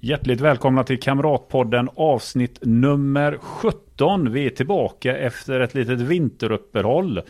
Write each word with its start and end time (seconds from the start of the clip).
Hjärtligt 0.00 0.40
välkomna 0.40 0.84
till 0.84 1.00
Kamratpodden 1.00 1.88
avsnitt 1.94 2.58
nummer 2.62 3.38
17. 3.40 4.32
Vi 4.32 4.46
är 4.46 4.50
tillbaka 4.50 5.16
efter 5.16 5.60
ett 5.60 5.74
litet 5.74 6.00
vinteruppehåll. 6.00 7.20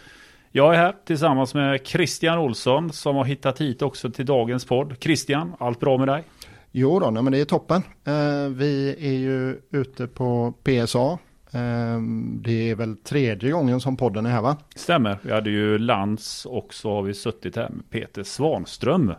Jag 0.53 0.75
är 0.75 0.79
här 0.79 0.95
tillsammans 1.05 1.55
med 1.55 1.87
Christian 1.87 2.39
Olsson 2.39 2.93
som 2.93 3.17
har 3.17 3.25
hittat 3.25 3.61
hit 3.61 3.83
också 3.83 4.11
till 4.11 4.27
dagens 4.27 4.65
podd. 4.65 4.97
Christian, 5.01 5.55
allt 5.59 5.81
bra 5.81 5.99
med 5.99 6.09
dig? 6.09 6.25
Jo 6.73 7.01
då, 7.01 7.11
nej, 7.11 7.23
men 7.23 7.33
det 7.33 7.41
är 7.41 7.45
toppen. 7.45 7.83
Eh, 8.05 8.49
vi 8.49 8.97
är 8.99 9.19
ju 9.19 9.61
ute 9.71 10.07
på 10.07 10.55
PSA. 10.63 11.19
Eh, 11.53 12.01
det 12.41 12.71
är 12.71 12.75
väl 12.75 12.97
tredje 12.97 13.51
gången 13.51 13.81
som 13.81 13.97
podden 13.97 14.27
är 14.27 14.31
här 14.31 14.43
va? 14.43 14.57
Stämmer. 14.77 15.19
Vi 15.23 15.33
hade 15.33 15.51
ju 15.51 15.79
Lans 15.79 16.47
och 16.47 16.75
så 16.75 16.95
har 16.95 17.03
vi 17.03 17.15
suttit 17.15 17.57
här 17.57 17.69
med 17.69 17.91
Peter 17.91 18.23
Svanström. 18.23 19.13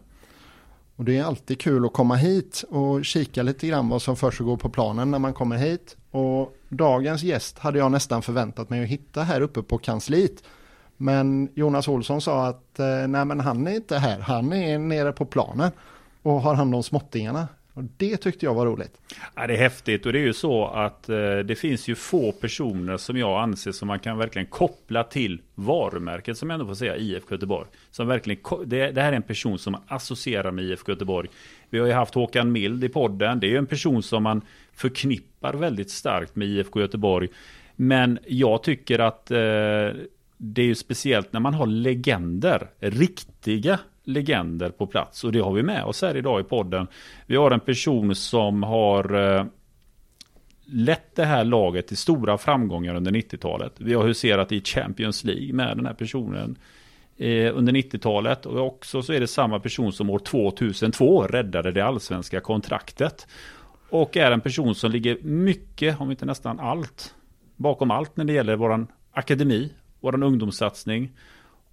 Och 1.00 1.06
det 1.06 1.18
är 1.18 1.24
alltid 1.24 1.60
kul 1.60 1.86
att 1.86 1.94
komma 1.94 2.16
hit 2.16 2.64
och 2.70 3.06
kika 3.06 3.44
lite 3.44 3.68
grann 3.68 3.90
vad 3.90 4.02
som 4.02 4.16
försiggår 4.16 4.58
på 4.58 4.70
planen 4.70 5.12
när 5.12 5.20
man 5.20 5.34
kommer 5.34 5.58
hit. 5.58 5.98
Och 6.12 6.56
dagens 6.70 7.24
gäst 7.24 7.60
hade 7.60 7.80
jag 7.80 7.92
nästan 7.92 8.22
förväntat 8.22 8.70
mig 8.70 8.84
att 8.84 8.90
hitta 8.90 9.24
här 9.24 9.42
uppe 9.42 9.62
på 9.62 9.78
kansliet. 9.78 10.44
Men 10.98 11.50
Jonas 11.54 11.88
Olsson 11.88 12.22
sa 12.22 12.48
att 12.48 12.80
eh, 12.80 13.08
nej 13.08 13.26
men 13.26 13.40
han 13.40 13.68
är 13.68 13.76
inte 13.76 13.98
här, 13.98 14.20
han 14.20 14.54
är 14.54 14.80
nere 14.80 15.12
på 15.12 15.26
planen 15.26 15.72
och 16.22 16.42
har 16.42 16.54
hand 16.54 16.76
om 16.76 16.84
småttingarna. 16.84 17.48
Och 17.80 17.86
det 17.98 18.18
tyckte 18.18 18.46
jag 18.46 18.54
var 18.54 18.66
roligt. 18.66 19.02
Ja, 19.36 19.48
det 19.48 19.54
är 19.54 19.58
häftigt 19.58 20.06
och 20.06 20.14
det 20.14 20.20
är 20.20 20.24
ju 20.24 20.34
så 20.34 20.68
att 20.68 21.10
eh, 21.10 21.38
det 21.38 21.60
finns 21.60 21.88
ju 21.88 21.96
få 21.96 22.32
personer 22.32 22.98
som 22.98 23.18
jag 23.18 23.42
anser 23.42 23.72
som 23.72 23.88
man 23.88 24.00
kan 24.00 24.18
verkligen 24.18 24.48
koppla 24.48 25.04
till 25.04 25.42
varumärket 25.56 26.38
som 26.38 26.50
jag 26.50 26.60
ändå 26.60 26.68
får 26.68 26.76
säga 26.76 26.98
IFK 26.98 27.36
Göteborg. 27.36 27.68
Som 27.92 28.08
verkligen, 28.08 28.42
det, 28.66 28.92
det 28.92 29.02
här 29.02 29.12
är 29.12 29.16
en 29.16 29.22
person 29.22 29.60
som 29.60 29.72
man 29.72 29.82
associerar 29.88 30.52
med 30.52 30.66
IFK 30.66 30.92
Göteborg. 30.92 31.30
Vi 31.70 31.80
har 31.80 31.88
ju 31.88 31.94
haft 31.94 32.14
Håkan 32.14 32.52
Mild 32.52 32.84
i 32.84 32.90
podden. 32.90 33.40
Det 33.40 33.48
är 33.48 33.52
ju 33.52 33.58
en 33.58 33.66
person 33.66 34.04
som 34.04 34.24
man 34.24 34.42
förknippar 34.74 35.54
väldigt 35.54 35.92
starkt 35.92 36.36
med 36.36 36.48
IFK 36.48 36.80
Göteborg. 36.80 37.30
Men 37.76 38.20
jag 38.28 38.64
tycker 38.64 39.00
att 39.00 39.32
eh, 39.32 39.38
det 40.38 40.62
är 40.62 40.66
ju 40.66 40.76
speciellt 40.76 41.34
när 41.34 41.40
man 41.40 41.54
har 41.54 41.68
legender, 41.68 42.68
riktiga 42.80 43.80
legender 44.10 44.70
på 44.70 44.88
plats. 44.88 45.24
Och 45.24 45.32
det 45.32 45.40
har 45.40 45.54
vi 45.54 45.64
med 45.64 45.84
oss 45.84 46.02
här 46.02 46.18
idag 46.18 46.42
i 46.42 46.44
podden. 46.44 46.88
Vi 47.26 47.36
har 47.36 47.52
en 47.52 47.60
person 47.60 48.16
som 48.16 48.64
har 48.64 49.36
eh, 49.38 49.46
lett 50.66 51.16
det 51.16 51.26
här 51.26 51.44
laget 51.44 51.88
till 51.88 51.98
stora 51.98 52.38
framgångar 52.38 52.96
under 52.96 53.12
90-talet. 53.12 53.74
Vi 53.78 53.94
har 53.94 54.04
huserat 54.04 54.52
i 54.52 54.62
Champions 54.62 55.24
League 55.24 55.54
med 55.54 55.78
den 55.78 55.86
här 55.86 55.94
personen 55.94 56.58
eh, 57.18 57.58
under 57.58 57.74
90-talet. 57.74 58.46
Och 58.46 58.68
också 58.68 59.02
så 59.02 59.14
är 59.14 59.20
det 59.20 59.28
samma 59.28 59.60
person 59.60 59.94
som 59.94 60.10
år 60.10 60.20
2002 60.20 61.24
räddade 61.24 61.72
det 61.72 61.82
allsvenska 61.82 62.40
kontraktet. 62.40 63.28
Och 63.90 64.18
är 64.18 64.32
en 64.32 64.42
person 64.42 64.76
som 64.76 64.92
ligger 64.92 65.18
mycket, 65.22 66.02
om 66.02 66.12
inte 66.12 66.26
nästan 66.26 66.60
allt, 66.60 67.16
bakom 67.56 67.92
allt 67.92 68.18
när 68.18 68.26
det 68.26 68.34
gäller 68.34 68.56
våran 68.56 68.88
akademi, 69.12 69.74
våran 70.00 70.24
ungdomssatsning 70.24 71.12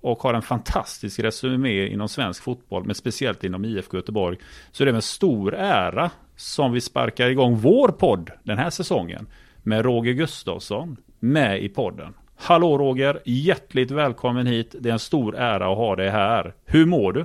och 0.01 0.23
har 0.23 0.35
en 0.35 0.43
fantastisk 0.43 1.19
resumé 1.19 1.87
inom 1.87 2.09
svensk 2.09 2.43
fotboll, 2.43 2.85
men 2.85 2.95
speciellt 2.95 3.45
inom 3.45 3.65
IFK 3.65 3.97
Göteborg. 3.97 4.39
Så 4.73 4.85
det 4.85 4.91
är 4.91 4.93
med 4.93 5.05
stor 5.05 5.55
ära 5.55 6.11
som 6.37 6.73
vi 6.73 6.81
sparkar 6.81 7.29
igång 7.29 7.57
vår 7.57 7.89
podd 7.89 8.31
den 8.43 8.59
här 8.59 8.71
säsongen 8.71 9.27
med 9.63 9.85
Roger 9.85 10.13
Gustafsson 10.13 10.97
med 11.21 11.63
i 11.63 11.69
podden. 11.69 12.15
Hallå 12.37 12.79
Roger, 12.79 13.23
hjärtligt 13.25 13.91
välkommen 13.91 14.47
hit. 14.47 14.75
Det 14.81 14.89
är 14.89 14.93
en 14.93 14.99
stor 14.99 15.37
ära 15.37 15.73
att 15.73 15.77
ha 15.77 15.97
dig 15.97 16.11
här. 16.11 16.55
Hur 16.65 16.87
mår 16.87 17.13
du? 17.13 17.25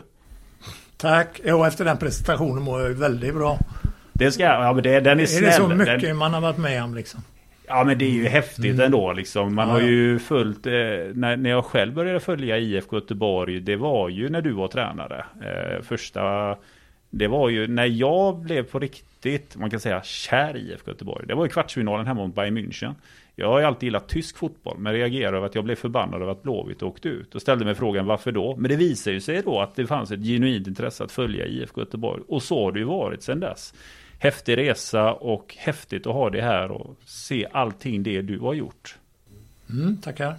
Tack. 0.98 1.42
Jo, 1.46 1.64
efter 1.64 1.86
den 1.86 1.98
presentationen 1.98 2.64
mår 2.64 2.82
jag 2.82 2.90
väldigt 2.90 3.36
bra. 3.36 3.60
Det 4.14 4.32
ska 4.32 4.44
ja, 4.44 4.74
men 4.74 4.84
det, 4.84 5.00
den 5.00 5.20
är, 5.20 5.24
är 5.24 5.28
snäll. 5.28 5.44
Är 5.44 5.48
det 5.48 5.54
så 5.54 5.68
mycket 5.68 6.02
den... 6.02 6.18
man 6.18 6.34
har 6.34 6.42
varit 6.42 6.58
med 6.58 6.84
om 6.84 6.96
liksom? 6.96 7.22
Ja 7.74 7.84
men 7.84 7.98
det 7.98 8.06
är 8.06 8.10
ju 8.10 8.28
häftigt 8.28 8.74
mm. 8.74 8.86
ändå 8.86 9.14
liksom. 9.14 9.56
Man 9.56 9.68
ja, 9.68 9.74
har 9.74 9.82
ju 9.82 10.20
följt, 10.20 10.66
eh, 10.66 10.72
när, 11.14 11.38
när 11.38 11.50
jag 11.50 11.66
själv 11.66 11.94
började 11.94 12.20
följa 12.20 12.58
IFK 12.58 12.96
Göteborg, 12.96 13.60
det 13.60 13.76
var 13.76 14.10
ju 14.10 14.30
när 14.30 14.42
du 14.42 14.52
var 14.52 14.68
tränare. 14.68 15.26
Eh, 15.42 15.82
första, 15.82 16.56
det 17.10 17.28
var 17.28 17.50
ju 17.50 17.68
när 17.68 17.86
jag 17.86 18.38
blev 18.38 18.64
på 18.64 18.80
riktigt, 18.80 19.56
man 19.58 19.70
kan 19.70 19.80
säga 19.80 20.04
kär 20.04 20.58
i 20.58 20.72
IFK 20.72 20.92
Göteborg. 20.92 21.28
Det 21.28 21.36
var 21.36 21.46
ju 21.46 21.50
kvartsfinalen 21.50 22.08
hemma 22.08 22.28
mot 22.28 22.36
Bayern 22.36 22.58
München. 22.58 22.94
Jag 23.36 23.48
har 23.48 23.60
ju 23.60 23.66
alltid 23.66 23.84
gillat 23.84 24.10
tysk 24.10 24.38
fotboll, 24.38 24.78
men 24.78 24.94
reagerade 24.94 25.38
över 25.38 25.48
att 25.48 25.56
jag 25.56 25.64
blev 25.64 25.76
förbannad 25.76 26.22
över 26.22 26.32
att 26.32 26.44
Blåvitt 26.44 26.84
åkte 26.84 27.10
ut. 27.10 27.36
Och 27.36 27.42
ställde 27.42 27.66
mig 27.66 27.76
frågan 27.76 28.06
varför 28.06 28.32
då? 28.32 28.56
Men 28.56 28.72
det 28.72 28.76
visar 28.76 29.12
ju 29.12 29.22
sig 29.22 29.42
då 29.42 29.60
att 29.60 29.76
det 29.76 29.88
fanns 29.88 30.12
ett 30.12 30.24
genuint 30.24 30.68
intresse 30.68 31.04
att 31.04 31.12
följa 31.12 31.46
IFK 31.46 31.82
Göteborg. 31.82 32.24
Och 32.28 32.44
så 32.44 32.66
har 32.66 32.72
det 32.72 32.80
ju 32.80 32.86
varit 32.86 33.24
sedan 33.24 33.40
dess 33.40 33.74
häftig 34.22 34.58
resa 34.58 35.14
och 35.14 35.56
häftigt 35.60 36.08
att 36.08 36.14
ha 36.14 36.30
det 36.30 36.42
här 36.42 36.72
och 36.72 36.96
se 37.06 37.48
allting 37.52 38.04
det 38.04 38.22
du 38.22 38.40
har 38.40 38.54
gjort. 38.54 38.98
Mm, 39.70 39.98
tackar. 39.98 40.36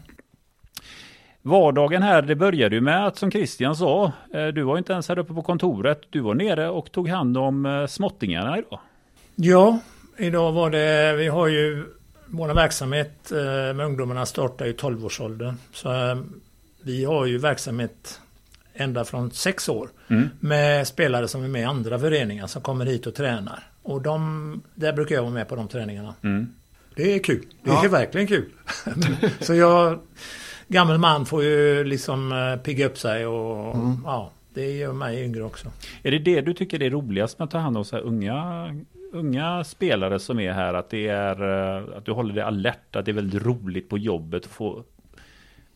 Vardagen 1.42 2.02
här, 2.02 2.22
det 2.22 2.36
började 2.36 2.74
ju 2.74 2.80
med 2.80 3.06
att 3.06 3.16
som 3.16 3.30
Christian 3.30 3.76
sa, 3.76 4.12
eh, 4.34 4.46
du 4.46 4.62
var 4.62 4.78
inte 4.78 4.92
ens 4.92 5.08
här 5.08 5.18
uppe 5.18 5.34
på 5.34 5.42
kontoret. 5.42 6.00
Du 6.10 6.20
var 6.20 6.34
nere 6.34 6.68
och 6.68 6.92
tog 6.92 7.08
hand 7.08 7.36
om 7.36 7.66
eh, 7.66 7.86
småttingarna 7.86 8.58
idag. 8.58 8.80
Ja, 9.34 9.78
idag 10.16 10.52
var 10.52 10.70
det, 10.70 11.16
vi 11.16 11.28
har 11.28 11.48
ju, 11.48 11.84
vår 12.26 12.54
verksamhet 12.54 13.32
eh, 13.32 13.74
med 13.74 13.80
ungdomarna 13.80 14.26
startar 14.26 14.66
i 14.66 14.72
12-årsåldern. 14.72 15.56
Så 15.72 15.88
vi 16.82 17.04
har 17.04 17.26
ju 17.26 17.38
verksamhet 17.38 18.20
ända 18.74 19.04
från 19.04 19.30
sex 19.30 19.68
år 19.68 19.88
mm. 20.08 20.28
med 20.40 20.86
spelare 20.86 21.28
som 21.28 21.44
är 21.44 21.48
med 21.48 21.62
i 21.62 21.64
andra 21.64 21.98
föreningar 21.98 22.46
som 22.46 22.62
kommer 22.62 22.86
hit 22.86 23.06
och 23.06 23.14
tränar. 23.14 23.71
Och 23.82 24.02
de, 24.02 24.62
där 24.74 24.92
brukar 24.92 25.14
jag 25.14 25.22
vara 25.22 25.32
med 25.32 25.48
på 25.48 25.56
de 25.56 25.68
träningarna. 25.68 26.14
Mm. 26.22 26.54
Det 26.96 27.14
är 27.14 27.18
kul. 27.18 27.44
Det 27.62 27.70
är 27.70 27.84
ja. 27.84 27.90
verkligen 27.90 28.26
kul. 28.26 28.50
så 29.40 29.54
jag, 29.54 30.00
gammal 30.68 30.98
man 30.98 31.26
får 31.26 31.42
ju 31.42 31.84
liksom 31.84 32.32
eh, 32.32 32.62
pigga 32.62 32.86
upp 32.86 32.98
sig 32.98 33.26
och 33.26 33.74
mm. 33.74 33.96
ja, 34.04 34.30
det 34.54 34.70
gör 34.70 34.92
mig 34.92 35.24
yngre 35.24 35.42
också. 35.42 35.68
Är 36.02 36.10
det 36.10 36.18
det 36.18 36.40
du 36.40 36.54
tycker 36.54 36.82
är 36.82 36.90
roligast 36.90 37.38
med 37.38 37.44
att 37.44 37.50
ta 37.50 37.58
hand 37.58 37.76
om 37.76 37.84
så 37.84 37.96
här 37.96 38.02
unga, 38.02 38.68
unga 39.12 39.64
spelare 39.64 40.18
som 40.18 40.40
är 40.40 40.52
här? 40.52 40.74
Att 40.74 40.90
det 40.90 41.08
är 41.08 41.42
eh, 41.42 41.96
att 41.96 42.04
du 42.04 42.12
håller 42.12 42.34
dig 42.34 42.42
alert, 42.42 42.96
att 42.96 43.04
det 43.04 43.10
är 43.10 43.14
väldigt 43.14 43.42
roligt 43.42 43.88
på 43.88 43.98
jobbet 43.98 44.44
att 44.44 44.50
få 44.50 44.84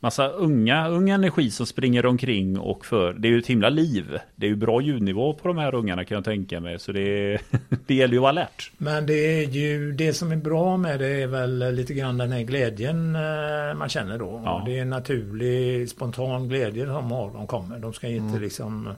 massa 0.01 0.29
unga, 0.29 0.89
ung 0.89 1.11
energi 1.11 1.51
som 1.51 1.67
springer 1.67 2.07
omkring 2.07 2.59
och 2.59 2.87
för. 2.87 3.13
Det 3.13 3.29
är 3.29 3.33
ju 3.33 3.39
ett 3.39 3.47
himla 3.47 3.69
liv. 3.69 4.19
Det 4.37 4.47
är 4.47 4.51
ju 4.51 4.57
bra 4.57 4.81
ljudnivå 4.81 5.35
på 5.35 5.49
de 5.49 5.59
här 5.59 5.75
ungarna 5.75 6.05
kan 6.05 6.15
jag 6.15 6.25
tänka 6.25 6.61
mig. 6.61 6.79
Så 6.79 6.93
det, 6.93 7.39
det 7.87 7.95
gäller 7.95 8.13
ju 8.13 8.19
att 8.19 8.23
vara 8.23 8.31
alert. 8.31 8.73
Men 8.79 9.07
det 9.07 9.43
är 9.43 9.49
ju 9.49 9.93
det 9.93 10.13
som 10.13 10.33
är 10.33 10.37
bra 10.37 10.77
med 10.77 11.01
det 11.01 11.23
är 11.23 11.27
väl 11.27 11.75
lite 11.75 11.95
grann 11.95 12.19
den 12.19 12.33
här 12.33 12.43
glädjen 12.43 13.17
eh, 13.17 13.79
man 13.79 13.89
känner 13.89 14.19
då. 14.19 14.43
Ja. 14.45 14.63
Det 14.67 14.79
är 14.79 14.83
en 14.83 14.91
naturlig 14.91 15.89
spontan 15.89 16.49
glädje 16.49 16.85
de 16.85 17.11
har. 17.11 17.33
De 17.33 17.47
kommer. 17.47 17.79
De 17.79 17.93
ska 17.93 18.09
inte 18.09 18.29
mm. 18.29 18.43
liksom 18.43 18.89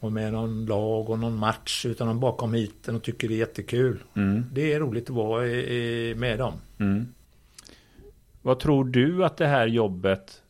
vara 0.00 0.12
med 0.12 0.32
någon 0.32 0.66
lag 0.66 1.10
och 1.10 1.18
någon 1.18 1.36
match 1.36 1.86
utan 1.86 2.08
de 2.08 2.20
bara 2.20 2.32
kommer 2.32 2.58
hit 2.58 2.88
och 2.88 3.02
tycker 3.02 3.28
det 3.28 3.34
är 3.34 3.38
jättekul. 3.38 3.98
Mm. 4.16 4.44
Det 4.52 4.72
är 4.72 4.80
roligt 4.80 5.10
att 5.10 5.16
vara 5.16 5.42
med 6.16 6.38
dem. 6.38 6.52
Mm. 6.78 7.06
Vad 8.42 8.60
tror 8.60 8.84
du 8.84 9.24
att 9.24 9.36
det 9.36 9.46
här 9.46 9.66
jobbet, 9.66 10.42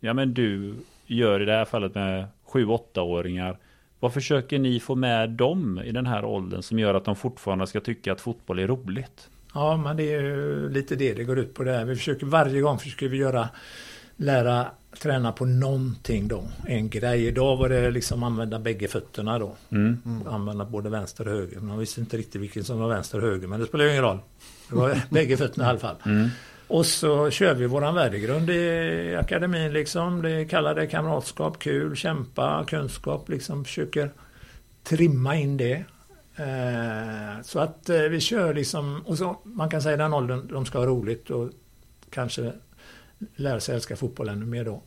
ja 0.00 0.14
men 0.14 0.34
du 0.34 0.74
gör 1.06 1.42
i 1.42 1.44
det 1.44 1.52
här 1.52 1.64
fallet 1.64 1.94
med 1.94 2.26
7-8-åringar. 2.46 3.58
Vad 4.00 4.12
försöker 4.12 4.58
ni 4.58 4.80
få 4.80 4.94
med 4.94 5.30
dem 5.30 5.80
i 5.84 5.92
den 5.92 6.06
här 6.06 6.24
åldern 6.24 6.62
som 6.62 6.78
gör 6.78 6.94
att 6.94 7.04
de 7.04 7.16
fortfarande 7.16 7.66
ska 7.66 7.80
tycka 7.80 8.12
att 8.12 8.20
fotboll 8.20 8.58
är 8.58 8.66
roligt? 8.66 9.28
Ja, 9.54 9.76
men 9.76 9.96
det 9.96 10.14
är 10.14 10.22
ju 10.22 10.68
lite 10.68 10.96
det 10.96 11.14
det 11.14 11.24
går 11.24 11.38
ut 11.38 11.54
på 11.54 11.64
det 11.64 11.72
här. 11.72 11.84
Vi 11.84 11.96
försöker 11.96 12.26
varje 12.26 12.60
gång 12.60 12.78
försöker 12.78 13.08
vi 13.08 13.16
göra 13.16 13.48
lära 14.16 14.66
träna 15.00 15.32
på 15.32 15.44
någonting 15.44 16.28
då. 16.28 16.44
En 16.66 16.88
grej. 16.88 17.26
Idag 17.26 17.56
var 17.56 17.68
det 17.68 17.90
liksom 17.90 18.22
använda 18.22 18.58
bägge 18.58 18.88
fötterna 18.88 19.38
då. 19.38 19.56
Mm. 19.70 19.98
Mm. 20.04 20.28
Använda 20.28 20.64
både 20.64 20.90
vänster 20.90 21.28
och 21.28 21.34
höger. 21.34 21.60
Man 21.60 21.78
visste 21.78 22.00
inte 22.00 22.16
riktigt 22.16 22.40
vilken 22.40 22.64
som 22.64 22.78
var 22.78 22.88
vänster 22.88 23.18
och 23.18 23.28
höger 23.28 23.48
men 23.48 23.60
det 23.60 23.66
spelar 23.66 23.84
ju 23.84 23.90
ingen 23.90 24.02
roll. 24.02 24.18
Det 24.68 24.76
var 24.76 25.00
bägge 25.10 25.36
fötterna 25.36 25.64
i 25.64 25.68
alla 25.68 25.78
fall. 25.78 25.96
Mm. 26.06 26.28
Och 26.68 26.86
så 26.86 27.30
kör 27.30 27.54
vi 27.54 27.66
våran 27.66 27.94
värdegrund 27.94 28.50
i 28.50 29.16
akademin 29.20 29.72
liksom. 29.72 30.22
Det 30.22 30.44
kallar 30.44 30.74
det 30.74 30.86
kamratskap, 30.86 31.58
kul, 31.58 31.96
kämpa, 31.96 32.64
kunskap 32.68 33.28
liksom. 33.28 33.64
Försöker 33.64 34.10
trimma 34.82 35.36
in 35.36 35.56
det. 35.56 35.84
Eh, 36.36 37.42
så 37.42 37.58
att 37.58 37.88
eh, 37.88 38.00
vi 38.00 38.20
kör 38.20 38.54
liksom, 38.54 39.02
och 39.06 39.18
så 39.18 39.36
man 39.44 39.70
kan 39.70 39.82
säga 39.82 39.96
den 39.96 40.14
åldern 40.14 40.48
de 40.52 40.66
ska 40.66 40.78
ha 40.78 40.86
roligt 40.86 41.30
och 41.30 41.50
kanske 42.10 42.52
lära 43.36 43.60
sig 43.60 43.74
älska 43.74 43.96
fotboll 43.96 44.28
ännu 44.28 44.46
mer 44.46 44.64
då. 44.64 44.82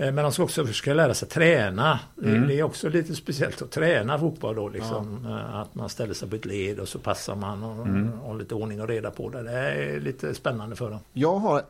Eh, 0.00 0.12
men 0.12 0.16
de 0.16 0.32
ska 0.32 0.42
också 0.42 0.66
försöka 0.66 0.94
lära 0.94 1.14
sig 1.14 1.28
träna. 1.28 2.00
Mm. 2.22 2.48
Det 2.48 2.58
är 2.58 2.62
också 2.62 2.88
lite 2.88 3.14
speciellt 3.14 3.62
att 3.62 3.70
träna 3.70 4.18
fotboll 4.18 4.56
då. 4.56 4.68
Liksom. 4.68 5.20
Ja. 5.24 5.30
Eh, 5.30 5.56
att 5.56 5.74
man 5.74 5.88
ställer 5.88 6.14
sig 6.14 6.30
på 6.30 6.36
ett 6.36 6.44
led 6.44 6.78
och 6.80 6.88
så 6.88 6.98
passar 6.98 7.36
man 7.36 7.62
och 7.62 7.86
mm. 7.86 8.12
har 8.24 8.34
lite 8.34 8.54
ordning 8.54 8.80
och 8.80 8.88
reda 8.88 9.10
på 9.10 9.30
det. 9.30 9.42
Det 9.42 9.52
är 9.52 10.00
lite 10.00 10.34
spännande 10.34 10.76
för 10.76 10.90
dem. 10.90 11.00
Jag 11.12 11.36
har, 11.36 11.62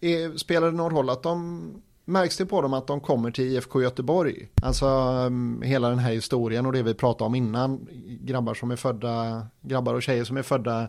är, 0.00 0.36
spelar 0.36 0.70
det 0.70 0.76
någon 0.76 0.96
roll 0.96 1.10
att 1.10 1.22
de 1.22 1.62
Märks 2.04 2.36
det 2.36 2.46
på 2.46 2.62
dem 2.62 2.74
att 2.74 2.86
de 2.86 3.00
kommer 3.00 3.30
till 3.30 3.44
IFK 3.44 3.82
Göteborg? 3.82 4.48
Alltså 4.62 4.86
um, 4.86 5.62
hela 5.62 5.88
den 5.88 5.98
här 5.98 6.12
historien 6.12 6.66
och 6.66 6.72
det 6.72 6.82
vi 6.82 6.94
pratade 6.94 7.26
om 7.26 7.34
innan. 7.34 7.86
Grabbar 8.20 8.54
som 8.54 8.70
är 8.70 8.76
födda, 8.76 9.46
grabbar 9.60 9.94
och 9.94 10.02
tjejer 10.02 10.24
som 10.24 10.36
är 10.36 10.42
födda 10.42 10.88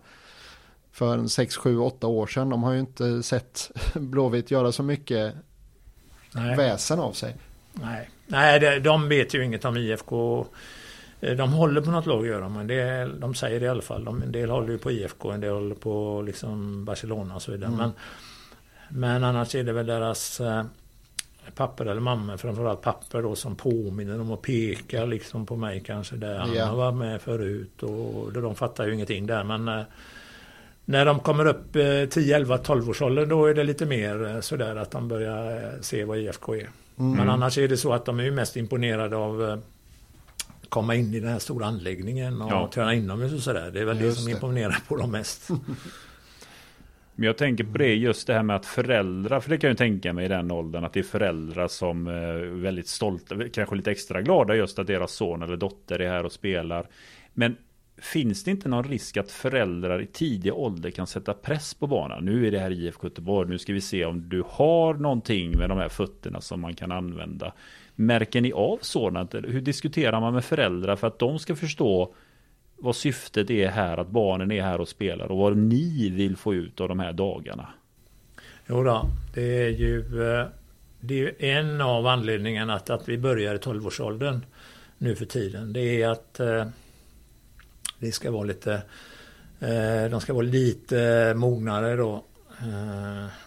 för 0.91 1.27
6, 1.27 1.55
7, 1.55 1.77
8 1.77 2.07
år 2.07 2.27
sedan. 2.27 2.49
De 2.49 2.63
har 2.63 2.73
ju 2.73 2.79
inte 2.79 3.23
sett 3.23 3.71
Blåvitt 3.93 4.51
göra 4.51 4.71
så 4.71 4.83
mycket 4.83 5.35
Nej. 6.35 6.57
väsen 6.57 6.99
av 6.99 7.11
sig. 7.11 7.35
Nej, 7.73 8.09
Nej 8.27 8.79
de 8.79 9.09
vet 9.09 9.33
ju 9.33 9.45
inget 9.45 9.65
om 9.65 9.77
IFK. 9.77 10.45
De 11.19 11.53
håller 11.53 11.81
på 11.81 11.91
något 11.91 12.05
lag 12.05 12.27
gör 12.27 12.41
de, 12.41 12.53
men 12.53 12.67
det, 12.67 13.05
de 13.19 13.35
säger 13.35 13.59
det 13.59 13.65
i 13.65 13.69
alla 13.69 13.81
fall. 13.81 14.03
De, 14.03 14.21
en 14.21 14.31
del 14.31 14.49
håller 14.49 14.71
ju 14.71 14.77
på 14.77 14.91
IFK, 14.91 15.31
en 15.31 15.41
del 15.41 15.53
håller 15.53 15.75
på 15.75 16.21
liksom 16.25 16.85
Barcelona 16.85 17.35
och 17.35 17.41
så 17.41 17.51
vidare. 17.51 17.71
Mm. 17.73 17.79
Men, 17.79 17.91
men 18.89 19.23
annars 19.23 19.55
är 19.55 19.63
det 19.63 19.73
väl 19.73 19.85
deras 19.85 20.41
eh, 20.41 20.63
papper 21.55 21.85
eller 21.85 22.01
mamma, 22.01 22.37
framförallt 22.37 22.81
papper 22.81 23.21
då 23.21 23.35
som 23.35 23.55
påminner 23.55 24.17
dem 24.17 24.31
och 24.31 24.41
pekar 24.41 25.07
liksom 25.07 25.45
på 25.45 25.55
mig 25.55 25.83
kanske 25.85 26.15
där 26.15 26.39
han 26.39 26.53
ja. 26.53 26.65
har 26.65 26.75
varit 26.75 26.95
med 26.95 27.21
förut 27.21 27.83
och 27.83 28.33
de 28.33 28.55
fattar 28.55 28.87
ju 28.87 28.93
ingenting 28.93 29.27
där 29.27 29.43
men 29.43 29.67
eh, 29.67 29.83
när 30.91 31.05
de 31.05 31.19
kommer 31.19 31.45
upp 31.45 31.73
10, 32.09 32.35
11, 32.35 32.57
12 32.57 32.89
års 32.89 33.01
ålder 33.01 33.25
då 33.25 33.45
är 33.45 33.53
det 33.53 33.63
lite 33.63 33.85
mer 33.85 34.27
eh, 34.27 34.39
sådär 34.39 34.75
att 34.75 34.91
de 34.91 35.07
börjar 35.07 35.63
eh, 35.63 35.81
se 35.81 36.03
vad 36.03 36.17
IFK 36.17 36.55
är. 36.55 36.69
Mm. 36.99 37.17
Men 37.17 37.29
annars 37.29 37.57
är 37.57 37.67
det 37.67 37.77
så 37.77 37.93
att 37.93 38.05
de 38.05 38.19
är 38.19 38.31
mest 38.31 38.57
imponerade 38.57 39.15
av 39.15 39.41
att 39.41 40.69
komma 40.69 40.95
in 40.95 41.13
i 41.13 41.19
den 41.19 41.29
här 41.29 41.39
stora 41.39 41.65
anläggningen 41.65 42.41
och 42.41 42.51
ja. 42.51 42.69
träna 42.73 42.93
inomhus 42.93 43.33
och 43.33 43.39
sådär. 43.39 43.71
Det 43.73 43.79
är 43.79 43.85
väl 43.85 44.01
Just 44.01 44.17
det 44.17 44.23
som 44.23 44.31
imponerar 44.31 44.79
på 44.87 44.97
dem 44.97 45.11
mest. 45.11 45.49
Men 47.15 47.25
jag 47.25 47.37
tänker 47.37 47.63
på 47.63 47.77
det 47.77 47.95
just 47.95 48.27
det 48.27 48.33
här 48.33 48.43
med 48.43 48.55
att 48.55 48.65
föräldrar, 48.65 49.39
för 49.39 49.49
det 49.49 49.57
kan 49.57 49.67
jag 49.67 49.77
tänka 49.77 50.13
mig 50.13 50.25
i 50.25 50.27
den 50.27 50.51
åldern, 50.51 50.83
att 50.83 50.93
det 50.93 50.99
är 50.99 51.03
föräldrar 51.03 51.67
som 51.67 52.07
är 52.07 52.61
väldigt 52.61 52.87
stolta, 52.87 53.35
kanske 53.53 53.75
lite 53.75 53.91
extra 53.91 54.21
glada 54.21 54.55
just 54.55 54.79
att 54.79 54.87
deras 54.87 55.11
son 55.11 55.43
eller 55.43 55.57
dotter 55.57 55.99
är 55.99 56.09
här 56.09 56.25
och 56.25 56.31
spelar. 56.31 56.87
Men 57.33 57.55
finns 58.01 58.43
det 58.43 58.51
inte 58.51 58.69
någon 58.69 58.83
risk 58.83 59.17
att 59.17 59.31
föräldrar 59.31 60.01
i 60.01 60.05
tidig 60.05 60.53
ålder 60.53 60.91
kan 60.91 61.07
sätta 61.07 61.33
press 61.33 61.73
på 61.73 61.87
barnen? 61.87 62.25
Nu 62.25 62.47
är 62.47 62.51
det 62.51 62.59
här 62.59 62.71
IFK 62.71 63.07
Göteborg, 63.07 63.49
nu 63.49 63.57
ska 63.57 63.73
vi 63.73 63.81
se 63.81 64.05
om 64.05 64.29
du 64.29 64.43
har 64.47 64.93
någonting 64.93 65.57
med 65.57 65.69
de 65.69 65.77
här 65.77 65.89
fötterna 65.89 66.41
som 66.41 66.61
man 66.61 66.75
kan 66.75 66.91
använda. 66.91 67.53
Märker 67.95 68.41
ni 68.41 68.51
av 68.53 68.79
sådant? 68.81 69.33
Hur 69.33 69.61
diskuterar 69.61 70.19
man 70.19 70.33
med 70.33 70.45
föräldrar 70.45 70.95
för 70.95 71.07
att 71.07 71.19
de 71.19 71.39
ska 71.39 71.55
förstå 71.55 72.13
vad 72.77 72.95
syftet 72.95 73.49
är 73.49 73.67
här, 73.67 73.97
att 73.97 74.09
barnen 74.09 74.51
är 74.51 74.61
här 74.61 74.81
och 74.81 74.87
spelar 74.87 75.31
och 75.31 75.37
vad 75.37 75.57
ni 75.57 76.09
vill 76.09 76.37
få 76.37 76.53
ut 76.53 76.81
av 76.81 76.87
de 76.87 76.99
här 76.99 77.13
dagarna? 77.13 77.67
Jo 78.67 78.83
då, 78.83 79.05
det 79.33 79.65
är 79.65 79.69
ju 79.69 80.23
eh, 80.23 80.47
det 80.99 81.21
är 81.21 81.57
en 81.59 81.81
av 81.81 82.07
anledningarna 82.07 82.73
att, 82.73 82.89
att 82.89 83.09
vi 83.09 83.17
börjar 83.17 83.55
i 83.55 83.57
12-årsåldern 83.57 84.45
nu 84.97 85.15
för 85.15 85.25
tiden. 85.25 85.73
Det 85.73 86.01
är 86.01 86.09
att 86.09 86.39
eh, 86.39 86.65
det 88.01 88.11
ska 88.11 88.31
vara 88.31 88.43
lite 88.43 88.73
eh, 89.59 90.09
de 90.11 90.21
ska 90.21 90.33
vara 90.33 90.45
lite 90.45 91.33
mognare 91.35 91.95
då 91.95 92.23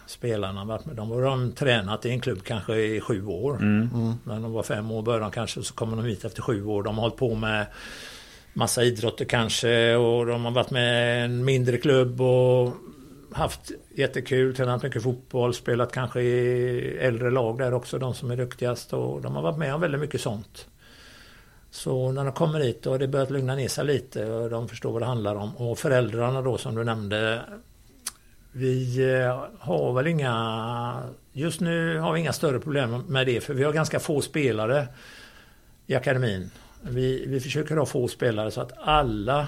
spelarna. 0.05 0.79
De 0.93 1.11
har 1.11 1.21
de 1.21 1.51
tränat 1.51 2.05
i 2.05 2.09
en 2.09 2.21
klubb 2.21 2.43
kanske 2.43 2.75
i 2.75 3.01
sju 3.01 3.25
år. 3.25 3.55
Mm. 3.55 3.89
Mm. 3.93 4.13
När 4.23 4.39
de 4.39 4.53
var 4.53 4.63
fem 4.63 4.91
år 4.91 5.01
började 5.01 5.25
de 5.25 5.31
kanske 5.31 5.63
så 5.63 5.73
kommer 5.73 5.97
de 5.97 6.05
hit 6.05 6.25
efter 6.25 6.41
sju 6.41 6.65
år. 6.65 6.83
De 6.83 6.95
har 6.95 7.01
hållit 7.01 7.17
på 7.17 7.35
med 7.35 7.65
massa 8.53 8.83
idrotter 8.83 9.25
kanske 9.25 9.95
och 9.95 10.25
de 10.25 10.45
har 10.45 10.51
varit 10.51 10.71
med 10.71 11.25
en 11.25 11.45
mindre 11.45 11.77
klubb 11.77 12.21
och 12.21 12.73
haft 13.31 13.71
jättekul, 13.95 14.55
tränat 14.55 14.83
mycket 14.83 15.03
fotboll, 15.03 15.53
spelat 15.53 15.91
kanske 15.91 16.21
i 16.21 16.97
äldre 16.97 17.31
lag 17.31 17.57
där 17.57 17.73
också, 17.73 17.99
de 17.99 18.13
som 18.13 18.31
är 18.31 18.37
duktigast 18.37 18.93
och 18.93 19.21
de 19.21 19.35
har 19.35 19.41
varit 19.41 19.57
med 19.57 19.75
om 19.75 19.81
väldigt 19.81 20.01
mycket 20.01 20.21
sånt. 20.21 20.67
Så 21.75 22.11
när 22.11 22.23
de 22.23 22.33
kommer 22.33 22.59
hit 22.59 22.85
och 22.85 22.99
det 22.99 23.07
börjat 23.07 23.29
lugna 23.29 23.55
ner 23.55 23.67
sig 23.67 23.85
lite 23.85 24.25
och 24.25 24.49
de 24.49 24.67
förstår 24.67 24.91
vad 24.91 25.01
det 25.01 25.05
handlar 25.05 25.35
om 25.35 25.57
och 25.57 25.79
föräldrarna 25.79 26.41
då 26.41 26.57
som 26.57 26.75
du 26.75 26.83
nämnde 26.83 27.41
vi 28.51 29.03
eh, 29.13 29.45
har 29.59 29.93
väl 29.93 30.07
inga 30.07 31.03
Just 31.33 31.61
nu 31.61 31.99
har 31.99 32.13
vi 32.13 32.19
inga 32.19 32.33
större 32.33 32.59
problem 32.59 33.03
med 33.07 33.27
det 33.27 33.41
för 33.41 33.53
vi 33.53 33.63
har 33.63 33.73
ganska 33.73 33.99
få 33.99 34.21
spelare 34.21 34.87
i 35.87 35.95
akademin. 35.95 36.51
Vi, 36.81 37.25
vi 37.27 37.39
försöker 37.39 37.75
ha 37.75 37.85
få 37.85 38.07
spelare 38.07 38.51
så 38.51 38.61
att 38.61 38.73
alla 38.77 39.47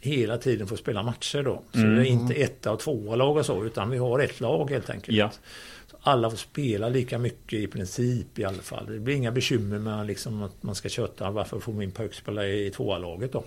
hela 0.00 0.38
tiden 0.38 0.66
får 0.66 0.76
spela 0.76 1.02
matcher 1.02 1.42
då. 1.42 1.62
Så 1.72 1.78
mm. 1.78 1.96
det 1.96 2.08
är 2.08 2.10
inte 2.10 2.34
etta 2.34 2.72
och 2.72 2.80
tvåa 2.80 3.16
lag 3.16 3.36
och 3.36 3.46
så, 3.46 3.64
utan 3.64 3.90
vi 3.90 3.98
har 3.98 4.18
ett 4.18 4.40
lag 4.40 4.70
helt 4.70 4.90
enkelt. 4.90 5.18
Ja. 5.18 5.30
Alla 6.04 6.30
får 6.30 6.36
spela 6.36 6.88
lika 6.88 7.18
mycket 7.18 7.58
i 7.58 7.66
princip 7.66 8.38
i 8.38 8.44
alla 8.44 8.62
fall. 8.62 8.86
Det 8.86 8.98
blir 8.98 9.14
inga 9.14 9.32
bekymmer 9.32 9.78
med 9.78 10.06
liksom 10.06 10.42
att 10.42 10.62
man 10.62 10.74
ska 10.74 10.88
köta 10.88 11.30
varför 11.30 11.60
får 11.60 11.72
min 11.72 11.90
pojk 11.90 12.14
spela 12.14 12.46
i 12.46 12.70
tvåa 12.70 12.98
laget 12.98 13.32
då. 13.32 13.44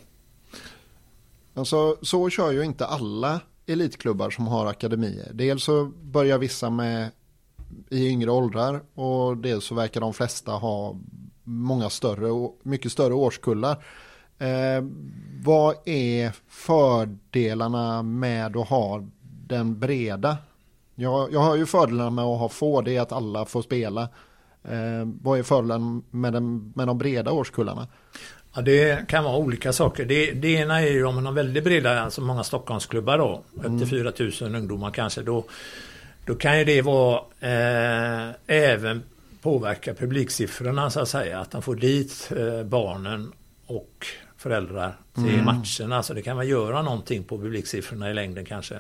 Alltså 1.54 1.98
så 2.02 2.30
kör 2.30 2.52
ju 2.52 2.64
inte 2.64 2.86
alla 2.86 3.40
elitklubbar 3.66 4.30
som 4.30 4.48
har 4.48 4.66
akademier. 4.66 5.32
Dels 5.34 5.64
så 5.64 5.86
börjar 5.86 6.38
vissa 6.38 6.70
med 6.70 7.12
i 7.90 8.08
yngre 8.08 8.32
åldrar 8.32 8.82
och 8.94 9.38
dels 9.38 9.66
så 9.66 9.76
verkar 9.76 10.02
de 10.02 10.14
flesta 10.14 10.52
ha 10.52 11.00
många 11.44 11.90
större, 11.90 12.50
mycket 12.64 12.92
större 12.92 13.14
årskullar. 13.14 13.86
Eh, 14.38 14.84
vad 15.44 15.76
är 15.86 16.32
fördelarna 16.48 18.04
med 18.04 18.58
att 18.58 18.70
ha 18.70 19.08
den 19.48 19.80
breda? 19.80 20.38
Jag, 20.96 21.34
jag 21.34 21.40
har 21.40 21.56
ju 21.56 21.66
fördelarna 21.66 22.10
med 22.10 22.26
att 22.26 22.40
ha 22.40 22.50
få, 22.50 22.82
det 22.82 22.98
är 22.98 23.02
att 23.02 23.12
alla 23.12 23.46
får 23.46 23.62
spela. 23.62 24.02
Eh, 24.64 25.08
vad 25.22 25.40
är 25.40 25.44
fördelen 25.44 26.04
med, 26.12 26.34
den, 26.34 26.74
med 26.76 26.88
de 26.88 26.98
breda 26.98 27.32
årskullarna? 27.32 27.88
Ja, 28.56 28.62
det 28.62 29.08
kan 29.08 29.24
vara 29.24 29.38
olika 29.38 29.74
saker. 29.74 30.06
Det, 30.06 30.32
det 30.32 30.48
ena 30.48 30.82
är 30.82 30.92
ju 30.92 31.06
om 31.06 31.16
man 31.16 31.26
har 31.26 31.34
väldigt 31.34 31.64
breda, 31.64 32.02
alltså 32.02 32.22
många 32.22 32.44
Stockholmsklubbar 32.44 33.18
då, 33.18 33.44
upp 33.54 33.80
till 33.80 33.88
4000 33.88 34.48
mm. 34.48 34.62
ungdomar 34.62 34.92
kanske, 34.92 35.22
då, 35.22 35.44
då 36.26 36.36
kan 36.36 36.60
ju 36.60 36.66
det 36.66 36.82
vara 36.82 37.22
eh, 37.40 38.36
även 38.48 39.04
påverka 39.42 39.94
publiksiffrorna 39.94 40.90
så 40.90 41.00
att 41.00 41.10
säga. 41.10 41.40
Att 41.40 41.52
de 41.52 41.62
får 41.62 41.76
dit 41.76 42.32
eh, 42.38 42.64
barnen 42.64 43.32
och 43.66 44.08
föräldrar 44.38 44.98
till 45.14 45.40
mm. 45.40 45.46
matcherna. 45.46 46.04
Så 46.04 46.14
det 46.14 46.22
kan 46.22 46.36
man 46.36 46.48
göra 46.48 46.82
någonting 46.82 47.24
på 47.24 47.38
publiksiffrorna 47.38 48.12
i 48.12 48.14
längden 48.14 48.46
kanske. 48.46 48.80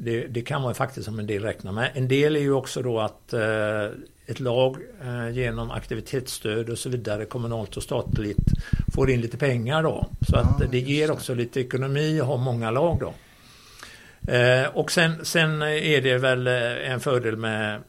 Det, 0.00 0.26
det, 0.26 0.42
kan 0.42 0.62
man 0.62 0.74
faktiskt 0.74 1.04
som 1.04 1.18
en 1.18 1.26
del 1.26 1.42
räkna 1.42 1.72
med. 1.72 1.90
En 1.94 2.08
del 2.08 2.36
är 2.36 2.40
ju 2.40 2.52
också 2.52 2.82
då 2.82 3.00
att 3.00 3.32
eh, 3.32 3.84
ett 4.26 4.40
lag 4.40 4.76
eh, 5.02 5.30
genom 5.30 5.70
aktivitetsstöd 5.70 6.70
och 6.70 6.78
så 6.78 6.88
vidare 6.88 7.24
kommunalt 7.24 7.76
och 7.76 7.82
statligt 7.82 8.52
får 8.94 9.10
in 9.10 9.20
lite 9.20 9.36
pengar 9.36 9.82
då. 9.82 10.06
Så 10.28 10.36
att 10.36 10.56
ja, 10.60 10.66
det 10.70 10.78
ger 10.78 11.10
också 11.10 11.34
lite 11.34 11.60
ekonomi 11.60 12.20
att 12.20 12.26
ha 12.26 12.36
många 12.36 12.70
lag 12.70 12.98
då. 13.00 13.14
Eh, 14.32 14.66
och 14.66 14.90
sen, 14.90 15.24
sen 15.24 15.62
är 15.62 16.00
det 16.00 16.18
väl 16.18 16.46
eh, 16.46 16.92
en 16.92 17.00
fördel 17.00 17.36
med 17.36 17.80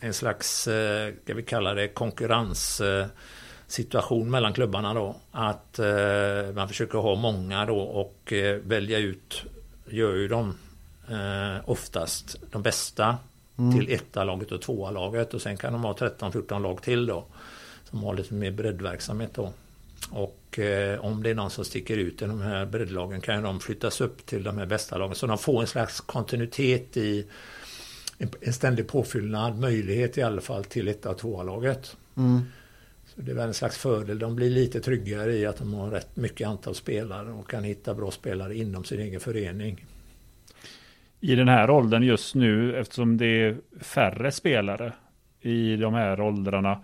en 0.00 0.14
slags, 0.14 0.68
eh, 0.68 1.12
ska 1.24 1.34
vi 1.34 1.42
kalla 1.42 1.74
det 1.74 1.88
konkurrenssituation 1.88 4.30
mellan 4.30 4.52
klubbarna 4.52 4.94
då. 4.94 5.16
Att 5.32 5.78
eh, 5.78 6.52
man 6.54 6.68
försöker 6.68 6.98
ha 6.98 7.14
många 7.14 7.66
då 7.66 7.78
och 7.78 8.32
eh, 8.32 8.56
välja 8.56 8.98
ut, 8.98 9.44
gör 9.86 10.14
ju 10.14 10.28
de 10.28 10.54
oftast 11.64 12.36
de 12.50 12.62
bästa 12.62 13.16
mm. 13.58 13.72
till 13.72 13.92
etta 13.92 14.24
laget 14.24 14.52
och 14.52 14.62
tvåa 14.62 14.90
laget 14.90 15.34
och 15.34 15.42
sen 15.42 15.56
kan 15.56 15.72
de 15.72 15.84
ha 15.84 15.92
13-14 15.92 16.62
lag 16.62 16.82
till 16.82 17.06
då. 17.06 17.24
Som 17.90 18.02
har 18.02 18.14
lite 18.14 18.34
mer 18.34 18.50
breddverksamhet 18.50 19.34
då. 19.34 19.52
Och 20.10 20.58
eh, 20.58 21.00
om 21.00 21.22
det 21.22 21.30
är 21.30 21.34
någon 21.34 21.50
som 21.50 21.64
sticker 21.64 21.96
ut 21.96 22.22
i 22.22 22.24
de 22.24 22.40
här 22.40 22.66
breddlagen 22.66 23.20
kan 23.20 23.42
de 23.42 23.60
flyttas 23.60 24.00
upp 24.00 24.26
till 24.26 24.42
de 24.42 24.58
här 24.58 24.66
bästa 24.66 24.98
lagen. 24.98 25.14
Så 25.14 25.26
de 25.26 25.38
får 25.38 25.60
en 25.60 25.66
slags 25.66 26.00
kontinuitet 26.00 26.96
i 26.96 27.26
en 28.40 28.52
ständig 28.52 28.88
påfyllnad, 28.88 29.58
möjlighet 29.58 30.18
i 30.18 30.22
alla 30.22 30.40
fall 30.40 30.64
till 30.64 30.88
ett 30.88 31.06
av 31.06 31.14
tvåa-laget. 31.14 31.96
Mm. 32.16 32.40
Så 33.06 33.20
det 33.20 33.30
är 33.30 33.34
väl 33.34 33.48
en 33.48 33.54
slags 33.54 33.78
fördel. 33.78 34.18
De 34.18 34.36
blir 34.36 34.50
lite 34.50 34.80
tryggare 34.80 35.36
i 35.36 35.46
att 35.46 35.56
de 35.56 35.74
har 35.74 35.90
rätt 35.90 36.16
mycket 36.16 36.48
antal 36.48 36.74
spelare 36.74 37.32
och 37.32 37.50
kan 37.50 37.64
hitta 37.64 37.94
bra 37.94 38.10
spelare 38.10 38.56
inom 38.56 38.84
sin 38.84 39.00
egen 39.00 39.20
förening. 39.20 39.86
I 41.24 41.34
den 41.34 41.48
här 41.48 41.70
åldern 41.70 42.02
just 42.02 42.34
nu, 42.34 42.76
eftersom 42.76 43.16
det 43.16 43.26
är 43.26 43.56
färre 43.80 44.32
spelare 44.32 44.92
i 45.40 45.76
de 45.76 45.94
här 45.94 46.20
åldrarna, 46.20 46.80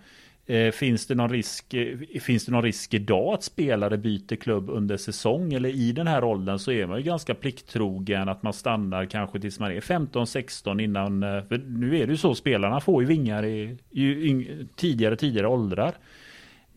Eh, 0.51 0.71
finns, 0.71 1.07
det 1.07 1.15
någon 1.15 1.31
risk, 1.31 1.75
eh, 1.75 1.99
finns 2.21 2.45
det 2.45 2.53
någon 2.53 2.63
risk 2.63 2.95
idag 2.95 3.35
att 3.35 3.43
spelare 3.43 3.99
byter 3.99 4.37
klubb 4.37 4.71
under 4.71 4.97
säsong? 4.97 5.53
Eller 5.53 5.69
i 5.69 5.93
den 5.93 6.07
här 6.07 6.25
åldern 6.25 6.59
så 6.59 6.73
är 6.73 6.87
man 6.87 6.99
ju 6.99 7.05
ganska 7.05 7.35
plikttrogen 7.35 8.29
att 8.29 8.43
man 8.43 8.53
stannar 8.53 9.05
kanske 9.05 9.41
tills 9.41 9.61
man 9.61 9.73
är 9.73 9.81
15-16 9.81 10.81
innan. 10.81 11.23
Eh, 11.23 11.43
för 11.43 11.59
nu 11.59 11.99
är 11.99 12.07
det 12.07 12.13
ju 12.13 12.17
så, 12.17 12.35
spelarna 12.35 12.81
får 12.81 13.03
ju 13.03 13.09
vingar 13.09 13.45
i, 13.45 13.77
i 13.91 14.47
tidigare 14.77 15.17
tidigare 15.17 15.49
åldrar. 15.49 15.95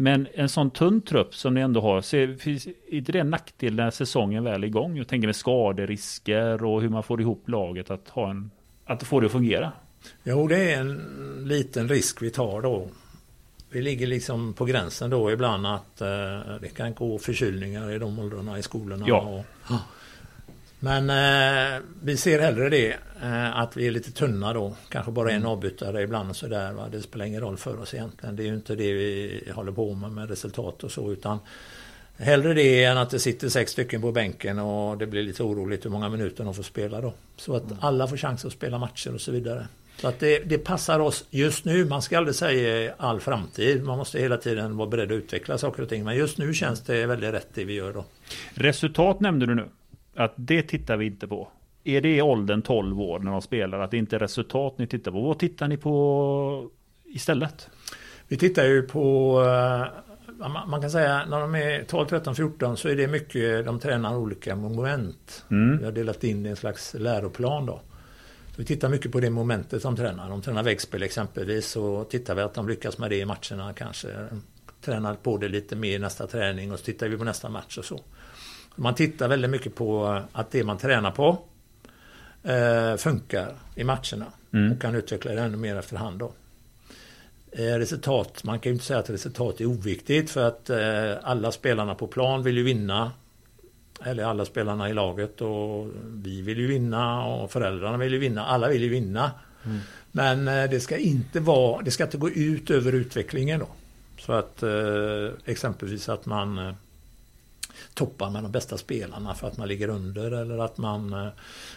Men 0.04 0.28
en 0.34 0.50
sån 0.50 0.72
tunn 0.72 1.02
trupp 1.02 1.36
som 1.36 1.54
ni 1.54 1.62
ändå 1.62 1.82
har, 1.82 2.02
ser, 2.02 2.36
finns 2.36 2.68
inte 2.88 3.12
det 3.12 3.20
en 3.20 3.30
nackdel 3.30 3.76
när 3.76 3.92
säsongen 3.92 4.44
väl 4.44 4.64
är 4.64 4.68
igång? 4.68 4.98
Jag 4.98 5.08
tänker 5.08 5.28
med 5.28 5.36
skaderisker 5.36 6.64
och 6.64 6.82
hur 6.82 6.90
man 6.90 7.04
får 7.04 7.22
ihop 7.22 7.50
laget 7.50 7.92
att, 7.92 8.10
ha 8.10 8.30
en, 8.30 8.52
att 8.86 9.04
få 9.04 9.20
det 9.20 9.26
att 9.26 9.32
fungera. 9.32 9.72
Jo, 10.24 10.48
det 10.48 10.72
är 10.72 10.80
en 10.80 11.48
liten 11.48 11.90
risk 11.90 12.22
vi 12.22 12.30
tar 12.30 12.62
då. 12.62 12.88
Vi 13.70 13.82
ligger 13.82 14.08
liksom 14.08 14.54
på 14.54 14.66
gränsen 14.66 15.10
då 15.10 15.32
ibland 15.32 15.68
att 15.68 16.02
eh, 16.02 16.08
det 16.62 16.74
kan 16.76 16.94
gå 16.94 17.20
förkylningar 17.20 17.92
i 17.92 18.00
de 18.00 18.20
åldrarna 18.20 18.60
i 18.60 18.64
skolorna. 18.64 19.06
Ja. 19.08 19.22
Och, 19.22 19.76
men 20.84 21.10
eh, 21.10 21.82
vi 22.02 22.18
ser 22.18 22.40
hellre 22.40 22.70
det, 22.70 22.96
eh, 23.22 23.58
att 23.58 23.78
vi 23.78 23.88
är 23.88 23.92
lite 23.92 24.12
tunna 24.12 24.54
då. 24.54 24.75
Kanske 24.90 25.12
bara 25.12 25.32
en 25.32 25.46
avbytare 25.46 26.02
ibland 26.02 26.30
och 26.30 26.36
sådär. 26.36 26.75
Det 26.92 27.02
spelar 27.02 27.25
ingen 27.25 27.42
roll 27.42 27.58
för 27.58 27.82
oss 27.82 27.94
egentligen. 27.94 28.36
Det 28.36 28.44
är 28.44 28.46
ju 28.46 28.54
inte 28.54 28.75
det 28.75 28.94
vi 28.94 29.44
håller 29.56 29.72
på 29.72 29.94
med 29.94 30.12
med 30.12 30.30
resultat 30.30 30.84
och 30.84 30.92
så 30.92 31.12
utan 31.12 31.40
Hellre 32.18 32.54
det 32.54 32.84
än 32.84 32.98
att 32.98 33.10
det 33.10 33.20
sitter 33.20 33.50
sex 33.50 33.72
stycken 33.72 34.02
på 34.02 34.12
bänken 34.12 34.60
och 34.60 34.98
det 34.98 35.08
blir 35.08 35.24
lite 35.24 35.44
oroligt 35.44 35.86
hur 35.86 35.90
många 35.90 36.10
minuter 36.10 36.44
de 36.44 36.54
får 36.54 36.63
spela 36.63 37.02
då. 37.02 37.13
Så 37.38 37.56
att 37.56 37.63
alla 37.80 38.08
får 38.08 38.18
chans 38.18 38.46
att 38.46 38.54
spela 38.54 38.78
matcher 38.78 39.13
och 39.13 39.22
så 39.22 39.32
vidare. 39.32 39.68
Så 39.98 40.08
att 40.08 40.20
det, 40.20 40.40
det, 40.40 40.58
passar 40.58 41.00
oss 41.00 41.25
just 41.30 41.66
nu. 41.66 41.86
Man 41.86 42.02
ska 42.02 42.18
aldrig 42.18 42.36
säga 42.36 42.94
all 42.98 43.20
framtid. 43.20 43.84
Man 43.84 43.98
måste 43.98 44.20
hela 44.20 44.38
tiden 44.38 44.78
vara 44.78 44.90
beredd 44.90 45.12
att 45.12 45.16
utveckla 45.16 45.58
saker 45.58 45.84
och 45.84 45.90
ting. 45.90 46.04
Men 46.04 46.16
just 46.16 46.38
nu 46.38 46.54
känns 46.54 46.82
det 46.82 47.06
väldigt 47.06 47.34
rätt 47.34 47.48
det 47.54 47.66
vi 47.66 47.74
gör 47.74 47.94
då. 47.94 48.06
Resultat 48.54 49.20
nämnde 49.20 49.46
du 49.46 49.56
nu. 49.56 49.70
Att 50.15 50.34
det 50.36 50.62
tittar 50.62 50.98
vi 50.98 51.05
inte 51.05 51.27
på. 51.27 51.48
Är 51.84 52.01
det 52.01 52.15
i 52.15 52.22
åldern 52.22 52.62
12 52.62 53.01
år 53.01 53.20
när 53.20 53.32
de 53.32 53.41
spelar? 53.41 53.79
Att 53.79 53.91
det 53.91 53.98
inte 53.98 54.15
är 54.15 54.20
resultat 54.20 54.77
ni 54.77 54.88
tittar 54.88 55.12
på? 55.12 55.22
Vad 55.22 55.39
tittar 55.39 55.67
ni 55.67 55.77
på 55.77 56.70
istället? 57.05 57.70
Vi 58.27 58.38
tittar 58.38 58.65
ju 58.65 58.82
på 58.82 59.39
eh, 59.41 59.88
man 60.67 60.82
kan 60.82 60.91
säga 60.91 61.25
när 61.25 61.39
de 61.39 61.55
är 61.55 61.84
12, 61.84 62.05
13, 62.08 62.36
14 62.36 62.77
så 62.77 62.89
är 62.89 62.96
det 62.96 63.08
mycket 63.08 63.65
de 63.65 63.79
tränar 63.79 64.17
olika 64.17 64.55
moment. 64.55 65.46
Mm. 65.51 65.77
Vi 65.77 65.86
har 65.86 65.91
delat 65.91 66.24
in 66.24 66.43
det 66.43 66.48
i 66.48 66.50
en 66.50 66.55
slags 66.55 66.93
läroplan 66.93 67.65
då. 67.65 67.82
Vi 68.58 68.65
tittar 68.65 68.89
mycket 68.89 69.12
på 69.12 69.20
det 69.20 69.29
momentet 69.29 69.84
de 69.84 69.96
tränar. 69.96 70.29
De 70.29 70.41
tränar 70.41 70.63
väggspel 70.63 71.03
exempelvis 71.03 71.67
så 71.67 72.03
tittar 72.03 72.36
vi 72.36 72.41
att 72.41 72.53
de 72.53 72.70
lyckas 72.70 72.98
med 72.98 73.10
det 73.10 73.17
i 73.17 73.25
matcherna 73.25 73.74
kanske. 73.74 74.08
Tränar 74.82 75.15
på 75.15 75.38
det 75.38 75.48
lite 75.48 75.75
mer 75.75 75.96
i 75.96 76.00
nästa 76.00 76.27
träning 76.27 76.72
och 76.72 76.79
så 76.79 76.86
tittar 76.86 77.08
vi 77.08 77.17
på 77.17 77.24
nästa 77.24 77.50
match 77.50 77.77
och 77.77 77.86
så. 77.86 78.00
Man 78.75 78.96
tittar 78.96 79.27
väldigt 79.27 79.51
mycket 79.51 79.75
på 79.75 80.22
att 80.32 80.51
det 80.51 80.63
man 80.63 80.77
tränar 80.77 81.12
på 81.12 81.38
eh, 82.44 82.98
funkar 82.98 83.53
i 83.75 83.84
matcherna 83.84 84.25
mm. 84.53 84.72
och 84.72 84.82
kan 84.82 84.96
utveckla 84.96 85.32
det 85.32 85.42
ännu 85.42 85.58
mer 85.58 85.75
efterhand. 85.75 86.20
Då. 86.20 86.34
Eh, 87.51 87.77
resultat, 87.77 88.44
man 88.44 88.60
kan 88.60 88.70
ju 88.70 88.74
inte 88.74 88.86
säga 88.86 89.00
att 89.00 89.10
resultat 89.10 89.62
är 89.62 89.65
oviktigt 89.65 90.30
för 90.30 90.48
att 90.48 90.70
eh, 90.70 91.13
alla 91.24 91.51
spelarna 91.51 91.96
på 91.96 92.08
plan 92.08 92.44
vill 92.44 92.58
ju 92.58 92.63
vinna 92.63 93.12
eller 94.06 94.24
alla 94.24 94.46
spelarna 94.46 94.89
i 94.89 94.94
laget 94.94 95.42
och 95.42 95.88
vi 96.03 96.42
vill 96.42 96.60
ju 96.60 96.68
vinna 96.68 97.25
och 97.25 97.51
föräldrarna 97.51 97.98
vill 97.98 98.13
ju 98.13 98.20
vinna. 98.20 98.46
Alla 98.46 98.68
vill 98.68 98.84
ju 98.84 98.89
vinna. 98.89 99.32
Mm. 99.65 99.80
Men 100.12 100.48
eh, 100.48 100.70
det 100.70 100.80
ska 100.80 100.98
inte 100.98 101.39
vara, 101.39 101.82
det 101.82 101.92
ska 101.92 102.03
inte 102.03 102.18
gå 102.18 102.30
ut 102.30 102.70
över 102.70 102.94
utvecklingen 102.94 103.60
då. 103.60 103.68
Så 104.20 104.34
att 104.34 104.63
eh, 104.63 105.30
exempelvis 105.46 106.10
att 106.10 106.25
man 106.25 106.58
eh, 106.58 106.74
toppar 107.94 108.30
med 108.30 108.44
de 108.44 108.52
bästa 108.52 108.78
spelarna 108.78 109.34
för 109.34 109.48
att 109.48 109.58
man 109.58 109.68
ligger 109.68 109.88
under 109.88 110.32
eller 110.32 110.58
att 110.58 110.78
man 110.78 111.14
eh, 111.14 111.28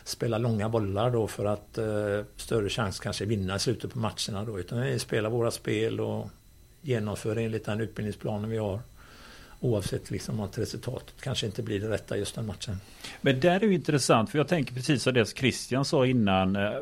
spelar 0.05 0.39
långa 0.39 0.69
bollar 0.69 1.11
då 1.11 1.27
för 1.27 1.45
att 1.45 1.79
eh, 1.79 2.25
större 2.37 2.69
chans 2.69 3.01
kanske 3.01 3.25
vinna 3.25 3.57
i 3.57 3.59
slutet 3.59 3.93
på 3.93 3.99
matcherna 3.99 4.45
då. 4.47 4.61
Utan 4.61 4.81
vi 4.81 4.99
spelar 4.99 5.31
våra 5.31 5.51
spel 5.51 6.01
och 6.01 6.29
genomför 6.83 7.37
enligt 7.37 7.65
den 7.65 7.81
utbildningsplanen 7.81 8.51
vi 8.51 8.57
har. 8.57 8.81
Oavsett 9.61 10.11
liksom 10.11 10.41
att 10.41 10.59
resultatet 10.59 11.15
kanske 11.21 11.47
inte 11.47 11.63
blir 11.63 11.81
det 11.81 11.91
rätta 11.91 12.17
just 12.17 12.35
den 12.35 12.47
matchen. 12.47 12.77
Men 13.21 13.41
där 13.41 13.61
är 13.61 13.67
ju 13.67 13.75
intressant 13.75 14.31
för 14.31 14.39
jag 14.39 14.49
tänker 14.49 14.75
precis 14.75 15.03
som 15.03 15.15
det 15.15 15.37
Christian 15.37 15.85
sa 15.85 16.07
innan. 16.07 16.57
Eh, 16.57 16.73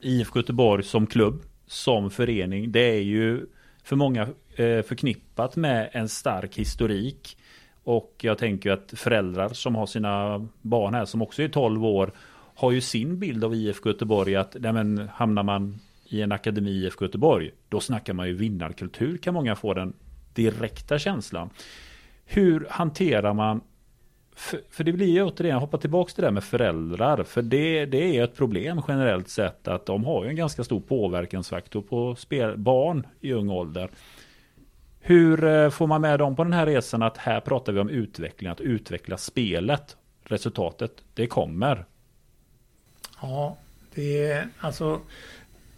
IFK 0.00 0.38
Göteborg 0.38 0.84
som 0.84 1.06
klubb, 1.06 1.42
som 1.66 2.10
förening. 2.10 2.72
Det 2.72 2.80
är 2.80 3.02
ju 3.02 3.46
för 3.82 3.96
många 3.96 4.28
förknippat 4.56 5.56
med 5.56 5.90
en 5.92 6.08
stark 6.08 6.58
historik. 6.58 7.36
Och 7.86 8.14
jag 8.20 8.38
tänker 8.38 8.70
att 8.70 8.92
föräldrar 8.96 9.48
som 9.48 9.74
har 9.74 9.86
sina 9.86 10.46
barn 10.62 10.94
här 10.94 11.04
som 11.04 11.22
också 11.22 11.42
är 11.42 11.48
12 11.48 11.84
år 11.84 12.12
har 12.54 12.70
ju 12.70 12.80
sin 12.80 13.18
bild 13.18 13.44
av 13.44 13.54
IFK 13.54 13.88
Göteborg 13.88 14.36
att 14.36 14.56
nej 14.60 14.72
men, 14.72 15.08
hamnar 15.14 15.42
man 15.42 15.78
i 16.04 16.22
en 16.22 16.32
akademi 16.32 16.70
i 16.70 16.84
IFK 16.84 17.04
Göteborg 17.04 17.50
då 17.68 17.80
snackar 17.80 18.12
man 18.12 18.28
ju 18.28 18.34
vinnarkultur 18.34 19.16
kan 19.16 19.34
många 19.34 19.56
få 19.56 19.74
den 19.74 19.92
direkta 20.34 20.98
känslan. 20.98 21.50
Hur 22.24 22.66
hanterar 22.70 23.34
man 23.34 23.60
för, 24.36 24.60
för 24.70 24.84
det 24.84 24.92
blir 24.92 25.06
ju 25.06 25.22
återigen, 25.22 25.58
hoppa 25.58 25.78
tillbaka 25.78 26.12
till 26.12 26.22
det 26.22 26.26
där 26.26 26.32
med 26.32 26.44
föräldrar. 26.44 27.22
För 27.22 27.42
det, 27.42 27.86
det 27.86 28.16
är 28.16 28.24
ett 28.24 28.36
problem 28.36 28.82
generellt 28.88 29.28
sett 29.28 29.68
att 29.68 29.86
de 29.86 30.04
har 30.04 30.24
ju 30.24 30.30
en 30.30 30.36
ganska 30.36 30.64
stor 30.64 30.80
påverkansfaktor 30.80 31.82
på 31.82 32.14
spel, 32.14 32.56
barn 32.56 33.06
i 33.20 33.32
ung 33.32 33.50
ålder. 33.50 33.90
Hur 35.06 35.44
eh, 35.44 35.70
får 35.70 35.86
man 35.86 36.00
med 36.00 36.18
dem 36.18 36.36
på 36.36 36.44
den 36.44 36.52
här 36.52 36.66
resan 36.66 37.02
att 37.02 37.16
här 37.18 37.40
pratar 37.40 37.72
vi 37.72 37.80
om 37.80 37.88
utveckling, 37.88 38.50
att 38.50 38.60
utveckla 38.60 39.16
spelet. 39.16 39.96
Resultatet, 40.24 40.92
det 41.14 41.26
kommer. 41.26 41.84
Ja, 43.22 43.56
det 43.94 44.26
är 44.26 44.48
alltså 44.58 45.00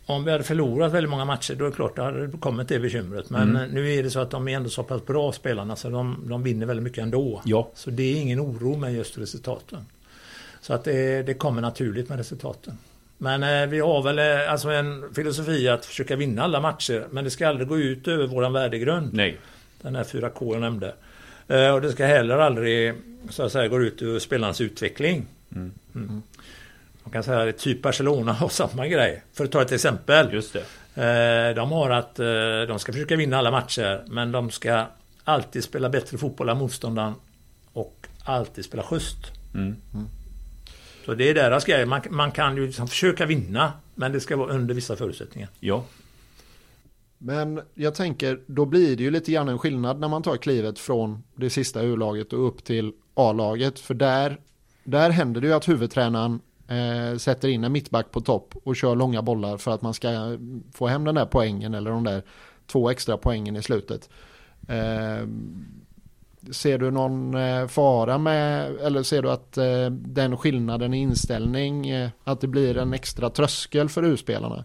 om 0.07 0.25
vi 0.25 0.31
hade 0.31 0.45
förlorat 0.45 0.93
väldigt 0.93 1.11
många 1.11 1.25
matcher 1.25 1.55
då 1.55 1.65
är 1.65 1.71
det 1.71 1.77
klart 1.77 1.97
det 1.97 2.03
hade 2.03 2.39
kommit 2.39 2.69
det 2.69 2.79
bekymret. 2.79 3.31
Men 3.31 3.57
mm. 3.57 3.71
nu 3.71 3.95
är 3.95 4.03
det 4.03 4.11
så 4.11 4.21
att 4.21 4.31
de 4.31 4.49
är 4.49 4.57
ändå 4.57 4.71
så 4.71 4.83
pass 4.83 5.07
bra 5.07 5.33
spelarna 5.33 5.77
så 5.77 5.89
de, 5.89 6.25
de 6.29 6.43
vinner 6.43 6.67
väldigt 6.67 6.85
mycket 6.85 7.03
ändå. 7.03 7.43
Ja. 7.45 7.71
Så 7.75 7.91
det 7.91 8.03
är 8.03 8.21
ingen 8.21 8.41
oro 8.41 8.77
med 8.77 8.95
just 8.95 9.19
resultaten. 9.19 9.87
Så 10.61 10.75
att 10.75 10.85
det, 10.85 11.23
det 11.23 11.35
kommer 11.35 11.63
naturligt 11.63 12.09
med 12.09 12.19
resultaten. 12.19 12.79
Men 13.19 13.43
eh, 13.43 13.69
vi 13.69 13.81
har 13.81 14.03
väl 14.03 14.19
eh, 14.19 14.53
alltså 14.53 14.71
en 14.71 15.15
filosofi 15.15 15.69
att 15.69 15.87
försöka 15.87 16.17
vinna 16.17 16.43
alla 16.43 16.61
matcher. 16.61 17.07
Men 17.11 17.25
det 17.25 17.31
ska 17.31 17.49
aldrig 17.49 17.69
gå 17.69 17.79
ut 17.79 18.09
över 18.09 18.27
våran 18.27 18.53
värdegrund. 18.53 19.15
Nej. 19.15 19.39
Den 19.83 19.97
här 19.97 20.05
4K 20.05 20.53
jag 20.53 20.61
nämnde. 20.61 20.95
Eh, 21.49 21.71
och 21.71 21.81
det 21.81 21.93
ska 21.93 22.07
heller 22.07 22.39
aldrig 22.39 22.95
så 23.31 23.43
att 23.43 23.53
säga 23.53 23.69
gå 23.69 23.83
ut 23.83 24.03
över 24.03 24.19
spelarnas 24.19 24.61
utveckling. 24.61 25.27
Mm. 25.55 25.73
Mm. 25.95 26.23
Man 27.05 27.13
kan 27.13 27.23
säga 27.23 27.49
att 27.49 27.59
typ 27.59 27.83
Barcelona 27.83 28.33
har 28.33 28.49
samma 28.49 28.87
grej. 28.87 29.23
För 29.33 29.45
att 29.45 29.53
ta 29.53 29.63
ett 29.63 29.73
exempel. 29.73 30.33
Just 30.33 30.53
det. 30.53 30.65
De 31.55 31.73
har 31.73 31.91
att 31.91 32.17
de 32.69 32.79
ska 32.79 32.93
försöka 32.93 33.17
vinna 33.17 33.39
alla 33.39 33.51
matcher. 33.51 34.03
Men 34.07 34.33
de 34.33 34.51
ska 34.51 34.87
alltid 35.25 35.65
spela 35.65 35.89
bättre 35.89 36.19
fotboll 36.19 36.49
än 36.49 36.59
motståndaren. 36.59 37.15
Och 37.73 38.07
alltid 38.25 38.65
spela 38.65 38.83
schysst. 38.83 39.19
Mm. 39.55 39.77
Så 41.09 41.15
det 41.15 41.31
är 41.31 41.35
deras 41.35 41.65
grej. 41.65 41.87
Man, 41.87 42.01
man 42.11 42.31
kan 42.31 42.57
ju 42.57 42.67
liksom 42.67 42.89
försöka 42.89 43.27
vinna. 43.27 43.73
Men 43.95 44.13
det 44.13 44.21
ska 44.21 44.37
vara 44.37 44.53
under 44.53 44.75
vissa 44.75 44.97
förutsättningar. 44.97 45.49
Ja. 45.61 45.85
Men 47.19 47.61
jag 47.75 47.95
tänker, 47.95 48.41
då 48.47 48.65
blir 48.65 48.97
det 48.97 49.03
ju 49.03 49.11
lite 49.11 49.33
grann 49.33 49.49
en 49.49 49.59
skillnad 49.59 50.01
när 50.01 50.09
man 50.09 50.23
tar 50.23 50.37
klivet 50.37 50.79
från 50.79 51.23
det 51.35 51.51
sista 51.51 51.83
U-laget 51.83 52.33
och 52.33 52.47
upp 52.47 52.65
till 52.65 52.93
A-laget. 53.15 53.79
För 53.79 53.95
där, 53.95 54.41
där 54.85 55.11
händer 55.11 55.41
det 55.41 55.47
ju 55.47 55.53
att 55.53 55.69
huvudtränaren 55.69 56.41
eh, 56.69 57.19
sätter 57.19 57.49
in 57.49 57.65
en 57.65 57.73
mittback 57.73 58.11
på 58.11 58.21
topp 58.21 58.55
och 58.65 58.77
kör 58.77 58.97
långa 58.97 59.23
bollar 59.23 59.57
för 59.57 59.71
att 59.71 59.83
man 59.83 59.95
ska 59.95 60.39
få 60.73 60.87
hem 60.87 61.05
den 61.05 61.15
där 61.15 61.27
poängen 61.27 61.75
eller 61.75 61.91
de 61.91 62.05
där 62.05 62.23
två 62.67 62.91
extra 62.91 63.17
poängen 63.17 63.57
i 63.57 63.63
slutet. 63.63 64.09
Eh, 64.69 65.27
Ser 66.53 66.79
du 66.79 66.91
någon 66.91 67.35
eh, 67.35 67.67
fara 67.67 68.19
med, 68.19 68.77
eller 68.77 69.03
ser 69.03 69.23
du 69.23 69.31
att 69.31 69.59
eh, 69.59 69.91
den 69.91 70.37
skillnaden 70.37 70.95
i 70.95 70.99
inställning, 70.99 71.89
eh, 71.89 72.11
att 72.25 72.41
det 72.41 72.47
blir 72.47 72.77
en 72.77 72.93
extra 72.95 73.31
tröskel 73.31 73.89
för 73.89 74.05
U-spelarna? 74.05 74.65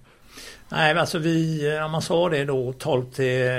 Nej, 0.70 0.98
alltså 0.98 1.18
vi, 1.18 1.62
om 1.86 1.92
man 1.92 2.02
sa 2.02 2.30
det 2.30 2.46
då 2.46 2.74
12 2.74 3.06
till 3.12 3.50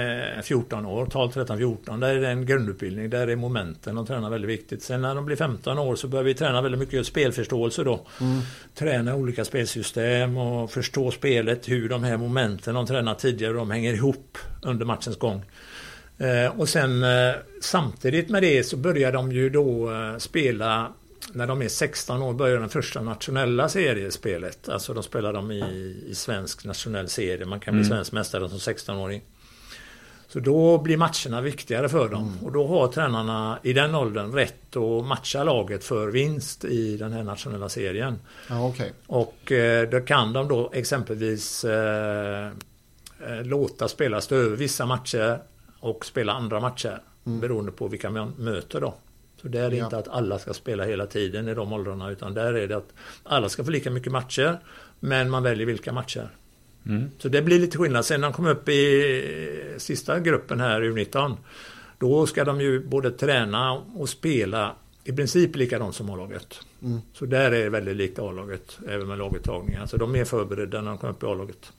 14 0.43 0.87
år, 0.87 1.07
12, 1.07 1.31
13, 1.31 1.59
14, 1.59 2.01
där 2.01 2.15
är 2.15 2.21
det 2.21 2.29
en 2.29 2.47
grundutbildning, 2.47 3.11
där 3.11 3.29
är 3.29 3.37
momenten 3.37 3.99
och 3.99 4.07
tränar 4.07 4.31
väldigt 4.31 4.51
viktigt. 4.51 4.83
Sen 4.83 5.03
när 5.03 5.15
de 5.15 5.25
blir 5.25 5.37
15 5.37 5.79
år 5.79 5.97
så 5.97 6.09
börjar 6.09 6.25
vi 6.25 6.35
träna 6.35 6.63
väldigt 6.63 6.79
mycket 6.79 7.07
spelförståelse 7.07 7.85
då. 7.85 8.07
Mm. 8.21 8.41
Träna 8.75 9.15
olika 9.15 9.45
spelsystem 9.45 10.37
och 10.37 10.71
förstå 10.71 11.11
spelet, 11.11 11.69
hur 11.69 11.89
de 11.89 12.05
här 12.05 12.17
momenten 12.17 12.75
de 12.75 12.87
tränar 12.87 13.15
tidigare, 13.15 13.53
de 13.53 13.71
hänger 13.71 13.95
ihop 13.95 14.39
under 14.63 14.87
matchens 14.87 15.19
gång. 15.19 15.43
Eh, 16.19 16.61
och 16.61 16.69
sen 16.69 17.03
eh, 17.03 17.35
samtidigt 17.61 18.29
med 18.29 18.43
det 18.43 18.65
så 18.65 18.77
börjar 18.77 19.13
de 19.13 19.33
ju 19.33 19.51
då 19.51 19.93
eh, 19.93 20.17
spela 20.19 20.93
när 21.33 21.47
de 21.47 21.63
är 21.63 21.69
16 21.69 22.23
år 22.23 22.35
börjar 22.35 22.61
den 22.61 22.69
första 22.69 23.01
nationella 23.01 23.69
seriespelet. 23.69 24.69
Alltså 24.69 24.95
de 24.95 25.03
spelar 25.03 25.33
de 25.33 25.51
i, 25.51 25.97
i 26.09 26.15
svensk 26.15 26.65
nationell 26.65 27.09
serie. 27.09 27.47
Man 27.47 27.61
kan 27.61 27.75
bli 27.75 27.81
mm. 27.81 27.91
svensk 27.91 28.13
mästare 28.13 28.49
som 28.49 28.59
16-åring. 28.59 29.23
Så 30.29 30.41
då 30.41 30.79
blir 30.79 30.97
matcherna 30.97 31.41
viktigare 31.41 31.89
för 31.89 32.09
dem. 32.09 32.23
Mm. 32.23 32.45
Och 32.45 32.53
då 32.53 32.67
har 32.67 32.89
tränarna 32.89 33.59
i 33.63 33.73
den 33.73 33.95
åldern 33.95 34.33
rätt 34.33 34.77
att 34.77 35.05
matcha 35.05 35.45
laget 35.45 35.85
för 35.85 36.09
vinst 36.09 36.65
i 36.65 36.97
den 36.97 37.13
här 37.13 37.23
nationella 37.23 37.69
serien. 37.69 38.19
Ja, 38.49 38.69
okay. 38.69 38.91
Och 39.07 39.53
eh, 39.53 39.89
då 39.89 40.01
kan 40.01 40.33
de 40.33 40.49
då 40.49 40.71
exempelvis 40.75 41.65
eh, 41.65 42.51
låta 43.43 43.89
spela 43.89 44.21
stå 44.21 44.35
över 44.35 44.57
vissa 44.57 44.87
matcher 44.87 45.39
och 45.85 46.07
spela 46.07 46.33
andra 46.33 46.61
matcher. 46.61 47.03
Mm. 47.27 47.41
Beroende 47.41 47.73
på 47.73 47.89
vilka 47.89 48.11
man 48.11 48.33
möter 48.39 48.81
då. 48.81 48.95
Så 49.43 49.49
där 49.49 49.63
är 49.63 49.71
det 49.71 49.77
ja. 49.77 49.85
inte 49.85 49.99
att 49.99 50.09
alla 50.09 50.39
ska 50.39 50.55
spela 50.55 50.85
hela 50.85 51.07
tiden 51.07 51.49
i 51.49 51.55
de 51.55 51.73
åldrarna 51.73 52.11
utan 52.11 52.35
där 52.35 52.55
är 52.55 52.69
det 52.69 52.77
att 52.77 52.93
alla 53.23 53.49
ska 53.49 53.65
få 53.65 53.71
lika 53.71 53.91
mycket 53.91 54.13
matcher 54.13 54.59
men 55.01 55.31
man 55.31 55.43
väljer 55.43 55.67
vilka 55.67 55.93
matcher. 55.93 56.29
Mm. 56.87 57.11
Så 57.19 57.29
det 57.29 57.43
blir 57.43 57.59
lite 57.59 57.79
skillnad. 57.79 58.05
Sen 58.05 58.21
när 58.21 58.29
de 58.29 58.35
kommer 58.35 58.51
upp 58.51 58.69
i 58.69 59.75
sista 59.79 60.21
gruppen 60.21 60.61
här, 60.61 60.81
U19, 60.81 61.37
då 61.99 62.27
ska 62.27 62.45
de 62.45 62.61
ju 62.61 62.87
både 62.87 63.11
träna 63.11 63.73
och 63.73 64.09
spela 64.09 64.75
i 65.05 65.13
princip 65.13 65.57
likadant 65.57 65.95
som 65.95 66.11
A-laget. 66.11 66.61
Mm. 66.83 67.01
Så 67.13 67.27
där 67.27 67.53
är 67.53 67.65
det 67.65 67.71
väldigt 67.71 67.97
likt 67.97 68.19
A-laget, 68.19 68.79
även 68.89 69.09
med 69.09 69.19
laguttagningar. 69.19 69.87
Så 69.87 69.97
de 69.97 70.17
är 70.17 70.25
förberedda 70.25 70.81
när 70.81 70.89
de 70.91 70.99
kommer 70.99 71.13
upp 71.13 71.23
i 71.23 71.27
A-laget. 71.27 71.73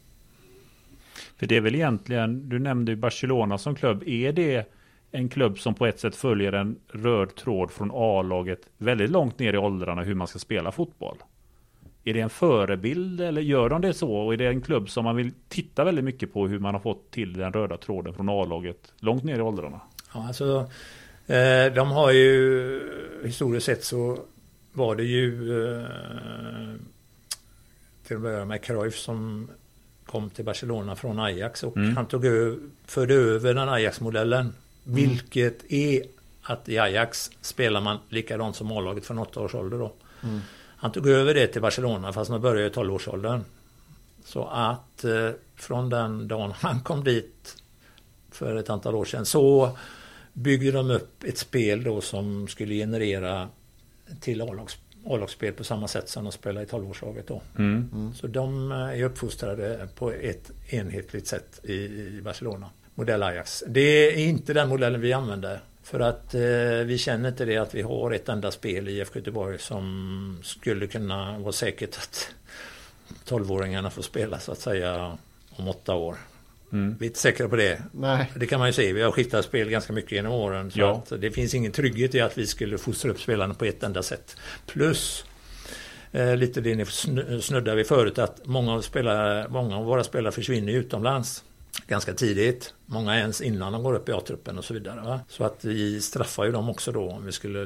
För 1.37 1.47
det 1.47 1.55
är 1.57 1.61
väl 1.61 1.75
egentligen, 1.75 2.49
du 2.49 2.59
nämnde 2.59 2.91
ju 2.91 2.95
Barcelona 2.95 3.57
som 3.57 3.75
klubb, 3.75 4.03
är 4.05 4.31
det 4.31 4.71
en 5.11 5.29
klubb 5.29 5.59
som 5.59 5.73
på 5.73 5.85
ett 5.85 5.99
sätt 5.99 6.15
följer 6.15 6.53
en 6.53 6.79
röd 6.87 7.35
tråd 7.35 7.71
från 7.71 7.91
A-laget 7.93 8.59
väldigt 8.77 9.09
långt 9.09 9.39
ner 9.39 9.53
i 9.53 9.57
åldrarna 9.57 10.01
hur 10.01 10.15
man 10.15 10.27
ska 10.27 10.39
spela 10.39 10.71
fotboll? 10.71 11.17
Är 12.03 12.13
det 12.13 12.19
en 12.19 12.29
förebild 12.29 13.21
eller 13.21 13.41
gör 13.41 13.69
de 13.69 13.81
det 13.81 13.93
så? 13.93 14.11
Och 14.11 14.33
är 14.33 14.37
det 14.37 14.47
en 14.47 14.61
klubb 14.61 14.89
som 14.89 15.03
man 15.03 15.15
vill 15.15 15.31
titta 15.49 15.83
väldigt 15.83 16.05
mycket 16.05 16.33
på 16.33 16.47
hur 16.47 16.59
man 16.59 16.73
har 16.73 16.81
fått 16.81 17.11
till 17.11 17.33
den 17.33 17.53
röda 17.53 17.77
tråden 17.77 18.13
från 18.13 18.29
A-laget 18.29 18.93
långt 18.99 19.23
ner 19.23 19.37
i 19.37 19.41
åldrarna? 19.41 19.81
Ja, 20.13 20.27
alltså, 20.27 20.69
eh, 21.27 21.73
de 21.73 21.91
har 21.91 22.11
ju 22.11 22.81
historiskt 23.23 23.65
sett 23.65 23.83
så 23.83 24.19
var 24.73 24.95
det 24.95 25.03
ju 25.03 25.59
eh, 25.63 25.85
till 28.07 28.15
att 28.15 28.21
börja 28.21 28.45
med 28.45 28.63
Cruyff 28.63 28.95
som 28.95 29.49
kom 30.15 30.29
till 30.29 30.45
Barcelona 30.45 30.95
från 30.95 31.19
Ajax 31.19 31.63
och 31.63 31.77
mm. 31.77 31.95
han 31.95 32.05
tog 32.05 32.25
över, 32.25 32.57
förde 32.85 33.13
över 33.13 33.53
den 33.53 33.69
Ajax-modellen. 33.69 34.39
Mm. 34.39 34.95
Vilket 34.95 35.71
är 35.71 36.03
att 36.41 36.69
i 36.69 36.79
Ajax 36.79 37.31
spelar 37.41 37.81
man 37.81 37.97
likadant 38.09 38.55
som 38.55 38.71
A-laget 38.71 39.05
från 39.05 39.19
åtta 39.19 39.39
års 39.39 39.55
ålder 39.55 39.77
då. 39.77 39.93
Mm. 40.23 40.41
Han 40.77 40.91
tog 40.91 41.07
över 41.07 41.33
det 41.33 41.47
till 41.47 41.61
Barcelona 41.61 42.13
fast 42.13 42.31
han 42.31 42.41
började 42.41 42.67
i 42.67 42.69
12-årsåldern. 42.69 43.43
Så 44.25 44.45
att 44.45 45.03
eh, 45.03 45.29
från 45.55 45.89
den 45.89 46.27
dagen 46.27 46.51
han 46.51 46.81
kom 46.81 47.03
dit 47.03 47.57
för 48.31 48.55
ett 48.55 48.69
antal 48.69 48.95
år 48.95 49.05
sedan 49.05 49.25
så 49.25 49.77
byggde 50.33 50.71
de 50.71 50.91
upp 50.91 51.23
ett 51.23 51.37
spel 51.37 51.83
då 51.83 52.01
som 52.01 52.47
skulle 52.47 52.73
generera 52.73 53.49
till 54.19 54.41
A-lagsspel 55.05 55.53
på 55.53 55.63
samma 55.63 55.87
sätt 55.87 56.09
som 56.09 56.23
de 56.23 56.31
spelar 56.31 56.61
i 56.61 56.65
12-årslaget 56.65 57.27
då. 57.27 57.41
Mm. 57.57 57.89
Mm. 57.93 58.13
Så 58.13 58.27
de 58.27 58.71
eh, 58.71 58.77
är 58.77 59.03
uppfostrade 59.03 59.87
på 59.95 60.11
ett 60.11 60.51
enhetligt 60.69 61.27
sätt 61.27 61.65
i 61.65 62.21
Barcelona. 62.23 62.69
Modell 62.95 63.23
Ajax. 63.23 63.63
Det 63.67 63.81
är 63.81 64.27
inte 64.27 64.53
den 64.53 64.69
modellen 64.69 65.01
vi 65.01 65.13
använder 65.13 65.59
för 65.83 65.99
att 65.99 66.33
eh, 66.33 66.41
vi 66.85 66.97
känner 66.97 67.29
inte 67.29 67.45
det 67.45 67.57
att 67.57 67.75
vi 67.75 67.81
har 67.81 68.11
ett 68.11 68.29
enda 68.29 68.51
spel 68.51 68.89
i 68.89 68.91
IFK 68.91 69.19
Göteborg 69.19 69.59
som 69.59 70.39
skulle 70.43 70.87
kunna 70.87 71.39
vara 71.39 71.51
säkert 71.51 71.97
att 71.97 72.33
12-åringarna 73.25 73.89
får 73.89 74.01
spela 74.01 74.39
så 74.39 74.51
att 74.51 74.59
säga 74.59 75.17
om 75.49 75.67
åtta 75.67 75.95
år. 75.95 76.15
Mm. 76.75 76.95
Vi 76.99 77.05
är 77.05 77.09
inte 77.09 77.19
säkra 77.19 77.49
på 77.49 77.55
det. 77.55 77.81
Nej. 77.91 78.31
Det 78.35 78.47
kan 78.47 78.59
man 78.59 78.69
ju 78.69 78.73
se. 78.73 78.93
Vi 78.93 79.01
har 79.01 79.11
skiftat 79.11 79.45
spel 79.45 79.69
ganska 79.69 79.93
mycket 79.93 80.11
genom 80.11 80.31
åren. 80.31 80.71
Så 80.71 80.79
ja. 80.79 81.17
det 81.17 81.31
finns 81.31 81.53
ingen 81.53 81.71
trygghet 81.71 82.15
i 82.15 82.21
att 82.21 82.37
vi 82.37 82.47
skulle 82.47 82.77
fostra 82.77 83.11
upp 83.11 83.21
spelarna 83.21 83.53
på 83.53 83.65
ett 83.65 83.83
enda 83.83 84.03
sätt. 84.03 84.37
Plus 84.65 85.25
eh, 86.11 86.35
lite 86.35 86.61
det 86.61 86.75
ni 86.75 86.85
snuddade 87.41 87.75
vid 87.75 87.87
förut 87.87 88.19
att 88.19 88.45
många 88.45 88.73
av, 88.73 88.81
spelare, 88.81 89.47
många 89.49 89.77
av 89.77 89.85
våra 89.85 90.03
spelare 90.03 90.31
försvinner 90.31 90.73
utomlands 90.73 91.43
ganska 91.87 92.13
tidigt. 92.13 92.73
Många 92.85 93.15
ens 93.15 93.41
innan 93.41 93.73
de 93.73 93.83
går 93.83 93.93
upp 93.93 94.09
i 94.09 94.11
A-truppen 94.11 94.57
och 94.57 94.65
så 94.65 94.73
vidare. 94.73 95.01
Va? 95.01 95.19
Så 95.27 95.43
att 95.43 95.65
vi 95.65 96.01
straffar 96.01 96.45
ju 96.45 96.51
dem 96.51 96.69
också 96.69 96.91
då 96.91 97.09
om 97.09 97.25
vi 97.25 97.31
skulle 97.31 97.65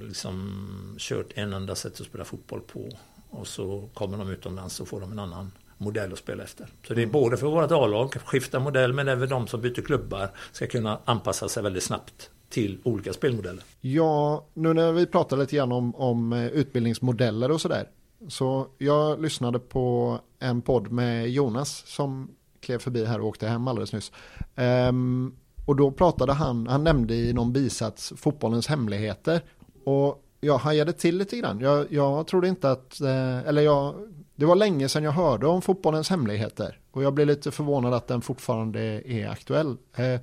liksom 0.00 0.96
kört 0.98 1.32
en 1.34 1.52
enda 1.52 1.74
sätt 1.74 2.00
att 2.00 2.06
spela 2.06 2.24
fotboll 2.24 2.60
på. 2.60 2.88
Och 3.30 3.46
så 3.46 3.88
kommer 3.94 4.18
de 4.18 4.30
utomlands 4.30 4.80
och 4.80 4.88
får 4.88 5.00
de 5.00 5.12
en 5.12 5.18
annan 5.18 5.50
modell 5.80 6.12
att 6.12 6.18
spela 6.18 6.42
efter. 6.42 6.66
Så 6.86 6.94
det 6.94 7.02
är 7.02 7.06
både 7.06 7.36
för 7.36 7.46
vårt 7.46 7.70
A-lag, 7.70 8.14
skifta 8.24 8.60
modell, 8.60 8.92
men 8.92 9.08
även 9.08 9.28
de 9.28 9.46
som 9.46 9.60
byter 9.60 9.82
klubbar 9.82 10.30
ska 10.52 10.66
kunna 10.66 10.98
anpassa 11.04 11.48
sig 11.48 11.62
väldigt 11.62 11.82
snabbt 11.82 12.30
till 12.48 12.78
olika 12.84 13.12
spelmodeller. 13.12 13.64
Ja, 13.80 14.46
nu 14.54 14.74
när 14.74 14.92
vi 14.92 15.06
pratar 15.06 15.36
lite 15.36 15.56
grann 15.56 15.72
om, 15.72 15.94
om 15.94 16.32
eh, 16.32 16.46
utbildningsmodeller 16.46 17.50
och 17.50 17.60
sådär. 17.60 17.88
Så 18.28 18.66
jag 18.78 19.22
lyssnade 19.22 19.58
på 19.58 20.18
en 20.38 20.62
podd 20.62 20.92
med 20.92 21.30
Jonas 21.30 21.86
som 21.86 22.30
klev 22.60 22.78
förbi 22.78 23.04
här 23.04 23.20
och 23.20 23.26
åkte 23.26 23.48
hem 23.48 23.68
alldeles 23.68 23.92
nyss. 23.92 24.12
Um, 24.56 25.36
och 25.66 25.76
då 25.76 25.90
pratade 25.90 26.32
han, 26.32 26.66
han 26.66 26.84
nämnde 26.84 27.14
i 27.14 27.32
någon 27.32 27.52
bisats 27.52 28.12
fotbollens 28.16 28.66
hemligheter. 28.66 29.40
Och 29.84 30.24
jag 30.40 30.58
hajade 30.58 30.92
till 30.92 31.18
lite 31.18 31.36
grann. 31.36 31.60
Jag, 31.60 31.92
jag 31.92 32.26
trodde 32.26 32.48
inte 32.48 32.70
att, 32.70 33.00
eh, 33.00 33.38
eller 33.38 33.62
jag, 33.62 33.94
det 34.40 34.46
var 34.46 34.56
länge 34.56 34.88
sedan 34.88 35.04
jag 35.04 35.12
hörde 35.12 35.46
om 35.46 35.62
fotbollens 35.62 36.10
hemligheter. 36.10 36.78
Och 36.90 37.02
jag 37.02 37.14
blev 37.14 37.26
lite 37.26 37.50
förvånad 37.50 37.94
att 37.94 38.08
den 38.08 38.20
fortfarande 38.20 38.80
är 39.06 39.28
aktuell. 39.28 39.76
Eh, 39.96 40.20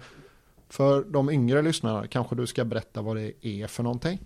för 0.69 1.03
de 1.03 1.29
yngre 1.29 1.61
lyssnarna, 1.61 2.07
kanske 2.07 2.35
du 2.35 2.47
ska 2.47 2.65
berätta 2.65 3.01
vad 3.01 3.15
det 3.15 3.45
är 3.47 3.67
för 3.67 3.83
någonting? 3.83 4.19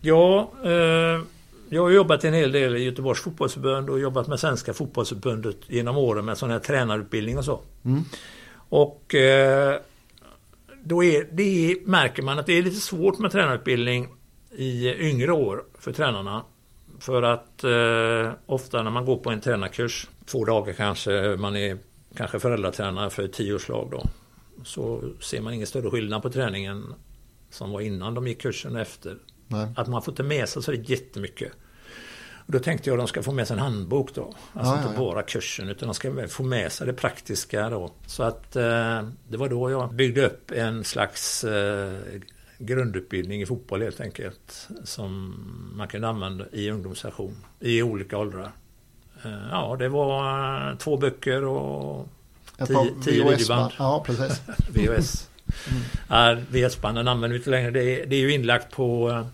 Ja, 0.00 0.52
eh, 0.64 1.22
jag 1.68 1.82
har 1.82 1.90
jobbat 1.90 2.24
en 2.24 2.34
hel 2.34 2.52
del 2.52 2.76
i 2.76 2.84
Göteborgs 2.84 3.20
fotbollsförbund 3.20 3.90
och 3.90 4.00
jobbat 4.00 4.26
med 4.26 4.40
Svenska 4.40 4.72
fotbollsförbundet 4.72 5.56
genom 5.66 5.96
åren 5.96 6.24
med 6.24 6.38
sån 6.38 6.50
här 6.50 6.58
tränarutbildning 6.58 7.38
och 7.38 7.44
så. 7.44 7.60
Mm. 7.84 8.02
Och 8.68 9.14
eh, 9.14 9.80
då 10.84 11.04
är, 11.04 11.28
det 11.32 11.76
märker 11.84 12.22
man 12.22 12.38
att 12.38 12.46
det 12.46 12.52
är 12.52 12.62
lite 12.62 12.80
svårt 12.80 13.18
med 13.18 13.32
tränarutbildning 13.32 14.08
i 14.56 14.94
yngre 15.08 15.32
år 15.32 15.64
för 15.78 15.92
tränarna. 15.92 16.44
För 16.98 17.22
att 17.22 17.64
eh, 17.64 18.32
ofta 18.46 18.82
när 18.82 18.90
man 18.90 19.04
går 19.04 19.16
på 19.16 19.30
en 19.30 19.40
tränarkurs, 19.40 20.08
två 20.26 20.44
dagar 20.44 20.72
kanske, 20.72 21.36
man 21.38 21.56
är 21.56 21.78
kanske 22.16 22.40
föräldratränare 22.40 23.10
för 23.10 23.22
ett 23.22 23.32
tioårslag 23.32 23.88
då. 23.90 24.04
Så 24.64 25.02
ser 25.20 25.40
man 25.40 25.54
ingen 25.54 25.66
större 25.66 25.90
skillnad 25.90 26.22
på 26.22 26.30
träningen 26.30 26.94
som 27.50 27.70
var 27.70 27.80
innan 27.80 28.14
de 28.14 28.26
gick 28.28 28.40
kursen 28.40 28.74
och 28.74 28.80
efter. 28.80 29.16
Nej. 29.46 29.68
Att 29.76 29.88
man 29.88 30.02
får 30.02 30.12
inte 30.12 30.22
med 30.22 30.48
sig 30.48 30.62
så 30.62 30.70
det 30.70 30.88
jättemycket. 30.90 31.52
Och 32.46 32.52
då 32.52 32.58
tänkte 32.58 32.90
jag 32.90 32.94
att 32.94 33.00
de 33.00 33.08
ska 33.08 33.22
få 33.22 33.32
med 33.32 33.46
sig 33.46 33.54
en 33.54 33.62
handbok 33.62 34.14
då. 34.14 34.34
Alltså 34.52 34.72
ja, 34.72 34.76
inte 34.76 34.92
ja, 34.92 34.98
bara 34.98 35.22
kursen 35.22 35.68
utan 35.68 35.88
de 35.88 35.94
ska 35.94 36.28
få 36.28 36.42
med 36.42 36.72
sig 36.72 36.86
det 36.86 36.92
praktiska 36.92 37.70
då. 37.70 37.92
Så 38.06 38.22
att 38.22 38.56
eh, 38.56 39.08
det 39.28 39.36
var 39.36 39.48
då 39.48 39.70
jag 39.70 39.94
byggde 39.94 40.26
upp 40.26 40.50
en 40.50 40.84
slags 40.84 41.44
eh, 41.44 42.00
grundutbildning 42.58 43.42
i 43.42 43.46
fotboll 43.46 43.82
helt 43.82 44.00
enkelt. 44.00 44.68
Som 44.84 45.34
man 45.76 45.88
kunde 45.88 46.08
använda 46.08 46.44
i 46.52 46.70
ungdomssession 46.70 47.36
i 47.60 47.82
olika 47.82 48.18
åldrar. 48.18 48.52
Eh, 49.24 49.48
ja, 49.50 49.76
det 49.78 49.88
var 49.88 50.76
två 50.76 50.96
böcker 50.96 51.44
och 51.44 52.08
tio, 52.66 52.94
tio 53.04 53.30
videoband. 53.30 53.72
Ja, 53.78 54.02
precis. 54.06 54.42
VHS. 54.68 55.28
Mm. 56.10 56.44
VHS-banden 56.50 57.08
använder 57.08 57.34
vi 57.34 57.36
inte 57.36 57.50
längre. 57.50 57.70
Det 57.70 57.82
är, 57.82 58.06
det 58.06 58.16
är 58.16 58.20
ju 58.20 58.32
inlagt 58.32 58.72
på 58.72 59.10
eh, 59.10 59.26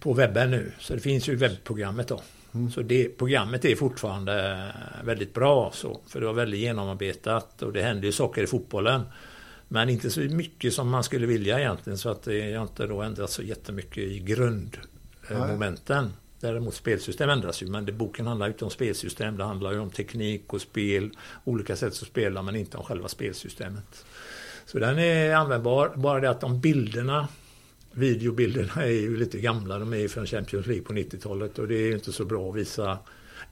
på 0.00 0.12
webben 0.12 0.50
nu. 0.50 0.72
Så 0.78 0.94
det 0.94 1.00
finns 1.00 1.28
ju 1.28 1.36
webbprogrammet 1.36 2.08
då. 2.08 2.20
Mm. 2.54 2.70
Så 2.70 2.82
det 2.82 3.18
programmet 3.18 3.64
är 3.64 3.76
fortfarande 3.76 4.64
väldigt 5.04 5.34
bra. 5.34 5.70
Så, 5.74 6.00
för 6.06 6.20
det 6.20 6.26
var 6.26 6.32
väldigt 6.32 6.60
genomarbetat 6.60 7.62
och 7.62 7.72
det 7.72 7.82
händer 7.82 8.06
ju 8.06 8.12
saker 8.12 8.42
i 8.42 8.46
fotbollen. 8.46 9.02
Men 9.68 9.88
inte 9.88 10.10
så 10.10 10.20
mycket 10.20 10.74
som 10.74 10.88
man 10.90 11.04
skulle 11.04 11.26
vilja 11.26 11.58
egentligen. 11.58 11.98
Så 11.98 12.08
att 12.08 12.22
det 12.22 12.54
har 12.54 12.62
inte 12.62 12.86
då 12.86 13.02
ändrats 13.02 13.34
så 13.34 13.42
jättemycket 13.42 13.98
i 13.98 14.18
grundmomenten. 14.18 16.12
Däremot 16.40 16.74
spelsystem 16.74 17.30
ändras 17.30 17.62
ju. 17.62 17.66
Men 17.66 17.86
det, 17.86 17.92
boken 17.92 18.26
handlar 18.26 18.48
inte 18.48 18.64
om 18.64 18.70
spelsystem. 18.70 19.36
Det 19.36 19.44
handlar 19.44 19.72
ju 19.72 19.78
om 19.78 19.90
teknik 19.90 20.52
och 20.52 20.60
spel. 20.60 21.10
Olika 21.44 21.76
sätt 21.76 21.88
att 21.88 22.08
spela 22.08 22.42
men 22.42 22.56
inte 22.56 22.76
om 22.76 22.84
själva 22.84 23.08
spelsystemet. 23.08 24.06
Så 24.66 24.78
den 24.78 24.98
är 24.98 25.34
användbar. 25.34 25.92
Bara 25.96 26.20
det 26.20 26.30
att 26.30 26.40
de 26.40 26.60
bilderna 26.60 27.28
videobilderna 27.96 28.84
är 28.84 28.90
ju 28.90 29.16
lite 29.16 29.38
gamla. 29.38 29.78
De 29.78 29.92
är 29.92 29.96
ju 29.96 30.08
från 30.08 30.26
Champions 30.26 30.66
League 30.66 30.84
på 30.84 30.92
90-talet 30.92 31.58
och 31.58 31.68
det 31.68 31.74
är 31.74 31.86
ju 31.86 31.94
inte 31.94 32.12
så 32.12 32.24
bra 32.24 32.50
att 32.50 32.56
visa 32.56 32.98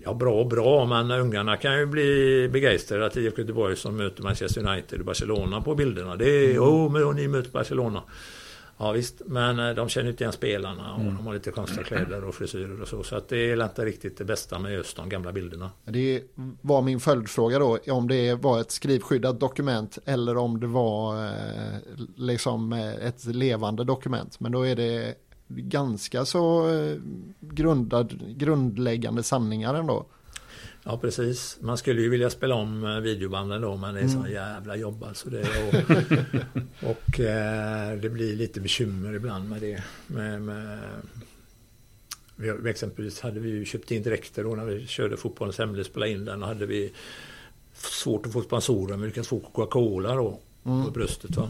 Ja, 0.04 0.14
bra 0.14 0.40
och 0.40 0.46
bra, 0.46 0.86
men 0.86 1.10
ungarna 1.10 1.56
kan 1.56 1.78
ju 1.78 1.86
bli 1.86 2.48
begeistrade 2.52 3.06
att 3.06 3.16
IFK 3.16 3.40
Göteborg 3.40 3.76
som 3.76 3.96
möter 3.96 4.22
Manchester 4.22 4.68
United 4.68 4.98
och 5.00 5.06
Barcelona 5.06 5.60
på 5.60 5.74
bilderna. 5.74 6.16
Det 6.16 6.28
är, 6.28 6.50
mm. 6.50 6.62
oh, 6.62 6.92
men 6.92 7.16
ni 7.16 7.28
möter 7.28 7.50
Barcelona. 7.50 8.02
Ja 8.76 8.92
visst, 8.92 9.22
men 9.26 9.58
eh, 9.58 9.74
de 9.74 9.88
känner 9.88 10.10
inte 10.10 10.24
igen 10.24 10.32
spelarna 10.32 10.94
och 10.94 11.00
Mm. 11.00 11.16
de 11.16 11.26
har 11.26 11.34
lite 11.34 11.50
konstiga 11.50 11.84
kläder 11.84 12.24
och 12.24 12.34
frisyrer 12.34 12.82
och 12.82 12.88
så. 12.88 13.02
Så 13.02 13.16
att 13.16 13.28
det 13.28 13.50
är 13.50 13.64
inte 13.64 13.84
riktigt 13.84 14.18
det 14.18 14.24
bästa 14.24 14.58
med 14.58 14.72
just 14.72 14.96
de 14.96 15.08
gamla 15.08 15.32
bilderna. 15.32 15.70
Det 15.84 16.22
var 16.60 16.82
min 16.82 17.00
följdfråga 17.00 17.58
då, 17.58 17.78
om 17.88 18.08
det 18.08 18.34
var 18.34 18.60
ett 18.60 18.70
skrivskyddat 18.70 19.40
dokument 19.40 19.98
eller 20.04 20.36
om 20.36 20.60
det 20.60 20.66
var 20.66 21.24
eh, 21.24 21.78
liksom 22.16 22.72
eh, 22.72 23.06
ett 23.06 23.24
levande 23.24 23.84
dokument. 23.84 24.40
Men 24.40 24.52
då 24.52 24.66
är 24.66 24.76
det 24.76 25.14
ganska 25.48 26.24
så 26.24 26.70
eh, 26.74 26.96
grundad, 27.40 28.20
grundläggande 28.36 29.22
sanningar 29.22 29.74
ändå. 29.74 30.06
Ja 30.86 30.98
precis. 30.98 31.58
Man 31.60 31.78
skulle 31.78 32.02
ju 32.02 32.08
vilja 32.08 32.30
spela 32.30 32.54
om 32.54 32.84
eh, 32.84 32.96
videobanden 33.00 33.60
då 33.62 33.76
men 33.76 33.94
det 33.94 34.00
är 34.00 34.08
så 34.08 34.18
Mm. 34.18 34.32
jävla 34.32 34.76
jobb 34.76 35.04
alltså 35.04 35.30
det. 35.30 35.40
Och, 35.68 35.74
och 36.90 37.20
eh, 37.20 37.98
det 37.98 38.10
blir 38.10 38.36
lite 38.36 38.60
bekymmer 38.60 39.14
ibland 39.14 39.48
med 39.48 39.60
det. 39.60 39.82
Med, 40.06 40.42
med, 40.42 40.78
vi, 42.36 42.70
exempelvis 42.70 43.20
hade 43.20 43.40
vi 43.40 43.48
ju 43.50 43.64
köpt 43.64 43.90
in 43.90 44.02
dräkter 44.02 44.44
då 44.44 44.54
när 44.54 44.64
vi 44.64 44.86
körde 44.86 45.16
fotbollens 45.16 45.58
hemlighet 45.58 45.86
spela 45.86 46.06
in 46.06 46.24
den. 46.24 46.42
Och 46.42 46.48
hade 46.48 46.66
vi 46.66 46.92
svårt 47.74 48.26
att 48.26 48.32
få 48.32 48.42
sponsorer 48.42 48.96
men 48.96 49.06
lyckades 49.06 49.28
få 49.28 49.40
Coca-Cola 49.40 50.14
då 50.14 50.38
på 50.62 50.90
bröstet. 50.94 51.36
Va? 51.36 51.48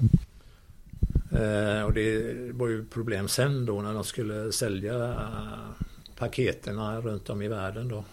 Eh, 1.34 1.82
och 1.84 1.92
det 1.92 2.34
var 2.52 2.68
ju 2.68 2.84
problem 2.84 3.28
sen 3.28 3.66
då 3.66 3.82
när 3.82 3.94
de 3.94 4.04
skulle 4.04 4.52
sälja 4.52 4.94
eh, 4.94 5.84
paketerna 6.18 7.00
runt 7.00 7.30
om 7.30 7.42
i 7.42 7.48
världen 7.48 7.88
då. 7.88 8.04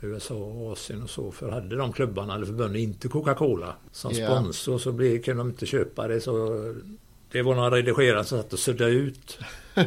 USA 0.00 0.34
och 0.34 0.72
Asien 0.72 1.02
och 1.02 1.10
så. 1.10 1.30
För 1.30 1.50
hade 1.50 1.76
de 1.76 1.92
klubbarna 1.92 2.34
eller 2.34 2.46
förbunden 2.46 2.76
inte 2.82 3.08
Coca-Cola 3.08 3.72
som 3.92 4.12
Ja. 4.12 4.26
sponsor 4.26 4.78
så 4.78 4.92
blev, 4.92 5.22
kunde 5.22 5.40
de 5.40 5.48
inte 5.48 5.66
köpa 5.66 6.08
det. 6.08 6.20
Så 6.20 6.34
det 7.32 7.42
var 7.42 7.54
några 7.54 7.70
redigerare 7.76 8.24
som 8.24 8.38
satt 8.42 8.52
och 8.52 8.58
suddade 8.58 8.90
ut 8.90 9.38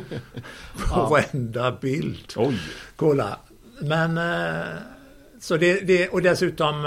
på 0.94 1.06
varenda 1.10 1.72
bild. 1.82 2.34
Oj! 2.36 2.60
Cola. 2.96 3.40
Men 3.82 4.18
eh, 4.18 4.66
så 5.40 5.58
det, 5.58 5.88
det 5.88 6.10
och 6.10 6.22
dessutom 6.22 6.86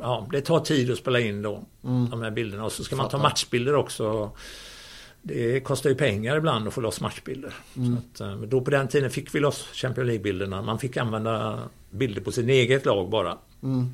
ja, 0.00 0.26
det 0.32 0.40
tar 0.40 0.60
tid 0.60 0.90
att 0.90 0.98
spela 0.98 1.20
in 1.20 1.42
då 1.42 1.64
de 1.82 2.22
här 2.22 2.30
bilderna 2.30 2.64
och 2.64 2.72
så 2.72 2.84
ska 2.84 2.96
man 2.96 3.08
ta 3.08 3.18
matchbilder 3.18 3.74
också. 3.74 4.30
Det 5.22 5.60
kostar 5.60 5.90
ju 5.90 5.96
pengar 5.96 6.36
ibland 6.36 6.68
att 6.68 6.74
få 6.74 6.80
loss 6.80 7.00
matchbilder. 7.00 7.54
Så 7.74 7.80
att, 7.98 8.20
eh, 8.20 8.40
då 8.40 8.60
på 8.60 8.70
den 8.70 8.88
tiden 8.88 9.10
fick 9.10 9.34
vi 9.34 9.40
loss 9.40 9.68
Champions 9.72 10.06
League-bilderna. 10.06 10.62
Man 10.62 10.78
fick 10.78 10.96
använda 10.96 11.62
bilder 11.90 12.22
på 12.22 12.32
sin 12.32 12.50
eget 12.50 12.86
lag 12.86 13.10
bara. 13.10 13.38
Mm. 13.62 13.90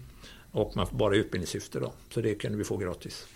Och 0.53 0.77
man 0.77 0.87
får 0.87 0.97
bara 0.97 1.17
utbildningssyfte 1.17 1.81
då. 1.81 1.93
Så 2.11 2.21
det 2.21 2.35
kunde 2.35 2.59
vi 2.59 2.65
få 2.65 2.77
gratis. 2.77 3.27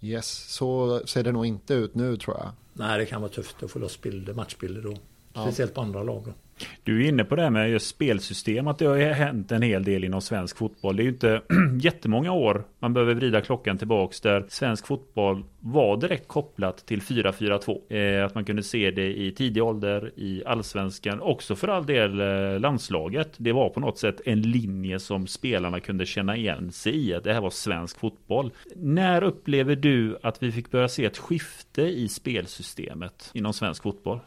Yes, 0.00 0.54
så 0.54 1.00
ser 1.06 1.22
det 1.22 1.32
nog 1.32 1.46
inte 1.46 1.74
ut 1.74 1.94
nu 1.94 2.16
tror 2.16 2.36
jag. 2.36 2.50
Nej, 2.72 2.98
det 2.98 3.06
kan 3.06 3.20
vara 3.20 3.32
tufft 3.32 3.62
att 3.62 3.70
få 3.70 3.78
loss 3.78 4.00
bilder, 4.00 4.34
matchbilder 4.34 4.82
då. 4.82 4.96
Ja. 5.32 5.42
Speciellt 5.42 5.74
på 5.74 5.80
andra 5.80 6.02
lag 6.02 6.22
då. 6.26 6.32
Du 6.82 7.04
är 7.04 7.08
inne 7.08 7.24
på 7.24 7.36
det 7.36 7.42
här 7.42 7.50
med 7.50 7.70
just 7.70 7.86
spelsystem, 7.86 8.66
att 8.68 8.78
det 8.78 8.86
har 8.86 8.96
hänt 8.98 9.52
en 9.52 9.62
hel 9.62 9.84
del 9.84 10.04
inom 10.04 10.20
svensk 10.20 10.56
fotboll. 10.56 10.96
Det 10.96 11.02
är 11.02 11.04
ju 11.04 11.10
inte 11.10 11.42
jättemånga 11.80 12.32
år 12.32 12.64
man 12.78 12.94
behöver 12.94 13.14
vrida 13.14 13.40
klockan 13.40 13.78
tillbaks 13.78 14.20
där 14.20 14.44
svensk 14.48 14.86
fotboll 14.86 15.44
var 15.60 15.96
direkt 15.96 16.28
kopplat 16.28 16.86
till 16.86 17.00
4-4-2. 17.00 18.18
Eh, 18.20 18.26
att 18.26 18.34
man 18.34 18.44
kunde 18.44 18.62
se 18.62 18.90
det 18.90 19.18
i 19.18 19.32
tidig 19.32 19.62
ålder 19.62 20.12
i 20.16 20.42
allsvenskan, 20.46 21.20
också 21.20 21.56
för 21.56 21.68
all 21.68 21.86
del 21.86 22.20
eh, 22.20 22.60
landslaget. 22.60 23.32
Det 23.36 23.52
var 23.52 23.68
på 23.68 23.80
något 23.80 23.98
sätt 23.98 24.20
en 24.24 24.42
linje 24.42 24.98
som 24.98 25.26
spelarna 25.26 25.80
kunde 25.80 26.06
känna 26.06 26.36
igen 26.36 26.72
sig 26.72 26.96
i, 26.96 27.14
att 27.14 27.24
det 27.24 27.32
här 27.32 27.40
var 27.40 27.50
svensk 27.50 28.00
fotboll. 28.00 28.50
När 28.76 29.22
upplever 29.22 29.76
du 29.76 30.18
att 30.22 30.42
vi 30.42 30.52
fick 30.52 30.70
börja 30.70 30.88
se 30.88 31.04
ett 31.04 31.18
skifte 31.18 31.82
i 31.82 32.08
spelsystemet 32.08 33.30
inom 33.34 33.52
svensk 33.52 33.82
fotboll? 33.82 34.20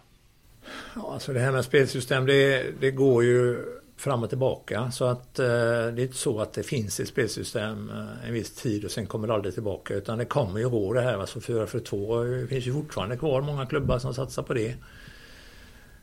Ja, 0.96 1.14
alltså 1.14 1.34
det 1.34 1.40
här 1.40 1.52
med 1.52 1.66
spelsystem 1.66 2.26
det, 2.26 2.66
det 2.80 2.92
går 2.92 3.24
ju 3.24 3.58
fram 3.98 4.24
och 4.24 4.30
tillbaka. 4.30 4.92
Så 4.92 5.06
att 5.06 5.40
eh, 5.40 5.46
det 5.46 5.52
är 5.52 6.00
inte 6.00 6.18
så 6.18 6.40
att 6.42 6.54
det 6.54 6.64
finns 6.64 7.00
ett 7.00 7.08
spelsystem 7.08 7.90
eh, 7.90 8.28
en 8.28 8.34
viss 8.34 8.56
tid 8.56 8.86
och 8.86 8.92
sen 8.92 9.06
kommer 9.06 9.28
det 9.28 9.34
aldrig 9.34 9.54
tillbaka. 9.54 9.94
Utan 9.94 10.18
det 10.18 10.26
kommer 10.26 10.60
ju 10.60 10.70
gå 10.70 10.94
det 10.94 11.02
här. 11.02 11.18
Alltså 11.18 11.42
4 11.42 11.68
för 11.68 11.80
2 11.80 12.24
det 12.24 12.48
finns 12.48 12.68
ju 12.68 12.74
fortfarande 12.74 13.18
kvar 13.18 13.42
många 13.42 13.66
klubbar 13.66 14.00
som 14.00 14.14
satsar 14.14 14.44
på 14.44 14.54
det. 14.54 14.76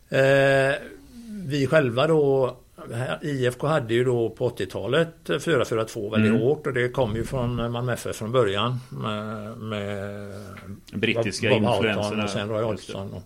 Eh, 0.08 0.74
vi 1.46 1.66
själva 1.66 2.06
då 2.06 2.56
IFK 3.22 3.66
hade 3.66 3.94
ju 3.94 4.04
då 4.04 4.30
på 4.30 4.48
80-talet 4.48 5.08
4-4-2 5.26 6.10
väldigt 6.10 6.30
Mm. 6.30 6.42
hårt 6.42 6.66
och 6.66 6.72
det 6.72 6.88
kom 6.88 7.16
ju 7.16 7.24
från 7.24 7.72
Malmö 7.72 7.92
FF 7.92 8.16
från 8.16 8.32
början. 8.32 8.78
Med, 8.88 9.56
med 9.56 10.32
Brittiska 10.92 11.50
influenserna. 11.50 12.24
och 12.24 12.30
sen 12.30 12.48
Roy. 12.48 12.62
Hodgson. 12.62 13.12
Och, 13.12 13.22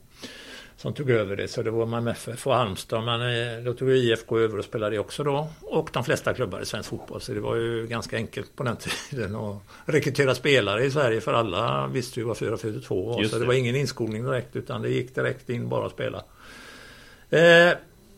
som 0.84 0.94
tog 0.94 1.10
över 1.10 1.36
det. 1.36 1.48
Så 1.48 1.62
det 1.62 1.70
var 1.70 1.86
Malmö 1.86 2.10
FF 2.10 2.46
och 2.46 2.54
Halmstad. 2.54 3.04
Men 3.04 3.20
eh, 3.20 3.64
då 3.64 3.74
tog 3.74 3.90
IFK 3.90 4.38
över 4.38 4.58
och 4.58 4.64
spelade 4.64 4.96
det 4.96 4.98
också 4.98 5.24
då. 5.24 5.48
Och 5.60 5.90
de 5.92 6.04
flesta 6.04 6.34
klubbar 6.34 6.60
i 6.60 6.66
svensk 6.66 6.88
fotboll. 6.90 7.20
Så 7.20 7.32
det 7.32 7.40
var 7.40 7.56
ju 7.56 7.86
ganska 7.86 8.16
enkelt 8.16 8.56
på 8.56 8.62
den 8.62 8.76
tiden 9.10 9.36
att 9.36 9.62
rekrytera 9.84 10.34
spelare 10.34 10.84
i 10.84 10.90
Sverige. 10.90 11.20
För 11.20 11.32
alla 11.32 11.86
visste 11.86 12.20
ju 12.20 12.26
vad 12.26 12.36
4-4-2 12.36 13.06
var. 13.06 13.20
Just 13.20 13.32
så 13.32 13.38
det 13.38 13.44
det. 13.44 13.46
var 13.46 13.54
ingen 13.54 13.76
inskolning 13.76 14.24
direkt. 14.24 14.56
Utan 14.56 14.82
det 14.82 14.88
gick 14.88 15.14
direkt 15.14 15.50
in 15.50 15.68
bara 15.68 15.86
att 15.86 15.92
spela. 15.92 16.18
Eh, 17.30 17.72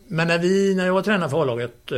men 0.07 0.27
när 0.27 0.39
vi, 0.39 0.75
när 0.75 0.85
jag 0.85 0.93
var 0.93 1.01
tränare 1.01 1.29
för 1.29 1.41
A-laget 1.41 1.91
eh, 1.91 1.97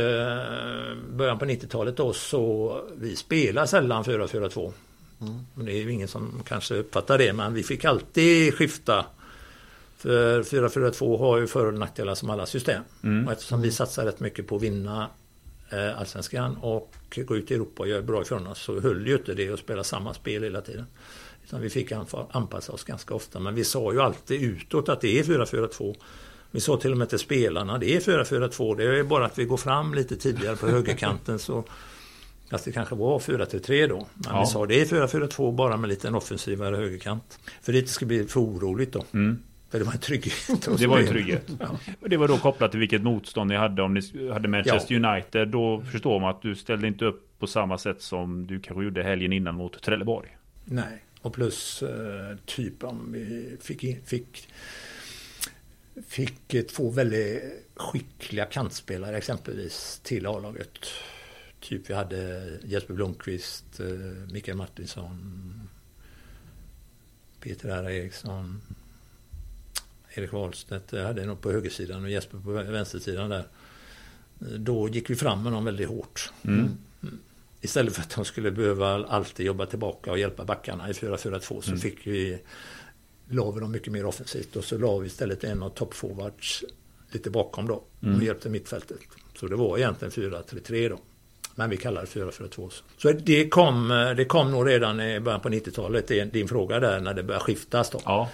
början 1.16 1.38
på 1.38 1.44
90-talet 1.44 1.96
då 1.96 2.12
så 2.12 2.80
vi 2.96 3.16
spelar 3.16 3.66
sällan 3.66 4.04
4-4-2. 4.04 4.72
Men 5.54 5.66
Det 5.66 5.72
är 5.72 5.82
ju 5.82 5.92
ingen 5.92 6.08
som 6.08 6.42
kanske 6.46 6.74
uppfattar 6.74 7.18
det 7.18 7.32
men 7.32 7.54
vi 7.54 7.62
fick 7.62 7.84
alltid 7.84 8.54
skifta. 8.54 9.06
För 10.00 10.42
4-4-2 10.42 11.18
har 11.18 11.38
ju 11.38 11.46
för 11.46 11.66
och 11.66 11.74
nackdelar 11.74 12.14
som 12.14 12.30
alla 12.30 12.46
system. 12.46 12.82
Mm. 13.02 13.26
Och 13.26 13.32
eftersom 13.32 13.60
vi 13.62 13.72
satsar 13.72 14.04
rätt 14.04 14.20
mycket 14.20 14.46
på 14.46 14.56
att 14.56 14.62
vinna 14.62 15.10
eh, 15.70 15.98
Allsvenskan 15.98 16.56
och 16.56 16.94
gå 17.16 17.36
ut 17.36 17.50
i 17.50 17.54
Europa 17.54 17.82
och 17.82 17.88
göra 17.88 18.02
bra 18.02 18.22
ifrån 18.22 18.46
oss 18.46 18.58
så 18.62 18.80
höll 18.80 19.06
ju 19.06 19.16
inte 19.16 19.34
det 19.34 19.52
att 19.52 19.58
spela 19.58 19.84
samma 19.84 20.14
spel 20.14 20.42
hela 20.42 20.60
tiden. 20.60 20.86
Utan 21.44 21.60
vi 21.60 21.70
fick 21.70 21.92
anpassa 22.30 22.72
oss 22.72 22.84
ganska 22.84 23.14
ofta. 23.14 23.40
Men 23.40 23.54
vi 23.54 23.64
sa 23.64 23.92
ju 23.92 24.00
alltid 24.00 24.42
utåt 24.42 24.88
att 24.88 25.00
det 25.00 25.18
är 25.18 25.24
4-4-2. 25.24 25.96
Vi 26.50 26.60
sa 26.60 26.76
till 26.76 26.92
och 26.92 26.98
med 26.98 27.08
till 27.08 27.18
spelarna 27.18 27.78
det 27.78 27.96
är 27.96 28.00
4-4-2. 28.00 28.76
Det 28.76 28.84
är 28.98 29.02
bara 29.04 29.26
att 29.26 29.38
vi 29.38 29.44
går 29.44 29.56
fram 29.56 29.94
lite 29.94 30.16
tidigare 30.16 30.56
på 30.56 30.68
högerkanten 30.68 31.38
så 31.38 31.64
Fast 32.50 32.64
det 32.64 32.72
kanske 32.72 32.94
var 32.94 33.18
4-3 33.18 33.88
då. 33.88 34.06
Men 34.14 34.34
Ja. 34.34 34.40
vi 34.40 34.46
sa 34.46 34.66
det 34.66 34.80
är 34.80 34.84
4-4-2 34.84 35.54
bara 35.54 35.76
med 35.76 35.88
lite 35.88 36.08
en 36.08 36.14
offensivare 36.14 36.76
högerkant. 36.76 37.38
För 37.62 37.72
det 37.72 37.78
inte 37.78 37.90
ska 37.92 38.06
bli 38.06 38.26
för 38.26 38.40
oroligt 38.40 38.92
då. 38.92 39.04
Mm. 39.12 39.38
För 39.70 39.78
det 39.78 39.84
var 39.84 39.92
en 39.92 39.98
trygghet. 39.98 40.66
Och 40.68 40.78
Det 40.78 40.86
var 40.86 40.98
en 40.98 41.06
trygghet. 41.06 41.50
Och 42.00 42.08
det 42.08 42.16
var 42.16 42.28
då 42.28 42.38
kopplat 42.38 42.70
till 42.70 42.80
vilket 42.80 43.02
motstånd 43.02 43.50
ni 43.50 43.56
hade. 43.56 43.82
Om 43.82 43.94
ni 43.94 44.28
hade 44.32 44.48
Manchester 44.48 44.94
United, 44.94 45.48
då 45.48 45.82
förstår 45.92 46.20
man 46.20 46.30
att 46.30 46.42
du 46.42 46.54
ställde 46.54 46.86
inte 46.86 47.04
upp 47.04 47.38
på 47.38 47.46
samma 47.46 47.78
sätt 47.78 48.02
som 48.02 48.46
du 48.46 48.60
kanske 48.60 48.84
gjorde 48.84 49.02
helgen 49.02 49.32
innan 49.32 49.54
mot 49.54 49.82
Trelleborg. 49.82 50.36
Nej, 50.64 51.04
och 51.22 51.32
plus 51.32 51.82
eh, 51.82 52.36
typ 52.44 52.84
om 52.84 53.12
vi 53.12 53.56
fick, 53.60 54.08
fick, 54.08 54.48
fick 56.06 56.54
eh, 56.54 56.62
två 56.62 56.90
väldigt 56.90 57.42
skickliga 57.76 58.44
kantspelare 58.44 59.16
exempelvis 59.16 60.00
till 60.02 60.26
A-laget. 60.26 60.78
Typ 61.60 61.90
vi 61.90 61.94
hade 61.94 62.50
Jesper 62.64 62.94
Blomqvist, 62.94 63.80
eh, 63.80 63.86
Mikael 64.32 64.56
Martinsson, 64.56 65.68
Peter 67.40 67.68
R. 67.68 67.90
Eriksson, 67.90 68.60
Erik 70.14 70.32
Wahlstedt 70.32 70.92
eh, 70.92 71.02
hade 71.02 71.26
nog 71.26 71.40
på 71.40 71.52
högersidan 71.52 72.04
och 72.04 72.10
Jesper 72.10 72.38
på 72.38 72.50
vänstersidan 72.50 73.28
där. 73.30 73.44
Eh, 74.40 74.46
Då 74.58 74.88
gick 74.88 75.10
vi 75.10 75.16
fram 75.16 75.42
med 75.42 75.52
dem 75.52 75.64
väldigt 75.64 75.88
hårt. 75.88 76.32
Mm. 76.44 76.68
Istället 77.60 77.94
för 77.94 78.02
att 78.02 78.10
de 78.14 78.24
skulle 78.24 78.50
behöva 78.50 79.04
alltid 79.06 79.46
jobba 79.46 79.66
tillbaka 79.66 80.10
och 80.10 80.18
hjälpa 80.18 80.44
backarna 80.44 80.90
i 80.90 80.92
4-4-2 80.92 81.60
så 81.60 81.70
Mm. 81.70 81.80
fick 81.80 82.06
vi 82.06 82.38
la 83.28 83.50
vi 83.50 83.60
dem 83.60 83.72
mycket 83.72 83.92
mer 83.92 84.06
offensivt 84.06 84.56
och 84.56 84.64
så 84.64 84.78
la 84.78 84.98
vi 84.98 85.06
istället 85.06 85.44
en 85.44 85.62
av 85.62 85.68
toppforwards 85.70 86.64
lite 87.10 87.30
bakom 87.30 87.66
då 87.66 87.74
och 87.74 88.04
Mm. 88.04 88.22
hjälpte 88.22 88.48
mittfältet. 88.48 88.98
Så 89.36 89.46
det 89.46 89.56
var 89.56 89.78
egentligen 89.78 90.12
4-3-3 90.12 90.88
då. 90.88 90.98
Men 91.54 91.70
vi 91.70 91.76
kallar 91.76 92.00
det 92.00 92.06
4-4-2. 92.06 92.68
Så. 92.70 92.82
så 92.98 93.12
det 93.12 93.48
kom, 93.48 93.88
det 94.16 94.24
kom 94.24 94.50
nog 94.50 94.68
redan 94.68 95.00
i 95.00 95.20
början 95.20 95.40
på 95.40 95.48
90-talet, 95.48 96.08
det 96.08 96.20
är 96.20 96.26
din 96.26 96.48
fråga 96.48 96.80
där, 96.80 97.00
när 97.00 97.14
det 97.14 97.22
började 97.22 97.44
skiftas 97.44 97.90
då. 97.90 98.00
Ja, 98.04 98.30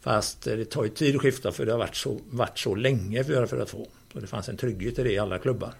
Fast 0.00 0.42
det 0.42 0.64
tar 0.64 0.84
ju 0.84 0.90
tid 0.90 1.16
att 1.16 1.22
skifta 1.22 1.52
för 1.52 1.66
det 1.66 1.72
har 1.72 1.78
varit 1.78 1.96
så, 1.96 2.18
varit 2.30 2.58
så 2.58 2.74
länge 2.74 3.22
4-4-2. 3.22 3.86
Så 4.12 4.20
det 4.20 4.26
fanns 4.26 4.48
en 4.48 4.56
trygghet 4.56 4.98
i 4.98 5.02
det 5.02 5.12
i 5.12 5.18
alla 5.18 5.38
klubbar. 5.38 5.70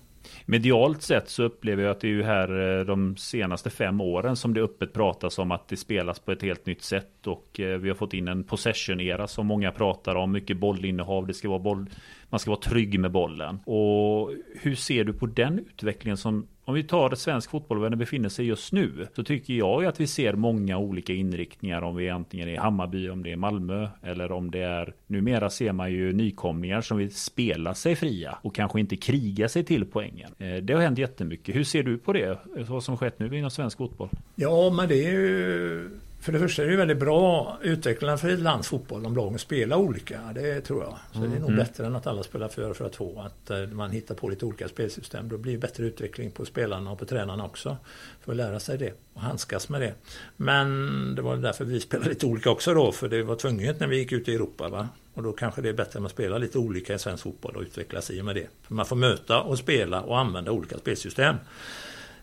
medialt 0.47 1.03
sett 1.03 1.29
så 1.29 1.43
upplever 1.43 1.83
jag 1.83 1.91
att 1.91 2.01
det 2.01 2.07
är 2.07 2.13
ju 2.13 2.23
här 2.23 2.79
eh, 2.79 2.85
de 2.85 3.17
senaste 3.17 3.71
fem 3.71 4.01
åren 4.01 4.37
som 4.37 4.55
det 4.55 4.61
öppet 4.61 4.93
pratas 4.93 5.39
om 5.39 5.51
att 5.51 5.69
det 5.69 5.77
spelas 5.77 6.19
på 6.19 6.33
ett 6.33 6.43
helt 6.43 6.67
nytt 6.67 6.83
sätt 6.83 7.27
och 7.27 7.61
eh, 7.61 7.79
vi 7.79 7.89
har 7.89 7.97
fått 7.97 8.15
in 8.15 8.29
en 8.29 8.45
possession-era 8.45 9.29
som 9.29 9.47
många 9.47 9.73
pratar 9.73 10.15
om. 10.15 10.33
Mycket 10.33 10.57
bollinnehav, 10.57 11.27
det 11.27 11.35
ska 11.35 11.49
vara 11.49 11.59
boll, 11.59 11.87
man 12.29 12.39
ska 12.39 12.51
vara 12.51 12.61
trygg 12.61 13.01
med 13.01 13.11
bollen. 13.11 13.59
Och 13.65 14.33
hur 14.61 14.75
ser 14.75 15.05
du 15.05 15.13
på 15.13 15.27
den 15.27 15.59
utvecklingen 15.59 16.17
som 16.17 16.47
om 16.71 16.75
vi 16.75 16.83
tar 16.83 17.15
svensk 17.15 17.51
fotboll 17.51 17.79
där 17.79 17.83
var 17.83 17.91
den 17.91 17.99
befinner 17.99 18.29
sig 18.29 18.47
just 18.47 18.73
nu. 18.73 19.07
Så 19.17 19.25
tycker 19.25 19.55
jag 19.55 19.85
att 19.85 20.01
vi 20.01 20.07
ser 20.07 20.33
många 20.33 20.79
olika 20.79 21.13
inriktningar. 21.13 21.83
Om 21.83 21.97
vi 21.97 22.11
antingen 22.11 22.49
är 22.49 22.59
Hammarby, 22.59 23.09
om 23.09 23.23
det 23.23 23.33
är 23.33 23.37
Malmö. 23.37 23.89
Eller 24.03 24.33
om 24.33 24.51
det 24.51 24.61
är, 24.61 24.95
numera 25.07 25.51
ser 25.51 25.73
man 25.73 25.93
ju 25.93 26.13
nykomlingar 26.13 26.81
som 26.81 26.99
vill 26.99 27.15
spela 27.15 27.75
sig 27.75 27.97
fria. 27.97 28.39
Och 28.43 28.55
kanske 28.55 28.81
inte 28.81 28.97
kriga 28.97 29.49
sig 29.49 29.65
till 29.65 29.85
poängen. 29.85 30.31
Eh, 30.39 30.55
det 30.55 30.73
har 30.73 30.81
hänt 30.81 30.99
jättemycket. 30.99 31.57
Hur 31.57 31.65
ser 31.65 31.83
du 31.83 31.99
på 31.99 32.13
det? 32.13 32.39
Vad 32.69 32.85
som 32.85 32.97
skett 32.97 33.19
nu 33.19 33.39
inom 33.39 33.51
svensk 33.51 33.79
fotboll? 33.79 34.09
Ja, 34.35 34.71
men 34.71 34.89
det 34.89 35.07
är 35.07 35.13
ju 35.13 35.91
för 36.21 36.33
det 36.33 36.39
första 36.39 36.63
är 36.63 36.67
det 36.67 36.77
väldigt 36.77 36.99
bra 36.99 37.59
utvecklande 37.63 38.19
för 38.19 38.29
ett 38.29 38.41
lands 38.41 38.69
fotboll 38.69 39.07
om 39.07 39.17
lagen 39.17 39.39
spelar 39.39 39.77
olika. 39.77 40.21
Det 40.35 40.61
tror 40.61 40.83
jag. 40.83 40.99
Så 41.13 41.19
mm. 41.19 41.31
det 41.31 41.37
är 41.37 41.41
nog 41.41 41.51
mm. 41.51 41.65
bättre 41.65 41.87
än 41.87 41.97
att 41.97 42.07
alla 42.07 42.23
spelar 42.23 42.49
4-4-2. 42.49 43.27
Att 43.27 43.51
eh, 43.51 43.67
man 43.67 43.91
hittar 43.91 44.15
på 44.15 44.29
lite 44.29 44.45
olika 44.45 44.69
spelsystem. 44.69 45.29
Då 45.29 45.39
blir 45.39 45.53
det 45.53 45.59
bättre 45.59 45.85
utveckling 45.85 46.31
på 46.31 46.45
spelarna 46.45 46.91
och 46.91 46.99
på 46.99 47.05
tränarna 47.05 47.45
också. 47.45 47.77
För 48.21 48.33
att 48.33 48.37
lära 48.37 48.61
sig 48.61 48.79
det 48.79 48.93
och 49.15 49.21
handskas 49.21 49.69
med 49.69 49.81
det. 49.81 49.95
Men 50.37 51.15
det 51.15 51.23
var 51.23 51.37
därför 51.37 51.65
vi 51.65 51.81
spelade 51.81 52.09
lite 52.09 52.27
olika 52.27 52.51
också 52.51 52.75
då. 52.75 52.93
För 52.93 53.09
det 53.09 53.23
var 53.23 53.37
tvunget 53.37 53.81
när 53.81 53.87
vi 53.87 53.99
gick 53.99 54.13
ut 54.13 54.29
i 54.29 54.35
Europa. 54.35 54.69
Va? 54.69 54.89
Och 55.15 55.23
då 55.23 55.33
kanske 55.33 55.63
det 55.63 55.69
är 55.69 55.73
bättre 55.73 55.99
att 55.99 56.03
man 56.03 56.11
spelar 56.11 56.39
lite 56.39 56.59
olika 56.59 56.95
i 56.95 56.99
svensk 56.99 57.23
fotboll 57.23 57.57
och 57.57 57.63
utvecklas 57.63 58.11
i 58.11 58.21
och 58.21 58.25
med 58.25 58.35
det. 58.35 58.47
För 58.63 58.75
man 58.75 58.87
får 58.87 58.97
möta 58.97 59.41
och 59.41 59.59
spela 59.59 60.01
och 60.01 60.19
använda 60.19 60.53
olika 60.53 60.79
spelsystem. 60.79 61.37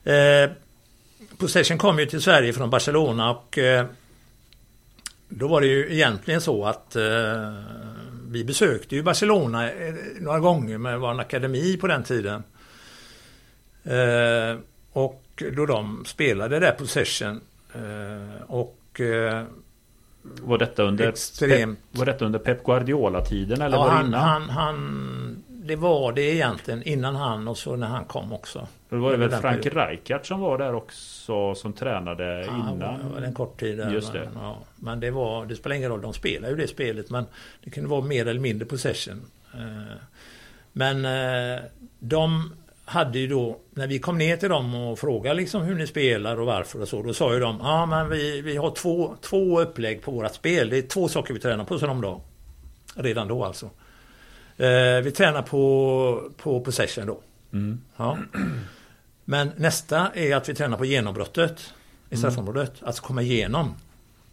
Eh, 0.03 0.49
Possession 1.37 1.77
kom 1.77 1.99
ju 1.99 2.05
till 2.05 2.21
Sverige 2.21 2.53
från 2.53 2.69
Barcelona 2.69 3.31
och 3.31 3.57
eh, 3.57 3.85
då 5.29 5.47
var 5.47 5.61
det 5.61 5.67
ju 5.67 5.93
egentligen 5.93 6.41
så 6.41 6.65
att 6.65 6.95
eh, 6.95 7.53
vi 8.29 8.43
besökte 8.43 8.95
ju 8.95 9.03
Barcelona 9.03 9.71
eh, 9.71 9.93
några 10.19 10.39
gånger 10.39 10.77
med 10.77 10.99
vår 10.99 11.19
akademi 11.19 11.77
på 11.77 11.87
den 11.87 12.03
tiden. 12.03 12.43
Och 14.91 15.43
då 15.55 15.65
de 15.65 16.05
spelade 16.05 16.59
där 16.59 16.71
Possession 16.71 17.41
och 18.47 19.01
var 20.41 20.57
detta 20.57 20.83
under, 20.83 21.09
extremt... 21.09 21.79
Pep, 21.79 21.99
var 21.99 22.05
detta 22.05 22.25
under 22.25 22.39
Pep 22.39 22.63
Guardiola-tiden 22.63 23.61
eller 23.61 23.77
ja, 23.77 23.83
var 23.83 23.89
det 23.89 23.95
han, 23.95 24.05
innan? 24.05 24.21
Han, 24.21 24.49
han, 24.49 25.43
det 25.47 25.75
var 25.75 26.11
det 26.11 26.21
egentligen 26.21 26.83
innan 26.83 27.15
han 27.15 27.47
och 27.47 27.57
så 27.57 27.75
när 27.75 27.87
han 27.87 28.05
kom 28.05 28.33
också. 28.33 28.67
Då 28.89 28.97
var 28.97 29.11
det 29.11 29.17
väl 29.17 29.31
Frank 29.31 29.65
Rijkaard 29.65 30.27
som 30.27 30.39
var 30.39 30.57
där 30.57 30.73
också 30.73 31.55
som 31.55 31.73
tränade 31.73 32.45
ja, 32.45 32.55
innan? 32.55 32.79
Det 32.79 33.09
var 33.13 33.21
en 33.21 33.33
kort 33.33 33.59
tid 33.59 33.77
där. 33.77 33.91
Just 33.91 34.13
det. 34.13 34.29
Men, 34.33 34.43
ja, 34.43 34.57
men 34.75 34.99
det, 34.99 35.11
var, 35.11 35.45
det 35.45 35.55
spelar 35.55 35.75
ingen 35.75 35.89
roll, 35.89 36.01
de 36.01 36.13
spelar 36.13 36.49
ju 36.49 36.55
det 36.55 36.67
spelet 36.67 37.09
men 37.09 37.25
det 37.63 37.69
kunde 37.69 37.89
vara 37.89 38.01
mer 38.01 38.27
eller 38.27 38.41
mindre 38.41 38.65
possession. 38.65 39.21
Eh, 39.53 39.97
men 40.73 41.05
eh, 41.05 41.61
de 41.99 42.53
hade 42.85 43.19
ju 43.19 43.27
då, 43.27 43.59
när 43.71 43.87
vi 43.87 43.99
kom 43.99 44.17
ner 44.17 44.37
till 44.37 44.49
dem 44.49 44.75
och 44.75 44.99
frågade 44.99 45.35
liksom 45.35 45.61
hur 45.61 45.75
ni 45.75 45.87
spelar 45.87 46.39
och 46.39 46.45
varför 46.45 46.81
och 46.81 46.87
så, 46.87 47.03
då 47.03 47.13
sa 47.13 47.33
ju 47.33 47.39
de, 47.39 47.57
ja 47.59 47.85
men 47.85 48.09
vi, 48.09 48.41
vi 48.41 48.57
har 48.57 48.71
två, 48.71 49.15
två 49.21 49.61
upplägg 49.61 50.01
på 50.01 50.11
vårat 50.11 50.35
spel. 50.35 50.69
Det 50.69 50.77
är 50.77 50.81
två 50.81 51.07
saker 51.07 51.33
vi 51.33 51.39
tränar 51.39 51.65
på, 51.65 51.79
sa 51.79 51.87
de 51.87 52.01
då. 52.01 52.21
Redan 52.95 53.27
då 53.27 53.43
alltså. 53.43 53.65
Eh, 54.57 55.01
vi 55.03 55.11
tränar 55.11 55.41
på, 55.41 56.31
på 56.37 56.59
possession 56.59 57.05
då. 57.05 57.19
Mm. 57.53 57.81
Ja. 57.97 58.17
Men 59.29 59.51
nästa 59.57 60.11
är 60.13 60.35
att 60.35 60.49
vi 60.49 60.53
tränar 60.53 60.77
på 60.77 60.85
genombrottet 60.85 61.73
i 62.09 62.15
mm. 62.15 62.17
straffområdet. 62.17 62.77
Mm. 62.77 62.87
Alltså 62.87 63.03
komma 63.03 63.21
igenom 63.21 63.75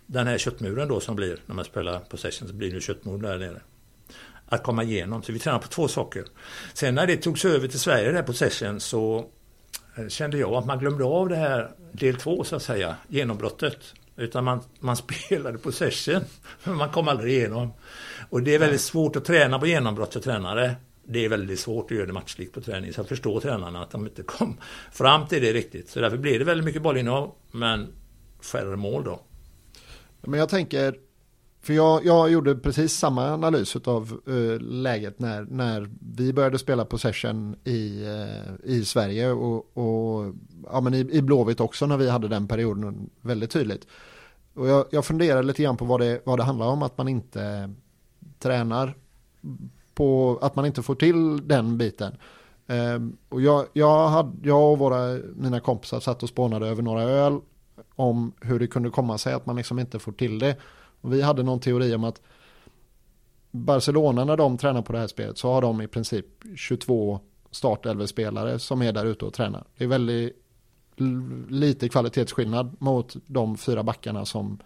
den 0.06 0.26
här 0.26 0.38
köttmuren 0.38 0.88
då 0.88 1.00
som 1.00 1.16
blir 1.16 1.38
när 1.46 1.54
man 1.54 1.64
spelar 1.64 1.98
possession. 1.98 2.48
Så 2.48 2.54
blir 2.54 2.74
det 2.74 2.80
köttmur 2.80 3.18
där 3.18 3.38
nere. 3.38 3.60
Att 4.46 4.62
komma 4.62 4.82
igenom. 4.82 5.22
Så 5.22 5.32
vi 5.32 5.38
tränar 5.38 5.58
på 5.58 5.68
två 5.68 5.88
saker. 5.88 6.24
Sen 6.74 6.94
när 6.94 7.06
det 7.06 7.16
togs 7.16 7.44
över 7.44 7.68
till 7.68 7.80
Sverige, 7.80 8.08
det 8.08 8.16
här 8.16 8.22
possession, 8.22 8.80
så 8.80 9.26
eh, 9.96 10.08
kände 10.08 10.38
jag 10.38 10.54
att 10.54 10.66
man 10.66 10.78
glömde 10.78 11.04
av 11.04 11.28
det 11.28 11.36
här 11.36 11.70
del 11.92 12.16
två 12.16 12.44
så 12.44 12.56
att 12.56 12.62
säga, 12.62 12.96
genombrottet. 13.08 13.78
Utan 14.16 14.44
man, 14.44 14.60
man 14.80 14.96
spelade 15.26 15.58
possession. 15.58 16.20
Men 16.64 16.76
man 16.76 16.90
kom 16.90 17.08
aldrig 17.08 17.32
igenom. 17.32 17.72
Och 18.30 18.42
det 18.42 18.54
är 18.54 18.58
väldigt 18.58 18.80
svårt 18.80 19.16
att 19.16 19.24
träna 19.24 19.58
på 19.58 19.66
genombrott 19.66 20.12
för 20.12 20.20
tränare. 20.20 20.76
Det 21.06 21.24
är 21.24 21.28
väldigt 21.28 21.60
svårt 21.60 21.90
att 21.90 21.96
göra 21.96 22.06
det 22.06 22.12
matchligt 22.12 22.52
på 22.52 22.60
träning. 22.60 22.92
Så 22.92 23.00
jag 23.00 23.08
förstår 23.08 23.40
tränarna 23.40 23.82
att 23.82 23.90
de 23.90 24.06
inte 24.06 24.22
kom 24.22 24.56
fram 24.92 25.26
till 25.26 25.42
det 25.42 25.52
riktigt. 25.52 25.88
Så 25.88 26.00
därför 26.00 26.16
blir 26.16 26.38
det 26.38 26.44
väldigt 26.44 26.64
mycket 26.64 26.82
bollinnehav. 26.82 27.34
Men 27.50 27.86
färre 28.42 28.76
mål 28.76 29.04
då. 29.04 29.20
Men 30.20 30.40
jag 30.40 30.48
tänker, 30.48 30.94
för 31.60 31.74
jag, 31.74 32.04
jag 32.06 32.30
gjorde 32.30 32.54
precis 32.56 32.92
samma 32.92 33.30
analys 33.30 33.76
av 33.76 34.20
uh, 34.28 34.52
eh, 34.52 34.60
läget 34.60 35.18
när, 35.18 35.42
när 35.42 35.90
vi 36.16 36.32
började 36.32 36.58
spela 36.58 36.84
possession 36.84 37.56
i, 37.64 38.04
uh, 38.04 38.54
i 38.64 38.84
Sverige 38.84 39.30
och, 39.30 39.76
och 39.76 40.34
ja, 40.66 40.80
men 40.80 40.94
i, 40.94 40.98
i 40.98 41.22
Blåvitt 41.22 41.60
också 41.60 41.86
när 41.86 41.96
vi 41.96 42.10
hade 42.10 42.28
den 42.28 42.48
perioden 42.48 43.10
väldigt 43.20 43.50
tydligt. 43.50 43.86
Och 44.54 44.68
jag, 44.68 44.86
jag 44.90 45.04
funderar 45.04 45.42
lite 45.42 45.62
grann 45.62 45.76
på 45.76 45.84
vad 45.84 46.00
det, 46.00 46.20
vad 46.24 46.38
det 46.38 46.44
handlar 46.44 46.66
om 46.66 46.82
att 46.82 46.98
man 46.98 47.08
inte 47.08 47.74
tränar 48.38 48.94
på 49.94 50.38
att 50.42 50.56
man 50.56 50.66
inte 50.66 50.82
får 50.82 50.94
till 50.94 51.48
den 51.48 51.78
biten. 51.78 52.16
Um, 52.66 53.16
och 53.28 53.40
jag, 53.40 53.66
jag, 53.72 54.08
hade, 54.08 54.48
jag 54.48 54.72
och 54.72 54.78
våra, 54.78 55.18
mina 55.36 55.60
kompisar 55.60 56.00
satt 56.00 56.22
och 56.22 56.28
spånade 56.28 56.68
över 56.68 56.82
några 56.82 57.02
öl 57.02 57.40
om 57.94 58.32
hur 58.40 58.58
det 58.58 58.66
kunde 58.66 58.90
komma 58.90 59.18
sig 59.18 59.32
att 59.32 59.46
man 59.46 59.56
liksom 59.56 59.78
inte 59.78 59.98
får 59.98 60.12
till 60.12 60.38
det. 60.38 60.56
Och 61.00 61.12
vi 61.12 61.22
hade 61.22 61.42
någon 61.42 61.60
teori 61.60 61.94
om 61.94 62.04
att 62.04 62.20
Barcelona 63.50 64.24
när 64.24 64.36
de 64.36 64.58
tränar 64.58 64.82
på 64.82 64.92
det 64.92 64.98
här 64.98 65.06
spelet 65.06 65.38
så 65.38 65.52
har 65.52 65.62
de 65.62 65.80
i 65.80 65.88
princip 65.88 66.26
22 66.56 67.20
startelvespelare 67.50 68.58
som 68.58 68.82
är 68.82 68.92
där 68.92 69.04
ute 69.04 69.24
och 69.24 69.32
tränar. 69.32 69.64
Det 69.76 69.84
är 69.84 69.88
väldigt 69.88 70.36
lite 71.48 71.88
kvalitetsskillnad 71.88 72.76
mot 72.78 73.16
de 73.26 73.56
fyra 73.56 73.82
backarna 73.82 74.24
som, 74.24 74.58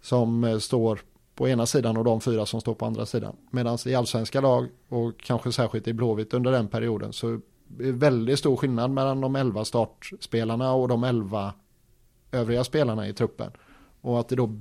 som 0.00 0.44
eh, 0.44 0.58
står 0.58 1.00
på 1.40 1.48
ena 1.48 1.66
sidan 1.66 1.96
och 1.96 2.04
de 2.04 2.20
fyra 2.20 2.46
som 2.46 2.60
står 2.60 2.74
på 2.74 2.86
andra 2.86 3.06
sidan. 3.06 3.36
Medan 3.50 3.78
i 3.86 3.94
allsvenska 3.94 4.40
lag 4.40 4.68
och 4.88 5.20
kanske 5.20 5.52
särskilt 5.52 5.88
i 5.88 5.92
Blåvitt 5.92 6.34
under 6.34 6.52
den 6.52 6.68
perioden 6.68 7.12
så 7.12 7.28
är 7.28 7.40
det 7.66 7.92
väldigt 7.92 8.38
stor 8.38 8.56
skillnad 8.56 8.90
mellan 8.90 9.20
de 9.20 9.36
elva 9.36 9.64
startspelarna 9.64 10.72
och 10.72 10.88
de 10.88 11.04
elva 11.04 11.54
övriga 12.32 12.64
spelarna 12.64 13.08
i 13.08 13.12
truppen. 13.12 13.52
Och 14.00 14.20
att 14.20 14.28
det 14.28 14.36
då 14.36 14.58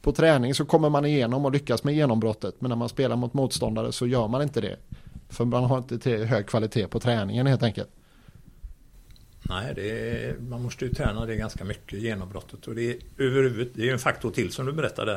på 0.00 0.12
träning 0.12 0.54
så 0.54 0.64
kommer 0.64 0.90
man 0.90 1.04
igenom 1.04 1.44
och 1.44 1.52
lyckas 1.52 1.84
med 1.84 1.94
genombrottet 1.94 2.60
men 2.60 2.68
när 2.68 2.76
man 2.76 2.88
spelar 2.88 3.16
mot 3.16 3.34
motståndare 3.34 3.92
så 3.92 4.06
gör 4.06 4.28
man 4.28 4.42
inte 4.42 4.60
det. 4.60 4.76
För 5.28 5.44
man 5.44 5.64
har 5.64 5.78
inte 5.78 6.10
hög 6.10 6.46
kvalitet 6.46 6.86
på 6.88 7.00
träningen 7.00 7.46
helt 7.46 7.62
enkelt. 7.62 7.90
Nej, 9.48 9.90
är, 9.90 10.36
man 10.48 10.62
måste 10.62 10.84
ju 10.84 10.94
träna 10.94 11.26
det 11.26 11.36
ganska 11.36 11.64
mycket, 11.64 11.98
genombrottet. 11.98 12.68
Och 12.68 12.74
det 12.74 12.90
är, 12.90 12.96
överhuvud, 13.18 13.70
det 13.74 13.88
är 13.88 13.92
en 13.92 13.98
faktor 13.98 14.30
till 14.30 14.52
som 14.52 14.66
du 14.66 14.72
berättade. 14.72 15.12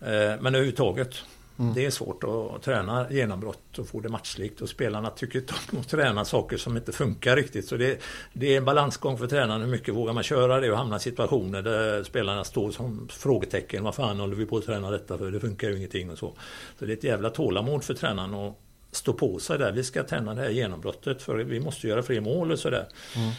Eh, 0.00 0.40
men 0.40 0.46
överhuvudtaget, 0.46 1.16
mm. 1.58 1.74
det 1.74 1.86
är 1.86 1.90
svårt 1.90 2.24
att 2.24 2.62
träna 2.62 3.12
genombrott 3.12 3.78
och 3.78 3.88
få 3.88 4.00
det 4.00 4.08
matchlikt. 4.08 4.60
Och 4.60 4.68
spelarna 4.68 5.10
tycker 5.10 5.38
inte 5.38 5.54
om 5.72 5.78
att 5.78 5.88
träna 5.88 6.24
saker 6.24 6.56
som 6.56 6.76
inte 6.76 6.92
funkar 6.92 7.36
riktigt. 7.36 7.68
Så 7.68 7.76
det, 7.76 8.00
det 8.32 8.52
är 8.52 8.56
en 8.56 8.64
balansgång 8.64 9.18
för 9.18 9.26
tränaren. 9.26 9.60
Hur 9.60 9.68
mycket 9.68 9.94
vågar 9.94 10.12
man 10.12 10.22
köra 10.22 10.60
det 10.60 10.70
och 10.70 10.78
hamna 10.78 10.96
i 10.96 11.00
situationer 11.00 11.62
där 11.62 12.04
spelarna 12.04 12.44
står 12.44 12.70
som 12.70 13.08
frågetecken. 13.10 13.84
Vad 13.84 13.94
fan 13.94 14.20
håller 14.20 14.36
vi 14.36 14.46
på 14.46 14.56
att 14.56 14.66
träna 14.66 14.90
detta 14.90 15.18
för? 15.18 15.30
Det 15.30 15.40
funkar 15.40 15.68
ju 15.68 15.76
ingenting 15.76 16.10
och 16.10 16.18
så. 16.18 16.32
Så 16.78 16.84
det 16.84 16.92
är 16.92 16.96
ett 16.96 17.04
jävla 17.04 17.30
tålamod 17.30 17.84
för 17.84 17.94
tränaren. 17.94 18.34
Och 18.34 18.60
stå 18.92 19.12
på 19.12 19.38
sig 19.38 19.58
där. 19.58 19.72
Vi 19.72 19.84
ska 19.84 20.02
tända 20.02 20.34
det 20.34 20.42
här 20.42 20.50
genombrottet 20.50 21.22
för 21.22 21.36
vi 21.36 21.60
måste 21.60 21.88
göra 21.88 22.02
fler 22.02 22.20
mål 22.20 22.52
och 22.52 22.58
sådär. 22.58 22.88
Mm. 23.16 23.30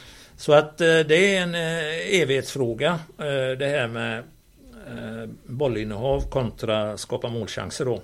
Så 0.41 0.53
att 0.53 0.81
eh, 0.81 0.99
det 0.99 1.35
är 1.35 1.41
en 1.41 1.55
eh, 1.55 2.21
evighetsfråga 2.21 2.99
eh, 3.17 3.57
det 3.59 3.67
här 3.67 3.87
med 3.87 4.23
bollinnehav 5.45 6.29
kontra 6.29 6.97
skapa 6.97 7.29
målchanser 7.29 7.85
då. 7.85 8.01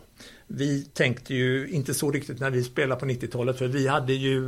Vi 0.47 0.83
tänkte 0.83 1.33
ju 1.33 1.69
inte 1.69 1.93
så 1.93 2.11
riktigt 2.11 2.39
när 2.39 2.49
vi 2.49 2.63
spelade 2.63 2.99
på 2.99 3.05
90-talet 3.05 3.57
för 3.57 3.67
vi 3.67 3.87
hade 3.87 4.13
ju 4.13 4.41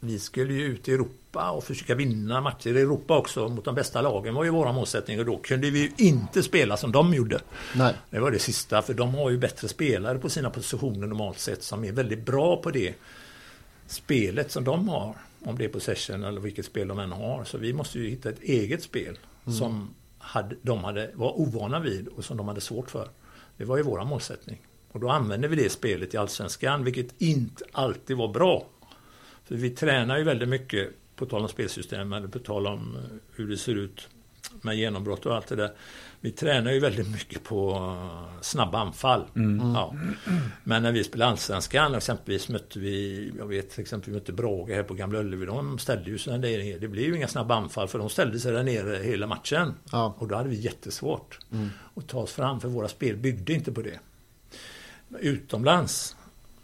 vi 0.00 0.18
skulle 0.18 0.54
ju 0.54 0.64
ut 0.64 0.88
i 0.88 0.92
Europa 0.92 1.50
och 1.50 1.64
försöka 1.64 1.94
vinna 1.94 2.40
matcher 2.40 2.76
i 2.76 2.80
Europa 2.80 3.18
också 3.18 3.48
mot 3.48 3.64
de 3.64 3.74
bästa 3.74 4.02
lagen 4.02 4.34
var 4.34 4.44
ju 4.44 4.50
våra 4.50 4.72
målsättning 4.72 5.18
och 5.18 5.26
då 5.26 5.36
kunde 5.36 5.70
vi 5.70 5.78
ju 5.78 5.90
inte 5.96 6.42
spela 6.42 6.76
som 6.76 6.92
de 6.92 7.14
gjorde. 7.14 7.40
Nej. 7.74 7.94
Det 8.10 8.18
var 8.18 8.30
det 8.30 8.38
sista 8.38 8.82
för 8.82 8.94
de 8.94 9.14
har 9.14 9.30
ju 9.30 9.38
bättre 9.38 9.68
spelare 9.68 10.18
på 10.18 10.28
sina 10.28 10.50
positioner 10.50 11.06
normalt 11.06 11.38
sett 11.38 11.62
som 11.62 11.84
är 11.84 11.92
väldigt 11.92 12.26
bra 12.26 12.56
på 12.56 12.70
det 12.70 12.94
spelet 13.86 14.50
som 14.50 14.64
de 14.64 14.88
har. 14.88 15.16
Om 15.44 15.58
det 15.58 15.64
är 15.64 15.68
possession 15.68 16.24
eller 16.24 16.40
vilket 16.40 16.66
spel 16.66 16.88
de 16.88 16.98
än 16.98 17.12
har. 17.12 17.44
Så 17.44 17.58
vi 17.58 17.72
måste 17.72 17.98
ju 17.98 18.10
hitta 18.10 18.28
ett 18.28 18.42
eget 18.42 18.82
spel 18.82 19.18
mm. 19.44 19.58
som 19.58 19.94
hade, 20.18 20.56
de 20.62 20.84
hade, 20.84 21.10
var 21.14 21.40
ovana 21.40 21.80
vid 21.80 22.08
och 22.08 22.24
som 22.24 22.36
de 22.36 22.48
hade 22.48 22.60
svårt 22.60 22.90
för. 22.90 23.08
Det 23.56 23.64
var 23.64 23.76
ju 23.76 23.82
våra 23.82 24.04
målsättning. 24.04 24.58
Och 24.92 25.00
då 25.00 25.10
använde 25.10 25.48
vi 25.48 25.56
det 25.56 25.70
spelet 25.70 26.14
i 26.14 26.16
Allsvenskan, 26.16 26.84
vilket 26.84 27.20
inte 27.22 27.64
alltid 27.72 28.16
var 28.16 28.28
bra. 28.28 28.66
För 29.48 29.54
vi 29.54 29.70
tränar 29.70 30.18
ju 30.18 30.24
väldigt 30.24 30.48
mycket, 30.48 30.88
på 31.16 31.26
tal 31.26 31.42
om 31.42 31.48
spelsystem 31.48 32.12
eller 32.12 32.28
på 32.28 32.38
tal 32.38 32.66
om 32.66 32.96
eh, 32.96 33.02
hur 33.36 33.48
det 33.48 33.56
ser 33.56 33.74
ut 33.74 34.08
med 34.62 34.76
genombrott 34.76 35.26
och 35.26 35.34
allt 35.34 35.46
det 35.46 35.56
där. 35.56 35.72
Vi 36.20 36.30
tränar 36.30 36.72
ju 36.72 36.80
väldigt 36.80 37.08
mycket 37.08 37.44
på 37.44 37.70
eh, 37.70 38.40
snabba 38.40 38.78
anfall. 38.78 39.24
Mm. 39.36 39.74
Ja. 39.74 39.94
Men 40.64 40.82
när 40.82 40.92
vi 40.92 41.04
spelade 41.04 41.30
Allsvenskan 41.30 41.94
exempelvis 41.94 42.48
mötte 42.48 42.78
vi, 42.78 43.32
jag 43.38 43.46
vet 43.46 43.78
exempelvis 43.78 44.08
vi 44.08 44.20
mötte 44.20 44.32
Brage 44.32 44.70
här 44.70 44.82
på 44.82 44.94
Gamla 44.94 45.18
Ullevi. 45.18 45.46
De 45.46 45.78
ställde 45.78 46.10
ju 46.10 46.18
sig 46.18 46.32
där 46.32 46.38
nere. 46.38 46.78
Det 46.78 46.88
blev 46.88 47.04
ju 47.04 47.16
inga 47.16 47.28
snabba 47.28 47.54
anfall 47.54 47.88
för 47.88 47.98
de 47.98 48.10
ställde 48.10 48.38
sig 48.38 48.52
där 48.52 48.62
nere 48.62 48.96
hela 48.96 49.26
matchen. 49.26 49.74
Ja. 49.92 50.16
Och 50.18 50.28
då 50.28 50.36
hade 50.36 50.48
vi 50.48 50.56
jättesvårt 50.56 51.38
att 51.94 52.08
ta 52.08 52.18
oss 52.18 52.32
fram 52.32 52.60
för 52.60 52.68
våra 52.68 52.88
spel 52.88 53.16
byggde 53.16 53.52
inte 53.52 53.72
på 53.72 53.82
det. 53.82 53.98
Utomlands, 55.20 56.16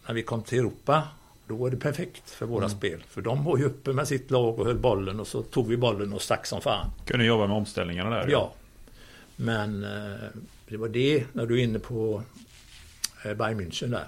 när 0.07 0.14
vi 0.14 0.23
kom 0.23 0.42
till 0.42 0.59
Europa, 0.59 1.03
då 1.52 1.58
var 1.58 1.70
det 1.70 1.76
perfekt 1.76 2.30
för 2.30 2.46
våra 2.46 2.68
spel. 2.68 3.04
För 3.08 3.22
de 3.22 3.44
var 3.44 3.58
ju 3.58 3.64
uppe 3.64 3.92
med 3.92 4.08
sitt 4.08 4.30
lag 4.30 4.58
och 4.58 4.66
höll 4.66 4.78
bollen 4.78 5.20
och 5.20 5.26
så 5.26 5.42
tog 5.42 5.68
vi 5.68 5.76
bollen 5.76 6.12
och 6.12 6.22
stack 6.22 6.46
som 6.46 6.60
fan. 6.60 6.90
Kunde 7.06 7.24
jobba 7.24 7.46
med 7.46 7.56
omställningarna 7.56 8.10
där. 8.10 8.28
Ja. 8.28 8.52
Men 9.36 9.84
eh, 9.84 10.28
det 10.68 10.76
var 10.76 10.88
det, 10.88 11.24
när 11.32 11.46
du 11.46 11.58
är 11.58 11.62
inne 11.62 11.78
på 11.78 12.22
eh, 13.24 13.34
Bayern 13.34 13.60
München 13.60 13.90
där. 13.90 14.06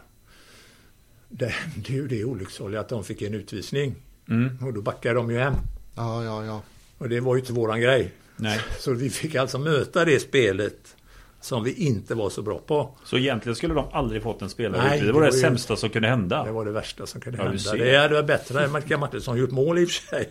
Det, 1.29 1.55
det 1.77 1.93
är 1.93 1.97
ju 1.97 2.09
det 2.09 2.25
olycksaliga 2.25 2.81
att 2.81 2.89
de 2.89 3.05
fick 3.05 3.23
en 3.23 3.35
utvisning. 3.35 3.95
Mm. 4.29 4.59
Och 4.67 4.73
då 4.73 4.83
backade 4.83 5.15
de 5.15 5.31
ju 5.31 5.39
hem. 5.39 5.55
Ja, 5.95 6.25
ja, 6.25 6.45
ja. 6.45 6.63
Och 6.99 7.09
det 7.09 7.21
var 7.21 7.35
ju 7.35 7.41
inte 7.41 7.53
våran 7.53 7.81
grej. 7.81 8.13
Nej. 8.37 8.61
Så 8.79 8.93
vi 8.93 9.11
fick 9.11 9.35
alltså 9.35 9.59
möta 9.59 10.05
det 10.05 10.21
spelet 10.21 10.97
som 11.45 11.65
vi 11.65 11.73
inte 11.87 12.15
var 12.15 12.31
så 12.31 12.43
bra 12.43 12.59
på. 12.59 12.91
Så 13.05 13.19
egentligen 13.19 13.57
skulle 13.57 13.75
de 13.75 13.87
aldrig 13.93 14.23
fått 14.23 14.43
en 14.43 14.49
spelare 14.51 14.83
Nej. 14.89 15.01
Det 15.01 15.13
var 15.13 15.21
det, 15.21 15.27
det 15.27 15.31
var 15.31 15.37
ju- 15.37 15.41
sämsta 15.43 15.77
som 15.77 15.91
kunde 15.91 16.09
hända. 16.09 16.45
Det 16.45 16.53
var 16.53 16.65
det 16.65 16.71
värsta 16.71 17.07
som 17.07 17.21
kunde 17.21 17.39
Ja, 17.39 17.45
hända. 17.45 17.59
ser. 17.59 17.79
Det 17.79 17.97
hade 17.99 18.15
varit 18.15 18.27
bättre 18.27 18.65
än 18.65 18.73
Mikael 18.73 19.01
Martinsson 19.01 19.37
gjort 19.39 19.51
mål 19.51 19.79
i 19.79 19.85
och 19.85 19.89
för 19.91 20.07
sig. 20.17 20.29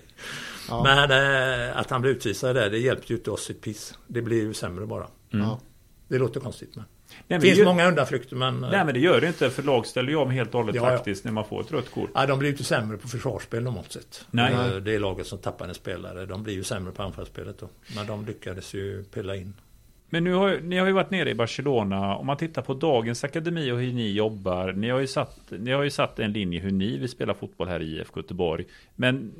Ja. 0.70 0.84
Men 0.84 1.12
eh, 1.70 1.78
att 1.78 1.90
han 1.90 2.02
blev 2.02 2.14
utvisad 2.16 2.56
där, 2.56 2.70
det 2.70 2.78
hjälpte 2.78 3.14
ju 3.14 3.18
inte 3.18 3.32
oss 3.32 3.50
ett 3.50 3.62
piss. 3.62 3.94
Det 4.08 4.22
blev 4.22 4.40
ju 4.40 4.54
sämre 4.54 4.86
bara. 4.86 5.08
ja. 5.30 5.60
Det 6.08 6.18
låter 6.18 6.40
konstigt 6.40 6.76
men. 6.76 6.86
Nej, 7.28 7.40
Det 7.40 7.42
finns 7.42 7.56
det 7.56 7.60
gör- 7.60 7.66
många 7.66 7.88
undanflykter 7.88 8.36
men... 8.36 8.60
Nej 8.60 8.86
men 8.86 8.94
det 8.94 9.00
gör 9.00 9.22
det 9.22 9.28
inte 9.28 9.50
för 9.50 9.64
lag 9.64 9.86
ställer 9.88 10.10
ju 10.10 10.16
om 10.16 10.32
helt 10.32 10.50
och 10.54 10.60
hållet 10.60 10.76
Ja, 10.76 10.92
ja. 10.92 10.98
taktiskt 10.98 11.26
när 11.26 11.32
man 11.32 11.46
får 11.46 11.62
ett 11.62 11.72
rött 11.72 11.92
kort. 11.92 12.10
Ja, 12.14 12.26
de 12.26 12.40
blir 12.40 12.50
ju 12.50 12.54
inte 12.54 12.64
sämre 12.64 12.98
på 12.98 13.08
försvarsspel 13.08 13.64
normalt 13.64 13.92
sett. 13.92 14.26
Nej. 14.32 14.54
Eh, 14.54 14.76
Det 14.76 14.96
är 14.96 15.00
laget 15.00 15.28
som 15.28 15.38
tappar 15.38 15.68
en 15.68 15.74
spelare. 15.74 16.26
De 16.26 16.44
blir 16.44 16.54
ju 16.54 16.64
sämre 16.64 16.92
på 16.92 17.04
anfallsspelet 17.04 17.60
då. 17.60 17.70
Men 17.96 18.08
de 18.08 18.26
lyckades 18.26 18.74
ju 18.74 19.04
pilla 19.04 19.36
in. 19.36 19.54
Men 20.14 20.24
nu 20.24 20.34
har, 20.34 20.60
ni 20.64 20.78
har 20.78 20.88
ju 20.88 20.94
varit 20.94 21.12
nere 21.12 21.30
i 21.30 21.36
Barcelona. 21.36 22.16
Om 22.16 22.26
man 22.26 22.38
tittar 22.38 22.62
på 22.62 22.74
dagens 22.74 23.24
akademi 23.24 23.72
och 23.72 23.80
hur 23.80 23.94
ni 23.94 24.12
jobbar. 24.12 24.74
Ni 24.74 24.90
har 24.90 25.00
ju 25.00 25.08
satt, 25.08 25.40
ni 25.50 25.72
har 25.72 25.84
ju 25.84 25.90
satt 25.90 26.20
en 26.20 26.32
linje 26.32 26.60
hur 26.60 26.72
ni 26.72 26.98
vill 26.98 27.10
spela 27.10 27.34
fotboll 27.34 27.68
här 27.68 27.82
i 27.82 27.98
IFK 27.98 28.20
Göteborg. 28.20 28.66
Men 28.96 29.34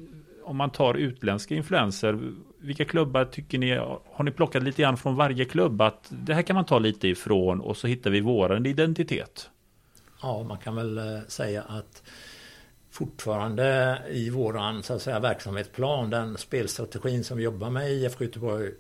om 0.44 0.58
man 0.58 0.70
tar 0.70 0.94
utländska 0.94 1.56
influenser. 1.56 2.20
Vilka 2.58 2.86
klubbar 2.86 3.26
tycker 3.26 3.58
ni, 3.58 3.72
har 4.12 4.24
ni 4.24 4.32
plockat 4.32 4.64
lite 4.64 4.82
grann 4.82 4.98
från 4.98 5.16
varje 5.16 5.46
klubb? 5.46 5.82
Att 5.82 6.08
det 6.10 6.34
här 6.34 6.42
kan 6.42 6.56
man 6.56 6.66
ta 6.66 6.80
lite 6.80 7.08
ifrån 7.08 7.62
och 7.62 7.78
så 7.78 7.88
hittar 7.88 8.10
vi 8.12 8.22
våran 8.22 8.66
identitet. 8.66 9.50
Ja, 10.22 10.44
man 10.44 10.58
kan 10.58 10.76
väl 10.76 10.98
eh, 10.98 11.20
säga 11.28 11.62
att 11.62 12.04
fortfarande 12.92 13.98
i 14.12 14.30
våran 14.30 14.84
så 14.84 14.94
att 14.94 15.02
säga, 15.02 15.20
verksamhetsplan, 15.20 16.10
den 16.10 16.38
spelstrategin 16.38 17.24
som 17.24 17.38
vi 17.38 17.44
jobbar 17.44 17.70
med 17.70 17.92
i 17.92 17.94
IFK 17.94 18.24
Göteborg 18.24 18.72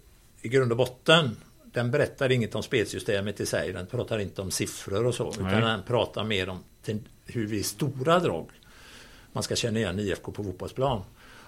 i 0.41 0.49
grund 0.49 0.71
och 0.71 0.77
botten, 0.77 1.36
den 1.74 1.92
berättar 1.92 2.32
inget 2.32 2.56
om 2.56 2.64
spelsystemet 2.64 3.40
i 3.40 3.46
sig. 3.46 3.74
Den 3.74 3.88
pratar 3.88 4.20
inte 4.20 4.42
om 4.42 4.52
siffror 4.52 5.06
och 5.06 5.16
så, 5.16 5.30
utan 5.30 5.44
Nej. 5.44 5.62
den 5.62 5.84
pratar 5.84 6.24
mer 6.24 6.50
om 6.50 6.64
hur 7.26 7.48
vi 7.48 7.58
i 7.58 7.64
stora 7.64 8.20
drag 8.20 8.52
man 9.32 9.44
ska 9.44 9.56
känna 9.56 9.80
igen 9.80 10.00
IFK 10.00 10.32
på 10.32 10.44
fotbollsplan. 10.44 11.02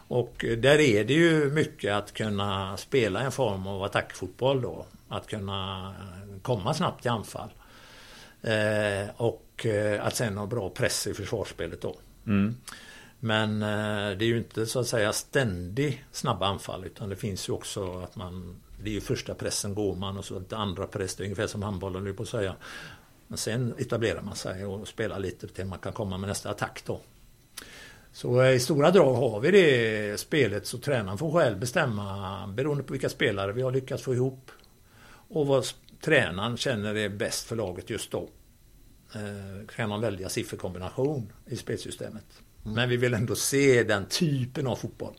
Och 0.07 0.45
eh, 0.45 0.57
där 0.57 0.79
är 0.79 1.03
det 1.03 1.13
ju 1.13 1.51
mycket 1.51 1.93
att 1.93 2.13
kunna 2.13 2.77
spela 2.77 3.21
en 3.21 3.31
form 3.31 3.67
av 3.67 3.83
attackfotboll 3.83 4.61
då. 4.61 4.85
Att 5.09 5.27
kunna 5.27 5.89
eh, 5.89 6.41
komma 6.41 6.73
snabbt 6.73 7.01
till 7.01 7.11
anfall. 7.11 7.49
Eh, 8.41 9.09
och 9.17 9.65
eh, 9.65 10.05
att 10.05 10.15
sen 10.15 10.37
ha 10.37 10.45
bra 10.45 10.69
press 10.69 11.07
i 11.07 11.13
försvarsspelet 11.13 11.81
då. 11.81 11.95
Mm. 12.27 12.55
Men 13.19 13.61
eh, 13.61 14.17
det 14.17 14.25
är 14.25 14.27
ju 14.27 14.37
inte 14.37 14.65
så 14.65 14.79
att 14.79 14.87
säga 14.87 15.13
ständig 15.13 16.05
snabba 16.11 16.47
anfall 16.47 16.85
utan 16.85 17.09
det 17.09 17.15
finns 17.15 17.49
ju 17.49 17.53
också 17.53 17.99
att 17.99 18.15
man 18.15 18.61
Det 18.83 18.89
är 18.89 18.93
ju 18.93 19.01
första 19.01 19.35
pressen 19.35 19.75
går 19.75 19.95
man 19.95 20.17
och 20.17 20.25
så 20.25 20.39
det 20.39 20.57
andra 20.57 20.87
press, 20.87 21.15
det 21.15 21.23
är 21.23 21.25
ungefär 21.25 21.47
som 21.47 21.63
handbollen 21.63 22.03
nu 22.03 22.13
på 22.13 22.23
att 22.23 22.29
säga. 22.29 22.55
Men 23.27 23.37
sen 23.37 23.73
etablerar 23.77 24.21
man 24.21 24.35
sig 24.35 24.65
och 24.65 24.87
spelar 24.87 25.19
lite 25.19 25.47
till 25.47 25.65
man 25.65 25.79
kan 25.79 25.93
komma 25.93 26.17
med 26.17 26.27
nästa 26.27 26.49
attack 26.49 26.83
då. 26.85 27.01
Så 28.11 28.41
eh, 28.41 28.51
i 28.51 28.59
stora 28.59 28.91
drag 28.91 29.13
har 29.13 29.39
vi 29.39 29.51
det 29.51 30.19
spelet 30.19 30.67
så 30.67 30.77
tränaren 30.77 31.17
får 31.17 31.31
själv 31.31 31.59
bestämma 31.59 32.47
beroende 32.47 32.83
på 32.83 32.93
vilka 32.93 33.09
spelare 33.09 33.51
vi 33.51 33.61
har 33.61 33.71
lyckats 33.71 34.03
få 34.03 34.13
ihop. 34.13 34.51
Och 35.27 35.47
vad 35.47 35.65
tränaren 36.01 36.57
känner 36.57 36.95
är 36.95 37.09
bäst 37.09 37.47
för 37.47 37.55
laget 37.55 37.89
just 37.89 38.11
då. 38.11 38.29
Kan 39.75 39.89
man 39.89 40.01
välja 40.01 40.29
sifferkombination 40.29 41.33
i 41.45 41.55
spelsystemet. 41.55 42.25
Men 42.63 42.89
vi 42.89 42.97
vill 42.97 43.13
ändå 43.13 43.35
se 43.35 43.83
den 43.83 44.05
typen 44.05 44.67
av 44.67 44.75
fotboll. 44.75 45.13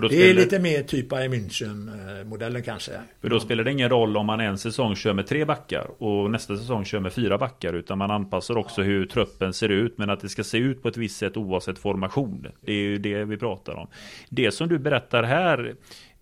Det 0.00 0.06
är 0.06 0.08
spelar, 0.08 0.34
lite 0.34 0.58
mer 0.58 0.82
typ 0.82 1.08
Bayern 1.08 1.32
München-modellen 1.32 2.62
kanske. 2.62 2.92
för 3.20 3.28
då 3.28 3.40
spelar 3.40 3.64
det 3.64 3.70
ingen 3.70 3.88
roll 3.88 4.16
om 4.16 4.26
man 4.26 4.40
en 4.40 4.58
säsong 4.58 4.96
kör 4.96 5.12
med 5.12 5.26
tre 5.26 5.44
backar 5.44 5.86
och 5.98 6.30
nästa 6.30 6.56
säsong 6.56 6.84
kör 6.84 7.00
med 7.00 7.12
fyra 7.12 7.38
backar. 7.38 7.72
Utan 7.72 7.98
man 7.98 8.10
anpassar 8.10 8.56
också 8.56 8.82
hur 8.82 9.06
truppen 9.06 9.52
ser 9.52 9.68
ut. 9.68 9.98
Men 9.98 10.10
att 10.10 10.20
det 10.20 10.28
ska 10.28 10.44
se 10.44 10.58
ut 10.58 10.82
på 10.82 10.88
ett 10.88 10.96
visst 10.96 11.16
sätt 11.16 11.36
oavsett 11.36 11.78
formation. 11.78 12.46
Det 12.60 12.72
är 12.72 12.76
ju 12.76 12.98
det 12.98 13.24
vi 13.24 13.36
pratar 13.36 13.74
om. 13.74 13.86
Det 14.28 14.50
som 14.50 14.68
du 14.68 14.78
berättar 14.78 15.22
här. 15.22 15.74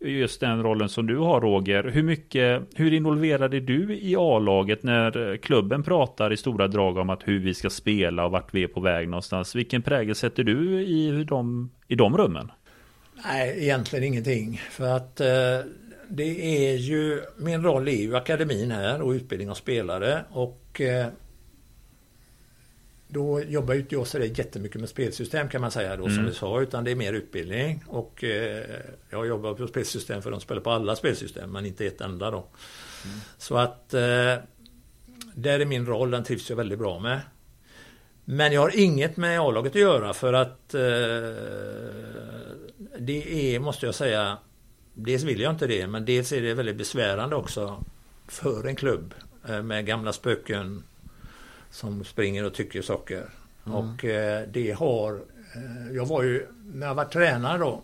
Just 0.05 0.41
den 0.41 0.63
rollen 0.63 0.89
som 0.89 1.07
du 1.07 1.17
har 1.17 1.41
Roger. 1.41 1.85
Hur 1.85 2.03
mycket, 2.03 2.63
hur 2.75 2.93
involverad 2.93 3.55
är 3.55 3.61
du 3.61 3.95
i 3.95 4.17
A-laget 4.19 4.83
när 4.83 5.37
klubben 5.37 5.83
pratar 5.83 6.33
i 6.33 6.37
stora 6.37 6.69
drag 6.69 6.97
om 6.97 7.11
att 7.11 7.29
hur 7.29 7.39
vi 7.39 7.55
ska 7.55 7.71
spela 7.71 8.25
och 8.25 8.31
vart 8.31 8.55
vi 8.55 8.63
är 8.63 8.69
på 8.69 8.81
väg 8.81 9.09
någonstans? 9.09 9.55
Vilken 9.55 9.83
prägel 9.83 10.15
sätter 10.15 10.45
du 10.45 10.83
i 10.83 11.25
de, 11.25 11.71
i 11.89 11.95
de 11.95 12.17
rummen? 12.17 12.51
Nej, 13.25 13.63
egentligen 13.63 14.05
ingenting. 14.05 14.61
För 14.71 14.97
att 14.97 15.21
eh, 15.21 15.59
det 16.09 16.67
är 16.69 16.77
ju, 16.77 17.23
min 17.37 17.63
roll 17.63 17.89
är 17.89 17.93
ju 17.93 18.17
akademin 18.17 18.71
här 18.71 19.03
och 19.03 19.11
utbildning 19.11 19.51
av 19.51 19.55
spelare 19.55 20.25
och 20.31 20.81
eh, 20.81 21.07
då 23.09 23.43
jobbar 23.43 23.75
ju 23.75 23.81
inte 23.81 23.95
jag 23.95 24.07
så 24.07 24.19
där 24.19 24.39
jättemycket 24.39 24.81
med 24.81 24.89
spelsystem 24.89 25.49
kan 25.49 25.61
man 25.61 25.71
säga 25.71 25.97
då 25.97 26.03
som 26.03 26.13
Mm. 26.13 26.27
vi 26.27 26.33
sa 26.35 26.61
utan 26.61 26.85
det 26.85 26.91
är 26.91 26.95
mer 26.95 27.13
utbildning 27.13 27.85
och 27.87 28.25
eh, 28.25 28.65
jag 29.11 29.27
jobbar 29.27 29.55
på 29.55 29.67
spelsystem 29.67 30.23
för 30.23 30.31
de 30.31 30.41
spelar 30.41 30.61
på 30.63 30.71
alla 30.71 30.97
spelsystem 30.97 31.53
men 31.53 31.67
inte 31.67 31.87
ett 31.87 32.01
enda 32.01 32.31
då. 32.31 32.47
Så 33.39 33.57
att 33.57 33.95
eh, 33.95 34.01
där 35.35 35.61
är 35.61 35.65
min 35.65 35.87
roll, 35.87 36.11
den 36.11 36.25
trivs 36.25 36.51
jag 36.51 36.57
väldigt 36.57 36.79
bra 36.79 36.99
med. 36.99 37.21
Men 38.25 38.53
jag 38.53 38.61
har 38.61 38.77
inget 38.77 39.17
med 39.17 39.41
A-laget 39.41 39.73
att 39.73 39.81
göra 39.81 40.13
för 40.13 40.33
att 40.33 40.75
eh, 40.75 40.81
det 42.99 43.55
är, 43.55 43.61
måste 43.61 43.87
jag 43.87 43.95
säga, 43.95 44.39
dels 44.95 45.23
vill 45.23 45.41
jag 45.41 45.53
inte 45.53 45.67
det, 45.67 45.87
men 45.87 46.05
dels 46.05 46.33
är 46.33 46.43
det 46.43 46.55
väldigt 46.55 46.77
besvärande 46.77 47.37
också 47.37 47.85
för 48.29 48.67
en 48.67 48.77
klubb 48.77 49.15
eh, 49.49 49.63
med 49.63 49.87
gamla 49.87 50.13
spöken 50.13 50.83
som 51.71 52.05
springer 52.05 52.45
och 52.45 52.55
tycker 52.55 52.83
saker. 52.83 53.31
Och 53.65 54.05
eh, 54.05 54.49
det 54.49 54.73
har, 54.73 55.15
eh, 55.55 55.93
jag 55.93 56.07
var 56.07 56.23
ju, 56.23 56.47
när 56.75 56.87
jag 56.87 56.95
var 56.95 57.05
tränare 57.05 57.59
då 57.59 57.83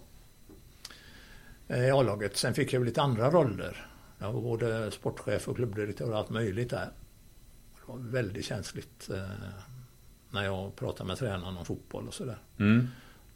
i 1.68 1.90
A-laget, 1.90 2.36
sen 2.36 2.54
fick 2.54 2.72
jag 2.72 2.84
lite 2.84 3.02
andra 3.02 3.30
roller. 3.30 3.86
Jag 4.18 4.32
var 4.32 4.40
både 4.40 4.90
sportchef 4.90 5.48
och 5.48 5.56
klubbdirektör 5.56 6.10
och 6.10 6.18
allt 6.18 6.30
möjligt 6.30 6.70
där. 6.70 6.90
Det 7.74 7.92
var 7.92 7.98
väldigt 7.98 8.44
känsligt 8.44 9.10
eh, 9.10 9.30
när 10.30 10.44
jag 10.44 10.76
pratar 10.76 11.04
med 11.04 11.18
tränaren 11.18 11.56
om 11.56 11.64
fotboll 11.64 12.08
och 12.08 12.14
sådär. 12.14 12.38
Mm. 12.58 12.88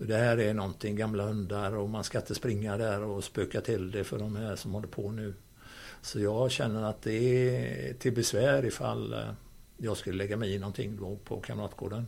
Det 0.06 0.16
här 0.16 0.38
är 0.40 0.54
någonting, 0.54 0.96
gamla 0.96 1.24
hundar 1.24 1.76
och 1.76 1.88
man 1.88 2.04
ska 2.04 2.18
inte 2.18 2.34
springa 2.34 2.76
där 2.76 3.02
och 3.02 3.24
spöka 3.24 3.60
till 3.60 3.90
det 3.90 4.04
för 4.04 4.18
de 4.18 4.36
här 4.36 4.56
som 4.56 4.72
håller 4.72 4.88
på 4.88 5.10
nu. 5.10 5.34
Så 6.02 6.20
jag 6.20 6.50
känner 6.50 6.82
att 6.82 7.02
det 7.02 7.12
är 7.12 7.94
till 7.94 8.12
besvär 8.12 8.64
ifall 8.64 9.12
eh, 9.12 9.18
jag 9.76 9.96
skulle 9.96 10.16
lägga 10.16 10.36
mig 10.36 10.54
i 10.54 10.58
någonting 10.58 10.96
då 10.96 11.16
på 11.24 11.40
Kamratgården. 11.40 12.06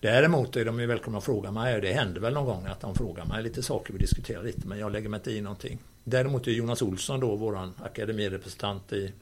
Däremot 0.00 0.56
är 0.56 0.64
de 0.64 0.80
ju 0.80 0.86
välkomna 0.86 1.18
att 1.18 1.24
fråga 1.24 1.50
mig 1.50 1.80
det 1.80 1.92
händer 1.92 2.20
väl 2.20 2.34
någon 2.34 2.46
gång 2.46 2.66
att 2.66 2.80
de 2.80 2.94
frågar 2.94 3.24
mig 3.24 3.42
lite 3.42 3.62
saker, 3.62 3.92
vi 3.92 3.98
diskuterar 3.98 4.42
lite 4.42 4.68
men 4.68 4.78
jag 4.78 4.92
lägger 4.92 5.08
mig 5.08 5.18
inte 5.18 5.30
i 5.30 5.40
någonting. 5.40 5.78
Däremot 6.04 6.46
är 6.46 6.50
Jonas 6.50 6.82
Olsson 6.82 7.20
då 7.20 7.36
våran 7.36 7.74
akademirepresentant 7.82 8.92
i 8.92 9.12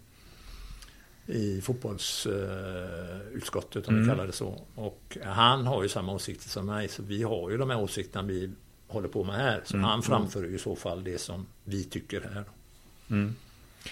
i 1.26 1.60
fotbollsutskottet 1.60 3.88
om 3.88 3.94
Mm. 3.94 4.04
vi 4.06 4.10
kallar 4.10 4.26
det 4.26 4.32
så. 4.32 4.60
Och 4.74 5.16
han 5.24 5.66
har 5.66 5.82
ju 5.82 5.88
samma 5.88 6.12
åsikter 6.12 6.48
som 6.48 6.66
mig 6.66 6.88
så 6.88 7.02
vi 7.02 7.22
har 7.22 7.50
ju 7.50 7.56
de 7.56 7.70
här 7.70 7.80
åsikterna 7.80 8.28
vi 8.28 8.50
håller 8.88 9.08
på 9.08 9.24
med 9.24 9.34
här. 9.34 9.60
Så 9.64 9.76
Mm. 9.76 9.84
han 9.88 10.02
framför 10.02 10.42
ju 10.44 10.54
i 10.54 10.58
så 10.58 10.76
fall 10.76 11.04
det 11.04 11.18
som 11.20 11.46
vi 11.64 11.84
tycker 11.84 12.20
här. 12.34 12.44
Mm. 13.10 13.34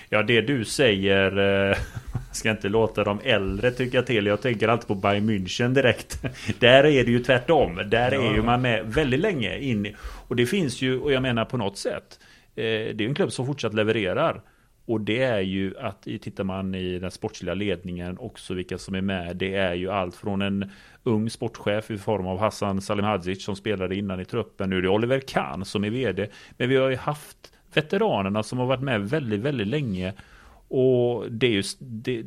Ja, 0.09 0.23
det 0.23 0.41
du 0.41 0.65
säger 0.65 1.39
eh, 1.71 1.77
ska 2.33 2.51
inte 2.51 2.69
låta 2.69 3.05
de 3.05 3.21
äldre 3.25 3.71
tycka 3.71 4.03
till. 4.03 4.27
Jag 4.27 4.41
tänker 4.43 4.69
alltid 4.69 4.89
på 4.89 4.95
Bayern 4.95 5.31
München 5.31 5.75
direkt. 5.75 6.23
Där 6.61 6.85
är 6.85 7.05
det 7.05 7.11
ju 7.11 7.19
tvärtom. 7.25 7.81
Där 7.87 8.13
Ja. 8.13 8.23
är 8.23 8.35
ju 8.35 8.43
man 8.43 8.63
med 8.63 8.87
väldigt 8.95 9.21
länge 9.21 9.59
in. 9.59 9.97
Och 10.01 10.37
det 10.37 10.47
finns 10.47 10.83
ju, 10.83 11.01
och 11.01 11.13
jag 11.13 11.23
menar 11.23 11.45
på 11.45 11.57
något 11.57 11.79
sätt. 11.79 12.19
Eh, 12.57 12.63
det 12.65 12.91
är 12.91 13.01
ju 13.01 13.09
en 13.09 13.15
klubb 13.15 13.33
som 13.33 13.47
fortsatt 13.47 13.75
levererar. 13.75 14.43
Och 14.87 15.01
det 15.01 15.23
är 15.23 15.41
ju 15.41 15.79
att 15.79 16.03
tittar 16.03 16.45
man 16.45 16.75
i 16.75 16.99
den 16.99 17.11
sportsliga 17.11 17.55
ledningen 17.55 18.19
också 18.19 18.55
vilka 18.55 18.79
som 18.79 18.95
är 18.95 19.01
med. 19.01 19.37
Det 19.37 19.55
är 19.55 19.75
ju 19.75 19.91
allt 19.91 20.15
från 20.15 20.43
en 20.43 20.71
ung 21.03 21.31
sportchef 21.31 21.91
i 21.91 21.99
form 21.99 22.27
av 22.27 22.39
Hassan 22.39 22.81
Salimhadzic 22.81 23.45
som 23.45 23.57
spelade 23.57 23.97
innan 23.97 24.21
i 24.21 24.25
truppen. 24.25 24.71
Nu 24.71 24.79
är 24.79 24.83
det 24.83 24.89
Oliver 24.89 25.21
Kahn 25.21 25.65
som 25.65 25.85
är 25.85 25.91
vd. 25.91 26.29
Men 26.57 26.69
vi 26.69 26.77
har 26.77 26.89
ju 26.89 26.97
haft 26.97 27.53
veteranerna 27.75 28.43
som 28.43 28.59
har 28.59 28.67
varit 28.67 28.83
med 28.83 29.09
väldigt, 29.09 29.41
väldigt 29.41 29.69
länge. 29.69 30.13
Och 30.69 31.33
det 31.33 31.47
är 31.47 31.51
just 31.51 31.79
det, 31.81 32.25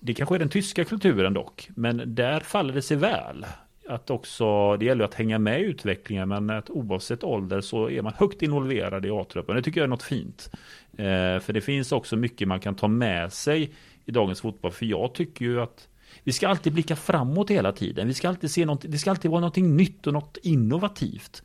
det 0.00 0.14
kanske 0.14 0.34
är 0.34 0.38
den 0.38 0.48
tyska 0.48 0.84
kulturen 0.84 1.34
dock. 1.34 1.68
Men 1.76 2.14
där 2.14 2.40
faller 2.40 2.74
det 2.74 2.82
sig 2.82 2.96
väl 2.96 3.46
att 3.88 4.10
också, 4.10 4.76
det 4.76 4.84
gäller 4.84 5.04
att 5.04 5.14
hänga 5.14 5.38
med 5.38 5.60
i 5.60 5.64
utvecklingen, 5.64 6.28
men 6.28 6.50
att 6.50 6.70
oavsett 6.70 7.24
ålder 7.24 7.60
så 7.60 7.90
är 7.90 8.02
man 8.02 8.12
högt 8.16 8.42
involverad 8.42 9.06
i 9.06 9.10
A-truppen. 9.10 9.56
Det 9.56 9.62
tycker 9.62 9.80
jag 9.80 9.84
är 9.84 9.88
något 9.88 10.02
fint. 10.02 10.50
Eh, 10.92 11.38
för 11.40 11.52
det 11.52 11.60
finns 11.60 11.92
också 11.92 12.16
mycket 12.16 12.48
man 12.48 12.60
kan 12.60 12.74
ta 12.74 12.88
med 12.88 13.32
sig 13.32 13.72
i 14.04 14.10
dagens 14.10 14.40
fotboll. 14.40 14.72
För 14.72 14.86
jag 14.86 15.14
tycker 15.14 15.44
ju 15.44 15.60
att 15.60 15.88
vi 16.24 16.32
ska 16.32 16.48
alltid 16.48 16.72
blicka 16.72 16.96
framåt 16.96 17.50
hela 17.50 17.72
tiden. 17.72 18.06
Vi 18.06 18.14
ska 18.14 18.28
alltid 18.28 18.50
se 18.50 18.66
något, 18.66 18.84
det 18.88 18.98
ska 18.98 19.10
alltid 19.10 19.30
vara 19.30 19.40
någonting 19.40 19.76
nytt 19.76 20.06
och 20.06 20.12
något 20.12 20.38
innovativt. 20.42 21.42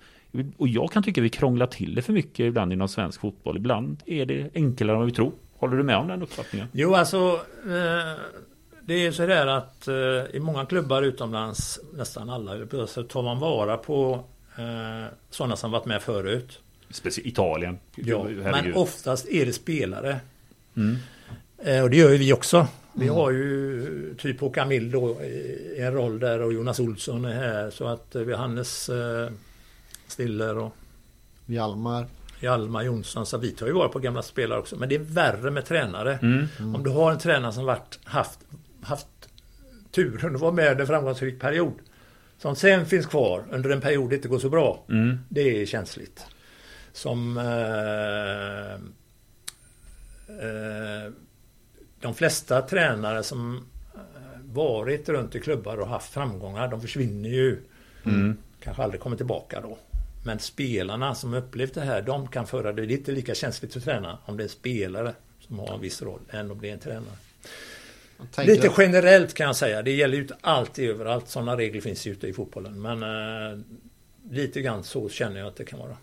Och 0.58 0.68
jag 0.68 0.91
kan 0.91 1.04
tycka 1.04 1.22
att 1.22 1.26
vi 1.26 1.30
krånglar 1.30 1.68
till 1.68 1.96
det 1.96 2.02
för 2.02 2.14
mycket 2.14 2.39
ibland 2.39 2.74
inom 2.74 2.88
svensk 2.88 3.22
fotboll. 3.22 3.58
Ibland 3.58 4.04
är 4.06 4.26
det 4.26 4.50
enklare 4.56 4.91
än 4.91 4.98
vad 4.98 5.06
vi 5.06 5.14
tror. 5.14 5.32
Håller 5.54 5.78
du 5.78 5.84
med 5.84 5.98
om 5.98 6.08
den 6.08 6.22
uppfattningen? 6.22 6.68
Jo, 6.72 6.94
alltså 6.94 7.39
eh, 7.66 8.20
det 8.86 8.94
är 8.94 9.12
så 9.12 9.26
där 9.26 9.48
att 9.48 9.88
eh, 9.88 10.36
i 10.36 10.40
många 10.40 10.66
klubbar 10.66 11.02
utomlands, 11.02 11.80
nästan 11.94 12.30
alla, 12.30 12.88
så 12.88 13.04
tar 13.04 13.24
man 13.24 13.40
vara 13.40 13.78
på 13.78 14.24
eh, 14.58 15.14
sådana 15.30 15.56
som 15.56 15.72
varit 15.72 15.86
med 15.86 16.02
förut. 16.02 16.60
Speciellt 16.90 17.28
Italien. 17.28 17.80
Ja, 17.96 18.24
men 18.24 18.74
oftast 18.74 19.28
är 19.28 19.46
det 19.46 19.54
spelare. 19.54 20.20
Mm. 20.76 20.98
Eh, 21.58 21.84
och 21.84 21.90
det 21.90 21.98
gör 21.98 22.10
ju 22.10 22.18
vi 22.18 22.34
också. 22.34 22.68
Vi 22.94 23.06
mm. 23.06 23.16
har 23.16 23.32
ju 23.32 24.16
typ 24.18 24.40
Håkan 24.40 24.68
Mild 24.68 24.92
då 24.92 25.22
i 25.22 25.76
en 25.80 25.94
roll 25.94 26.20
där 26.20 26.42
och 26.42 26.54
Jonas 26.54 26.80
Olsson 26.80 27.26
är 27.26 27.34
här. 27.34 27.70
Så 27.70 27.88
att 27.88 28.16
vi 28.16 28.32
har 28.32 28.40
Hannes 28.40 28.90
eh, 28.90 29.30
Stiller 30.08 30.58
och 30.58 30.76
Hjalmar. 31.46 32.06
Hjalmar 32.40 32.84
Jonsson. 32.84 33.26
Så 33.26 33.38
vi 33.38 33.52
tar 33.52 33.68
ju 33.68 33.74
vara 33.74 33.90
på 33.90 34.00
gamla 34.00 34.22
spelare 34.22 34.60
också. 34.60 34.76
Men 34.76 34.90
det 34.90 34.96
är 34.96 35.00
värre 35.00 35.52
med 35.52 35.66
tränare. 35.66 36.20
Mm. 36.22 36.48
Mm. 36.60 36.76
Om 36.76 36.84
du 36.84 36.90
har 36.90 37.12
en 37.12 37.20
tränare 37.20 37.54
som 37.54 37.66
varit, 37.66 38.00
haft 38.04 38.40
haft 38.84 39.08
turen 39.92 40.36
att 40.36 40.42
vara 40.42 40.52
med 40.52 40.82
en 40.82 40.88
framgångsrik 40.88 41.40
period. 41.40 41.74
Som 42.38 42.56
sen 42.56 42.86
finns 42.86 43.06
kvar 43.06 43.44
under 43.52 43.70
en 43.70 43.82
period 43.82 44.10
det 44.10 44.16
inte 44.16 44.28
går 44.28 44.40
så 44.40 44.50
bra. 44.50 44.86
Mm. 44.90 45.20
Det 45.30 45.62
är 45.62 45.66
känsligt. 45.66 46.26
Som 46.94 47.38
eh, 47.38 48.74
eh, 50.48 51.12
de 52.00 52.16
flesta 52.16 52.62
tränare 52.62 53.24
som 53.24 53.66
eh, 53.94 54.00
varit 54.44 55.10
runt 55.10 55.36
i 55.36 55.40
klubbar 55.40 55.78
och 55.78 55.88
haft 55.88 56.14
framgångar, 56.14 56.68
de 56.68 56.82
försvinner 56.82 57.30
ju. 57.30 57.58
Mm. 58.06 58.38
Kanske 58.60 58.84
aldrig 58.84 59.02
kommer 59.02 59.18
tillbaka 59.18 59.62
då. 59.62 59.78
Men 60.26 60.40
spelarna 60.40 61.16
som 61.16 61.34
upplevt 61.34 61.74
det 61.74 61.82
här, 61.82 62.02
de 62.02 62.28
kan 62.28 62.48
föra 62.48 62.74
det. 62.74 62.86
Det 62.86 62.94
är 62.94 62.98
inte 62.98 63.12
lika 63.12 63.36
känsligt 63.36 63.74
för 63.74 63.80
tränare 63.80 64.18
om 64.26 64.38
det 64.38 64.44
är 64.44 64.46
en 64.46 64.50
spelare 64.50 65.14
som 65.40 65.60
har 65.60 65.74
en 65.74 65.82
viss 65.82 66.02
roll 66.02 66.22
än 66.30 66.52
om 66.52 66.62
det 66.62 66.70
är 66.70 66.74
en 66.74 66.80
tränare. 66.80 67.18
Lite 68.38 68.71
generellt 68.78 69.34
kan 69.34 69.45
jag 69.45 69.55
säga. 69.55 69.82
Det 69.82 69.91
gäller 69.91 70.15
ju 70.15 70.21
inte 70.21 70.38
alltid 70.41 70.89
överallt. 70.89 71.30
Sådana 71.30 71.57
regler 71.57 71.82
finns 71.82 72.07
ju 72.07 72.11
ute 72.11 72.28
i 72.28 72.34
fotbollen. 72.34 72.82
Men 72.82 73.03
eh, 73.03 73.59
lite 74.32 74.61
grann 74.61 74.84
så 74.84 75.09
känner 75.09 75.39
jag 75.39 75.47
att 75.47 75.55
det 75.55 75.65
kan 75.65 75.80
vara. 75.80 75.97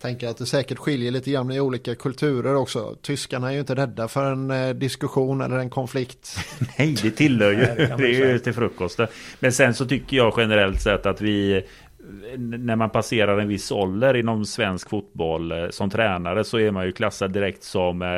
Tänker 0.00 0.28
att 0.28 0.38
det 0.38 0.46
säkert 0.46 0.78
skiljer 0.78 1.10
lite 1.10 1.30
grann 1.30 1.50
i 1.50 1.60
olika 1.60 1.94
kulturer 1.94 2.54
också. 2.54 2.96
Tyskarna 3.02 3.48
är 3.48 3.52
ju 3.52 3.60
inte 3.60 3.74
rädda 3.74 4.08
för 4.08 4.32
en 4.32 4.50
eh, 4.50 4.70
diskussion 4.70 5.40
eller 5.40 5.58
en 5.58 5.70
konflikt. 5.70 6.36
Nej, 6.78 6.96
det 7.02 7.10
tillhör 7.10 7.50
ju. 7.50 7.56
Nej, 7.56 7.74
det, 7.76 7.94
det 7.96 8.06
är 8.06 8.32
ju 8.32 8.38
till 8.38 8.52
frukost. 8.52 9.00
Men 9.40 9.52
sen 9.52 9.74
så 9.74 9.86
tycker 9.86 10.16
jag 10.16 10.34
generellt 10.36 10.82
sett 10.82 11.06
att 11.06 11.20
vi 11.20 11.66
när 12.38 12.76
man 12.76 12.90
passerar 12.90 13.38
en 13.38 13.48
viss 13.48 13.72
ålder 13.72 14.16
inom 14.16 14.44
svensk 14.44 14.90
fotboll 14.90 15.52
eh, 15.52 15.68
som 15.70 15.90
tränare 15.90 16.44
så 16.44 16.58
är 16.58 16.70
man 16.70 16.86
ju 16.86 16.92
klassad 16.92 17.32
direkt 17.32 17.62
som 17.62 18.02
eh, 18.02 18.08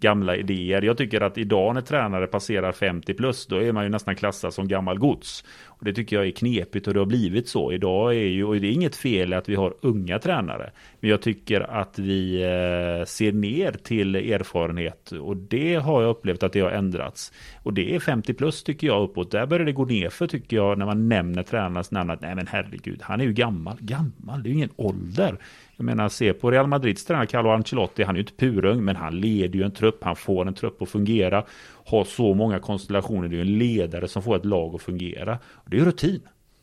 gamla 0.00 0.36
idéer. 0.36 0.82
Jag 0.82 0.98
tycker 0.98 1.20
att 1.20 1.38
idag 1.38 1.74
när 1.74 1.80
tränare 1.80 2.26
passerar 2.26 2.72
50 2.72 3.14
plus 3.14 3.46
då 3.46 3.56
är 3.62 3.72
man 3.72 3.84
ju 3.84 3.90
nästan 3.90 4.16
klassad 4.16 4.54
som 4.54 4.68
gammal 4.68 4.98
gods. 4.98 5.44
Och 5.78 5.84
det 5.84 5.92
tycker 5.92 6.16
jag 6.16 6.26
är 6.26 6.30
knepigt 6.30 6.86
och 6.86 6.94
det 6.94 7.00
har 7.00 7.06
blivit 7.06 7.48
så. 7.48 7.72
Idag 7.72 8.14
är 8.14 8.26
ju, 8.26 8.44
och 8.44 8.60
det 8.60 8.66
är 8.66 8.72
inget 8.72 8.96
fel 8.96 9.32
att 9.32 9.48
vi 9.48 9.54
har 9.54 9.74
unga 9.80 10.18
tränare. 10.18 10.70
Men 11.00 11.10
jag 11.10 11.22
tycker 11.22 11.60
att 11.60 11.98
vi 11.98 12.42
eh, 12.42 13.04
ser 13.06 13.32
ner 13.32 13.72
till 13.72 14.14
erfarenhet 14.14 15.12
och 15.12 15.36
det 15.36 15.74
har 15.74 16.02
jag 16.02 16.10
upplevt 16.10 16.42
att 16.42 16.52
det 16.52 16.60
har 16.60 16.70
ändrats. 16.70 17.32
Och 17.62 17.72
det 17.72 17.94
är 17.94 18.00
50 18.00 18.34
plus 18.34 18.62
tycker 18.62 18.86
jag 18.86 19.02
uppåt. 19.02 19.30
Där 19.30 19.46
börjar 19.46 19.66
det 19.66 19.72
gå 19.72 19.84
ner 19.84 20.08
för 20.08 20.26
tycker 20.26 20.56
jag 20.56 20.78
när 20.78 20.86
man 20.86 21.08
nämner 21.08 21.42
tränarnas 21.42 21.90
namn. 21.90 22.10
Att, 22.10 22.20
nej 22.20 22.34
men 22.34 22.46
herregud, 22.46 23.02
han 23.02 23.20
är 23.20 23.24
ju 23.24 23.32
gammal. 23.32 23.76
Gammal, 23.80 24.42
det 24.42 24.48
är 24.48 24.50
ju 24.50 24.56
ingen 24.56 24.72
ålder. 24.76 25.38
Jag 25.76 25.84
menar, 25.84 26.08
se 26.08 26.32
på 26.32 26.50
Real 26.50 26.66
Madrids 26.66 27.04
tränare 27.04 27.26
Carlo 27.26 27.50
Ancelotti. 27.50 28.02
Han 28.02 28.14
är 28.14 28.18
ju 28.18 28.22
inte 28.22 28.32
purung, 28.32 28.84
men 28.84 28.96
han 28.96 29.20
leder 29.20 29.58
ju 29.58 29.62
en 29.64 29.70
trupp. 29.70 30.04
Han 30.04 30.16
får 30.16 30.48
en 30.48 30.54
trupp 30.54 30.82
att 30.82 30.88
fungera. 30.88 31.44
Har 31.84 32.04
så 32.04 32.34
många 32.34 32.58
konstellationer. 32.58 33.28
Det 33.28 33.34
är 33.34 33.44
ju 33.44 33.52
en 33.52 33.58
ledare 33.58 34.08
som 34.08 34.22
får 34.22 34.36
ett 34.36 34.44
lag 34.44 34.74
att 34.74 34.82
fungera. 34.82 35.38
Det 35.66 35.76
är 35.76 35.80
ju 35.80 35.86
rutin. 35.86 36.20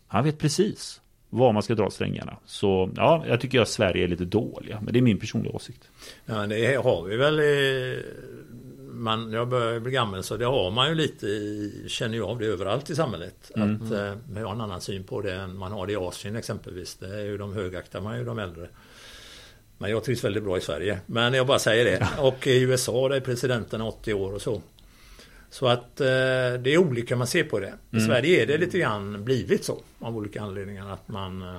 Han 0.08 0.24
vet 0.24 0.40
precis 0.40 1.02
var 1.34 1.54
man 1.54 1.64
ska 1.64 1.76
dra 1.76 1.90
strängarna. 1.90 2.38
Så 2.46 2.90
ja, 2.96 3.24
jag 3.28 3.42
tycker 3.42 3.62
att 3.62 3.70
Sverige 3.70 4.04
är 4.04 4.08
lite 4.08 4.26
dåliga. 4.26 4.80
Men 4.82 4.94
det 4.94 5.00
är 5.00 5.02
min 5.02 5.20
personliga 5.20 5.56
åsikt. 5.56 5.90
Ja, 6.26 6.48
det 6.48 6.76
har 6.84 7.04
vi 7.04 7.18
väl. 7.18 7.42
Man, 8.92 9.32
jag 9.32 9.48
börjar 9.48 9.80
bli 9.80 9.92
gammal 9.92 10.24
så 10.24 10.38
det 10.38 10.46
har 10.46 10.72
man 10.72 10.90
ju 10.90 10.96
lite 10.96 11.26
i, 11.26 11.86
känner 11.88 12.18
jag 12.18 12.30
av 12.30 12.40
det 12.40 12.46
överallt 12.46 12.90
i 12.90 12.96
samhället. 12.96 13.52
Mm. 13.56 13.76
Att 13.76 13.92
eh, 13.92 14.14
vi 14.32 14.42
har 14.42 14.52
en 14.52 14.62
annan 14.62 14.82
syn 14.82 15.04
på 15.04 15.22
det 15.22 15.34
än 15.34 15.58
man 15.58 15.72
har 15.72 15.88
det 15.88 15.94
i 15.94 15.96
Asien 15.96 16.36
exempelvis. 16.36 16.96
Det 16.96 17.08
är 17.08 17.24
ju 17.24 17.38
de 17.38 17.54
högaktar 17.54 18.02
man 18.02 18.18
ju 18.18 18.26
de 18.26 18.40
äldre. 18.40 18.68
Men 19.84 19.92
jag 19.92 20.04
trivs 20.04 20.24
väldigt 20.24 20.44
bra 20.44 20.58
i 20.58 20.62
Sverige. 20.62 21.00
Men 21.06 21.34
jag 21.34 21.48
bara 21.48 21.60
säger 21.60 21.86
det. 21.86 22.10
Och 22.20 22.48
i 22.48 22.62
USA 22.62 23.10
där 23.10 23.16
är 23.16 23.20
presidenten 23.20 23.82
80 23.82 24.14
år 24.14 24.34
och 24.34 24.42
så. 24.42 24.62
Så 25.50 25.68
att 25.68 26.02
eh, 26.02 26.06
det 26.06 26.74
är 26.74 26.78
olika 26.78 27.16
man 27.16 27.28
ser 27.28 27.44
på 27.44 27.60
det. 27.60 27.74
I 27.92 27.96
mm. 27.96 28.08
Sverige 28.08 28.42
är 28.42 28.48
det 28.48 28.58
lite 28.58 28.80
grann 28.80 29.24
blivit 29.24 29.64
så. 29.64 29.82
Av 30.00 30.18
olika 30.18 30.42
anledningar 30.42 30.94
att 30.94 31.08
man 31.08 31.42
eh, 31.42 31.58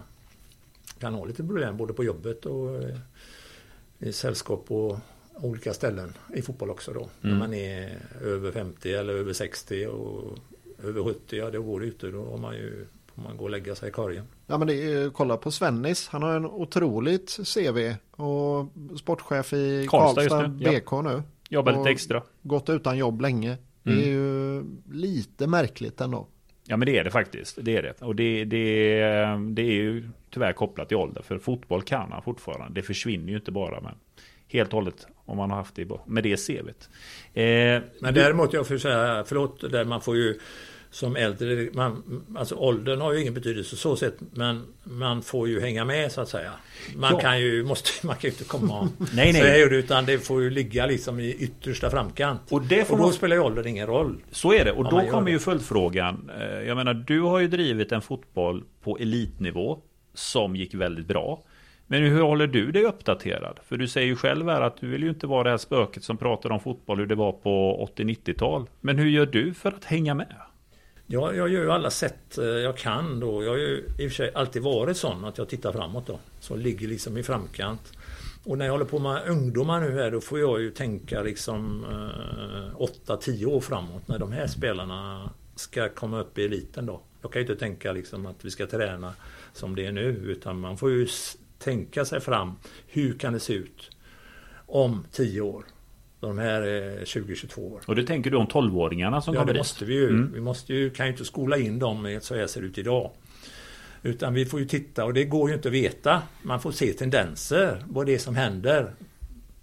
kan 0.99 1.15
ha 1.15 1.25
lite 1.25 1.43
problem 1.43 1.77
både 1.77 1.93
på 1.93 2.05
jobbet 2.05 2.47
och 2.47 2.83
eh, 2.83 2.97
i 3.99 4.13
sällskap 4.13 4.67
på 4.69 5.01
olika 5.35 5.75
ställen. 5.75 6.13
I 6.35 6.43
fotboll 6.43 6.71
också 6.71 6.93
då. 6.93 7.01
Mm. 7.01 7.11
När 7.21 7.35
man 7.35 7.55
är 7.55 7.99
över 8.23 8.53
50 8.53 8.93
eller 8.93 9.15
över 9.15 9.33
60 9.33 9.87
och 9.87 10.39
över 10.85 11.03
70. 11.03 11.37
Ja, 11.37 11.51
då 11.51 11.63
går 11.63 11.81
det 11.81 11.87
ute. 11.87 12.07
Då 12.07 12.25
har 12.25 12.39
man 12.39 12.55
ju 12.55 12.87
får 13.15 13.23
man 13.23 13.37
gå 13.37 13.45
och 13.45 13.51
lägga 13.51 13.75
sig 13.75 13.89
i 13.89 13.93
korgen. 13.93 14.25
Ja 14.47 14.59
men 14.59 14.69
det 14.69 14.75
är, 14.75 15.11
kolla 15.11 15.37
på 15.37 15.51
Svennis. 15.51 16.09
Han 16.09 16.23
har 16.23 16.37
en 16.37 16.47
otroligt 16.47 17.39
CV 17.55 17.95
och 18.23 18.67
sportchef 18.99 19.53
i 19.53 19.87
Karlstad, 19.91 20.29
Karlstad 20.29 20.49
BK 20.49 20.93
ja. 20.93 21.03
nu. 21.03 21.23
Jobbat 21.49 21.77
lite 21.77 21.91
extra. 21.91 22.23
Gått 22.43 22.69
utan 22.69 22.99
jobb 22.99 23.21
länge. 23.21 23.57
Det 23.83 23.91
är 23.91 23.95
mm. 23.95 24.09
ju 24.11 24.65
lite 24.93 25.47
märkligt 25.47 26.01
ändå. 26.01 26.27
Ja 26.67 26.77
men 26.77 26.87
det 26.87 26.99
är 26.99 27.05
det 27.05 27.11
faktiskt. 27.11 27.59
Det 27.63 27.77
är 27.77 27.83
det. 27.83 28.03
Och 28.03 28.17
det, 28.17 28.45
det, 28.45 28.99
det 29.51 29.63
är 29.63 29.73
ju 29.73 30.09
tyvärr 30.31 30.53
kopplat 30.53 30.89
till 30.89 30.97
ålder. 30.97 31.23
För 31.23 31.39
fotboll 31.39 31.83
kan 31.83 32.13
han 32.13 32.23
fortfarande. 32.23 32.81
Det 32.81 32.83
försvinner 32.83 33.29
ju 33.29 33.37
inte 33.37 33.53
bara 33.53 33.81
med 33.81 33.93
helt 34.49 34.69
och 34.69 34.75
hållet 34.75 35.07
om 35.25 35.37
man 35.37 35.51
har 35.51 35.57
haft 35.57 35.75
det 35.75 35.89
med 36.07 36.23
det 36.23 36.47
CVt. 36.47 36.89
Eh, 37.35 37.45
men 38.01 38.15
däremot, 38.15 38.53
jag 38.53 38.67
får 38.67 38.79
säga, 38.79 39.25
förlåt, 39.27 39.71
där 39.71 39.85
man 39.85 40.01
får 40.01 40.17
ju 40.17 40.39
som 40.95 41.17
äldre, 41.17 41.69
man, 41.73 42.23
alltså 42.37 42.55
åldern 42.55 43.01
har 43.01 43.13
ju 43.13 43.21
ingen 43.21 43.35
betydelse 43.35 43.77
så 43.77 43.97
sett, 43.97 44.15
men 44.33 44.63
man 44.85 45.23
får 45.23 45.49
ju 45.49 45.61
hänga 45.61 45.85
med 45.85 46.13
så 46.13 46.21
att 46.21 46.29
säga. 46.29 46.53
Man 46.97 47.13
ja. 47.13 47.21
kan 47.21 47.41
ju, 47.41 47.65
måste, 47.65 47.91
man 48.07 48.17
kan 48.17 48.23
ju 48.23 48.29
inte 48.29 48.45
komma 48.45 48.83
nej, 48.99 49.33
nej. 49.33 49.35
säga 49.35 49.69
det, 49.69 49.77
utan 49.77 50.07
det 50.07 50.19
får 50.19 50.43
ju 50.43 50.51
ligga 50.51 50.87
liksom 50.87 51.21
i 51.21 51.35
yttersta 51.35 51.91
framkant. 51.91 52.41
Och, 52.51 52.63
det 52.63 52.91
och 52.91 52.97
då 52.97 53.03
man... 53.03 53.13
spelar 53.13 53.37
ju 53.37 53.43
åldern 53.43 53.67
ingen 53.67 53.87
roll. 53.87 54.23
Så 54.31 54.53
är 54.53 54.65
det, 54.65 54.73
och 54.73 54.85
då 54.85 55.01
kommer 55.11 55.31
ju 55.31 55.39
följdfrågan. 55.39 56.31
Eh, 56.41 56.67
jag 56.69 56.77
menar, 56.77 56.95
du 56.95 57.21
har 57.21 57.39
ju 57.39 57.49
drivit 57.49 57.93
en 57.93 58.03
fotboll 58.03 58.65
på 58.83 58.99
elitnivå 58.99 59.79
som 60.15 60.57
gick 60.57 60.75
väldigt 60.75 61.07
bra. 61.07 61.43
Men 61.87 62.03
hur 62.03 62.23
håller 62.23 62.47
du 62.47 62.73
dig 62.73 62.85
uppdaterad? 62.85 63.61
För 63.69 63.77
du 63.77 63.89
säger 63.89 64.07
ju 64.07 64.17
själv 64.17 64.49
här 64.49 64.61
att 64.61 64.77
du 64.77 64.89
vill 64.89 65.03
ju 65.03 65.09
inte 65.09 65.27
vara 65.27 65.45
det 65.45 65.51
här 65.51 65.59
spöket 65.59 66.05
som 66.05 66.17
pratar 66.17 66.53
om 66.53 66.61
fotboll 66.61 66.99
hur 66.99 67.07
det 67.07 67.15
var 67.15 67.33
på 67.33 67.89
80-90-tal. 67.97 68.67
Men 68.81 68.99
hur 68.99 69.09
gör 69.09 69.27
du 69.27 69.55
för 69.55 69.69
att 69.69 69.85
hänga 69.85 70.15
med? 70.15 70.35
Jag, 71.07 71.37
jag 71.37 71.49
gör 71.49 71.63
ju 71.63 71.71
alla 71.71 71.91
sätt 71.91 72.39
eh, 72.39 72.45
jag 72.45 72.77
kan 72.77 73.21
då. 73.21 73.45
Jag 73.45 73.51
har 73.51 73.57
ju 73.57 73.89
i 73.99 74.07
och 74.07 74.11
för 74.11 74.17
sig 74.17 74.33
alltid 74.35 74.63
varit 74.63 74.97
sån 74.97 75.25
att 75.25 75.39
jag 75.39 75.49
tittar 75.49 75.73
framåt 75.73 76.07
då. 76.07 76.19
Så 76.41 76.57
ligger 76.57 76.89
liksom 76.89 77.17
i 77.17 77.23
framkant. 77.23 77.93
Och 78.45 78.59
när 78.59 78.65
jag 78.65 78.73
håller 78.73 78.85
på 78.85 78.99
med 78.99 79.29
ungdomar 79.29 79.81
nu 79.81 79.93
här 79.93 80.11
då 80.11 80.21
får 80.21 80.41
jag 80.41 80.61
ju 80.61 80.71
tänka 80.71 81.23
liksom 81.23 81.85
eh, 81.85 82.81
8-10 83.07 83.45
år 83.45 83.61
framåt 83.61 84.09
när 84.09 84.19
de 84.19 84.33
här 84.33 84.47
spelarna 84.47 85.31
ska 85.55 85.89
komma 85.89 86.21
upp 86.21 86.39
i 86.39 86.45
eliten 86.45 86.87
då. 86.87 87.01
Jag 87.23 87.33
kan 87.33 87.43
ju 87.43 87.49
inte 87.49 87.61
tänka 87.61 87.93
liksom 87.93 88.27
att 88.27 88.45
vi 88.45 88.51
ska 88.51 88.67
träna 88.67 89.13
som 89.53 89.77
det 89.77 89.87
är 89.87 89.93
nu 89.93 90.09
utan 90.09 90.61
man 90.61 90.77
får 90.79 90.91
ju 90.91 91.09
tänka 91.59 92.05
sig 92.05 92.21
fram. 92.21 92.53
Hur 92.87 93.19
kan 93.19 93.33
det 93.33 93.41
se 93.41 93.53
ut 93.53 93.91
om 94.67 95.07
10 95.13 95.41
år? 95.41 95.65
De 96.27 96.39
här 96.39 96.63
är 96.63 97.05
20-22 97.05 97.59
år. 97.59 97.81
Och 97.87 97.97
det 97.97 98.07
tänker 98.07 98.31
du 98.31 98.37
om 98.37 98.47
12-åringarna 98.47 99.21
som 99.21 99.35
ja, 99.35 99.41
kommer 99.41 99.53
det 99.53 99.59
dit? 99.59 99.61
måste 99.61 99.85
vi 99.85 99.95
ju. 99.95 100.09
Mm. 100.09 100.33
Vi 100.35 100.41
måste 100.41 100.75
ju, 100.75 100.91
kan 100.91 101.07
ju 101.07 101.13
inte 101.13 101.25
skola 101.25 101.59
in 101.59 101.79
dem 101.79 102.07
i 102.07 102.15
ett 102.15 102.25
så 102.25 102.35
här 102.35 102.47
ser 102.47 102.61
det 102.61 102.67
ut 102.67 102.79
idag. 102.79 103.11
Utan 104.03 104.35
vi 104.35 104.47
får 104.47 104.61
ju 104.61 104.67
titta 104.67 105.05
och 105.05 105.15
det 105.15 105.25
går 105.25 105.49
ju 105.49 105.57
inte 105.57 105.69
att 105.69 105.75
veta. 105.75 106.23
Man 106.43 106.61
får 106.61 106.73
se 106.73 106.93
tendenser, 106.93 107.85
vad 107.89 108.07
det 108.07 108.15
är 108.15 108.19
som 108.19 108.37
händer. 108.37 108.93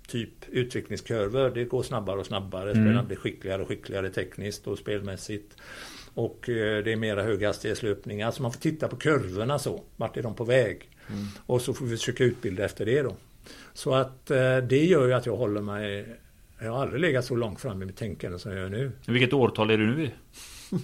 Typ 0.07 0.29
utvecklingskurvor, 0.47 1.49
det 1.49 1.65
går 1.65 1.83
snabbare 1.83 2.19
och 2.19 2.25
snabbare. 2.25 2.71
Mm. 2.71 2.83
Spelarna 2.83 3.03
blir 3.03 3.17
skickligare 3.17 3.61
och 3.61 3.67
skickligare 3.67 4.09
tekniskt 4.09 4.67
och 4.67 4.77
spelmässigt. 4.77 5.55
Och 6.13 6.49
eh, 6.49 6.83
det 6.83 6.91
är 6.91 6.95
mera 6.95 7.23
höghastighetslöpningar. 7.23 8.31
Så 8.31 8.41
man 8.41 8.51
får 8.51 8.59
titta 8.59 8.87
på 8.87 8.95
kurvorna 8.95 9.59
så. 9.59 9.83
Vart 9.95 10.17
är 10.17 10.23
de 10.23 10.35
på 10.35 10.43
väg? 10.43 10.89
Mm. 11.09 11.25
Och 11.45 11.61
så 11.61 11.73
får 11.73 11.85
vi 11.85 11.97
försöka 11.97 12.23
utbilda 12.23 12.65
efter 12.65 12.85
det 12.85 13.01
då. 13.01 13.15
Så 13.73 13.93
att 13.93 14.31
eh, 14.31 14.57
det 14.57 14.85
gör 14.85 15.07
ju 15.07 15.13
att 15.13 15.25
jag 15.25 15.35
håller 15.35 15.61
mig 15.61 16.05
jag 16.63 16.71
har 16.71 16.81
aldrig 16.81 17.01
legat 17.01 17.25
så 17.25 17.35
långt 17.35 17.61
fram 17.61 17.81
i 17.81 17.85
mitt 17.85 17.97
tänkande 17.97 18.39
som 18.39 18.51
jag 18.51 18.59
gör 18.59 18.69
nu. 18.69 18.91
Vilket 19.05 19.33
årtal 19.33 19.69
är 19.69 19.77
du 19.77 19.87
nu 19.95 20.03
i? 20.03 20.11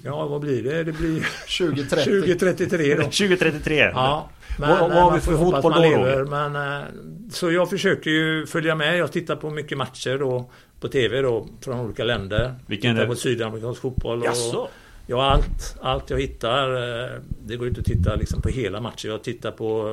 Ja, 0.04 0.28
vad 0.28 0.42
blir 0.42 0.64
det? 0.64 0.84
Det 0.84 0.92
blir 0.92 1.28
2030. 1.60 2.04
2033 2.22 2.96
då. 2.96 3.02
2033? 3.04 3.76
Ja, 3.78 4.30
men 4.60 4.70
Vad- 4.70 4.80
vad 4.80 4.92
har 4.92 5.06
vi 5.06 5.12
man 5.12 5.22
för 5.22 5.38
fotboll 5.38 5.74
då, 5.74 5.80
lever, 5.82 6.24
men, 6.50 6.56
eh, 6.82 6.84
Så 7.32 7.52
jag 7.52 7.70
försöker 7.70 8.10
ju 8.12 8.46
följa 8.46 8.76
med. 8.76 8.98
Jag 8.98 9.12
tittar 9.12 9.36
på 9.36 9.50
mycket 9.50 9.78
matcher 9.78 10.18
då 10.18 10.52
på 10.80 10.88
TV 10.88 11.22
då 11.22 11.48
från 11.62 11.80
olika 11.80 12.04
länder. 12.04 12.56
Vilken 12.66 12.96
tittar 12.96 13.04
är- 13.04 13.10
på 13.10 13.16
sydamerikansk 13.16 13.82
fotboll. 13.82 14.20
Och, 14.20 14.26
Jaså? 14.26 14.68
Ja, 15.08 15.24
allt, 15.32 15.78
allt 15.82 16.10
jag 16.10 16.20
hittar. 16.22 16.74
eh, 17.04 17.10
Det 17.46 17.56
går 17.56 17.68
inte 17.68 17.80
att 17.80 17.86
titta 17.86 18.16
liksom 18.16 18.42
på 18.42 18.50
hela 18.50 18.82
matchen. 18.82 19.12
Jag 19.12 19.24
tittar 19.24 19.52
på 19.52 19.88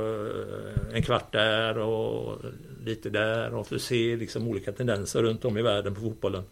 eh, 0.91 0.97
en 0.97 1.03
kvart 1.03 1.33
där 1.33 1.79
och 1.79 2.39
lite 2.85 3.11
där 3.11 3.55
och 3.55 3.67
för 3.67 3.77
att 3.77 3.83
se 3.83 4.17
liksom 4.17 4.49
olika 4.49 4.73
tendenser 4.73 5.23
runt 5.23 5.45
om 5.45 5.59
i 5.59 5.63
världen 5.63 5.95
på 5.95 6.01
fotbollen. 6.01 6.43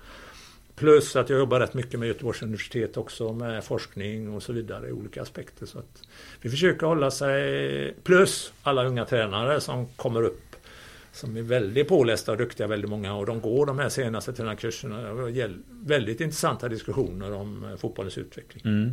Plus 0.75 1.17
att 1.17 1.31
jag 1.31 1.39
jobbar 1.39 1.61
rätt 1.61 1.75
mycket 1.75 2.01
med 2.01 2.09
Göteborgs 2.09 2.43
universitet 2.43 2.97
också 2.97 3.33
med 3.33 3.65
forskning 3.65 4.35
och 4.35 4.43
så 4.43 4.53
vidare 4.53 4.89
i 4.89 4.93
olika 4.93 5.23
aspekter. 5.23 5.67
Så 5.67 5.79
att 5.79 6.03
vi 6.41 6.51
försöker 6.51 6.87
hålla 6.87 7.11
sig... 7.11 7.95
Plus 8.05 8.53
alla 8.63 8.85
unga 8.85 9.05
tränare 9.05 9.61
som 9.61 9.87
kommer 9.97 10.23
upp 10.23 10.53
som 11.13 11.37
är 11.37 11.43
väldigt 11.43 11.89
pålästa 11.89 12.33
och 12.33 12.39
duktiga, 12.39 12.67
väldigt 12.67 12.91
många 12.91 13.15
och 13.15 13.27
de 13.27 13.41
går 13.41 13.67
de 13.67 13.79
här 13.79 13.89
senaste 13.89 14.33
tränarkurserna. 14.33 15.13
Väldigt 15.71 16.21
intressanta 16.21 16.69
diskussioner 16.69 17.33
om 17.33 17.65
eh, 17.65 17.77
fotbollens 17.77 18.19
utveckling. 18.19 18.63
Mm. 18.65 18.93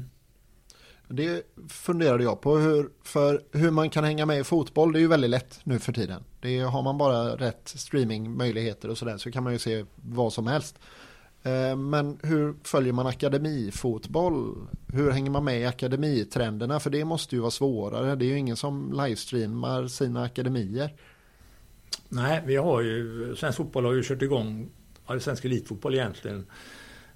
Det 1.07 1.43
funderade 1.69 2.23
jag 2.23 2.41
på 2.41 2.57
hur, 2.57 2.89
för 3.03 3.41
hur 3.51 3.71
man 3.71 3.89
kan 3.89 4.03
hänga 4.03 4.25
med 4.25 4.39
i 4.39 4.43
fotboll. 4.43 4.93
Det 4.93 4.99
är 4.99 5.01
ju 5.01 5.07
väldigt 5.07 5.29
lätt 5.29 5.59
nu 5.63 5.79
för 5.79 5.93
tiden. 5.93 6.23
Det 6.41 6.57
är, 6.57 6.65
har 6.65 6.81
man 6.81 6.97
bara 6.97 7.35
rätt 7.35 7.73
streamingmöjligheter 7.75 8.89
och 8.89 8.97
sådär 8.97 9.17
så 9.17 9.31
kan 9.31 9.43
man 9.43 9.53
ju 9.53 9.59
se 9.59 9.85
vad 9.95 10.33
som 10.33 10.47
helst. 10.47 10.79
Eh, 11.43 11.75
men 11.75 12.19
hur 12.23 12.55
följer 12.63 12.93
man 12.93 13.07
akademifotboll? 13.07 14.67
Hur 14.93 15.11
hänger 15.11 15.31
man 15.31 15.43
med 15.43 15.61
i 15.61 15.65
akademitrenderna? 15.65 16.79
För 16.79 16.89
det 16.89 17.05
måste 17.05 17.35
ju 17.35 17.41
vara 17.41 17.51
svårare. 17.51 18.15
Det 18.15 18.25
är 18.25 18.29
ju 18.29 18.37
ingen 18.37 18.57
som 18.57 18.93
livestreamar 18.93 19.87
sina 19.87 20.23
akademier. 20.23 20.93
Nej, 22.09 22.43
vi 22.45 22.55
har 22.55 22.81
ju... 22.81 23.35
Svensk 23.35 23.57
fotboll 23.57 23.85
har 23.85 23.93
ju 23.93 24.03
kört 24.03 24.21
igång, 24.21 24.69
ja, 25.07 25.19
svensk 25.19 25.45
elitfotboll 25.45 25.95
egentligen. 25.95 26.45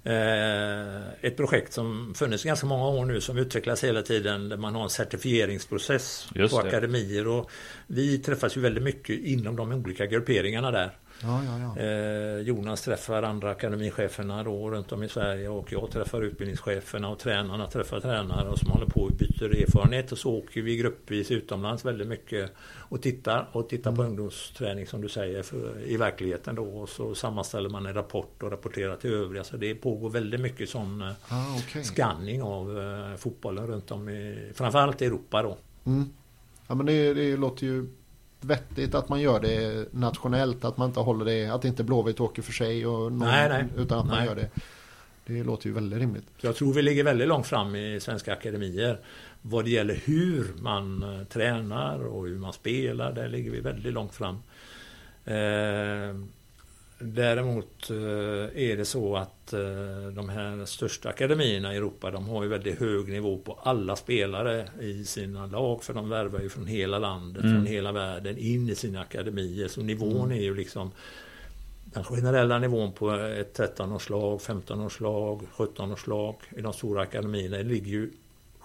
Eh, 0.06 1.08
ett 1.20 1.36
projekt 1.36 1.72
som 1.72 2.14
funnits 2.14 2.44
ganska 2.44 2.66
många 2.66 2.88
år 2.88 3.04
nu 3.04 3.20
som 3.20 3.38
utvecklas 3.38 3.84
hela 3.84 4.02
tiden 4.02 4.48
där 4.48 4.56
man 4.56 4.74
har 4.74 4.82
en 4.82 4.90
certifieringsprocess 4.90 6.28
Just 6.34 6.54
på 6.54 6.62
det. 6.62 6.68
akademier 6.68 7.26
och 7.28 7.50
vi 7.86 8.18
träffas 8.18 8.56
ju 8.56 8.60
väldigt 8.60 8.84
mycket 8.84 9.18
inom 9.18 9.56
de 9.56 9.72
olika 9.72 10.06
grupperingarna 10.06 10.70
där. 10.70 10.96
Ja, 11.22 11.42
ja, 11.44 11.58
ja. 11.76 11.82
Eh, 11.82 12.38
Jonas 12.38 12.82
träffar 12.82 13.22
andra 13.22 13.50
akademicheferna 13.50 14.42
då 14.42 14.70
runt 14.70 14.92
om 14.92 15.02
i 15.02 15.08
Sverige 15.08 15.48
och 15.48 15.72
jag 15.72 15.90
träffar 15.90 16.22
utbildningscheferna 16.22 17.08
och 17.08 17.18
tränarna 17.18 17.66
träffar 17.66 18.00
tränare 18.00 18.48
och 18.48 18.58
som 18.58 18.70
håller 18.70 18.86
på 18.86 19.00
och 19.00 19.10
byter 19.10 19.62
erfarenhet 19.62 20.12
och 20.12 20.18
så 20.18 20.30
åker 20.34 20.62
vi 20.62 20.76
gruppvis 20.76 21.30
utomlands 21.30 21.84
väldigt 21.84 22.08
mycket 22.08 22.50
och 22.88 23.02
tittar 23.02 23.48
och 23.52 23.68
tittar 23.68 23.92
på 23.96 24.02
ungdomsträning 24.02 24.86
som 24.86 25.00
du 25.00 25.08
säger 25.08 25.42
för, 25.42 25.82
i 25.84 25.96
verkligheten 25.96 26.54
då 26.54 26.64
och 26.64 26.88
så 26.88 27.14
sammanställer 27.14 27.68
man 27.68 27.86
en 27.86 27.94
rapport 27.94 28.42
och 28.42 28.50
rapporterar 28.50 28.96
till 28.96 29.12
övriga 29.14 29.44
så 29.44 29.56
det 29.56 29.74
pågår 29.74 30.10
väldigt 30.10 30.40
mycket 30.40 30.68
sån 30.68 31.02
eh, 31.02 31.08
Ah, 31.28 31.56
okej. 31.58 31.84
skanning 31.84 32.42
av 32.42 32.78
eh, 32.80 33.16
fotbollen 33.16 33.66
runt 33.66 33.90
om 33.90 34.08
i 34.08 34.52
framförallt 34.54 35.02
i 35.02 35.04
Europa 35.06 35.42
då. 35.42 35.56
Mm. 35.86 36.04
Ja 36.66 36.74
men 36.74 36.86
det, 36.86 37.14
det 37.14 37.36
låter 37.36 37.66
ju 37.66 37.86
vettigt 38.44 38.94
att 38.94 39.08
man 39.08 39.20
gör 39.20 39.40
det 39.40 39.88
nationellt. 39.92 40.64
Att 40.64 40.76
man 40.76 40.88
inte 40.88 41.00
håller 41.00 41.24
det, 41.24 41.46
att 41.46 41.64
inte 41.64 41.84
Blåvitt 41.84 42.20
åker 42.20 42.42
för 42.42 42.52
sig. 42.52 42.86
Och 42.86 43.12
någon, 43.12 43.18
Nej, 43.18 43.48
nej. 43.48 43.64
Utan 43.76 43.98
att 43.98 44.06
man 44.06 44.16
Nej. 44.16 44.26
gör 44.26 44.34
det. 44.34 44.48
Det 45.26 45.44
låter 45.44 45.66
ju 45.66 45.72
väldigt 45.72 45.98
rimligt. 45.98 46.26
Jag 46.40 46.56
tror 46.56 46.72
vi 46.72 46.82
ligger 46.82 47.04
väldigt 47.04 47.28
långt 47.28 47.46
fram 47.46 47.76
i 47.76 48.00
svenska 48.00 48.32
akademier. 48.32 49.00
Vad 49.42 49.64
det 49.64 49.70
gäller 49.70 49.94
hur 50.04 50.46
man 50.60 51.02
eh, 51.02 51.24
tränar 51.24 52.06
och 52.06 52.26
hur 52.26 52.38
man 52.38 52.52
spelar, 52.52 53.12
där 53.12 53.28
ligger 53.28 53.50
vi 53.50 53.60
väldigt 53.60 53.92
långt 53.92 54.14
fram. 54.14 54.34
Eh, 55.24 56.14
däremot 57.04 57.90
eh, 57.90 57.96
är 58.62 58.76
det 58.76 58.84
så 58.84 59.16
att 59.16 59.52
eh, 59.52 59.60
de 60.14 60.28
här 60.28 60.64
största 60.64 61.08
akademierna 61.08 61.74
i 61.74 61.76
Europa, 61.76 62.10
de 62.10 62.28
har 62.28 62.42
ju 62.42 62.48
väldigt 62.48 62.80
hög 62.80 63.08
nivå 63.08 63.38
på 63.38 63.52
alla 63.62 63.96
spelare 63.96 64.68
i 64.80 65.04
sina 65.04 65.46
lag, 65.46 65.82
för 65.84 65.94
de 65.94 66.08
värvar 66.08 66.40
ju 66.40 66.48
från 66.48 66.66
hela 66.66 66.98
landet, 66.98 67.42
Mm. 67.44 67.54
från 67.56 67.66
hela 67.66 67.92
världen 67.92 68.38
in 68.38 68.68
i 68.68 68.74
sina 68.74 69.00
akademier. 69.00 69.68
Så 69.68 69.82
nivån 69.82 70.32
är 70.32 70.40
ju 70.42 70.54
liksom 70.54 70.90
den 71.84 72.04
generella 72.04 72.58
nivån 72.58 72.92
på 72.92 73.10
ett 73.10 73.58
13-årslag, 73.58 74.40
15-årslag, 74.40 75.40
17-årslag 75.56 76.34
i 76.56 76.60
de 76.60 76.72
stora 76.72 77.02
akademierna 77.02 77.56
ligger 77.56 77.90
ju 77.90 78.10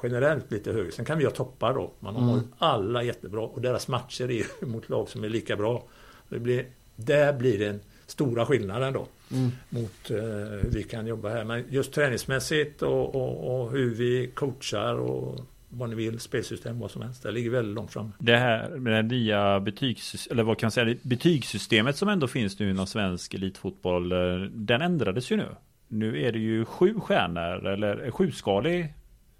generellt 0.03 0.51
lite 0.51 0.71
högre. 0.71 0.91
Sen 0.91 1.05
kan 1.05 1.17
vi 1.17 1.23
ha 1.25 1.31
toppar 1.31 1.73
då. 1.73 1.91
Man 1.99 2.15
har 2.15 2.33
Mm. 2.33 2.47
alla 2.57 3.03
jättebra 3.03 3.41
och 3.41 3.61
deras 3.61 3.87
matcher 3.87 4.23
är 4.23 4.33
ju 4.33 4.45
mot 4.67 4.89
lag 4.89 5.09
som 5.09 5.23
är 5.23 5.29
lika 5.29 5.55
bra. 5.55 5.83
Det 6.29 6.39
blir, 6.39 6.65
där 6.95 7.33
blir 7.33 7.59
den 7.59 7.79
stora 8.09 8.45
skillnaden 8.45 8.93
då 8.93 9.07
Mm. 9.31 9.51
mot 9.69 10.09
eh, 10.11 10.17
hur 10.61 10.69
vi 10.73 10.83
kan 10.83 11.07
jobba 11.07 11.29
här. 11.29 11.43
Men 11.43 11.63
just 11.69 11.93
träningsmässigt 11.93 12.81
och, 12.81 13.15
och, 13.15 13.61
och 13.61 13.71
hur 13.71 13.95
vi 13.95 14.27
coachar 14.33 14.93
och 14.93 15.39
vad 15.69 15.89
ni 15.89 15.95
vill, 15.95 16.19
spelsystem, 16.19 16.79
vad 16.79 16.91
som 16.91 17.01
helst. 17.01 17.23
Det 17.23 17.31
ligger 17.31 17.49
väldigt 17.49 17.75
långt 17.75 17.91
fram. 17.93 18.11
Det 18.19 18.37
här 18.37 18.69
med 18.69 18.93
det 18.93 19.01
nya 19.15 19.59
betygs, 19.59 20.27
eller 20.27 20.43
vad 20.43 20.57
kan 20.57 20.67
man 20.67 20.71
säga, 20.71 20.95
betygssystemet 21.01 21.95
som 21.95 22.09
ändå 22.09 22.27
finns 22.27 22.59
nu 22.59 22.69
inom 22.69 22.87
svensk 22.87 23.33
elitfotboll. 23.33 24.11
Eh, 24.11 24.17
den 24.51 24.81
ändrades 24.81 25.31
ju 25.31 25.37
nu. 25.37 25.47
Nu 25.87 26.23
är 26.25 26.31
det 26.31 26.39
ju 26.39 26.65
sju 26.65 26.99
stjärnor 26.99 27.67
eller 27.67 28.11
sjuskalig 28.11 28.93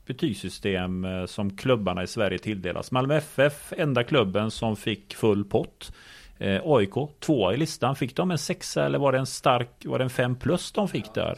betygssystem 0.05 1.05
eh, 1.05 1.26
som 1.26 1.57
klubbarna 1.57 2.03
i 2.03 2.07
Sverige 2.07 2.38
tilldelas. 2.39 2.91
Malmö 2.91 3.15
FF, 3.17 3.74
enda 3.78 4.03
klubben 4.03 4.51
som 4.51 4.76
fick 4.76 5.15
full 5.15 5.45
pott. 5.45 5.93
Eh, 6.40 6.62
AIK, 6.66 6.94
tvåa 7.20 7.54
i 7.54 7.58
listan. 7.58 7.96
Fick 7.96 8.16
de 8.16 8.32
en 8.32 8.38
sexa 8.38 8.86
eller 8.86 9.00
var 9.00 9.12
det 9.12 9.20
en 9.20 9.26
stark, 9.26 9.86
var 9.86 9.98
det 9.98 10.04
en 10.04 10.10
fem 10.10 10.36
plus 10.36 10.72
de 10.72 10.88
fick 10.88 11.14
där? 11.14 11.38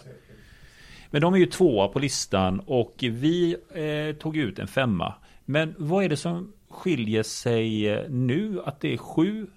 Men 1.10 1.22
de 1.22 1.34
är 1.34 1.38
ju 1.38 1.46
tvåa 1.46 1.88
på 1.88 2.00
listan 2.00 2.60
och 2.60 2.94
vi 3.00 3.56
eh, 3.74 4.16
tog 4.16 4.38
ut 4.38 4.60
en 4.60 4.68
femma. 4.68 5.14
Men 5.46 5.76
vad 5.78 6.04
är 6.04 6.10
det 6.10 6.18
som 6.18 6.54
skiljer 6.70 7.24
sig 7.24 7.90
eh, 7.90 8.10
nu 8.10 8.62
att 8.66 8.80
det 8.80 8.94
är 8.94 8.98
sju, 8.98 9.48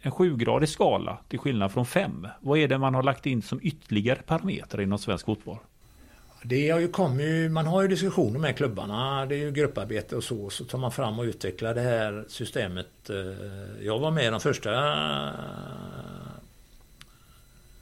en 0.00 0.10
sjugradig 0.10 0.68
skala 0.68 1.18
till 1.28 1.38
skillnad 1.38 1.72
från 1.72 1.86
fem? 1.86 2.26
Vad 2.40 2.58
är 2.58 2.68
det 2.68 2.78
man 2.78 2.94
har 2.94 3.02
lagt 3.02 3.26
in 3.26 3.42
som 3.42 3.60
ytterligare 3.62 4.22
parametrar 4.22 4.82
inom 4.82 4.98
svensk 4.98 5.26
fotboll? 5.26 5.58
Det 6.42 6.70
har 6.70 6.80
ju 6.80 6.88
kommit, 6.88 7.50
man 7.50 7.66
har 7.66 7.82
ju 7.82 7.88
diskussioner 7.88 8.38
med 8.38 8.56
klubbarna, 8.56 9.26
det 9.26 9.34
är 9.34 9.38
ju 9.38 9.50
grupparbete 9.52 10.16
och 10.16 10.24
så, 10.24 10.50
så 10.50 10.64
tar 10.64 10.78
man 10.78 10.92
fram 10.92 11.18
och 11.18 11.22
utvecklar 11.24 11.74
det 11.74 11.80
här 11.80 12.24
systemet. 12.28 13.10
Eh, 13.10 13.86
Jag 13.86 13.98
var 13.98 14.10
med 14.10 14.26
i 14.26 14.30
de 14.30 14.40
första 14.40 14.70
eh, 14.72 15.34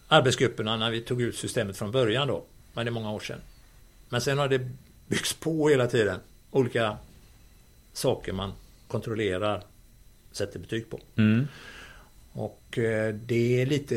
arbetsgrupperna 0.09 0.77
när 0.77 0.91
vi 0.91 1.01
tog 1.01 1.23
ut 1.23 1.37
systemet 1.37 1.77
från 1.77 1.91
början 1.91 2.29
då, 2.29 2.45
men 2.73 2.85
det 2.87 2.89
är 2.89 2.93
många 2.93 3.13
år 3.13 3.21
sedan. 3.21 3.41
Men 4.09 4.21
sen 4.21 4.39
har 4.39 4.49
det 4.49 4.69
byggts 5.09 5.35
på 5.35 5.69
hela 5.69 5.87
tiden, 5.87 6.21
olika 6.51 6.97
saker 7.93 8.33
man 8.33 8.53
kontrollerar, 8.89 9.63
sätter 10.33 10.59
betyg 10.59 10.91
på. 10.91 11.01
Och 12.33 12.79
eh, 12.79 13.15
det 13.15 13.63
är 13.63 13.67
lite 13.67 13.95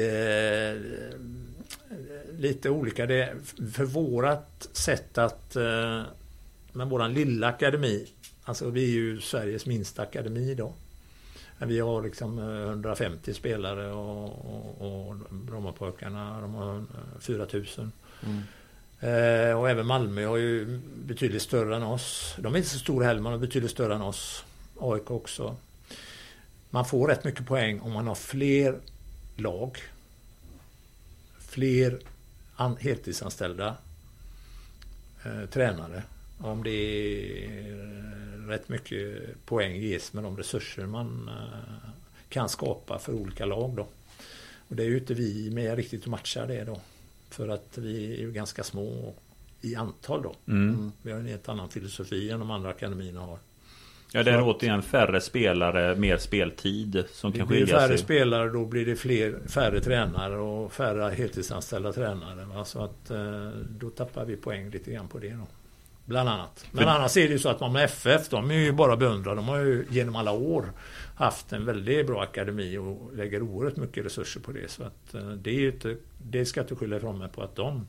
lite 2.37 2.69
olika. 2.69 3.05
Det 3.05 3.33
för 3.73 3.85
vårat 3.85 4.69
sätt 4.71 5.17
att 5.17 5.55
eh, 5.55 6.01
med 6.71 6.87
våran 6.89 7.13
lilla 7.13 7.47
akademi. 7.47 8.07
Alltså 8.43 8.69
vi 8.69 8.83
är 8.83 8.91
ju 8.91 9.21
Sveriges 9.21 9.65
minsta 9.65 10.01
akademi 10.01 10.51
idag. 10.51 10.73
Vi 11.57 11.79
har 11.79 12.01
liksom 12.03 12.39
eh, 12.39 12.69
150 12.69 13.33
spelare 13.33 13.91
och, 13.91 14.25
och, 14.25 15.07
och 15.07 15.15
Brommapojkarna 15.29 16.41
de 16.41 16.53
har 16.53 16.75
eh, 16.75 17.19
4000. 17.19 17.91
Mm. 18.23 18.41
Eh, 18.99 19.59
och 19.59 19.69
även 19.69 19.85
Malmö 19.85 20.25
har 20.25 20.37
ju 20.37 20.79
betydligt 21.05 21.41
större 21.41 21.75
än 21.75 21.83
oss. 21.83 22.35
De 22.37 22.53
är 22.53 22.57
inte 22.57 22.69
så 22.69 22.79
stora 22.79 23.05
heller, 23.05 23.21
men 23.21 23.31
de 23.31 23.37
är 23.41 23.47
betydligt 23.47 23.71
större 23.71 23.95
än 23.95 24.01
oss. 24.01 24.45
AIK 24.79 25.11
också. 25.11 25.55
Man 26.69 26.85
får 26.85 27.07
rätt 27.07 27.23
mycket 27.23 27.47
poäng 27.47 27.79
om 27.79 27.91
man 27.91 28.07
har 28.07 28.15
fler 28.15 28.79
lag. 29.35 29.77
Fler 31.51 31.99
an, 32.55 32.77
heltidsanställda 32.79 33.77
eh, 35.23 35.49
tränare. 35.49 36.03
Om 36.37 36.63
det 36.63 36.71
är 36.71 38.47
rätt 38.47 38.69
mycket 38.69 39.21
poäng 39.45 39.75
ges 39.75 40.13
med 40.13 40.23
de 40.23 40.37
resurser 40.37 40.85
man 40.85 41.29
eh, 41.29 41.89
kan 42.29 42.49
skapa 42.49 42.99
för 42.99 43.13
olika 43.13 43.45
lag 43.45 43.75
då. 43.75 43.87
Och 44.67 44.75
det 44.75 44.83
är 44.83 44.87
ju 44.87 44.97
inte 44.97 45.13
vi 45.13 45.49
med 45.51 45.75
riktigt 45.75 46.01
att 46.01 46.07
matcha 46.07 46.45
det 46.45 46.63
då. 46.63 46.81
För 47.29 47.47
att 47.47 47.77
vi 47.77 48.13
är 48.13 48.17
ju 48.17 48.31
ganska 48.31 48.63
små 48.63 49.13
i 49.61 49.75
antal 49.75 50.21
då. 50.21 50.35
Mm. 50.47 50.91
Vi 51.01 51.11
har 51.11 51.19
en 51.19 51.27
helt 51.27 51.49
annan 51.49 51.69
filosofi 51.69 52.29
än 52.29 52.39
de 52.39 52.51
andra 52.51 52.69
akademierna 52.69 53.21
har. 53.21 53.39
Ja, 54.13 54.23
det 54.23 54.31
är 54.31 54.41
återigen 54.43 54.81
färre 54.81 55.21
spelare, 55.21 55.95
mer 55.95 56.17
speltid 56.17 57.03
som 57.11 57.31
Det 57.31 57.37
kan 57.37 57.47
skilja 57.47 57.79
färre 57.79 57.87
sig. 57.87 57.97
spelare, 57.97 58.49
då 58.49 58.65
blir 58.65 58.85
det 58.85 58.95
fler, 58.95 59.39
färre 59.47 59.79
tränare 59.79 60.37
och 60.37 60.73
färre 60.73 61.11
heltidsanställda 61.11 61.93
tränare. 61.93 62.45
Va? 62.45 62.65
Så 62.65 62.83
att 62.83 63.11
eh, 63.11 63.49
då 63.69 63.89
tappar 63.89 64.25
vi 64.25 64.35
poäng 64.35 64.69
lite 64.69 64.91
grann 64.91 65.07
på 65.07 65.19
det 65.19 65.29
då. 65.29 65.47
Bland 66.05 66.29
annat. 66.29 66.65
Men 66.71 66.83
För- 66.83 66.89
annars 66.91 67.17
är 67.17 67.21
det 67.27 67.33
ju 67.33 67.39
så 67.39 67.49
att 67.49 67.59
Malmö 67.59 67.81
FF, 67.83 68.29
de 68.29 68.51
är 68.51 68.55
ju 68.55 68.71
bara 68.71 68.97
beundra. 68.97 69.35
De 69.35 69.47
har 69.47 69.57
ju 69.57 69.85
genom 69.89 70.15
alla 70.15 70.31
år 70.31 70.65
haft 71.15 71.53
en 71.53 71.65
väldigt 71.65 72.07
bra 72.07 72.21
akademi 72.23 72.77
och 72.77 73.11
lägger 73.15 73.41
oerhört 73.41 73.77
mycket 73.77 74.05
resurser 74.05 74.39
på 74.39 74.51
det. 74.51 74.71
Så 74.71 74.83
att 74.83 75.13
eh, 75.13 75.29
det 75.29 75.49
är 75.51 75.67
inte, 75.67 75.95
det 76.17 76.45
ska 76.45 76.59
jag 76.59 76.65
inte 76.65 76.75
skylla 76.75 76.97
ifrån 76.97 77.17
mig 77.19 77.29
på 77.29 77.43
att 77.43 77.55
de 77.55 77.87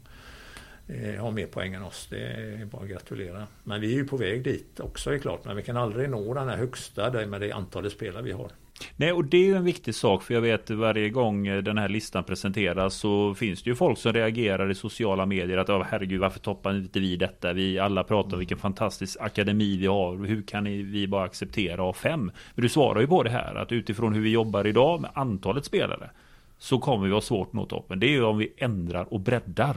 eh, 0.89 1.22
har 1.22 1.30
mer 1.30 1.47
poäng 1.47 1.74
än 1.74 1.83
oss. 1.83 2.07
Det 2.11 2.22
är 2.26 2.64
bara 2.64 2.83
att 2.83 2.89
gratulera. 2.89 3.47
Men 3.64 3.80
vi 3.80 3.93
är 3.93 3.97
ju 3.97 4.05
på 4.05 4.16
väg 4.16 4.45
dit 4.45 4.80
också 4.80 5.14
är 5.14 5.18
klart. 5.18 5.45
Men 5.45 5.57
vi 5.57 5.62
kan 5.62 5.76
aldrig 5.76 6.11
nå 6.11 6.35
den 6.35 6.49
här 6.49 6.57
högsta 6.57 7.26
med 7.26 7.41
det 7.41 7.53
antalet 7.53 7.93
spelare 7.93 8.22
vi 8.22 8.33
har. 8.33 8.51
Nej, 8.97 9.12
och 9.12 9.24
det 9.24 9.37
är 9.37 9.45
ju 9.45 9.57
en 9.57 9.64
viktig 9.64 9.95
sak 9.95 10.22
för 10.22 10.35
jag 10.35 10.41
vet 10.41 10.70
varje 10.70 11.11
gång 11.11 11.47
eh, 11.47 11.62
den 11.62 11.78
här 11.78 11.89
listan 11.89 12.24
presenteras 12.24 12.95
så 12.95 13.35
finns 13.35 13.62
det 13.62 13.70
ju 13.70 13.76
folk 13.76 13.99
som 13.99 14.12
reagerar 14.12 14.70
i 14.70 14.74
sociala 14.74 15.26
medier 15.26 15.59
att 15.59 15.70
oh, 15.70 15.83
herregud 15.91 16.20
varför 16.20 16.41
toppar 16.41 16.76
inte 16.76 17.01
vi 17.01 17.16
detta? 17.16 17.53
Vi 17.53 17.78
alla 17.78 18.05
pratar 18.05 18.33
om 18.33 18.39
vilken 18.39 18.59
fantastisk 18.59 19.16
akademi 19.20 19.76
vi 19.76 19.87
har. 19.87 20.26
Hur 20.26 20.43
kan 20.43 20.64
vi 20.64 21.07
bara 21.09 21.24
acceptera 21.24 21.83
av 21.83 21.93
fem? 21.93 22.33
Men 22.55 22.62
du 22.62 22.68
svarar 22.68 23.01
ju 23.01 23.07
på 23.07 23.22
det 23.22 23.30
här 23.30 23.55
att 23.55 23.72
utifrån 23.72 24.14
hur 24.14 24.22
vi 24.22 24.30
jobbar 24.30 24.66
idag 24.66 25.01
med 25.01 25.11
antalet 25.14 25.64
spelare 25.64 26.11
så 26.59 26.78
kommer 26.78 27.07
vi 27.07 27.12
ha 27.12 27.20
svårt 27.20 27.49
att 27.49 27.53
nå 27.53 27.66
toppen. 27.66 28.01
Det 28.01 28.07
är 28.07 28.11
ju 28.11 28.24
om 28.24 28.39
vi 28.39 28.53
ändrar 28.57 29.12
och 29.12 29.20
breddar 29.20 29.76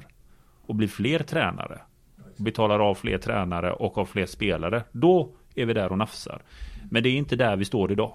och 0.67 0.75
blir 0.75 0.87
fler 0.87 1.19
tränare. 1.19 1.81
Betalar 2.37 2.79
av 2.79 2.95
fler 2.95 3.17
tränare 3.17 3.73
och 3.73 3.93
har 3.93 4.05
fler 4.05 4.25
spelare. 4.25 4.83
Då 4.91 5.31
är 5.55 5.65
vi 5.65 5.73
där 5.73 5.91
och 5.91 5.97
nafsar. 5.97 6.41
Men 6.91 7.03
det 7.03 7.09
är 7.09 7.13
inte 7.13 7.35
där 7.35 7.55
vi 7.55 7.65
står 7.65 7.91
idag. 7.91 8.13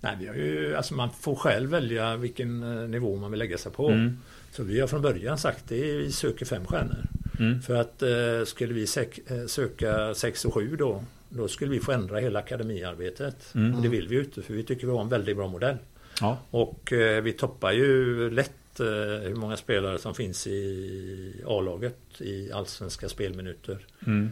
Nej, 0.00 0.16
vi 0.20 0.26
har 0.26 0.34
ju, 0.34 0.76
alltså 0.76 0.94
man 0.94 1.10
får 1.10 1.34
själv 1.34 1.70
välja 1.70 2.16
vilken 2.16 2.62
eh, 2.62 2.88
nivå 2.88 3.16
man 3.16 3.30
vill 3.30 3.38
lägga 3.38 3.58
sig 3.58 3.72
på. 3.72 3.88
Mm. 3.88 4.18
Så 4.50 4.62
vi 4.62 4.80
har 4.80 4.86
från 4.86 5.02
början 5.02 5.38
sagt 5.38 5.72
är, 5.72 5.98
vi 5.98 6.12
söker 6.12 6.46
fem 6.46 6.64
stjärnor. 6.64 7.04
Mm. 7.38 7.62
För 7.62 7.76
att 7.76 8.02
eh, 8.02 8.44
skulle 8.46 8.74
vi 8.74 8.82
eh, 8.82 9.46
söka 9.46 10.14
sex 10.14 10.44
och 10.44 10.54
sju 10.54 10.76
då, 10.76 11.04
då 11.28 11.48
skulle 11.48 11.70
vi 11.70 11.80
få 11.80 11.92
ändra 11.92 12.18
hela 12.18 12.38
akademiarbetet. 12.38 13.54
Mm. 13.54 13.74
Och 13.74 13.82
det 13.82 13.88
vill 13.88 14.08
vi 14.08 14.14
ju 14.14 14.24
inte, 14.24 14.42
för 14.42 14.54
vi 14.54 14.62
tycker 14.62 14.86
vi 14.86 14.92
har 14.92 15.00
en 15.00 15.08
väldigt 15.08 15.36
bra 15.36 15.48
modell. 15.48 15.76
Ja. 16.20 16.38
Och 16.50 16.92
eh, 16.92 17.22
vi 17.22 17.32
toppar 17.32 17.72
ju 17.72 18.30
lätt 18.30 18.52
eh, 18.80 18.86
hur 19.28 19.34
många 19.34 19.56
spelare 19.56 19.98
som 19.98 20.14
finns 20.14 20.46
i 20.46 21.42
A-laget 21.46 21.98
i 22.18 22.52
allsvenska 22.52 23.08
spelminuter. 23.08 23.86
Mm. 24.06 24.30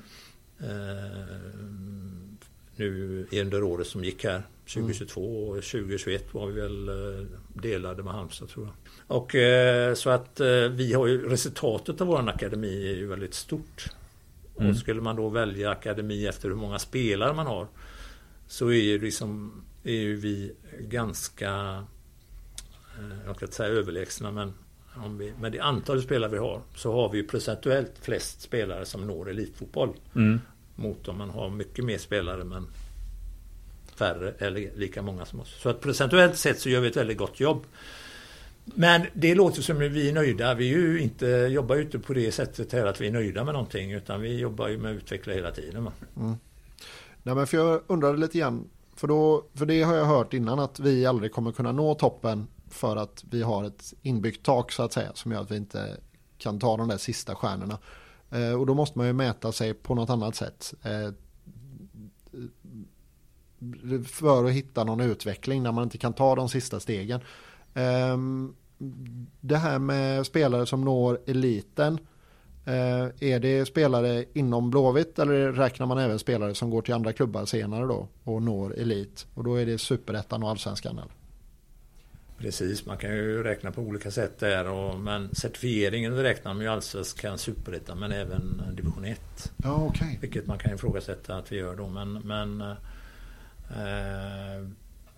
Eh, 0.61 1.37
nu 2.77 3.27
under 3.33 3.63
året 3.63 3.87
som 3.87 4.05
gick 4.05 4.25
här 4.25 4.43
2022 4.75 5.49
och 5.49 5.55
2021 5.55 6.35
var 6.35 6.47
vi 6.47 6.61
väl 6.61 6.89
eh, 6.89 7.27
delade 7.55 8.03
med 8.03 8.13
Halmstad 8.13 8.49
tror 8.49 8.67
jag. 8.67 8.75
Och 9.17 9.35
så 9.99 10.11
att 10.11 10.41
vi 10.71 10.93
har 10.93 11.07
ju 11.07 11.29
resultatet 11.29 12.01
av 12.01 12.07
vår 12.07 12.29
akademi 12.29 12.91
är 12.91 12.97
ju 12.97 13.07
väldigt 13.07 13.35
stort. 13.35 13.91
Mm. 14.59 14.71
Och 14.71 14.77
skulle 14.77 15.01
man 15.01 15.17
då 15.17 15.29
välja 15.29 15.71
akademi 15.71 16.27
efter 16.27 16.49
hur 16.49 16.57
många 16.57 16.79
spelare 16.79 17.35
man 17.35 17.47
har 17.47 17.67
så 18.47 18.69
är 18.69 18.83
ju 18.83 18.99
liksom 18.99 19.63
är 19.85 19.93
ju 19.93 20.17
vi 20.17 20.53
ganska 20.81 21.85
jag 23.27 23.37
ska 23.37 23.45
inte 23.45 23.57
säga 23.57 23.69
överlägsna 23.69 24.31
men 24.31 24.53
om 24.95 25.19
vi, 25.19 25.33
med 25.41 25.53
det 25.53 25.61
antal 25.61 26.03
spelare 26.03 26.31
vi 26.31 26.39
har 26.39 26.61
så 26.75 26.93
har 26.93 27.09
vi 27.09 27.19
ju 27.19 27.27
procentuellt 27.27 27.93
flest 28.01 28.41
spelare 28.41 28.85
som 28.85 29.07
når 29.07 29.31
elitfotboll 29.31 29.93
Mm. 30.15 30.41
mot 30.75 31.09
om 31.09 31.19
man 31.19 31.31
har 31.31 31.51
mycket 31.51 31.85
mer 31.85 31.99
spelare 31.99 32.45
men 32.45 32.67
färre 33.97 34.35
eller 34.39 34.71
lika 34.77 35.03
många 35.03 35.25
som 35.25 35.41
oss. 35.41 35.61
Så 35.61 35.69
att 35.69 35.81
procentuellt 35.81 36.37
sett 36.37 36.61
så 36.61 36.69
gör 36.69 36.81
vi 36.81 36.89
ett 36.89 36.97
väldigt 36.97 37.19
gott 37.19 37.41
jobb. 37.41 37.65
Men 38.65 39.03
det 39.13 39.35
låter 39.35 39.63
som 39.63 39.77
att 39.77 39.83
vi 39.83 40.09
är 40.09 40.13
nöjda. 40.13 40.55
Vi 40.55 40.75
är 40.75 40.79
ju 40.79 41.01
inte, 41.01 41.27
jobbar 41.27 41.77
ju 41.77 41.83
inte 41.83 41.99
på 41.99 42.15
det 42.15 42.33
sättet 42.33 42.73
här 42.73 42.87
att 42.87 43.01
vi 43.01 43.07
är 43.07 43.11
nöjda 43.13 43.45
med 43.45 43.55
någonting 43.55 43.93
utan 43.93 44.21
vi 44.21 44.39
jobbar 44.39 44.69
ju 44.69 44.79
med 44.79 44.91
att 44.91 44.97
utveckla 44.97 45.33
hela 45.33 45.51
tiden. 45.51 45.85
Va? 45.85 45.93
Nej, 47.23 47.35
men 47.35 47.47
för 47.47 47.57
jag 47.57 47.83
undrade 47.87 48.19
lite 48.19 48.39
grann, 48.39 48.69
för, 48.97 49.09
då, 49.09 49.45
för 49.55 49.67
det 49.67 49.83
har 49.83 49.95
jag 49.95 50.05
hört 50.05 50.33
innan 50.33 50.59
att 50.59 50.81
vi 50.81 51.07
aldrig 51.07 51.33
kommer 51.33 51.53
kunna 51.53 51.73
nå 51.73 51.95
toppen 51.95 52.47
för 52.77 52.97
att 52.97 53.25
vi 53.31 53.43
har 53.43 53.65
ett 53.65 53.95
inbyggt 54.03 54.47
tak 54.47 54.73
så 54.73 54.83
att 54.83 54.93
säga 54.93 55.11
som 55.15 55.33
gör 55.33 55.41
att 55.41 55.51
vi 55.51 55.57
inte 55.57 55.97
kan 56.39 56.59
ta 56.59 56.77
de 56.77 56.89
där 56.89 56.97
sista 56.97 57.35
stjärnorna. 57.35 57.79
Eh, 58.31 58.53
och 58.53 58.67
då 58.67 58.75
måste 58.75 58.99
man 58.99 59.07
ju 59.07 59.13
mäta 59.13 59.53
sig 59.53 59.75
på 59.75 59.95
något 59.95 60.11
annat 60.11 60.37
sätt. 60.37 60.75
Eh, 60.83 61.11
för 64.05 64.45
att 64.45 64.53
hitta 64.53 64.85
någon 64.85 65.01
utveckling 65.01 65.63
när 65.63 65.73
man 65.73 65.85
inte 65.85 65.99
kan 65.99 66.13
ta 66.13 66.35
de 66.35 66.49
sista 66.49 66.81
stegen. 66.81 67.21
Eh, 67.75 68.17
det 69.41 69.57
här 69.57 69.79
med 69.79 70.27
spelare 70.27 70.67
som 70.67 70.85
når 70.85 71.21
eliten. 71.27 71.99
Eh, 72.65 73.07
är 73.21 73.41
det 73.41 73.67
spelare 73.67 74.25
inom 74.33 74.71
Blåvitt 74.71 75.19
eller 75.19 75.53
räknar 75.53 75.87
man 75.87 75.99
även 75.99 76.19
spelare 76.19 76.55
som 76.55 76.71
går 76.71 76.83
till 76.83 76.95
andra 76.95 77.13
klubbar 77.13 77.45
senare 77.45 77.87
då 77.87 78.09
och 78.25 78.43
når 78.43 78.79
elit? 78.79 79.27
Och 79.35 79.45
då 79.45 79.55
är 79.55 79.67
det 79.67 79.79
superettan 79.79 80.43
och 80.43 80.51
allsvenskan 80.51 80.99
eller? 80.99 81.26
Precis, 82.39 82.87
man 82.87 82.97
kan 82.97 83.11
ju 83.11 83.43
räkna 83.43 83.73
på 83.73 83.83
olika 83.83 84.11
sätt 84.11 84.39
där. 84.39 84.69
Och, 84.69 85.01
men 85.01 85.35
certifieringen 85.35 86.17
räknar 86.17 86.55
man 86.55 86.63
ju 86.63 86.69
allsvenskan, 86.69 87.39
superettan 87.39 87.99
men 87.99 88.13
även 88.13 88.63
division 88.73 89.05
1. 89.05 89.53
Ja, 89.57 89.75
okej. 89.75 90.19
Vilket 90.21 90.47
man 90.47 90.59
kan 90.59 90.75
ifrågasätta 90.75 91.37
att 91.37 91.53
vi 91.53 91.57
gör 91.57 91.77
då. 91.77 91.89
Men, 91.89 92.13
men 92.13 92.61
eh, 93.71 94.69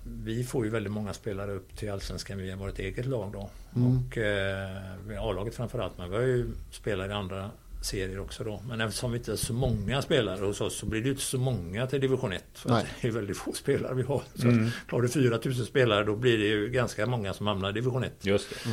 vi 0.02 0.44
får 0.44 0.64
ju 0.64 0.70
väldigt 0.70 0.92
många 0.92 1.12
spelare 1.12 1.52
upp 1.52 1.76
till 1.76 1.90
Allsvenskan 1.90 2.38
via 2.38 2.56
vårt 2.56 2.78
eget 2.78 3.06
lag 3.06 3.32
då. 3.32 3.50
Mm. 3.76 3.98
Och 3.98 4.18
eh, 4.18 5.22
A-laget 5.22 5.54
framförallt. 5.54 5.98
Men 5.98 6.10
vi 6.10 6.16
har 6.16 6.22
ju 6.22 6.46
spelare 6.70 7.10
i 7.10 7.14
andra 7.14 7.50
serier 7.80 8.20
också 8.20 8.44
då. 8.44 8.62
Men 8.68 8.80
eftersom 8.80 9.12
vi 9.12 9.18
inte 9.18 9.32
är 9.32 9.36
så 9.36 9.52
många 9.52 10.02
spelare 10.02 10.44
hos 10.46 10.60
oss 10.60 10.78
så 10.78 10.86
blir 10.86 11.00
det 11.00 11.04
ju 11.06 11.10
inte 11.12 11.22
så 11.24 11.38
många 11.38 11.86
till 11.86 12.00
division 12.00 12.32
1. 12.32 12.44
För 12.54 12.70
Nej. 12.70 12.80
att 12.82 12.86
det 13.02 13.08
är 13.08 13.12
väldigt 13.12 13.36
få 13.36 13.52
spelare 13.52 13.94
vi 13.94 14.02
har. 14.02 14.22
Så 14.34 14.48
Mm. 14.48 14.68
har 14.90 15.02
du 15.02 15.08
4000 15.08 15.66
spelare 15.66 16.04
då 16.04 16.16
blir 16.16 16.38
det 16.38 16.44
ju 16.46 16.68
ganska 16.68 17.06
många 17.06 17.32
som 17.34 17.46
hamnar 17.46 17.70
i 17.70 17.72
division 17.72 18.04
1. 18.04 18.12
Just 18.26 18.50
det. 18.50 18.70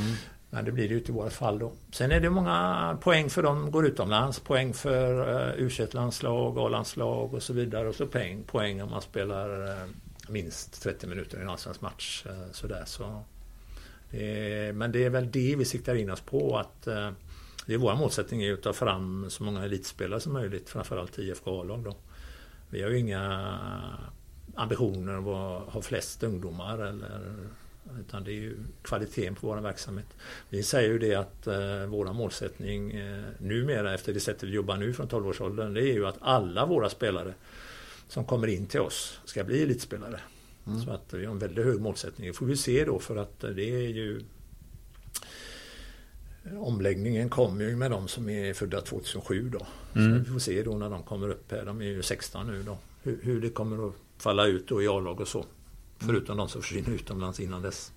Men 0.49 0.65
det 0.65 0.71
blir 0.71 0.83
det 0.87 0.93
ju 0.93 0.97
inte 0.99 1.11
i 1.11 1.15
vårt 1.15 1.33
fall 1.33 1.59
då. 1.59 1.71
Sen 1.91 2.11
är 2.11 2.19
det 2.19 2.29
många 2.29 2.97
poäng 3.01 3.29
för 3.29 3.43
de 3.43 3.71
går 3.71 3.87
utomlands. 3.87 4.39
Poäng 4.39 4.73
för 4.73 5.29
uh, 5.57 5.65
u 5.65 5.69
landslag 5.91 6.57
A-landslag 6.59 7.33
och 7.33 7.43
så 7.43 7.53
vidare. 7.53 7.87
Och 7.89 7.95
så 7.95 8.07
poäng, 8.07 8.43
poäng 8.43 8.81
om 8.81 8.89
man 8.89 9.01
spelar 9.01 9.67
eh, 9.71 9.87
minst 10.29 10.83
30 10.83 11.07
minuter 11.07 11.37
i 11.37 11.41
en 11.41 11.49
allsvensk 11.49 11.81
match. 11.81 12.23
eh, 12.25 12.51
sådär. 12.51 12.83
Så 12.85 13.23
det 14.11 14.53
är, 14.67 14.73
men 14.73 14.91
det 14.91 15.03
är 15.05 15.09
väl 15.09 15.31
det 15.31 15.55
vi 15.55 15.65
siktar 15.65 15.95
in 15.95 16.09
oss 16.11 16.21
på. 16.21 16.57
att 16.57 16.87
eh, 16.87 17.09
det 17.65 17.73
är 17.73 17.77
Vår 17.77 17.95
målsättning 17.95 18.43
är 18.43 18.53
att 18.53 18.61
ta 18.61 18.73
fram 18.73 19.29
så 19.29 19.43
många 19.43 19.65
elitspelare 19.65 20.19
som 20.19 20.33
möjligt. 20.33 20.69
Framförallt 20.69 21.19
IFK 21.19 21.61
A-lag 21.61 21.83
då. 21.83 21.95
Vi 22.69 22.81
har 22.81 22.89
ju 22.89 22.97
inga 22.97 23.57
ambitioner 24.55 25.17
att 25.17 25.73
ha 25.73 25.81
flest 25.81 26.23
ungdomar 26.23 26.79
eller 26.79 27.33
utan 27.99 28.23
det 28.23 28.31
är 28.31 28.33
ju 28.33 28.57
kvaliteten 28.81 29.35
på 29.35 29.47
vår 29.47 29.57
verksamhet. 29.57 30.05
Vi 30.49 30.63
säger 30.63 30.89
ju 30.89 30.99
det 30.99 31.15
att 31.15 31.47
eh, 31.47 31.85
våra 31.85 32.13
målsättning 32.13 32.91
eh, 32.91 33.23
numera 33.37 33.93
efter 33.93 34.13
det 34.13 34.19
sättet 34.19 34.49
vi 34.49 34.53
jobbar 34.53 34.77
nu 34.77 34.93
från 34.93 35.07
12-årsåldern 35.07 35.73
det 35.73 35.81
är 35.81 35.93
ju 35.93 36.07
att 36.07 36.17
alla 36.21 36.65
våra 36.65 36.89
spelare 36.89 37.33
som 38.07 38.25
kommer 38.25 38.47
in 38.47 38.67
till 38.67 38.79
oss 38.79 39.19
ska 39.25 39.43
bli 39.43 39.63
elitspelare. 39.63 40.19
Så 40.85 40.91
att 40.91 41.13
vi 41.13 41.25
har 41.25 41.31
en 41.31 41.39
väldigt 41.39 41.65
hög 41.65 41.81
målsättning. 41.81 42.27
Det 42.27 42.33
får 42.33 42.45
vi 42.45 42.57
se 42.57 42.85
då 42.85 42.99
för 42.99 43.15
att 43.15 43.39
det 43.39 43.69
är 43.69 43.89
ju 43.89 44.21
Omläggningen 46.53 47.29
kommer 47.29 47.63
ju 47.63 47.75
med 47.75 47.91
de 47.91 48.07
som 48.07 48.29
är 48.29 48.53
födda 48.53 48.81
2007 48.81 49.49
då. 49.49 49.67
Mm. 49.95 50.13
Så 50.13 50.23
vi 50.23 50.33
får 50.33 50.39
se 50.39 50.63
då 50.63 50.77
när 50.77 50.89
de 50.89 51.03
kommer 51.03 51.29
upp 51.29 51.51
här. 51.51 51.65
De 51.65 51.81
är 51.81 51.85
ju 51.85 52.03
16 52.03 52.47
nu 52.47 52.63
då. 52.63 52.77
Hur, 53.03 53.19
hur 53.23 53.41
det 53.41 53.49
kommer 53.49 53.87
att 53.87 53.93
falla 54.17 54.45
ut 54.45 54.67
då 54.67 54.81
i 54.81 54.87
A-lag 54.87 55.21
och 55.21 55.27
så. 55.27 55.45
Förutom 55.97 56.37
de 56.37 56.49
som 56.49 56.61
försvinner 56.61 56.89
utomlands 56.89 57.39
innan 57.39 57.61
dess. 57.61 57.91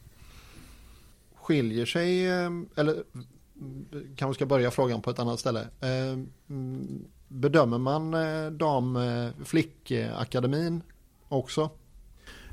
Skiljer 1.35 1.87
sig, 1.87 2.27
eh, 2.27 2.51
eller 2.77 2.93
mm, 2.93 4.17
kanske 4.17 4.35
ska 4.39 4.47
börja 4.47 4.71
frågan 4.71 5.03
på 5.03 5.11
ett 5.11 5.19
annat 5.19 5.41
ställe. 5.41 5.61
Eh, 5.81 6.19
mm, 6.49 7.05
Bedömer 7.29 7.79
man 7.79 8.15
eh, 8.15 8.51
dam 8.51 8.99
flickakademin 9.45 10.83
också? 11.29 11.71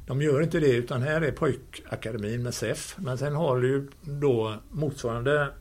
De 0.07 0.21
gör 0.21 0.41
inte 0.41 0.59
det 0.59 0.71
utan 0.71 1.01
här 1.01 1.21
är 1.21 1.31
pojkakademin 1.31 2.43
med 2.43 2.53
SEF. 2.53 2.95
Men 2.97 3.17
sen 3.17 3.35
har 3.35 3.61
du 3.61 3.67
ju 3.67 3.87
då 4.01 4.55
motsvarande 4.71 5.51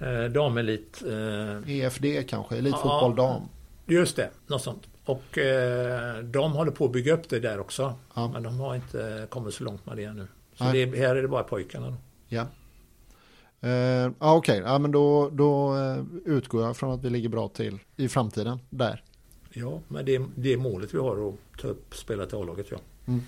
Eh, 0.00 0.24
damelit. 0.24 1.02
Eh, 1.06 1.70
EFD 1.70 2.28
kanske, 2.28 2.56
elitfotboll 2.56 3.14
ja, 3.16 3.22
dam. 3.22 3.42
Just 3.86 4.16
det, 4.16 4.30
något 4.46 4.62
sånt. 4.62 4.82
Och 5.04 5.38
eh, 5.38 6.18
de 6.18 6.52
håller 6.52 6.70
på 6.70 6.84
att 6.84 6.92
bygga 6.92 7.14
upp 7.14 7.28
det 7.28 7.40
där 7.40 7.60
också. 7.60 7.94
Ja. 8.14 8.30
Men 8.32 8.42
de 8.42 8.60
har 8.60 8.74
inte 8.74 9.26
kommit 9.30 9.54
så 9.54 9.64
långt 9.64 9.86
med 9.86 9.96
det 9.96 10.04
ännu. 10.04 10.26
Så 10.54 10.64
det, 10.64 10.96
här 10.96 11.16
är 11.16 11.22
det 11.22 11.28
bara 11.28 11.42
pojkarna. 11.42 11.90
Då. 11.90 11.96
Ja. 12.28 12.46
Uh, 13.64 14.12
Okej, 14.18 14.62
okay. 14.62 14.78
men 14.78 14.90
då, 14.92 15.30
då 15.30 15.74
uh, 15.74 16.04
utgår 16.24 16.62
jag 16.62 16.76
från 16.76 16.94
att 16.94 17.04
vi 17.04 17.10
ligger 17.10 17.28
bra 17.28 17.48
till 17.48 17.78
i 17.96 18.08
framtiden 18.08 18.58
där. 18.70 19.02
Ja, 19.50 19.80
men 19.88 20.04
det, 20.04 20.22
det 20.34 20.52
är 20.52 20.56
målet 20.56 20.94
vi 20.94 20.98
har 20.98 21.28
att 21.28 21.60
ta 21.60 21.68
upp 21.68 21.94
spelet 21.94 22.32
i 22.32 22.36
A-laget. 22.36 22.66
Ja. 22.70 22.78
Mm. 23.06 23.20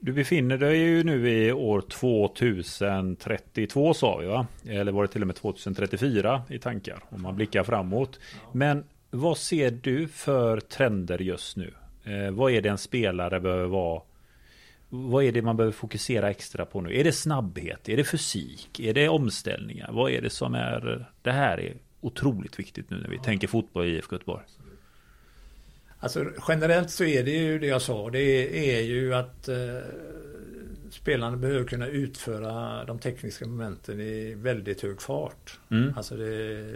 Du 0.00 0.12
befinner 0.12 0.58
dig 0.58 0.78
ju 0.78 1.04
nu 1.04 1.30
i 1.30 1.52
år 1.52 1.80
2032 1.80 3.94
sa 3.94 4.16
vi 4.16 4.26
va? 4.26 4.46
Eller 4.68 4.92
var 4.92 5.02
det 5.02 5.08
till 5.08 5.20
och 5.20 5.26
med 5.26 5.36
2034 5.36 6.42
i 6.48 6.58
tankar 6.58 7.04
om 7.08 7.22
man 7.22 7.36
blickar 7.36 7.64
framåt. 7.64 8.20
Men 8.52 8.84
vad 9.10 9.38
ser 9.38 9.70
du 9.70 10.08
för 10.08 10.60
trender 10.60 11.18
just 11.18 11.56
nu? 11.56 11.74
Eh, 12.04 12.30
vad 12.30 12.52
är 12.52 12.62
det 12.62 12.68
en 12.68 12.78
spelare 12.78 13.40
behöver 13.40 13.66
vara? 13.66 14.02
Vad 14.88 15.24
är 15.24 15.32
det 15.32 15.42
man 15.42 15.56
behöver 15.56 15.72
fokusera 15.72 16.30
extra 16.30 16.64
på 16.64 16.80
nu? 16.80 17.00
Är 17.00 17.04
det 17.04 17.12
snabbhet? 17.12 17.88
Är 17.88 17.96
det 17.96 18.04
fysik? 18.04 18.80
Är 18.80 18.94
det 18.94 19.08
omställningar? 19.08 19.90
Vad 19.92 20.10
är 20.10 20.22
det 20.22 20.30
som 20.30 20.54
är... 20.54 21.06
Det 21.22 21.32
här 21.32 21.60
är 21.60 21.76
otroligt 22.00 22.58
viktigt 22.58 22.90
nu 22.90 23.00
när 23.00 23.08
vi 23.08 23.16
ja. 23.16 23.22
tänker 23.22 23.48
fotboll 23.48 23.86
i 23.86 23.96
IFK 23.96 24.14
Göteborg. 24.14 24.44
Alltså 26.00 26.24
generellt 26.48 26.90
så 26.90 27.04
är 27.04 27.24
det 27.24 27.30
ju 27.30 27.58
det 27.58 27.66
jag 27.66 27.82
sa. 27.82 28.10
Det 28.10 28.76
är 28.76 28.82
ju 28.82 29.14
att 29.14 29.48
eh, 29.48 29.56
spelarna 30.90 31.36
behöver 31.36 31.64
kunna 31.64 31.86
utföra 31.86 32.84
de 32.84 32.98
tekniska 32.98 33.46
momenten 33.46 34.00
i 34.00 34.34
väldigt 34.34 34.80
hög 34.80 35.02
fart. 35.02 35.58
Mm. 35.70 35.92
Alltså 35.96 36.16
det, 36.16 36.74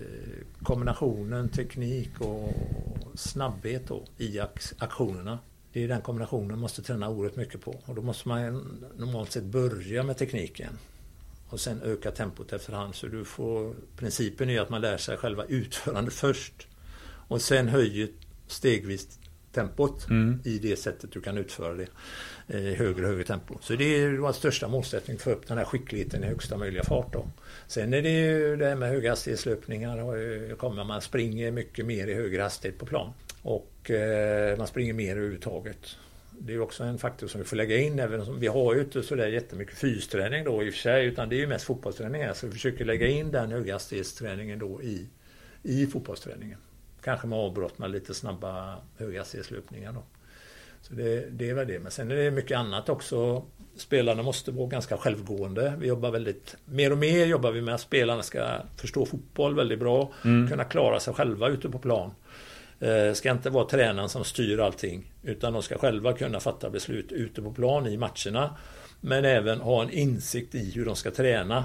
kombinationen 0.62 1.49
teknik 1.49 2.20
och 2.20 2.53
snabbhet 3.14 3.89
då, 3.89 4.05
i 4.18 4.41
aktionerna. 4.79 5.39
Det 5.73 5.85
är 5.85 5.89
den 5.89 6.01
kombinationen 6.01 6.49
man 6.49 6.59
måste 6.59 6.83
träna 6.83 7.09
oerhört 7.09 7.37
mycket 7.37 7.61
på. 7.61 7.81
Och 7.85 7.95
då 7.95 8.03
måste 8.03 8.29
man 8.29 8.62
normalt 8.97 9.33
sett 9.33 9.45
börja 9.45 10.03
med 10.03 10.18
tekniken. 10.18 10.79
Och 11.49 11.61
sen 11.61 11.83
öka 11.83 12.11
tempot 12.11 12.53
efterhand. 12.53 12.95
Så 12.95 13.07
du 13.07 13.25
får, 13.25 13.75
principen 13.97 14.51
är 14.51 14.61
att 14.61 14.70
man 14.70 14.81
lär 14.81 14.97
sig 14.97 15.16
själva 15.16 15.45
utförandet 15.45 16.14
först. 16.14 16.68
Och 17.29 17.43
sen 17.43 17.68
höjer 17.68 18.09
stegvis 18.53 19.18
tempot 19.53 20.11
mm. 20.11 20.40
i 20.44 20.59
det 20.59 20.76
sättet 20.76 21.12
du 21.12 21.20
kan 21.20 21.38
utföra 21.38 21.74
det 21.74 21.86
i 22.59 22.74
högre 22.74 23.03
och 23.03 23.09
högre 23.09 23.24
tempo. 23.24 23.59
Så 23.61 23.74
det 23.74 23.84
är 23.84 24.11
vår 24.11 24.32
största 24.32 24.68
målsättning, 24.68 25.16
att 25.16 25.22
få 25.22 25.30
upp 25.30 25.46
den 25.46 25.59
här 25.59 25.64
skickligheten 25.64 26.24
i 26.24 26.26
högsta 26.26 26.57
möjliga 26.57 26.84
fart. 26.84 27.12
Då. 27.12 27.28
Sen 27.66 27.94
är 27.94 28.03
det 28.03 28.11
ju 28.11 28.57
det 28.57 28.66
här 28.66 28.76
med 28.76 28.88
höghastighetslöpningar. 28.88 30.55
kommer 30.55 30.84
man 30.84 31.00
springer 31.00 31.50
mycket 31.50 31.86
mer 31.86 32.07
i 32.07 32.14
högre 32.14 32.42
hastighet 32.42 32.78
på 32.78 32.86
plan. 32.86 33.12
Och 33.42 33.90
eh, 33.90 34.59
man 34.59 34.66
springer 34.66 34.92
mer 34.92 35.11
överhuvudtaget. 35.11 35.96
Det 36.38 36.55
är 36.55 36.61
också 36.61 36.84
en 36.84 36.98
faktor 36.98 37.26
som 37.26 37.40
vi 37.40 37.46
får 37.46 37.57
lägga 37.57 37.76
in. 37.76 37.98
Även 37.98 38.24
som 38.24 38.40
vi 38.40 38.46
har 38.46 38.74
ju 38.74 38.80
inte 38.80 39.03
sådär 39.03 39.26
jättemycket 39.26 39.78
fysträning 39.78 40.44
då 40.44 40.62
i 40.62 40.70
och 40.70 40.74
för 40.74 40.80
sig. 40.80 41.07
Utan 41.07 41.28
det 41.28 41.36
är 41.36 41.40
ju 41.40 41.46
mest 41.46 41.64
fotbollsträning. 41.64 42.34
Så 42.34 42.46
vi 42.46 42.53
försöker 42.53 42.84
lägga 42.84 43.07
in 43.07 43.30
den 43.30 43.53
höghastighetsträningen 43.53 44.59
då 44.59 44.82
i, 44.82 45.07
i 45.62 45.86
fotbollsträningen. 45.86 46.59
Kanske 47.05 47.26
med 47.26 47.38
avbrott 47.38 47.78
med 47.78 47.90
lite 47.90 48.14
snabba 48.14 48.76
höghastighetslöpningar 48.98 49.92
då. 49.92 50.03
Så 50.82 50.94
det, 50.94 51.30
det 51.30 51.50
är 51.50 51.55
väl 51.55 51.66
det. 51.66 51.78
Men 51.78 51.90
sen 51.90 52.11
är 52.11 52.16
det 52.16 52.30
mycket 52.30 52.59
annat 52.59 52.88
också. 52.88 53.44
Spelarna 53.76 54.22
måste 54.22 54.50
vara 54.50 54.66
ganska 54.66 54.96
självgående. 54.96 55.74
Vi 55.78 55.86
jobbar 55.86 56.11
väldigt, 56.11 56.57
mer 56.64 56.92
och 56.92 56.98
mer 56.98 57.26
jobbar 57.26 57.50
vi 57.50 57.61
med 57.61 57.74
att 57.74 57.80
spelarna 57.80 58.22
ska 58.22 58.46
förstå 58.76 59.07
fotboll 59.07 59.55
väldigt 59.55 59.78
bra. 59.78 60.12
Mm. 60.24 60.48
Kunna 60.48 60.64
klara 60.64 61.00
sig 61.00 61.14
själva 61.14 61.48
ute 61.48 61.68
på 61.68 61.78
plan. 61.78 62.11
Eh, 62.80 63.12
ska 63.12 63.30
inte 63.30 63.50
vara 63.50 63.64
tränaren 63.64 64.09
som 64.09 64.24
styr 64.24 64.59
allting. 64.59 65.12
Utan 65.22 65.53
de 65.53 65.62
ska 65.62 65.78
själva 65.78 66.12
kunna 66.12 66.40
fatta 66.40 66.70
beslut 66.70 67.12
ute 67.12 67.42
på 67.42 67.53
plan 67.53 67.86
i 67.86 67.96
matcherna. 67.96 68.57
Men 69.00 69.24
även 69.24 69.61
ha 69.61 69.82
en 69.82 69.90
insikt 69.90 70.55
i 70.55 70.72
hur 70.74 70.84
de 70.84 70.96
ska 70.96 71.11
träna 71.11 71.64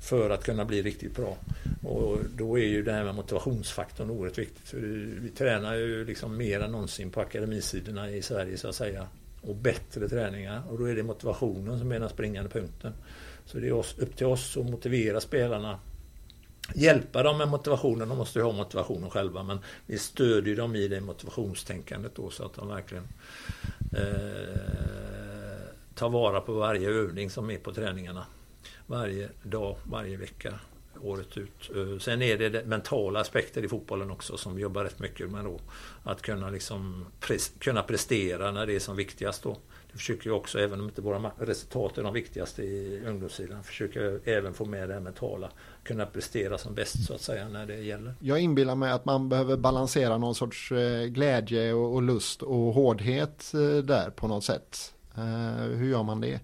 för 0.00 0.30
att 0.30 0.44
kunna 0.44 0.64
bli 0.64 0.82
riktigt 0.82 1.16
bra. 1.16 1.36
Och 1.82 2.18
då 2.36 2.58
är 2.58 2.66
ju 2.66 2.82
det 2.82 2.92
här 2.92 3.04
med 3.04 3.14
motivationsfaktorn 3.14 4.10
oerhört 4.10 4.38
viktigt. 4.38 4.74
Vi 5.20 5.28
tränar 5.28 5.74
ju 5.74 6.04
liksom 6.04 6.36
mer 6.36 6.60
än 6.60 6.72
någonsin 6.72 7.10
på 7.10 7.20
akademisidorna 7.20 8.10
i 8.10 8.22
Sverige 8.22 8.56
så 8.56 8.68
att 8.68 8.74
säga. 8.74 9.08
Och 9.40 9.54
bättre 9.56 10.08
träningar. 10.08 10.62
Och 10.70 10.78
då 10.78 10.84
är 10.84 10.96
det 10.96 11.02
motivationen 11.02 11.78
som 11.78 11.92
är 11.92 12.00
den 12.00 12.08
springande 12.08 12.50
punkten. 12.50 12.92
Så 13.44 13.58
det 13.58 13.68
är 13.68 13.72
upp 13.72 14.16
till 14.16 14.26
oss 14.26 14.56
att 14.56 14.70
motivera 14.70 15.20
spelarna. 15.20 15.78
Hjälpa 16.74 17.22
dem 17.22 17.38
med 17.38 17.48
motivationen. 17.48 18.08
De 18.08 18.18
måste 18.18 18.38
ju 18.38 18.44
ha 18.44 18.52
motivationen 18.52 19.10
själva. 19.10 19.42
Men 19.42 19.58
vi 19.86 19.98
stödjer 19.98 20.56
dem 20.56 20.76
i 20.76 20.88
det 20.88 21.00
motivationstänkandet 21.00 22.14
då 22.14 22.30
så 22.30 22.44
att 22.44 22.54
de 22.54 22.68
verkligen 22.68 23.04
eh, 23.96 24.58
tar 25.94 26.08
vara 26.08 26.40
på 26.40 26.52
varje 26.52 26.88
övning 26.88 27.30
som 27.30 27.50
är 27.50 27.58
på 27.58 27.72
träningarna 27.72 28.26
varje 28.88 29.28
dag, 29.42 29.76
varje 29.84 30.16
vecka, 30.16 30.54
året 31.02 31.36
ut. 31.36 31.70
Eh, 31.76 31.98
sen 31.98 32.22
är 32.22 32.38
det, 32.38 32.66
mentala 32.66 33.20
aspekter 33.20 33.64
i 33.64 33.68
fotbollen 33.68 34.10
också 34.10 34.36
som 34.36 34.56
vi 34.56 34.62
jobbar 34.62 34.84
rätt 34.84 34.98
mycket 34.98 35.30
med 35.30 35.44
då. 35.44 35.60
Att 36.02 36.22
kunna, 36.22 36.50
liksom 36.50 37.06
pres, 37.20 37.52
kunna 37.58 37.82
prestera 37.82 38.50
när 38.50 38.66
det 38.66 38.74
är 38.74 38.80
som 38.80 38.96
viktigast 38.96 39.42
då. 39.42 39.56
Det 39.92 39.98
försöker 39.98 40.24
vi 40.24 40.30
också, 40.30 40.58
även 40.58 40.80
om 40.80 40.86
inte 40.86 41.00
våra 41.00 41.32
resultat 41.38 41.98
är 41.98 42.02
de 42.02 42.14
viktigaste 42.14 42.62
i 42.62 43.02
ungdomssidan, 43.06 43.64
försöker 43.64 44.20
även 44.24 44.54
få 44.54 44.64
med 44.64 44.88
det 44.88 44.94
här 44.94 45.00
mentala. 45.00 45.50
Kunna 45.82 46.06
prestera 46.06 46.58
som 46.58 46.74
bäst 46.74 47.06
så 47.06 47.14
att 47.14 47.20
säga 47.20 47.48
när 47.48 47.66
det 47.66 47.76
gäller. 47.76 48.14
Jag 48.20 48.40
inbillar 48.40 48.74
mig 48.74 48.92
att 48.92 49.04
man 49.04 49.28
behöver 49.28 49.56
balansera 49.56 50.18
någon 50.18 50.34
sorts 50.34 50.72
eh, 50.72 51.04
glädje 51.04 51.72
och 51.72 52.02
lust 52.02 52.42
och 52.42 52.74
hårdhet 52.74 53.52
eh, 53.54 53.84
där 53.84 54.10
på 54.10 54.28
något 54.28 54.44
sätt. 54.44 54.94
Hur 55.74 55.88
gör 55.88 56.02
man 56.02 56.20
det? 56.20 56.40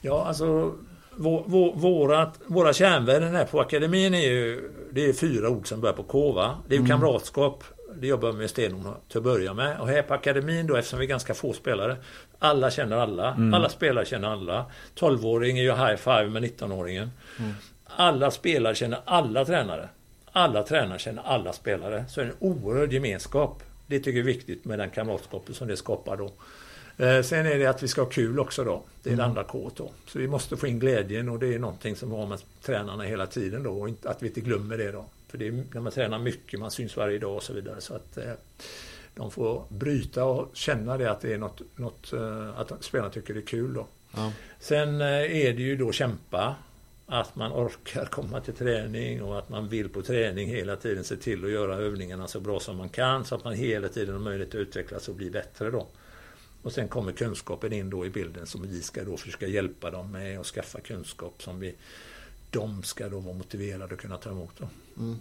Ja, 0.00 0.24
alltså 0.24 0.74
vår, 1.16 1.74
våra, 1.76 2.32
våra 2.46 2.72
kärnvärden 2.72 3.34
här 3.34 3.44
på 3.44 3.60
akademin 3.60 4.14
är 4.14 4.30
ju 4.30 4.70
Det 4.92 5.08
är 5.08 5.12
fyra 5.12 5.48
ord 5.48 5.68
som 5.68 5.80
börjar 5.80 5.94
på 5.94 6.02
K 6.02 6.32
va? 6.32 6.58
Det 6.68 6.74
är 6.74 6.78
ju 6.78 6.84
mm. 6.84 6.90
kamratskap 6.90 7.64
Det 7.94 8.06
jobbar 8.06 8.32
med 8.32 8.50
stenhårt 8.50 9.08
till 9.08 9.18
att 9.18 9.24
börja 9.24 9.54
med. 9.54 9.80
Och 9.80 9.88
här 9.88 10.02
på 10.02 10.14
akademin 10.14 10.66
då 10.66 10.76
eftersom 10.76 10.98
vi 10.98 11.04
är 11.04 11.08
ganska 11.08 11.34
få 11.34 11.52
spelare 11.52 11.96
Alla 12.38 12.70
känner 12.70 12.96
alla. 12.96 13.34
Mm. 13.34 13.54
Alla 13.54 13.68
spelare 13.68 14.04
känner 14.04 14.28
alla. 14.28 14.66
12-åring 14.98 15.58
är 15.58 15.62
ju 15.62 15.72
high 15.72 15.96
five 15.96 16.28
med 16.28 16.42
19-åringen. 16.44 17.10
Mm. 17.38 17.52
Alla 17.84 18.30
spelare 18.30 18.74
känner 18.74 18.98
alla 19.04 19.44
tränare. 19.44 19.88
Alla 20.32 20.62
tränare 20.62 20.98
känner 20.98 21.22
alla 21.22 21.52
spelare. 21.52 22.04
Så 22.08 22.20
det 22.20 22.26
är 22.26 22.30
en 22.30 22.36
oerhörd 22.38 22.92
gemenskap. 22.92 23.62
Det 23.86 23.98
tycker 23.98 24.12
vi 24.12 24.20
är 24.20 24.34
viktigt 24.34 24.64
med 24.64 24.78
den 24.78 24.90
kamratskapet 24.90 25.56
som 25.56 25.68
det 25.68 25.76
skapar 25.76 26.16
då. 26.16 26.32
Eh, 27.00 27.22
sen 27.22 27.46
är 27.46 27.58
det 27.58 27.66
att 27.66 27.82
vi 27.82 27.88
ska 27.88 28.00
ha 28.00 28.08
kul 28.08 28.40
också 28.40 28.64
då. 28.64 28.82
Det 29.02 29.10
är 29.10 29.12
mm. 29.12 29.18
det 29.18 29.24
andra 29.28 29.44
K 29.44 29.70
då. 29.76 29.92
Så 30.06 30.18
vi 30.18 30.28
måste 30.28 30.56
få 30.56 30.66
in 30.66 30.78
glädjen 30.78 31.28
och 31.28 31.38
det 31.38 31.54
är 31.54 31.58
någonting 31.58 31.96
som 31.96 32.10
har 32.12 32.26
med 32.26 32.38
tränarna 32.62 33.04
hela 33.04 33.26
tiden 33.26 33.62
då. 33.62 33.70
Och 33.70 33.88
att 34.04 34.22
vi 34.22 34.26
inte 34.26 34.40
glömmer 34.40 34.78
det 34.78 34.92
då. 34.92 35.04
För 35.28 35.38
det 35.38 35.46
är 35.46 35.64
när 35.72 35.80
man 35.80 35.92
tränar 35.92 36.18
mycket, 36.18 36.60
man 36.60 36.70
syns 36.70 36.96
varje 36.96 37.18
dag 37.18 37.36
och 37.36 37.42
så 37.42 37.52
vidare. 37.52 37.80
Så 37.80 37.94
att 37.94 38.16
eh, 38.16 38.32
de 39.14 39.30
får 39.30 39.64
bryta 39.68 40.24
och 40.24 40.50
känna 40.52 40.98
det 40.98 41.10
att 41.10 41.20
det 41.20 41.34
är 41.34 41.38
något, 41.38 41.60
något 41.76 42.12
eh, 42.12 42.60
att 42.60 42.84
spelarna 42.84 43.10
tycker 43.10 43.34
det 43.34 43.40
är 43.40 43.46
kul 43.46 43.74
då. 43.74 43.86
Ja. 44.14 44.32
Sen 44.58 45.00
är 45.00 45.52
det 45.52 45.62
ju 45.62 45.76
då 45.76 45.92
kämpa. 45.92 46.54
Att 47.06 47.36
man 47.36 47.52
orkar 47.52 48.04
komma 48.04 48.40
till 48.40 48.54
träning 48.54 49.22
och 49.22 49.38
att 49.38 49.48
man 49.48 49.68
vill 49.68 49.88
på 49.88 50.02
träning 50.02 50.48
hela 50.48 50.76
tiden 50.76 51.04
se 51.04 51.16
till 51.16 51.44
att 51.44 51.50
göra 51.50 51.74
övningarna 51.74 52.28
så 52.28 52.40
bra 52.40 52.60
som 52.60 52.76
man 52.76 52.88
kan 52.88 53.24
så 53.24 53.34
att 53.34 53.44
man 53.44 53.54
hela 53.54 53.88
tiden 53.88 54.14
har 54.14 54.20
möjlighet 54.20 54.54
att 54.54 54.60
utvecklas 54.60 55.08
och 55.08 55.14
bli 55.14 55.30
bättre 55.30 55.70
då. 55.70 55.86
Och 56.62 56.72
sen 56.72 56.88
kommer 56.88 57.12
kunskapen 57.12 57.72
in 57.72 57.90
då 57.90 58.06
i 58.06 58.10
bilden 58.10 58.46
som 58.46 58.62
vi 58.62 58.82
ska 58.82 59.04
då 59.04 59.16
försöka 59.16 59.46
hjälpa 59.46 59.90
dem 59.90 60.12
med 60.12 60.40
och 60.40 60.46
skaffa 60.46 60.80
kunskap 60.80 61.42
som 61.42 61.60
vi 61.60 61.74
de 62.50 62.82
ska 62.82 63.08
då 63.08 63.18
vara 63.18 63.34
motiverade 63.34 63.94
att 63.94 64.00
kunna 64.00 64.16
ta 64.16 64.30
emot. 64.30 64.52
Då. 64.58 64.68
Mm. 64.98 65.16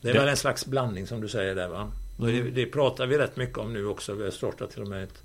Det 0.00 0.08
är 0.08 0.14
väl 0.14 0.28
en 0.28 0.36
slags 0.36 0.66
blandning 0.66 1.06
som 1.06 1.20
du 1.20 1.28
säger 1.28 1.54
där 1.54 1.68
va? 1.68 1.92
Mm. 2.18 2.34
Det, 2.34 2.50
det, 2.50 2.66
pratar 2.66 3.06
vi 3.06 3.18
rätt 3.18 3.36
mycket 3.36 3.58
om 3.58 3.72
nu 3.72 3.86
också. 3.86 4.14
Vi 4.14 4.24
har 4.24 4.30
startat 4.30 4.70
till 4.70 4.82
och 4.82 4.88
med 4.88 5.04
ett 5.04 5.22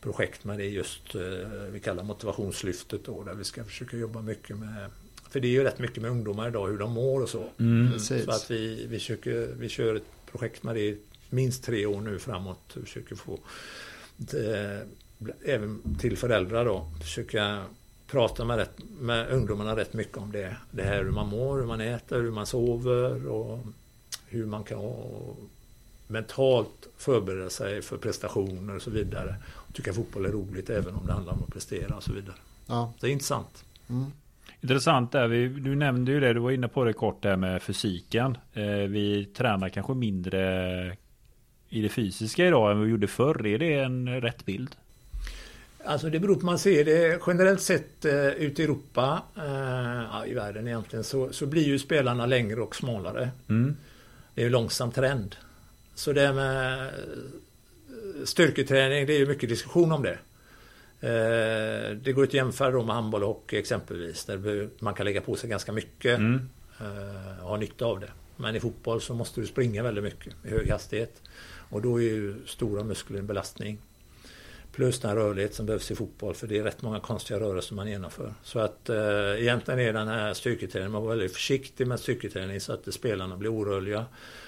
projekt 0.00 0.44
med 0.44 0.58
det 0.58 0.66
just 0.66 1.14
eh, 1.14 1.22
vi 1.70 1.80
kallar 1.80 2.02
motivationslyftet 2.02 3.04
då 3.04 3.22
där 3.22 3.34
vi 3.34 3.44
ska 3.44 3.64
försöka 3.64 3.96
jobba 3.96 4.22
mycket 4.22 4.56
med 4.56 4.90
för 5.30 5.40
det 5.40 5.48
är 5.48 5.52
ju 5.52 5.64
rätt 5.64 5.78
mycket 5.78 6.02
med 6.02 6.10
ungdomar 6.10 6.48
idag 6.48 6.68
hur 6.68 6.78
de 6.78 6.92
mår 6.92 7.22
och 7.22 7.28
så. 7.28 7.44
Mm. 7.58 7.98
Så 7.98 8.30
att 8.30 8.50
vi, 8.50 8.86
vi, 8.88 8.98
försöker, 8.98 9.54
vi 9.58 9.68
kör 9.68 9.94
ett 9.94 10.30
projekt 10.30 10.62
med 10.62 10.74
det 10.74 10.98
minst 11.30 11.64
tre 11.64 11.86
år 11.86 12.00
nu 12.00 12.18
framåt. 12.18 12.72
Vi 12.74 12.82
försöker 12.82 13.16
få 13.16 13.38
Eh, 14.18 14.86
även 15.44 15.96
till 15.98 16.16
föräldrar 16.16 16.64
då, 16.64 16.86
försöka 17.02 17.64
prata 18.06 18.44
med, 18.44 18.56
rätt, 18.56 18.78
med 19.00 19.30
ungdomarna 19.30 19.76
rätt 19.76 19.92
mycket 19.92 20.16
om 20.16 20.32
det. 20.32 20.56
Det 20.70 20.82
här 20.82 21.04
hur 21.04 21.10
man 21.10 21.28
mår, 21.28 21.58
hur 21.58 21.66
man 21.66 21.80
äter, 21.80 22.20
hur 22.22 22.30
man 22.30 22.46
sover 22.46 23.28
och 23.28 23.58
hur 24.26 24.46
man 24.46 24.64
kan 24.64 24.78
mentalt 26.06 26.88
förbereda 26.96 27.50
sig 27.50 27.82
för 27.82 27.96
prestationer 27.96 28.76
och 28.76 28.82
så 28.82 28.90
vidare. 28.90 29.34
Och 29.54 29.74
tycka 29.74 29.92
fotboll 29.92 30.26
är 30.26 30.32
roligt 30.32 30.70
även 30.70 30.94
om 30.94 31.06
det 31.06 31.12
handlar 31.12 31.32
om 31.32 31.42
att 31.42 31.52
prestera 31.52 31.96
och 31.96 32.02
så 32.02 32.12
vidare. 32.12 32.36
Ja. 32.66 32.92
Det 33.00 33.06
är 33.06 33.10
intressant. 33.10 33.64
Mm. 33.88 34.06
Intressant 34.60 35.12
där, 35.12 35.28
vi, 35.28 35.48
du 35.48 35.76
nämnde 35.76 36.12
ju 36.12 36.20
det, 36.20 36.32
du 36.32 36.40
var 36.40 36.50
inne 36.50 36.68
på 36.68 36.84
det 36.84 36.92
kort 36.92 37.22
där 37.22 37.36
med 37.36 37.62
fysiken. 37.62 38.38
Eh, 38.52 38.64
vi 38.64 39.24
tränar 39.24 39.68
kanske 39.68 39.94
mindre 39.94 40.96
i 41.70 41.82
det 41.82 41.88
fysiska 41.88 42.46
idag 42.46 42.70
än 42.70 42.82
vi 42.82 42.90
gjorde 42.90 43.06
förr. 43.06 43.46
Är 43.46 43.58
det 43.58 43.74
en 43.74 44.20
rätt 44.20 44.44
bild? 44.44 44.76
Alltså 45.84 46.10
det 46.10 46.20
beror 46.20 46.36
på 46.36 46.46
man 46.46 46.58
ser 46.58 46.84
det 46.84 47.20
generellt 47.26 47.60
sett 47.60 48.04
uh, 48.04 48.28
ute 48.28 48.62
i 48.62 48.64
Europa, 48.64 49.22
uh, 49.36 49.44
ja, 50.12 50.26
i 50.26 50.34
världen 50.34 50.68
egentligen, 50.68 51.04
så, 51.04 51.32
så 51.32 51.46
blir 51.46 51.62
ju 51.62 51.78
spelarna 51.78 52.26
längre 52.26 52.60
och 52.60 52.76
smalare. 52.76 53.30
Mm. 53.48 53.76
Det 54.34 54.40
är 54.40 54.44
ju 54.44 54.50
långsam 54.50 54.92
trend. 54.92 55.36
Så 55.94 56.12
det 56.12 56.32
med 56.32 56.90
styrketräning, 58.24 59.06
det 59.06 59.12
är 59.14 59.18
ju 59.18 59.26
mycket 59.26 59.48
diskussion 59.48 59.92
om 59.92 60.02
det. 60.02 60.18
Uh, 61.02 61.96
det 61.96 62.12
går 62.12 62.22
att 62.22 62.34
jämföra 62.34 62.70
då 62.70 62.82
med 62.82 62.94
handboll 62.94 63.22
och 63.22 63.28
hockey 63.28 63.56
exempelvis, 63.56 64.24
där 64.24 64.68
man 64.78 64.94
kan 64.94 65.06
lägga 65.06 65.20
på 65.20 65.36
sig 65.36 65.50
ganska 65.50 65.72
mycket 65.72 66.18
Mm. 66.18 66.48
och 67.42 67.48
ha 67.48 67.56
nytta 67.56 67.84
av 67.84 68.00
det. 68.00 68.10
Men 68.36 68.56
i 68.56 68.60
fotboll 68.60 69.00
så 69.00 69.14
måste 69.14 69.40
du 69.40 69.46
springa 69.46 69.82
väldigt 69.82 70.04
mycket 70.04 70.34
i 70.44 70.48
hög 70.48 70.70
hastighet. 70.70 71.22
Och 71.68 71.82
då 71.82 71.96
är 71.96 72.02
ju 72.02 72.34
stora 72.46 72.84
muskler 72.84 73.18
en 73.18 73.26
belastning. 73.26 73.78
Plus 74.72 75.00
den 75.00 75.14
rörlighet 75.14 75.54
som 75.54 75.66
behövs 75.66 75.90
i 75.90 75.94
fotboll 75.94 76.34
för 76.34 76.46
det 76.46 76.58
är 76.58 76.62
rätt 76.62 76.82
många 76.82 77.00
konstiga 77.00 77.40
rörelser 77.40 77.74
man 77.74 77.88
genomför. 77.88 78.34
Så 78.42 78.58
att 78.58 78.88
eh, 78.88 78.96
egentligen 79.42 79.80
är 79.80 79.92
den 79.92 80.08
här 80.08 80.34
styrketräningen, 80.34 80.92
man 80.92 81.02
var 81.02 81.08
väldigt 81.08 81.32
försiktig 81.32 81.86
med 81.86 82.00
styrketräning 82.00 82.60
så 82.60 82.72
att 82.72 82.94
spelarna 82.94 83.36
blir 83.36 83.50
orörliga, 83.50 84.06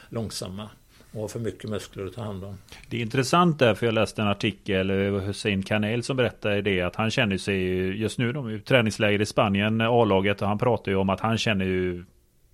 långsamma 0.08 0.68
och 1.12 1.20
har 1.20 1.28
för 1.28 1.40
mycket 1.40 1.70
muskler 1.70 2.06
att 2.06 2.14
ta 2.14 2.22
hand 2.22 2.44
om. 2.44 2.58
Det 2.88 2.96
är 2.96 3.00
intressant 3.00 3.58
där 3.58 3.74
för 3.74 3.86
jag 3.86 3.94
läste 3.94 4.22
en 4.22 4.28
artikel 4.28 4.90
eh, 4.90 4.96
Hussein 4.96 5.62
Kanel 5.62 6.02
som 6.02 6.16
berättade 6.16 6.62
det 6.62 6.80
att 6.80 6.96
han 6.96 7.10
känner 7.10 7.38
sig 7.38 7.56
just 8.00 8.18
nu 8.18 8.32
de 8.32 8.46
är 8.46 8.50
ju 8.50 8.60
träningsläger 8.60 9.20
i 9.20 9.26
Spanien 9.26 9.80
A-laget 9.80 10.42
och 10.42 10.48
han 10.48 10.58
pratar 10.58 10.92
ju 10.92 10.98
om 10.98 11.10
att 11.10 11.20
han 11.20 11.38
känner 11.38 11.64
ju 11.64 12.04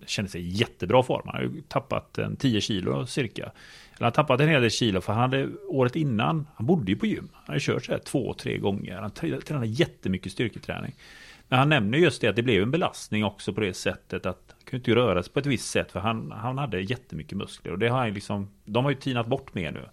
känner 0.06 0.28
sig 0.28 0.40
i 0.40 0.48
jättebra 0.48 1.02
form. 1.02 1.22
Han 1.24 1.34
har 1.34 1.42
ju 1.42 1.60
tappat 1.60 2.18
en 2.18 2.36
10 2.36 2.60
kilo 2.60 3.06
cirka. 3.06 3.42
Eller 3.42 3.52
han 3.98 4.04
har 4.04 4.10
tappat 4.10 4.40
en 4.40 4.48
hel 4.48 4.62
del 4.62 4.70
kilo 4.70 5.00
för 5.00 5.12
han 5.12 5.22
hade 5.22 5.48
året 5.68 5.96
innan, 5.96 6.46
han 6.54 6.66
bodde 6.66 6.92
ju 6.92 6.98
på 6.98 7.06
gym. 7.06 7.28
Han 7.32 7.44
hade 7.46 7.60
kört 7.60 7.84
så 7.84 7.92
här 7.92 7.98
två, 7.98 8.34
tre 8.34 8.58
gånger. 8.58 8.96
Han 8.96 9.10
tränade 9.40 9.66
jättemycket 9.66 10.32
styrketräning. 10.32 10.94
Men 11.48 11.58
han 11.58 11.68
nämner 11.68 11.98
just 11.98 12.20
det 12.20 12.28
att 12.28 12.36
det 12.36 12.42
blev 12.42 12.62
en 12.62 12.70
belastning 12.70 13.24
också 13.24 13.52
på 13.52 13.60
det 13.60 13.74
sättet 13.74 14.26
att 14.26 14.44
han 14.48 14.64
kunde 14.64 14.76
inte 14.76 14.94
röra 14.94 15.22
sig 15.22 15.32
på 15.32 15.38
ett 15.38 15.46
visst 15.46 15.70
sätt 15.70 15.92
för 15.92 16.00
han, 16.00 16.32
han 16.32 16.58
hade 16.58 16.80
jättemycket 16.80 17.38
muskler. 17.38 17.72
Och 17.72 17.78
det 17.78 17.88
har 17.88 17.98
han 17.98 18.14
liksom, 18.14 18.50
de 18.64 18.84
har 18.84 18.90
ju 18.90 18.96
tinat 18.96 19.26
bort 19.26 19.54
mer 19.54 19.72
nu. 19.72 19.88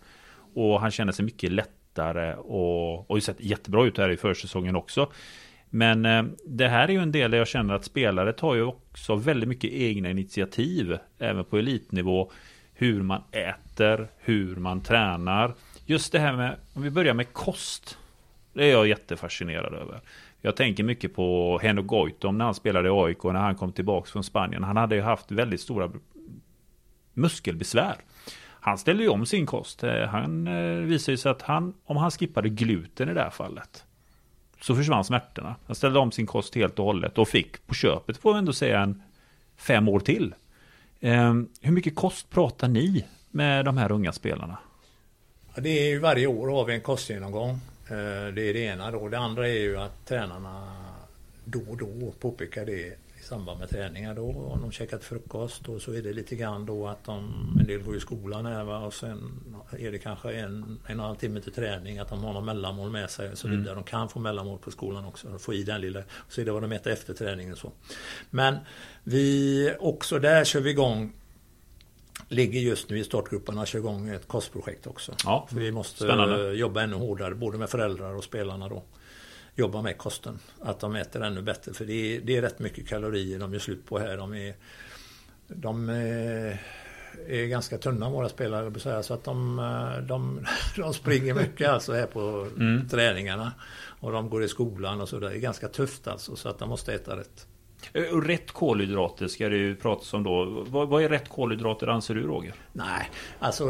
Och 0.54 0.82
han 0.82 0.92
känner 0.92 1.12
sig 1.12 1.26
mycket 1.26 1.52
lättare 1.52 2.36
och, 2.36 3.12
och 3.12 3.24
sett 3.24 3.40
jättebra 3.40 3.86
ut 3.86 3.98
här 3.98 4.10
i 4.10 4.18
försäsongen 4.18 4.76
också. 4.76 5.12
Men 5.76 6.06
eh, 6.06 6.24
det 6.46 6.68
här 6.68 6.88
är 6.88 6.92
ju 6.92 7.00
en 7.00 7.12
del 7.12 7.32
där 7.32 7.38
jag 7.38 7.48
känner 7.48 7.74
att 7.74 7.86
spelare 7.86 8.34
tar 8.34 8.56
ju 8.56 8.64
också 8.64 9.16
väldigt 9.16 9.50
mycket 9.50 9.72
egna 9.72 10.10
initiativ 10.10 10.98
även 11.20 11.46
på 11.46 11.58
elitnivå. 11.58 12.32
Hur 12.74 13.02
man 13.02 13.22
äter, 13.32 14.08
hur 14.18 14.56
man 14.56 14.82
tränar. 14.82 15.54
Just 15.86 16.12
det 16.12 16.20
här 16.20 16.34
med, 16.34 16.56
om 16.74 16.82
vi 16.82 16.90
börjar 16.90 17.14
med 17.14 17.34
kost. 17.34 17.98
Det 18.54 18.66
är 18.66 18.72
jag 18.72 18.88
jättefascinerad 18.88 19.74
över. 19.74 20.02
Jag 20.42 20.56
tänker 20.56 20.84
mycket 20.84 21.16
på 21.16 21.60
Henok 21.64 21.86
Goitom 21.88 22.38
när 22.38 22.46
han 22.46 22.56
spelade 22.56 22.88
i 22.90 22.92
AIK 22.92 23.24
när 23.24 23.34
han 23.34 23.56
kom 23.56 23.72
tillbaka 23.72 24.10
från 24.12 24.24
Spanien. 24.24 24.64
Han 24.64 24.78
hade 24.78 24.96
ju 24.96 25.02
haft 25.02 25.32
väldigt 25.32 25.62
stora 25.62 25.92
muskelbesvär. 27.14 27.96
Han 28.60 28.78
ställde 28.78 29.04
ju 29.04 29.10
om 29.10 29.26
sin 29.26 29.46
kost. 29.46 29.84
Eh, 29.84 30.08
han 30.08 30.48
eh, 30.48 30.76
visade 30.76 31.12
ju 31.14 31.18
sig 31.18 31.32
att 31.32 31.42
han, 31.42 31.74
om 31.86 31.98
han 31.98 32.12
skippade 32.12 32.50
gluten 32.50 33.10
i 33.10 33.14
det 33.14 33.22
här 33.22 33.30
fallet 33.30 33.86
så 34.64 34.76
försvann 34.76 35.04
smärtorna. 35.04 35.56
Han 35.66 35.76
ställde 35.76 36.00
om 36.00 36.12
sin 36.12 36.26
kost 36.26 36.56
helt 36.56 36.80
och 36.80 36.86
hållet 36.86 37.18
och 37.18 37.28
fick 37.28 37.68
på 37.68 37.74
köpet 37.74 38.18
får 38.18 38.32
jag 38.32 38.40
ändå 38.40 38.54
säga 38.54 38.80
en 38.80 39.02
fem 39.58 39.88
år 39.88 40.00
till. 40.00 40.36
Eh, 41.00 41.34
hur 41.62 41.72
mycket 41.72 41.96
kost 41.96 42.30
pratar 42.30 42.68
ni 42.68 43.06
med 43.32 43.66
de 43.66 43.78
här 43.78 43.92
unga 43.92 44.12
spelarna? 44.12 44.58
Ja, 45.56 45.62
det 45.62 45.70
är 45.70 45.90
ju 45.90 46.00
varje 46.00 46.28
år 46.28 46.48
har 46.48 46.66
vi 46.66 46.74
en 46.74 46.82
kostgenomgång. 46.82 47.50
Eh, 47.50 48.34
det 48.34 48.50
är 48.50 48.54
det 48.54 48.60
ena 48.60 48.92
då. 48.92 49.10
Det 49.10 49.18
andra 49.18 49.48
är 49.48 49.60
ju 49.60 49.78
att 49.78 50.06
tränarna 50.06 50.76
då 51.46 51.62
och 51.70 51.78
då 51.78 52.14
påpekar 52.20 52.66
det 52.66 52.98
i 53.24 53.26
samband 53.26 53.60
med 53.60 53.70
träningar 53.70 54.16
då. 54.16 54.32
Om 54.32 54.62
de 54.62 54.72
käkat 54.72 55.04
frukost 55.04 55.70
och 55.70 55.82
så 55.82 55.94
är 55.94 56.02
det 56.02 56.14
lite 56.14 56.36
grann 56.36 56.66
då 56.66 56.88
att 56.88 57.04
de, 57.04 57.34
en 57.60 57.68
del 57.68 57.84
går 57.84 57.96
i 57.96 58.00
skolan 58.00 58.46
här 58.46 58.64
va? 58.64 58.80
och 58.80 58.94
sen 58.94 59.44
är 59.80 59.92
det 59.92 60.00
kanske 60.00 60.34
en, 60.34 60.48
en 60.48 60.80
och 60.84 60.90
en 60.90 61.00
halv 61.00 61.16
timme 61.16 61.42
till 61.42 61.54
träning 61.54 62.00
att 62.00 62.10
de 62.10 62.24
har 62.24 62.34
någon 62.34 62.46
mellanmål 62.46 62.92
med 62.92 63.10
sig 63.10 63.32
och 63.32 63.38
så 63.38 63.48
vidare. 63.48 63.72
Mm. 63.72 63.76
De 63.76 63.84
kan 63.84 64.10
få 64.10 64.20
mellanmål 64.20 64.60
på 64.60 64.72
skolan 64.72 65.06
också. 65.06 65.40
Få 65.40 65.54
i 65.54 65.64
den 65.64 65.82
lilla. 65.82 66.04
Så 66.30 66.42
är 66.42 66.46
det 66.46 66.52
vad 66.52 66.62
de 66.62 66.72
äter 66.72 66.94
efter 66.94 67.14
träningen 67.14 67.52
och 67.52 67.58
så. 67.58 67.72
Men 68.30 68.58
vi 69.04 69.76
också 69.80 70.20
där 70.20 70.44
kör 70.44 70.60
vi 70.62 70.70
igång 70.70 71.14
ligger 72.28 72.60
just 72.60 72.90
nu 72.90 73.00
i 73.00 73.04
startgrupperna 73.04 73.66
kör 73.66 73.80
igång 73.80 74.10
ett 74.10 74.28
kostprojekt 74.28 74.88
också. 74.88 75.16
Ja, 75.26 75.48
För 75.50 75.56
vi 75.56 75.72
måste 75.72 76.04
spännande. 76.04 76.54
jobba 76.54 76.82
ännu 76.82 76.96
hårdare 76.96 77.36
både 77.36 77.58
med 77.58 77.70
föräldrar 77.70 78.16
och 78.16 78.24
spelarna 78.24 78.70
då. 78.70 78.84
Jobba 79.56 79.82
med 79.82 79.98
kosten. 79.98 80.40
Att 80.62 80.80
de 80.80 80.96
äter 80.96 81.24
ännu 81.24 81.42
bättre 81.42 81.74
för 81.74 81.86
det 81.86 81.94
är, 81.94 82.22
det 82.22 82.38
är 82.38 82.42
rätt 82.42 82.60
mycket 82.60 82.88
kalorier 82.88 83.40
de 83.40 83.54
gör 83.54 83.60
slut 83.60 83.86
på 83.86 84.00
här. 84.00 84.18
De 84.18 84.34
är, 84.34 84.56
de 85.48 85.90
är, 85.90 86.62
är 87.28 87.46
ganska 87.46 87.78
tunna 87.78 88.10
våra 88.10 88.30
spelare 88.30 89.04
så 89.04 89.14
att 89.14 89.24
de, 89.24 89.56
de, 90.08 90.46
de 90.78 90.94
springer 90.94 91.34
mycket 91.34 91.70
alltså 91.70 91.94
här 91.94 92.06
på 92.06 92.48
Mm. 92.58 92.90
träningarna. 92.90 93.52
Och 94.00 94.12
de 94.12 94.30
går 94.30 94.44
i 94.44 94.48
skolan 94.48 95.02
och 95.02 95.10
så 95.10 95.20
där. 95.20 95.30
Det 95.30 95.36
är 95.36 95.40
ganska 95.40 95.68
tufft 95.68 96.08
alltså 96.08 96.36
så 96.36 96.50
att 96.50 96.60
de 96.60 96.70
måste 96.70 96.94
äta 96.94 97.18
rätt. 97.18 97.48
Eh, 97.94 98.04
Och 98.04 98.26
rätt 98.26 98.52
kolhydrater 98.52 99.28
ska 99.28 99.50
det 99.50 99.58
ju 99.58 99.76
pratas 99.76 100.14
om 100.14 100.24
då. 100.24 100.66
Vad, 100.70 100.88
vad 100.90 101.04
är 101.04 101.10
rätt 101.10 101.30
kolhydrater 101.30 101.88
anser 101.88 102.16
du 102.16 102.22
Roger? 102.22 102.54
Nej, 102.74 103.10
alltså 103.40 103.64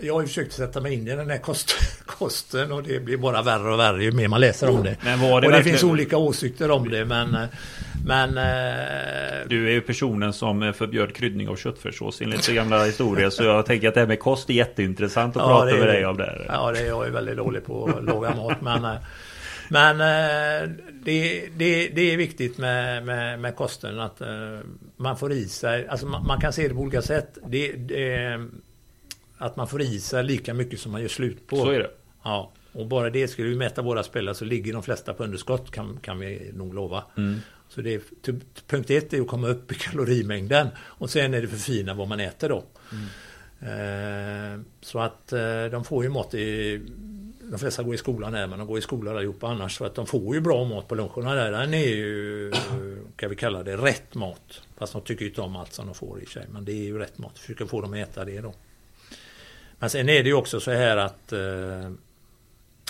jag 0.00 0.14
har 0.14 0.20
ju 0.20 0.26
försökt 0.26 0.52
sätta 0.52 0.80
mig 0.80 0.94
in 0.94 1.08
i 1.08 1.16
den 1.16 1.30
här 1.30 1.38
kost, 1.38 1.74
kosten 2.06 2.72
och 2.72 2.82
det 2.82 3.00
blir 3.04 3.16
bara 3.16 3.42
värre 3.42 3.72
och 3.72 3.78
värre 3.78 4.04
ju 4.04 4.12
mer 4.12 4.28
man 4.28 4.40
läser 4.40 4.70
om 4.70 4.82
det. 4.82 4.96
Men 5.04 5.20
var 5.20 5.28
det 5.28 5.34
och 5.34 5.40
det 5.40 5.48
verkligen- 5.48 5.78
finns 5.78 5.90
olika 5.92 6.16
åsikter 6.16 6.70
om 6.70 6.88
det 6.88 7.04
men... 7.04 7.36
Men... 8.06 8.38
eh, 8.38 9.48
Du 9.48 9.66
är 9.68 9.72
ju 9.72 9.80
personen 9.80 10.32
som 10.32 10.72
förbjöd 10.76 11.14
kryddning 11.14 11.48
av 11.48 11.56
köttfärssås 11.56 12.20
enligt 12.20 12.48
gamla 12.48 12.84
historier. 12.84 13.30
Så 13.30 13.44
jag 13.44 13.66
tänker 13.66 13.88
att 13.88 13.94
det 13.94 14.00
här 14.00 14.06
med 14.06 14.20
kost 14.20 14.50
är 14.50 14.54
jätteintressant 14.54 15.36
att 15.36 15.42
Ja, 15.42 15.48
prata 15.48 15.76
med 15.76 15.88
dig 15.88 16.06
om 16.06 16.16
det. 16.16 16.44
Ja, 16.48 16.72
det 16.72 16.78
är 16.80 16.86
jag 16.86 17.06
är 17.06 17.10
väldigt 17.10 17.36
dålig 17.36 17.64
på 17.66 17.84
att 17.98 18.04
laga 18.04 18.34
mat. 18.34 18.60
Men, 18.60 18.84
eh, 18.84 18.92
men 19.70 20.00
eh, 20.00 20.70
det, 21.04 21.48
det, 21.56 21.88
det 21.88 22.12
är 22.12 22.16
viktigt 22.16 22.58
med, 22.58 23.06
med, 23.06 23.40
med 23.40 23.56
kosten 23.56 24.00
att 24.00 24.20
eh, 24.20 24.58
man 24.96 25.16
får 25.16 25.32
i 25.32 25.48
sig, 25.48 25.88
alltså 25.88 26.06
man, 26.06 26.26
man 26.26 26.40
kan 26.40 26.52
se 26.52 26.68
det 26.68 26.74
på 26.74 26.80
olika 26.80 27.02
sätt. 27.02 27.38
Det, 27.46 27.72
det, 27.72 28.40
att 29.38 29.56
man 29.56 29.68
får 29.68 29.82
i 29.82 30.00
sig 30.00 30.24
lika 30.24 30.54
mycket 30.54 30.80
som 30.80 30.92
man 30.92 31.00
gör 31.00 31.08
slut 31.08 31.46
på. 31.46 31.56
Så 31.56 31.70
är 31.70 31.78
det. 31.78 31.90
Ja, 32.22 32.52
och 32.72 32.86
bara 32.86 33.10
det 33.10 33.28
skulle 33.28 33.48
vi 33.48 33.56
mäta 33.56 33.82
våra 33.82 34.02
spelare 34.02 34.34
så 34.34 34.44
ligger 34.44 34.72
de 34.72 34.82
flesta 34.82 35.14
på 35.14 35.24
underskott 35.24 35.70
kan, 35.70 35.98
kan 36.02 36.18
vi 36.18 36.50
nog 36.54 36.74
lova. 36.74 37.04
Mm. 37.16 37.38
Så 37.68 37.80
det 37.80 37.94
är, 37.94 38.00
punkt 38.66 38.90
ett 38.90 39.12
är 39.12 39.20
att 39.20 39.28
komma 39.28 39.48
upp 39.48 39.72
i 39.72 39.74
kalorimängden 39.74 40.68
och 40.78 41.10
sen 41.10 41.34
är 41.34 41.42
det 41.42 41.48
förfina 41.48 41.94
vad 41.94 42.08
man 42.08 42.20
äter 42.20 42.48
då. 42.48 42.64
Eh, 43.60 44.60
så 44.80 44.98
att 44.98 45.32
eh, 45.32 45.64
de 45.70 45.84
får 45.84 46.04
ju 46.04 46.10
mat 46.10 46.34
i 46.34 46.80
de 47.50 47.58
flesta 47.58 47.82
går 47.82 47.94
i 47.94 47.98
skolan 47.98 48.34
här 48.34 48.46
men 48.46 48.58
de 48.58 48.68
går 48.68 48.78
i 48.78 48.82
skolan 48.82 49.16
allihopa 49.16 49.46
annars 49.46 49.76
så 49.76 49.84
att 49.84 49.94
de 49.94 50.06
får 50.06 50.34
ju 50.34 50.40
bra 50.40 50.64
mat 50.64 50.88
på 50.88 50.94
luncherna 50.94 51.34
där. 51.34 51.52
Den 51.52 51.74
är 51.74 51.88
ju, 51.88 52.52
kan 53.16 53.30
vi 53.30 53.36
kalla 53.36 53.62
det, 53.62 53.76
rätt 53.76 54.14
mat. 54.14 54.62
Fast 54.76 54.92
de 54.92 55.02
tycker 55.02 55.22
ju 55.22 55.28
inte 55.28 55.40
om 55.40 55.56
allt 55.56 55.72
som 55.72 55.86
de 55.86 55.94
får 55.94 56.22
i 56.22 56.26
sig 56.26 56.46
men 56.50 56.64
det 56.64 56.72
är 56.72 56.84
ju 56.84 56.98
rätt 56.98 57.18
mat. 57.18 57.38
Försöker 57.38 57.66
få 57.66 57.80
dem 57.80 57.92
att 57.92 57.98
äta 57.98 58.24
det 58.24 58.40
då. 58.40 58.54
Men 59.78 59.90
sen 59.90 60.08
är 60.08 60.22
det 60.22 60.28
ju 60.28 60.34
också 60.34 60.60
så 60.60 60.70
här 60.70 60.96
att 60.96 61.32
eh, 61.32 61.90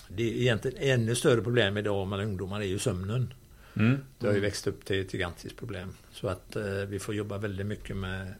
det 0.09 0.23
är 0.23 0.41
egentligen 0.41 0.79
ännu 0.81 1.15
större 1.15 1.43
problem 1.43 1.77
idag 1.77 2.09
med 2.09 2.21
ungdomar 2.21 2.61
är 2.61 2.65
ju 2.65 2.79
sömnen. 2.79 3.35
Mm. 3.77 3.99
Det 4.19 4.27
har 4.27 4.35
ju 4.35 4.41
växt 4.41 4.67
upp 4.67 4.85
till 4.85 5.01
ett 5.01 5.15
gigantiskt 5.15 5.59
problem. 5.59 5.93
Så 6.13 6.29
att 6.29 6.57
eh, 6.57 6.65
vi 6.65 6.99
får 6.99 7.15
jobba 7.15 7.39
väldigt 7.39 7.67
mycket 7.67 7.97
med 7.97 8.35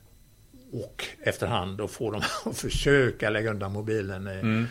och 0.71 1.05
efterhand 1.19 1.81
och 1.81 1.91
få 1.91 2.11
dem 2.11 2.21
att 2.45 2.57
försöka 2.57 3.29
lägga 3.29 3.51
undan 3.51 3.71
mobilen 3.71 4.27
i, 4.27 4.39
Mm 4.39 4.65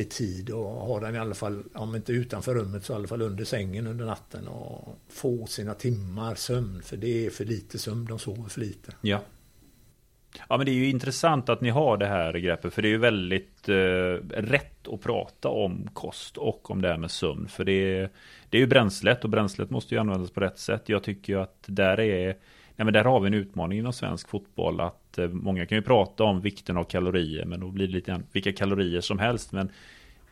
i 0.00 0.04
tid 0.04 0.50
och 0.50 0.64
ha 0.64 1.00
den 1.00 1.14
i 1.14 1.18
alla 1.18 1.34
fall, 1.34 1.62
om 1.74 1.96
inte 1.96 2.12
utanför 2.12 2.54
rummet 2.54 2.84
så 2.84 2.92
i 2.92 2.96
alla 2.96 3.08
fall 3.08 3.22
under 3.22 3.44
sängen 3.44 3.86
under 3.86 4.04
natten 4.04 4.48
och 4.48 4.98
få 5.08 5.46
sina 5.46 5.74
timmar 5.74 6.34
sömn. 6.34 6.82
För 6.82 6.96
det 6.96 7.26
är 7.26 7.30
för 7.30 7.44
lite 7.44 7.78
sömn, 7.78 8.04
de 8.04 8.18
sover 8.18 8.48
för 8.48 8.60
lite. 8.60 8.92
Ja. 9.00 9.20
Ja 10.48 10.56
men 10.56 10.66
det 10.66 10.72
är 10.72 10.74
ju 10.74 10.90
intressant 10.90 11.48
att 11.48 11.60
ni 11.60 11.70
har 11.70 11.96
det 11.96 12.06
här 12.06 12.32
greppet 12.32 12.74
för 12.74 12.82
det 12.82 12.88
är 12.88 12.90
ju 12.90 12.98
väldigt 12.98 13.68
eh, 13.68 13.74
rätt 14.40 14.88
att 14.88 15.00
prata 15.00 15.48
om 15.48 15.88
kost 15.92 16.36
och 16.36 16.70
om 16.70 16.82
det 16.82 16.88
här 16.88 16.96
med 16.96 17.10
sömn 17.10 17.48
för 17.48 17.64
det 17.64 17.72
är, 17.72 18.10
det 18.50 18.56
är 18.56 18.60
ju 18.60 18.66
bränslet 18.66 19.24
och 19.24 19.30
bränslet 19.30 19.70
måste 19.70 19.94
ju 19.94 20.00
användas 20.00 20.30
på 20.30 20.40
rätt 20.40 20.58
sätt. 20.58 20.88
Jag 20.88 21.02
tycker 21.02 21.32
ju 21.32 21.40
att 21.40 21.64
där 21.66 22.00
är 22.00 22.26
nej, 22.76 22.84
men 22.84 22.92
där 22.92 23.04
har 23.04 23.20
vi 23.20 23.26
en 23.26 23.34
utmaning 23.34 23.78
inom 23.78 23.92
svensk 23.92 24.28
fotboll 24.28 24.80
att 24.80 24.99
Eh, 25.18 25.28
många 25.28 25.66
kan 25.66 25.78
ju 25.78 25.82
prata 25.82 26.24
om 26.24 26.40
vikten 26.40 26.76
av 26.76 26.84
kalorier 26.84 27.44
men 27.44 27.60
då 27.60 27.68
blir 27.68 27.86
det 27.86 27.92
lite 27.92 28.10
grann 28.10 28.24
vilka 28.32 28.52
kalorier 28.52 29.00
som 29.00 29.18
helst 29.18 29.52
men 29.52 29.70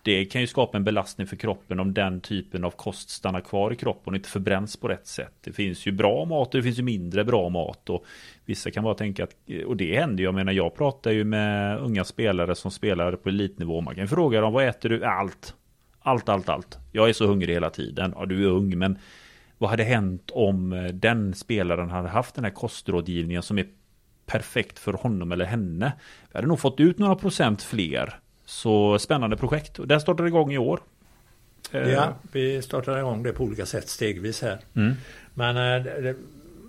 det 0.03 0.25
kan 0.25 0.41
ju 0.41 0.47
skapa 0.47 0.77
en 0.77 0.85
belastning 0.85 1.27
för 1.27 1.37
kroppen 1.37 1.81
om 1.81 1.95
den 1.95 2.21
typen 2.21 2.65
av 2.65 2.71
kost 2.71 3.11
stannar 3.11 3.41
kvar 3.41 3.73
i 3.73 3.77
kroppen 3.77 4.13
och 4.13 4.17
inte 4.17 4.29
förbränns 4.29 4.77
på 4.77 4.89
rätt 4.89 5.07
sätt. 5.07 5.35
Det 5.41 5.53
finns 5.53 5.87
ju 5.87 5.93
bra 5.93 6.25
mat 6.25 6.49
och 6.49 6.59
det 6.59 6.63
finns 6.63 6.79
ju 6.79 6.83
mindre 6.83 7.25
bra 7.25 7.49
mat 7.49 7.91
och 7.91 8.05
vissa 8.45 8.71
kan 8.71 8.85
bara 8.85 8.95
tänka 8.95 9.25
att, 9.25 9.37
och 9.67 9.77
det 9.77 9.97
händer 9.97 10.19
ju, 10.19 10.25
jag 10.25 10.35
menar 10.35 10.53
jag 10.53 10.75
pratar 10.75 11.11
ju 11.11 11.25
med 11.25 11.79
unga 11.79 12.05
spelare 12.05 12.55
som 12.55 12.71
spelar 12.71 13.17
på 13.17 13.29
elitnivå. 13.29 13.81
Man 13.81 13.95
kan 13.95 14.09
fråga 14.09 14.41
dem, 14.41 14.53
vad 14.53 14.69
äter 14.69 14.89
du? 14.89 15.05
Allt. 15.05 15.55
Allt, 16.01 16.29
allt, 16.29 16.49
allt. 16.49 16.79
Jag 16.93 17.09
är 17.09 17.13
så 17.13 17.27
hungrig 17.27 17.55
hela 17.55 17.71
tiden. 17.71 18.15
Ja, 18.17 18.27
du 18.27 18.45
är 18.45 18.49
ung, 18.49 18.79
men 18.79 18.99
vad 19.59 19.71
hade 19.71 19.85
hänt 19.85 20.31
om 20.31 20.73
eh, 20.73 20.85
den 20.85 21.35
spelaren 21.35 21.91
hade 21.91 22.09
haft 22.09 22.35
den 22.35 22.45
här 22.45 22.51
kostrådgivningen 22.51 23.43
som 23.43 23.59
är 23.59 23.67
perfekt 24.29 24.79
för 24.79 24.93
honom 24.93 25.33
eller 25.33 25.45
henne? 25.45 25.93
Vi 26.33 26.39
hade 26.39 26.49
nog 26.49 26.61
fått 26.61 26.81
ut 26.81 26.99
några 26.99 27.17
procent 27.17 27.63
fler. 27.63 28.21
Så 28.45 28.99
spännande 28.99 29.37
projekt. 29.37 29.79
Och 29.79 29.89
det 29.89 30.01
startar 30.01 30.27
igång 30.27 30.53
i 30.53 30.59
år. 30.59 30.81
Eh, 31.73 31.91
ja, 31.91 32.15
vi 32.33 32.63
startar 32.63 32.99
igång 32.99 33.23
det 33.23 33.33
på 33.33 33.45
olika 33.45 33.67
sätt 33.67 33.89
stegvis 33.89 34.43
här. 34.43 34.59
Mm. 34.75 34.95
Men 35.35 35.57
eh, 35.57 35.85
det, 35.85 36.15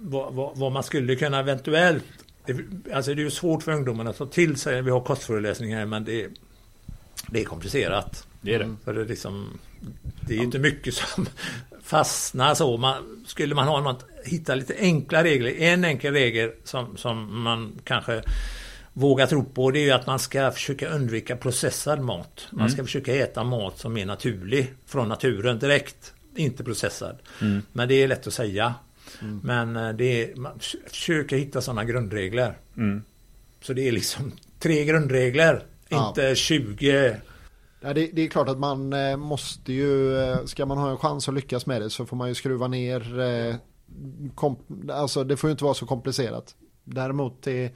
vad, 0.02 0.34
vad, 0.34 0.58
vad, 0.58 0.72
man 0.72 0.84
skulle 0.84 1.16
kunna 1.16 1.40
eventuellt... 1.40 2.06
Det, 2.46 2.56
alltså 2.94 3.14
det 3.14 3.22
är 3.22 3.24
ju 3.24 3.32
svårt 3.32 3.64
för 3.64 3.72
ungdomarna 3.72 4.10
att 4.10 4.18
ta 4.18 4.26
till 4.26 4.56
sig. 4.56 4.82
Vi 4.82 4.92
har 4.92 5.02
kostföreläsningar 5.02 5.86
men 5.86 6.04
det, 6.04 6.28
det 7.28 7.42
är 7.42 7.46
komplicerat. 7.46 8.28
Det 8.42 8.54
är 8.54 8.60
det. 8.60 8.66
Mm. 8.66 8.78
För 8.84 8.94
det, 8.94 9.02
är 9.02 9.06
liksom, 9.06 9.60
det 10.22 10.38
är 10.38 10.44
inte 10.44 10.60
mycket 10.60 10.94
som 10.94 11.26
fastnar 11.90 12.56
så. 12.56 12.78
Man, 12.78 13.24
skulle 13.26 13.56
man 13.56 13.68
ha 13.68 13.82
något, 13.82 14.06
hitta 14.26 14.56
lite 14.56 14.76
enkla 14.80 15.24
regler. 15.24 15.54
En 15.58 15.84
enkel 15.84 16.14
regel 16.14 16.52
som, 16.64 16.98
som 16.98 17.44
man 17.44 17.80
kanske 17.84 18.22
vågar 18.94 19.28
tro 19.28 19.46
på 19.46 19.72
det 19.72 19.80
är 19.80 19.84
ju 19.84 19.92
att 19.92 20.08
man 20.08 20.20
ska 20.20 20.52
försöka 20.52 20.90
undvika 20.90 21.36
processad 21.36 22.02
mat. 22.02 22.48
Man 22.52 22.60
mm. 22.60 22.72
ska 22.72 22.84
försöka 22.84 23.16
äta 23.16 23.44
mat 23.44 23.78
som 23.78 23.98
är 23.98 24.06
naturlig 24.06 24.74
från 24.86 25.10
naturen 25.10 25.60
direkt. 25.60 26.14
Inte 26.36 26.64
processad. 26.64 27.18
Mm. 27.42 27.62
Men 27.72 27.88
det 27.88 27.94
är 27.94 28.08
lätt 28.08 28.28
att 28.28 28.34
säga. 28.34 28.76
Mm. 29.22 29.40
Men 29.44 29.76
eh, 29.76 29.94
det 29.94 30.24
är, 30.24 30.36
man 30.36 30.60
försöker 30.88 31.38
hitta 31.38 31.62
sådana 31.62 31.84
grundregler. 31.84 32.58
Mm. 32.78 33.04
Så 33.62 33.74
det 33.74 33.88
är 33.88 33.92
liksom 33.92 34.32
tre 34.60 34.86
grundregler. 34.86 35.64
Ja. 35.90 36.08
Inte 36.08 36.36
20 36.36 37.16
Ja, 37.16 37.16
det, 37.82 37.94
det, 37.94 38.22
är 38.22 38.28
klart 38.28 38.50
att 38.50 38.60
man 38.60 38.94
eh, 38.94 39.18
måste 39.18 39.74
ju, 39.74 40.18
eh, 40.18 40.46
ska 40.46 40.66
man 40.66 40.78
ha 40.78 40.90
en 40.90 40.98
chans 40.98 41.28
att 41.28 41.34
lyckas 41.34 41.66
med 41.66 41.82
det 41.82 41.90
så 41.90 42.06
får 42.06 42.18
man 42.18 42.28
ju 42.28 42.36
skruva 42.36 42.68
ner, 42.68 43.20
eh, 43.20 43.56
kom, 44.36 44.58
alltså 44.92 45.24
det 45.24 45.38
får 45.38 45.48
ju 45.48 45.52
inte 45.52 45.64
vara 45.64 45.74
så 45.74 45.86
komplicerat. 45.86 46.56
Däremot 46.84 47.48
är 47.48 47.72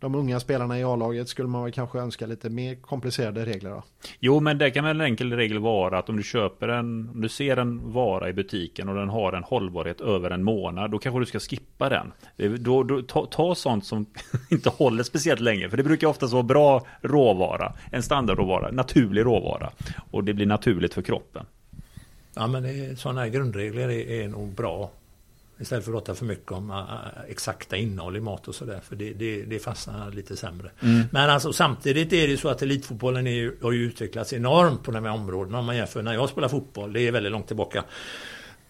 de 0.00 0.14
unga 0.14 0.40
spelarna 0.40 0.78
i 0.78 0.84
A-laget 0.84 1.28
skulle 1.28 1.48
man 1.48 1.62
väl 1.62 1.72
kanske 1.72 1.98
önska 1.98 2.26
lite 2.26 2.50
mer 2.50 2.74
komplicerade 2.74 3.44
regler 3.44 3.70
då? 3.70 3.82
Jo, 4.20 4.40
men 4.40 4.58
det 4.58 4.70
kan 4.70 4.84
väl 4.84 5.00
en 5.00 5.06
enkel 5.06 5.32
regel 5.32 5.58
vara 5.58 5.98
att 5.98 6.08
om 6.08 6.16
du 6.16 6.22
köper 6.22 6.68
en, 6.68 7.10
om 7.14 7.20
du 7.20 7.28
ser 7.28 7.56
en 7.56 7.92
vara 7.92 8.28
i 8.28 8.32
butiken 8.32 8.88
och 8.88 8.94
den 8.94 9.08
har 9.08 9.32
en 9.32 9.42
hållbarhet 9.42 10.00
över 10.00 10.30
en 10.30 10.42
månad, 10.42 10.90
då 10.90 10.98
kanske 10.98 11.20
du 11.20 11.26
ska 11.26 11.38
skippa 11.40 11.88
den. 11.88 12.12
Då, 12.58 12.82
då, 12.82 13.02
ta, 13.02 13.26
ta 13.26 13.54
sånt 13.54 13.84
som 13.84 14.06
inte 14.50 14.70
håller 14.70 15.02
speciellt 15.02 15.40
länge, 15.40 15.70
för 15.70 15.76
det 15.76 15.82
brukar 15.82 16.06
oftast 16.06 16.32
vara 16.32 16.42
bra 16.42 16.86
råvara, 17.00 17.72
en 17.92 18.02
standardråvara, 18.02 18.70
naturlig 18.70 19.24
råvara. 19.24 19.70
Och 20.10 20.24
det 20.24 20.34
blir 20.34 20.46
naturligt 20.46 20.94
för 20.94 21.02
kroppen. 21.02 21.46
Ja, 22.34 22.46
men 22.46 22.62
det, 22.62 22.98
sådana 22.98 23.20
här 23.20 23.28
grundregler 23.28 23.88
är, 23.88 24.10
är 24.10 24.28
nog 24.28 24.54
bra 24.54 24.90
Istället 25.58 25.84
för 25.84 25.92
att 25.92 26.04
prata 26.04 26.14
för 26.14 26.24
mycket 26.24 26.52
om 26.52 26.70
uh, 26.70 26.84
exakta 27.28 27.76
innehåll 27.76 28.16
i 28.16 28.20
mat 28.20 28.48
och 28.48 28.54
sådär. 28.54 28.80
För 28.88 28.96
det, 28.96 29.12
det, 29.12 29.42
det 29.42 29.58
fastnar 29.58 30.10
lite 30.10 30.36
sämre. 30.36 30.70
Mm. 30.80 31.02
Men 31.12 31.30
alltså 31.30 31.52
samtidigt 31.52 32.12
är 32.12 32.28
det 32.28 32.36
så 32.36 32.48
att 32.48 32.62
elitfotbollen 32.62 33.26
är, 33.26 33.52
har 33.62 33.72
ju 33.72 33.84
utvecklats 33.84 34.32
enormt 34.32 34.82
på 34.82 34.90
de 34.90 35.04
här 35.04 35.12
områdena. 35.12 35.58
Om 35.58 35.66
man 35.66 35.76
jämför 35.76 36.02
när 36.02 36.14
jag 36.14 36.28
spelar 36.28 36.48
fotboll. 36.48 36.92
Det 36.92 37.00
är 37.00 37.12
väldigt 37.12 37.32
långt 37.32 37.46
tillbaka. 37.46 37.84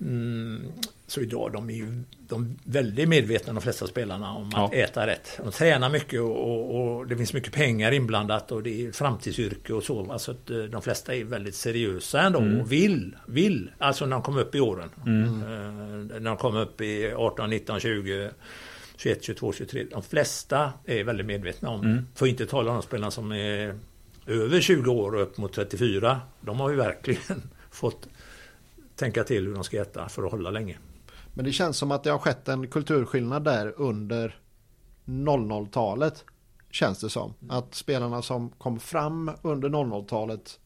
Mm, 0.01 0.72
så 1.07 1.20
idag 1.20 1.53
de 1.53 1.70
är 1.70 1.74
ju 1.74 2.03
de 2.28 2.59
väldigt 2.64 3.09
medvetna 3.09 3.53
de 3.53 3.61
flesta 3.61 3.86
spelarna 3.86 4.32
om 4.32 4.47
att 4.47 4.72
ja. 4.72 4.72
äta 4.72 5.07
rätt. 5.07 5.40
De 5.44 5.53
tränar 5.53 5.90
mycket 5.90 6.20
och, 6.20 6.51
och, 6.51 6.97
och, 6.97 7.07
det 7.07 7.16
finns 7.16 7.32
mycket 7.32 7.53
pengar 7.53 7.92
inblandat 7.92 8.53
och 8.53 8.62
det 8.62 8.86
är 8.86 8.92
framtidsyrke 8.92 9.72
och 9.72 9.82
så. 9.82 10.12
Alltså 10.12 10.30
att 10.30 10.51
eh, 10.51 10.59
de 10.59 10.82
flesta 10.82 11.14
är 11.14 11.24
väldigt 11.24 11.55
seriösa 11.55 12.20
ändå 12.20 12.38
mm. 12.38 12.61
och 12.61 12.72
vill, 12.72 13.16
vill. 13.26 13.70
Alltså 13.78 14.07
när 14.07 14.16
de 14.16 14.22
kommer 14.22 14.40
upp 14.40 14.55
i 14.55 14.61
åren. 14.61 14.88
Mm. 15.07 16.07
när 16.07 16.30
de 16.30 16.36
kommer 16.36 16.61
upp 16.61 16.80
i 16.80 17.12
18, 17.16 17.51
19, 17.51 17.80
20 17.80 18.30
21, 18.97 19.24
22, 19.24 19.53
23. 19.53 19.86
De 19.90 20.03
flesta 20.03 20.72
är 20.84 21.05
väldigt 21.05 21.26
medvetna 21.26 21.70
om. 21.70 21.80
Mm. 21.80 22.07
Får 22.14 22.28
inte 22.28 22.47
tala 22.47 22.70
om 22.70 22.76
de 22.76 22.82
spelarna 22.82 23.11
som 23.11 23.32
är 23.32 23.78
över 24.26 24.61
20 24.61 24.90
år 24.90 25.14
och 25.14 25.22
upp 25.22 25.38
mot 25.38 25.53
34. 25.53 26.20
De 26.40 26.61
har 26.61 26.70
ju 26.70 26.76
verkligen 26.76 27.42
fått 27.70 28.09
tänka 28.97 29.24
till 29.24 29.47
hur 29.47 29.55
de 29.55 29.64
ska 29.64 29.82
äta 29.82 30.09
för 30.09 30.22
att 30.22 30.30
hålla 30.30 30.51
länge. 30.51 30.78
Men 31.34 31.44
det 31.44 31.53
känns 31.53 31.76
som 31.76 31.90
att 31.90 32.05
det 32.05 32.11
har 32.11 32.18
skett 32.18 32.49
en 32.49 32.66
kulturskillnad 32.66 33.44
där 33.44 33.74
under 33.76 34.36
00-talet. 35.05 36.24
Känns 36.70 37.01
det 37.01 37.11
som. 37.11 37.34
Mm. 37.42 37.57
Att 37.57 37.74
spelarna 37.74 38.22
som 38.22 38.51
kom 38.51 38.80
fram 38.80 39.30
under 39.42 39.68
00-talet 39.68 40.61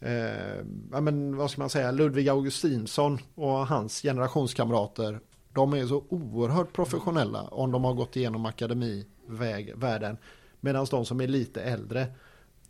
eh, 0.00 0.64
ja, 0.92 1.00
men 1.00 1.36
vad 1.36 1.50
ska 1.50 1.60
man 1.60 1.70
säga, 1.70 1.90
Ludvig 1.90 2.28
Augustinsson 2.28 3.18
och 3.34 3.66
hans 3.66 4.02
generationskamrater. 4.02 5.20
De 5.52 5.72
är 5.72 5.86
så 5.86 6.04
oerhört 6.08 6.72
professionella 6.72 7.42
om 7.42 7.72
de 7.72 7.84
har 7.84 7.94
gått 7.94 8.16
igenom 8.16 8.46
akademivärlden. 8.46 10.16
Medan 10.60 10.86
de 10.90 11.04
som 11.04 11.20
är 11.20 11.28
lite 11.28 11.62
äldre 11.62 12.06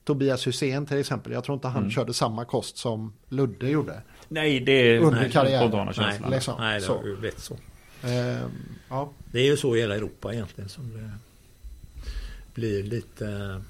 Tobias 0.04 0.46
Hysén 0.46 0.86
till 0.86 0.98
exempel. 0.98 1.32
Jag 1.32 1.44
tror 1.44 1.54
inte 1.54 1.68
han 1.68 1.82
mm. 1.82 1.90
körde 1.90 2.14
samma 2.14 2.44
kost 2.44 2.76
som 2.76 3.12
Ludde 3.28 3.68
gjorde. 3.68 4.02
Nej, 4.28 4.60
det 4.60 4.72
är 4.72 4.98
under 4.98 5.28
karriären. 5.28 5.92
Nej, 5.96 6.20
liksom. 6.30 6.54
nej, 6.58 6.80
det 6.80 6.86
har 6.86 7.04
ju 7.04 7.16
blivit 7.16 7.40
så. 7.40 7.58
Ehm, 8.02 8.50
ja. 8.88 9.12
Det 9.32 9.40
är 9.40 9.44
ju 9.44 9.56
så 9.56 9.76
i 9.76 9.80
hela 9.80 9.94
Europa 9.94 10.32
egentligen 10.32 10.68
som 10.68 10.92
det 10.92 11.10
blir 12.54 12.82
lite... 12.82 13.60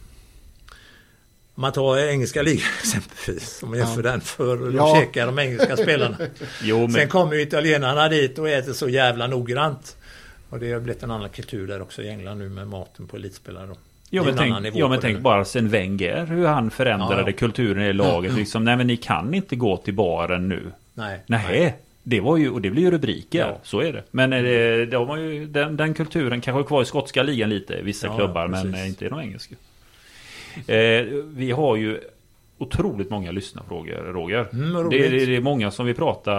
Om 1.57 1.61
man 1.61 1.73
tar 1.73 1.99
engelska 1.99 2.43
ligan 2.43 2.67
exempelvis, 2.81 3.63
om 3.63 3.71
man 3.71 3.79
jämför 3.79 4.05
ja. 4.05 4.11
den 4.11 4.21
för 4.21 4.57
de 4.57 4.75
ja. 4.75 4.97
käkar 4.97 5.27
de 5.27 5.39
engelska 5.39 5.77
spelarna. 5.77 6.17
jo, 6.63 6.79
men... 6.79 6.93
Sen 6.93 7.09
kommer 7.09 7.35
ju 7.35 7.43
italienarna 7.43 8.09
dit 8.09 8.39
och 8.39 8.49
äter 8.49 8.73
så 8.73 8.89
jävla 8.89 9.27
noggrant. 9.27 9.97
Och 10.49 10.61
det 10.61 10.73
har 10.73 10.81
blivit 10.81 11.03
en 11.03 11.11
annan 11.11 11.29
kultur 11.29 11.67
där 11.67 11.83
också 11.83 12.03
i 12.03 12.09
England 12.09 12.39
nu 12.39 12.49
med 12.49 12.69
maten 12.69 13.07
på 13.07 13.17
elitspelare. 13.17 13.75
Ja 14.15 14.25
men, 14.25 14.37
tänk, 14.37 14.77
ja, 14.77 14.89
men 14.89 15.01
tänk 15.01 15.21
bara 15.21 15.45
sen 15.45 15.69
Wenger 15.69 16.27
hur 16.27 16.47
han 16.47 16.71
förändrade 16.71 17.21
ja, 17.21 17.27
ja. 17.27 17.33
kulturen 17.33 17.85
i 17.85 17.93
laget. 17.93 18.31
Mm. 18.31 18.41
Liksom, 18.41 18.65
nej 18.65 18.77
men 18.77 18.87
ni 18.87 18.97
kan 18.97 19.35
inte 19.35 19.57
gå 19.57 19.77
till 19.77 19.95
baren 19.95 20.49
nu. 20.49 20.73
Nej. 20.95 21.21
nej. 21.27 21.77
Det 22.03 22.21
var 22.21 22.37
ju, 22.37 22.51
och 22.51 22.61
det 22.61 22.71
blir 22.71 22.83
ju 22.83 22.91
rubriker. 22.91 23.39
Ja. 23.39 23.59
Så 23.63 23.81
är 23.81 23.93
det. 23.93 24.03
Men 24.11 24.33
eh, 24.33 24.43
det, 24.43 24.87
de 24.87 25.09
har 25.09 25.17
ju, 25.17 25.47
den, 25.47 25.77
den 25.77 25.95
kulturen 25.95 26.41
kanske 26.41 26.61
är 26.61 26.65
kvar 26.65 26.83
i 26.83 26.85
skotska 26.85 27.23
ligan 27.23 27.51
lite. 27.51 27.83
Vissa 27.83 28.17
klubbar 28.17 28.49
men 28.49 28.87
inte 28.87 29.05
i 29.05 29.09
de 29.09 29.21
engelska. 29.21 29.55
Eh, 30.67 31.07
vi 31.27 31.51
har 31.51 31.77
ju 31.77 32.01
otroligt 32.65 33.11
många 33.11 33.33
lyssnarfrågor 33.33 34.13
Roger. 34.13 34.47
Mm, 34.53 34.91
det, 34.91 35.09
det, 35.09 35.27
det, 35.27 35.37
är 35.37 35.41
många 35.41 35.71
som 35.71 35.87
vill 35.87 35.95
prata 35.95 36.33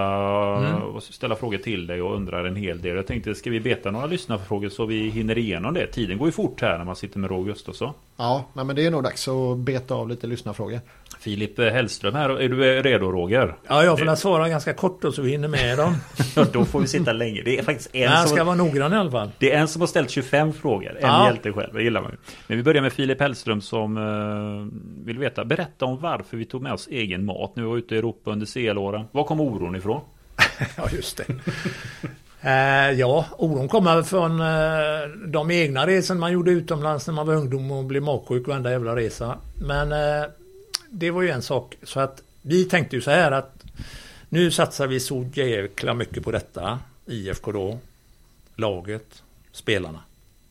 mm. 0.57 0.81
och 0.81 1.03
ställa 1.03 1.35
frågor 1.35 1.57
till 1.57 1.87
dig 1.87 2.01
och 2.01 2.15
undrar 2.15 2.45
en 2.45 2.55
hel 2.55 2.81
del. 2.81 2.95
Jag 2.95 3.07
tänkte, 3.07 3.35
ska 3.35 3.49
vi 3.49 3.59
beta 3.59 3.91
några 3.91 4.05
lyssnarfrågor 4.05 4.69
så 4.69 4.85
vi 4.85 5.09
hinner 5.09 5.37
igenom 5.37 5.73
det? 5.73 5.87
Tiden 5.87 6.17
går 6.17 6.27
ju 6.27 6.31
fort 6.31 6.61
här 6.61 6.77
när 6.77 6.85
man 6.85 6.95
sitter 6.95 7.19
med 7.19 7.29
Roger 7.29 7.45
Gustafsson. 7.53 7.93
Ja, 8.17 8.45
nej, 8.53 8.65
men 8.65 8.75
det 8.75 8.85
är 8.85 8.91
nog 8.91 9.03
dags 9.03 9.27
att 9.27 9.57
beta 9.57 9.95
av 9.95 10.09
lite 10.09 10.27
lyssnarfrågor. 10.27 10.79
Filip 11.19 11.59
Hellström 11.59 12.15
här, 12.15 12.29
är 12.29 12.49
du 12.49 12.81
redo 12.81 13.11
Roger? 13.11 13.55
Ja, 13.67 13.83
jag 13.83 13.99
får 13.99 14.15
svara 14.15 14.49
ganska 14.49 14.73
kort 14.73 15.01
då 15.01 15.11
så 15.11 15.21
vi 15.21 15.31
hinner 15.31 15.47
med 15.47 15.77
dem. 15.77 15.95
ja, 16.35 16.45
då 16.53 16.65
får 16.65 16.79
vi 16.79 16.87
sitta 16.87 17.13
länge. 17.13 17.41
Det 17.45 17.59
är 17.59 17.63
faktiskt 17.63 17.95
en 17.95 18.27
ska 18.27 18.37
som... 18.37 18.45
vara 18.45 18.55
noggrann 18.55 18.93
i 18.93 18.95
alla 18.95 19.11
fall. 19.11 19.31
Det 19.37 19.51
är 19.51 19.59
en 19.59 19.67
som 19.67 19.81
har 19.81 19.87
ställt 19.87 20.09
25 20.09 20.53
frågor. 20.53 20.89
En 20.89 20.97
ja. 21.01 21.27
hjälte 21.27 21.53
själv, 21.53 21.73
det 21.73 21.83
gillar 21.83 22.01
man 22.01 22.11
ju. 22.11 22.17
Men 22.47 22.57
vi 22.57 22.63
börjar 22.63 22.81
med 22.81 22.93
Filip 22.93 23.19
Hellström 23.19 23.61
som 23.61 23.97
uh, 23.97 24.67
vill 25.05 25.19
veta. 25.19 25.45
Berätta 25.45 25.85
om 25.85 25.99
varför 25.99 26.37
vi 26.37 26.45
tog 26.45 26.61
med 26.61 26.73
oss 26.73 26.87
egen 26.87 27.25
mat 27.25 27.55
när 27.55 27.63
vi 27.63 27.69
var 27.69 27.77
ute 27.77 27.95
i 27.95 27.97
Europa 27.97 28.31
under 28.31 28.45
CL-åren. 28.45 29.05
Var 29.11 29.23
kom 29.23 29.39
oron 29.39 29.75
ifrån? 29.75 30.01
ja, 30.77 30.89
just 30.91 31.17
det. 31.17 31.25
Uh, 32.45 32.99
ja, 32.99 33.25
oron 33.37 33.67
kommer 33.67 34.03
från 34.03 34.41
uh, 34.41 35.27
de 35.27 35.51
egna 35.51 35.87
resorna 35.87 36.19
man 36.19 36.31
gjorde 36.31 36.51
utomlands 36.51 37.07
när 37.07 37.13
man 37.13 37.27
var 37.27 37.35
ungdom 37.35 37.71
och 37.71 37.85
blev 37.85 38.03
magsjuk 38.03 38.47
varenda 38.47 38.71
jävla 38.71 38.95
resa. 38.95 39.37
Men 39.55 39.91
uh, 39.91 40.29
det 40.89 41.11
var 41.11 41.21
ju 41.21 41.29
en 41.29 41.41
sak. 41.41 41.75
Så 41.83 41.99
att 41.99 42.23
vi 42.41 42.65
tänkte 42.65 42.95
ju 42.95 43.01
så 43.01 43.11
här 43.11 43.31
att 43.31 43.63
nu 44.29 44.51
satsar 44.51 44.87
vi 44.87 44.99
så 44.99 45.29
jäkla 45.33 45.93
mycket 45.93 46.23
på 46.23 46.31
detta. 46.31 46.79
IFK 47.05 47.51
då, 47.51 47.79
laget, 48.55 49.23
spelarna. 49.51 49.99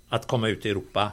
Att 0.08 0.26
komma 0.26 0.48
ut 0.48 0.66
i 0.66 0.70
Europa. 0.70 1.12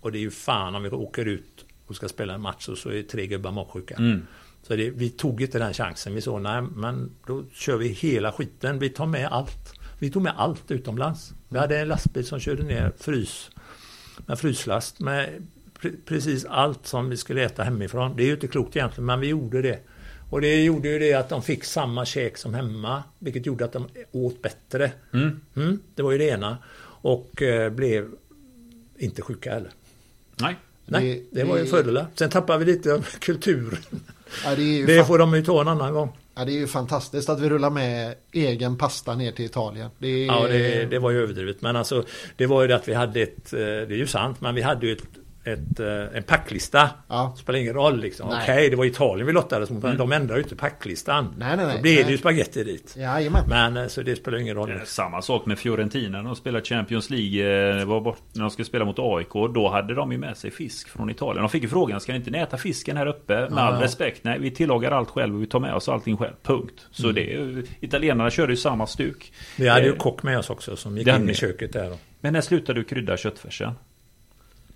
Och 0.00 0.12
det 0.12 0.18
är 0.18 0.20
ju 0.20 0.30
fan 0.30 0.74
om 0.74 0.82
vi 0.82 0.90
åker 0.90 1.24
ut 1.24 1.64
och 1.86 1.96
ska 1.96 2.08
spela 2.08 2.34
en 2.34 2.40
match 2.40 2.68
och 2.68 2.78
så 2.78 2.90
är 2.90 3.02
tre 3.02 3.26
gubbar 3.26 3.50
magsjuka. 3.50 3.94
Mm. 3.94 4.26
Så 4.62 4.76
det, 4.76 4.90
vi 4.90 5.10
tog 5.10 5.42
inte 5.42 5.58
den 5.58 5.74
chansen. 5.74 6.14
Vi 6.14 6.20
sa 6.20 6.38
nej, 6.38 6.62
men 6.62 7.10
då 7.26 7.44
kör 7.52 7.76
vi 7.76 7.88
hela 7.88 8.32
skiten. 8.32 8.78
Vi 8.78 8.88
tar 8.88 9.06
med 9.06 9.28
allt. 9.32 9.77
Vi 9.98 10.10
tog 10.10 10.22
med 10.22 10.32
allt 10.36 10.70
utomlands. 10.70 11.32
Vi 11.48 11.58
hade 11.58 11.78
en 11.78 11.88
lastbil 11.88 12.26
som 12.26 12.40
körde 12.40 12.62
ner 12.62 12.92
frys 12.98 13.50
med 14.26 14.38
fryslast 14.38 15.00
med 15.00 15.28
pre- 15.80 15.96
precis 16.06 16.44
allt 16.44 16.86
som 16.86 17.10
vi 17.10 17.16
skulle 17.16 17.42
äta 17.44 17.62
hemifrån. 17.62 18.16
Det 18.16 18.22
är 18.22 18.26
ju 18.26 18.32
inte 18.32 18.48
klokt 18.48 18.76
egentligen, 18.76 19.06
men 19.06 19.20
vi 19.20 19.26
gjorde 19.26 19.62
det. 19.62 19.78
Och 20.30 20.40
det 20.40 20.62
gjorde 20.64 20.88
ju 20.88 20.98
det 20.98 21.14
att 21.14 21.28
de 21.28 21.42
fick 21.42 21.64
samma 21.64 22.04
käk 22.04 22.36
som 22.38 22.54
hemma, 22.54 23.02
vilket 23.18 23.46
gjorde 23.46 23.64
att 23.64 23.72
de 23.72 23.88
åt 24.12 24.42
bättre. 24.42 24.92
Mm. 25.12 25.40
Mm, 25.56 25.78
det 25.94 26.02
var 26.02 26.12
ju 26.12 26.18
det 26.18 26.24
ena. 26.28 26.58
Och 26.84 27.42
eh, 27.42 27.70
blev 27.72 28.08
inte 28.98 29.22
sjuka 29.22 29.52
heller. 29.54 29.70
Nej. 30.40 30.56
Nej, 30.86 31.26
Det- 31.32 31.40
det, 31.40 31.44
var 31.48 31.56
ju 31.56 31.62
det- 31.64 31.70
fördelar. 31.70 32.06
Sen 32.14 32.30
tappar 32.30 32.58
vi 32.58 32.64
lite 32.64 32.94
av 32.94 33.06
kulturen. 33.20 33.78
Ja, 34.44 34.56
det, 34.56 34.86
Det 34.86 35.04
får 35.04 35.18
de 35.18 35.34
ju 35.34 35.42
ta 35.44 35.60
en 35.60 35.68
annan 35.68 35.92
gång 35.94 36.16
ja, 36.38 36.44
det 36.44 36.52
är 36.52 36.58
ju 36.58 36.66
fantastiskt 36.66 37.28
att 37.28 37.40
vi 37.40 37.48
rullar 37.48 37.70
med 37.70 38.14
egen 38.32 38.78
pasta 38.78 39.14
ner 39.14 39.32
till 39.32 39.44
Italien. 39.44 39.90
Det 39.98 40.08
är, 40.08 40.26
Ja, 40.26 40.46
det, 40.48 40.84
det 40.84 40.98
var 40.98 41.10
ju 41.10 41.22
överdrivet. 41.22 41.62
Men 41.62 41.76
alltså, 41.76 42.04
det 42.36 42.46
var 42.46 42.62
ju 42.62 42.68
det 42.68 42.76
att 42.76 42.88
vi 42.88 42.94
hade 42.94 43.20
ett, 43.20 43.52
eh, 43.52 43.58
det 43.58 43.64
är 43.64 43.96
ju 43.96 44.06
sant, 44.06 44.40
men 44.40 44.54
vi 44.54 44.62
hade 44.62 44.86
ju 44.86 44.92
ett, 44.92 45.02
ett, 45.52 45.80
eh, 45.80 46.16
en 46.16 46.22
packlista. 46.22 46.90
Ja. 47.08 47.32
Det 47.36 47.42
spelar 47.42 47.58
ingen 47.58 47.74
roll 47.74 48.00
liksom. 48.00 48.28
Okej, 48.42 48.70
det 48.70 48.76
var 48.76 48.84
Italien 48.84 49.26
vi 49.26 49.32
lottades 49.32 49.70
mot, 49.70 49.82
men 49.82 49.96
de 49.96 50.12
ändrade 50.12 50.40
ju 50.40 50.42
inte 50.44 50.56
packlistan. 50.56 51.34
Nej, 51.38 51.56
nej, 51.56 51.66
nej. 51.66 51.76
Då 51.76 51.82
det 51.82 52.02
Nej. 52.02 52.10
ju 52.10 52.18
spaghetti 52.18 52.64
dit. 52.64 52.94
Jajamän. 52.96 53.44
Men 53.48 53.76
eh, 53.76 53.86
så 53.86 54.02
det 54.02 54.16
spelar 54.16 54.38
ingen 54.38 54.54
roll. 54.54 54.80
Samma 54.84 55.22
sak 55.22 55.46
med 55.46 55.58
Fiorentina. 55.58 56.22
De 56.22 56.36
spelade 56.36 56.64
Champions 56.64 57.10
League. 57.10 57.78
eh, 57.80 57.84
Var 57.86 58.00
bort, 58.00 58.18
när 58.32 58.40
de 58.42 58.50
skulle 58.50 58.66
spela 58.66 58.84
mot 58.84 58.98
AIK. 58.98 59.32
Då 59.54 59.68
hade 59.68 59.94
de 59.94 60.12
ju 60.12 60.18
med 60.18 60.36
sig 60.36 60.50
fisk 60.50 60.88
från 60.88 61.10
Italien. 61.10 61.42
De 61.42 61.48
fick 61.50 61.62
ju 61.62 61.68
frågan. 61.68 62.00
Ska 62.00 62.12
ni 62.12 62.18
inte 62.18 62.38
äta 62.38 62.56
fisken 62.56 62.96
här 62.96 63.06
uppe? 63.06 63.34
Med 63.50 63.58
all 63.58 63.74
Ja. 63.74 63.82
respekt. 63.84 64.24
Nej, 64.24 64.38
vi 64.38 64.50
tillagar 64.50 64.90
allt 64.90 65.10
själv 65.10 65.34
och 65.36 65.42
vi 65.42 65.46
tar 65.46 65.60
med 65.60 65.74
oss 65.74 65.88
allting 65.88 66.16
själv. 66.16 66.34
Punkt. 66.42 66.86
Så 66.90 67.12
det 67.12 67.20
är 67.34 67.38
ju, 67.38 67.66
Italienarna 67.80 68.30
körde 68.30 68.52
ju 68.52 68.56
samma 68.56 68.86
stuk. 68.86 69.32
Vi 69.56 69.68
hade 69.68 69.84
ju 69.86 69.92
Eh, 69.92 69.96
kock 69.96 70.22
med 70.22 70.38
oss 70.38 70.50
också 70.50 70.76
som 70.76 70.96
gick 70.98 71.06
det 71.06 71.16
in 71.16 71.22
i 71.22 71.26
ni. 71.26 71.34
köket 71.34 71.72
där 71.72 71.92
Men 72.20 72.32
när 72.32 72.40
slutade 72.40 72.80
du 72.80 72.84
krydda 72.84 73.16
köttfärsen? 73.16 73.72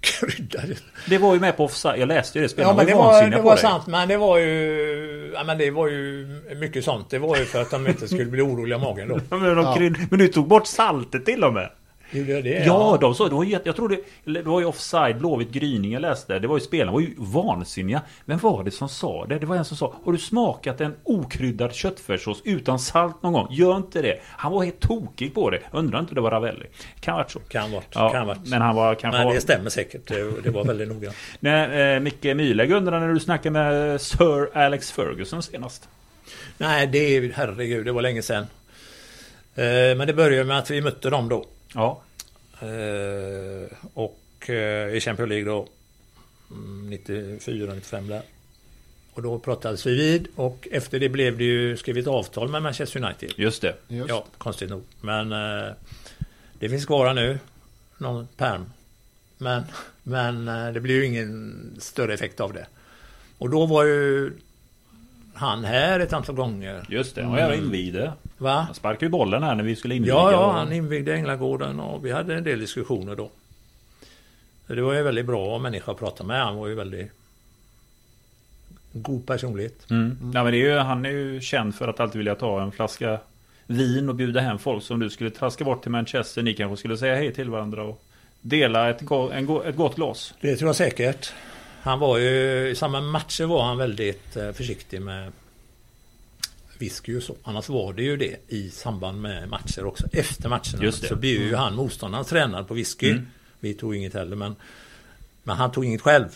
Kryddade. 0.02 0.74
Det 1.08 1.18
var 1.18 1.34
ju 1.34 1.40
med 1.40 1.56
på 1.56 1.64
offside. 1.64 2.00
Jag 2.00 2.08
läste 2.08 2.38
ju 2.38 2.42
det 2.42 2.48
spelet. 2.48 2.68
Ja, 2.70 2.74
men 2.76 2.86
det 2.86 2.94
var, 2.94 3.30
det 3.30 3.40
var 3.40 3.56
sant. 3.56 3.86
Men 3.86 4.08
det 4.08 4.16
var 4.16 4.38
ju... 4.38 5.32
Ja, 5.34 5.44
men 5.44 5.58
det 5.58 5.70
var 5.70 5.88
ju 5.88 6.26
mycket 6.56 6.84
sånt. 6.84 7.10
Det 7.10 7.18
var 7.18 7.36
ju 7.36 7.44
för 7.44 7.62
att 7.62 7.70
de 7.70 7.86
inte 7.86 8.06
skulle 8.08 8.24
bli 8.24 8.42
oroliga 8.42 8.78
i 8.78 8.80
magen 8.80 9.08
då. 9.08 9.20
Ja, 9.30 9.36
Men, 9.36 9.56
de 9.56 9.64
Ja. 9.64 10.06
men 10.10 10.18
du 10.18 10.28
tog 10.28 10.48
bort 10.48 10.66
saltet 10.66 11.24
till 11.24 11.44
och 11.44 11.52
med. 11.54 11.70
Gjorde 12.12 12.32
jag 12.32 12.44
det? 12.44 12.64
Ja, 12.66 12.98
de 13.00 13.14
sa, 13.14 13.28
det 13.28 13.34
var 13.34 13.44
jätte- 13.44 13.68
jag 13.68 13.76
tror 13.76 13.88
det, 13.88 14.00
det 14.32 14.42
var 14.42 14.60
ju 14.60 14.66
offside, 14.66 15.18
Blåvitt 15.18 15.50
Gryning 15.50 15.92
jag 15.92 16.02
läste. 16.02 16.38
Det 16.38 16.48
var 16.48 16.56
ju 16.56 16.60
spelarna 16.64 16.92
var 16.92 17.00
ju 17.00 17.14
vansinniga. 17.18 18.02
Vem 18.24 18.38
var 18.38 18.64
det 18.64 18.70
som 18.70 18.88
sa 18.88 19.26
det? 19.26 19.38
Det 19.38 19.46
var 19.46 19.56
en 19.56 19.64
som 19.64 19.76
sa, 19.76 19.94
har 20.04 20.12
du 20.12 20.18
smakat 20.18 20.80
en 20.80 20.94
okryddad 21.04 21.74
köttfärssås 21.74 22.42
utan 22.44 22.78
salt 22.78 23.22
någon 23.22 23.32
gång? 23.32 23.46
Gör 23.50 23.76
inte 23.76 24.02
det. 24.02 24.20
Han 24.22 24.52
var 24.52 24.64
helt 24.64 24.80
tokig 24.80 25.34
på 25.34 25.50
det. 25.50 25.60
Undrar 25.72 26.00
inte 26.00 26.14
det 26.14 26.20
var 26.20 26.30
Ravelli. 26.30 26.66
Kan 27.00 27.16
varit 27.16 27.30
så. 27.30 27.38
Kan 27.38 27.72
varit. 27.72 27.86
Ja, 27.94 28.10
kan 28.12 28.26
varit. 28.26 28.38
men 28.50 28.62
han 28.62 28.76
var 28.76 28.94
kanske... 28.94 29.18
Men 29.18 29.26
var- 29.26 29.34
det 29.34 29.40
stämmer 29.40 29.70
säkert. 29.70 30.06
Det, 30.08 30.40
det 30.42 30.50
var 30.50 30.64
väldigt 30.64 30.88
noga. 30.88 31.12
Nej, 31.40 31.94
eh, 31.94 32.00
Micke 32.00 32.24
Myhlegg 32.24 32.70
undrar 32.72 33.00
när 33.00 33.08
du 33.12 33.20
snackade 33.20 33.50
med 33.50 34.00
Sir 34.00 34.56
Alex 34.58 34.92
Ferguson 34.92 35.42
senast. 35.42 35.88
Nej, 36.58 36.86
det 36.86 36.98
är 37.16 37.32
herregud, 37.34 37.84
det 37.84 37.92
var 37.92 38.02
länge 38.02 38.22
sedan. 38.22 38.46
Eh, 39.54 39.96
Men 39.96 40.06
det 40.06 40.12
började 40.14 40.44
med 40.44 40.58
att 40.58 40.70
vi 40.70 40.80
mötte 40.80 41.10
dem 41.10 41.28
då. 41.28 41.44
Ja. 41.74 42.02
Eh, 42.60 43.76
Och 43.94 44.50
eh, 44.50 44.94
i 44.94 45.00
Champions 45.00 45.28
League 45.28 45.44
då. 45.52 45.68
mm, 46.50 46.90
94, 46.90 47.74
95 47.74 48.08
där. 48.08 48.22
Och 49.14 49.22
då 49.22 49.38
pratades 49.38 49.86
vi 49.86 49.94
vid 49.94 50.28
och 50.36 50.68
efter 50.70 51.00
det 51.00 51.08
blev 51.08 51.38
det 51.38 51.44
ju 51.44 51.76
skrivit 51.76 52.06
avtal 52.06 52.48
med 52.48 52.62
Manchester 52.62 53.04
United. 53.04 53.32
Just 53.36 53.62
det. 53.62 53.74
Just. 53.88 54.08
Ja, 54.08 54.24
konstigt 54.38 54.70
nog. 54.70 54.82
Men 55.00 55.32
eh, 55.32 55.72
det 56.58 56.68
finns 56.68 56.86
kvar 56.86 57.14
nu. 57.14 57.38
Någon 57.98 58.26
perm. 58.36 58.64
Men, 59.38 59.62
men 60.02 60.48
eh, 60.48 60.72
det 60.72 60.80
blir 60.80 60.94
ju 60.94 61.06
ingen 61.06 61.76
större 61.80 62.14
effekt 62.14 62.40
av 62.40 62.52
det. 62.52 62.66
Och 63.38 63.50
då 63.50 63.66
var 63.66 63.84
ju 63.84 64.32
han 65.34 65.64
här 65.64 66.00
ett 66.00 66.12
antal 66.12 66.34
gånger. 66.34 66.84
Just 66.88 67.14
det. 67.14 67.26
Och 67.26 67.38
jag 67.38 67.56
invigde. 67.56 68.12
Va? 68.38 68.60
Han 68.60 68.74
sparkade 68.74 69.04
ju 69.06 69.10
bollen 69.10 69.42
här 69.42 69.54
när 69.54 69.64
vi 69.64 69.76
skulle 69.76 69.94
inviga. 69.94 70.14
Ja, 70.14 70.32
ja, 70.32 70.46
och- 70.46 70.52
han 70.52 70.72
invigde 70.72 71.14
Änglagården 71.14 71.80
och 71.80 72.06
vi 72.06 72.12
hade 72.12 72.34
en 72.34 72.44
del 72.44 72.58
diskussioner 72.60 73.14
då. 73.16 73.30
Det 74.66 74.82
var 74.82 74.92
ju 74.94 75.02
väldigt 75.02 75.26
bra 75.26 75.58
människa 75.58 75.92
att 75.92 75.98
prata 75.98 76.24
med. 76.24 76.44
Han 76.44 76.56
var 76.56 76.68
ju 76.68 76.74
väldigt 76.74 77.10
god 78.92 79.26
personlighet. 79.26 79.90
Mm. 79.90 80.16
Ja, 80.34 80.42
men 80.44 80.52
det 80.52 80.58
är 80.58 80.70
ju, 80.72 80.78
han 80.78 81.04
är 81.06 81.10
ju 81.10 81.40
känd 81.40 81.74
för 81.74 81.88
att 81.88 82.00
alltid 82.00 82.18
vilja 82.18 82.34
ta 82.34 82.62
en 82.62 82.72
flaska 82.72 83.18
vin 83.66 84.08
och 84.08 84.14
bjuda 84.14 84.40
hem 84.40 84.58
folk 84.58 84.82
som 84.82 85.00
du 85.00 85.10
skulle 85.10 85.30
traska 85.30 85.64
bort 85.64 85.82
till 85.82 85.90
Manchester. 85.90 86.42
Ni 86.42 86.54
kanske 86.54 86.76
skulle 86.76 86.96
säga 86.96 87.14
hej 87.14 87.34
till 87.34 87.50
varandra 87.50 87.82
och 87.82 88.02
dela 88.40 88.90
ett, 88.90 89.00
go- 89.00 89.30
en, 89.30 89.46
go- 89.46 89.62
ett 89.62 89.76
gott 89.76 89.96
glas. 89.96 90.34
Det 90.40 90.56
tror 90.56 90.68
jag 90.68 90.76
säkert. 90.76 91.32
Han 91.82 91.98
var 91.98 92.18
ju, 92.18 92.68
i 92.68 92.74
samma 92.74 93.00
matcher 93.00 93.44
var 93.44 93.64
han 93.64 93.76
väldigt 93.76 94.36
eh, 94.36 94.52
försiktig 94.52 95.02
med 95.02 95.32
whisky 96.78 97.16
och 97.16 97.22
så. 97.22 97.36
Annars 97.42 97.68
var 97.68 97.92
det 97.92 98.02
ju 98.02 98.16
det 98.16 98.36
i 98.48 98.70
samband 98.70 99.20
med 99.20 99.48
matcher 99.48 99.84
också. 99.84 100.06
Efter 100.12 100.48
matcherna 100.48 100.92
så 100.92 101.16
bjöd 101.16 101.42
ju 101.42 101.54
han 101.54 101.74
motståndarens 101.74 102.28
tränare 102.28 102.64
på 102.64 102.74
whisky. 102.74 103.10
Mm. 103.10 103.26
Vi 103.60 103.74
tog 103.74 103.96
inget 103.96 104.14
heller 104.14 104.36
men, 104.36 104.56
men 105.42 105.56
han 105.56 105.72
tog 105.72 105.84
inget 105.84 106.00
själv. 106.02 106.28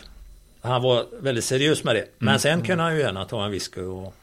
Han 0.61 0.81
var 0.81 1.05
väldigt 1.21 1.43
seriös 1.45 1.83
med 1.83 1.95
det. 1.95 2.05
Men 2.17 2.27
Mm. 2.27 2.39
sen 2.39 2.61
kunde 2.61 2.83
han 2.83 2.93
ju 2.95 2.99
gärna 2.99 3.25
ta 3.25 3.45
en 3.45 3.51
whisky 3.51 3.81
och 3.81 4.15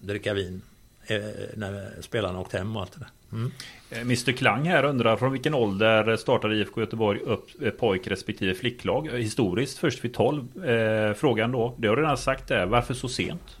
dricka 0.00 0.34
vin. 0.34 0.62
Eh, 1.06 1.18
när 1.56 1.90
spelarna 2.00 2.40
åkte 2.40 2.58
hem 2.58 2.76
och 2.76 2.82
allt 2.82 2.92
det 2.92 2.98
där. 2.98 3.08
Mm. 3.38 3.52
Eh, 3.90 4.00
Mr 4.00 4.32
Klang 4.32 4.68
här 4.68 4.84
undrar 4.84 5.16
från 5.16 5.32
vilken 5.32 5.54
ålder 5.54 6.16
startade 6.16 6.56
IFK 6.56 6.80
Göteborg 6.80 7.20
upp 7.20 7.46
eh, 7.62 7.70
pojk 7.70 8.06
respektive 8.06 8.54
flicklag? 8.54 9.06
Eh, 9.06 9.14
Historiskt 9.14 9.78
först 9.78 10.04
vid 10.04 10.14
12. 10.14 10.64
Eh, 10.66 11.14
frågan 11.14 11.52
då, 11.52 11.74
det 11.78 11.88
har 11.88 11.96
du 11.96 12.02
redan 12.02 12.18
sagt 12.18 12.48
där. 12.48 12.66
Varför 12.66 12.94
så 12.94 13.08
sent? 13.08 13.56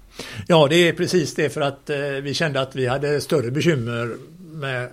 Ja, 0.46 0.66
det 0.70 0.88
är 0.88 0.92
precis 0.92 1.34
det 1.34 1.50
för 1.50 1.60
att 1.60 1.90
eh, 1.90 1.98
vi 2.22 2.34
kände 2.34 2.60
att 2.60 2.76
vi 2.76 2.86
hade 2.86 3.20
större 3.20 3.50
bekymmer 3.50 4.16
med, 4.38 4.90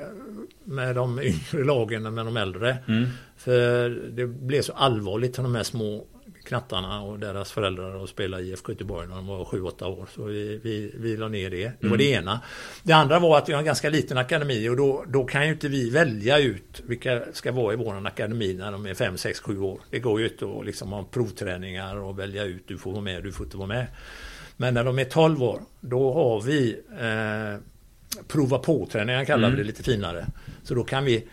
med 0.64 0.96
de 0.96 1.20
yngre 1.22 1.64
lagen 1.66 2.06
än 2.06 2.14
med 2.14 2.26
de 2.26 2.38
äldre. 2.38 2.78
Mm. 2.88 3.06
För 3.38 3.90
det 3.90 4.28
blev 4.28 4.62
så 4.62 4.74
allvarligt 4.74 5.36
för 5.36 5.44
de 5.44 5.56
här 5.56 5.64
små 5.64 6.06
knattarna 6.44 7.02
och 7.02 7.20
deras 7.20 7.52
föräldrar 7.52 8.04
att 8.04 8.10
spela 8.10 8.41
i 8.41 8.50
IFK 8.50 8.72
Göteborg 8.72 9.08
när 9.08 9.16
de 9.16 9.28
var 9.28 9.46
7-8 9.46 9.84
år. 9.84 10.08
Så 10.16 10.24
vi, 10.24 10.60
vi, 10.64 10.91
vi 10.96 11.18
la 11.18 11.28
ner 11.28 11.50
det. 11.50 11.72
Det 11.80 11.88
var 11.88 11.98
det 11.98 12.12
ena. 12.12 12.39
Det 12.84 12.94
andra 12.94 13.20
var 13.20 13.38
att 13.38 13.50
vi 13.50 13.54
har 13.54 13.60
en 13.60 13.66
ganska 13.66 13.89
liten 13.89 14.18
akademi 14.18 14.70
och 14.70 14.78
då, 14.78 15.04
då 15.08 15.26
kan 15.26 15.46
ju 15.46 15.54
inte 15.54 15.68
vi 15.68 15.89
välja 15.89 16.39
ut 16.39 16.82
vilka 16.86 17.22
ska 17.34 17.52
vara 17.52 17.74
i 17.74 17.76
vår 17.76 18.08
akademi 18.08 18.54
när 18.54 18.72
de 18.72 18.86
är 18.86 18.94
5, 18.94 19.18
6, 19.18 19.39
7 19.39 19.60
år. 19.60 19.80
Det 19.89 20.00
går 20.00 20.20
ju 20.20 20.30
inte 20.30 20.46
att 20.60 20.66
liksom 20.66 20.91
ha 20.91 21.04
provträningar 21.04 21.96
och 21.96 22.20
välja 22.20 22.44
ut 22.44 22.64
du 22.68 22.78
får 22.78 22.91
vara 22.91 23.02
med, 23.02 23.24
du 23.24 23.32
får 23.32 23.46
inte 23.46 23.58
vara 23.58 23.68
med. 23.68 23.88
Men 24.58 24.74
när 24.74 24.84
de 24.84 25.00
är 25.00 25.06
12 25.06 25.44
år, 25.44 25.62
då 25.80 26.14
har 26.14 26.41
vi 26.41 26.80
eh, 27.00 27.62
prova 28.28 28.60
på-träningar 28.60 29.26
kallar 29.26 29.50
vi 29.50 29.58
det 29.58 29.64
lite 29.64 29.84
finare. 29.84 30.26
Så 30.64 30.76
då 30.76 30.84
kan 30.84 31.06
vi 31.06 31.28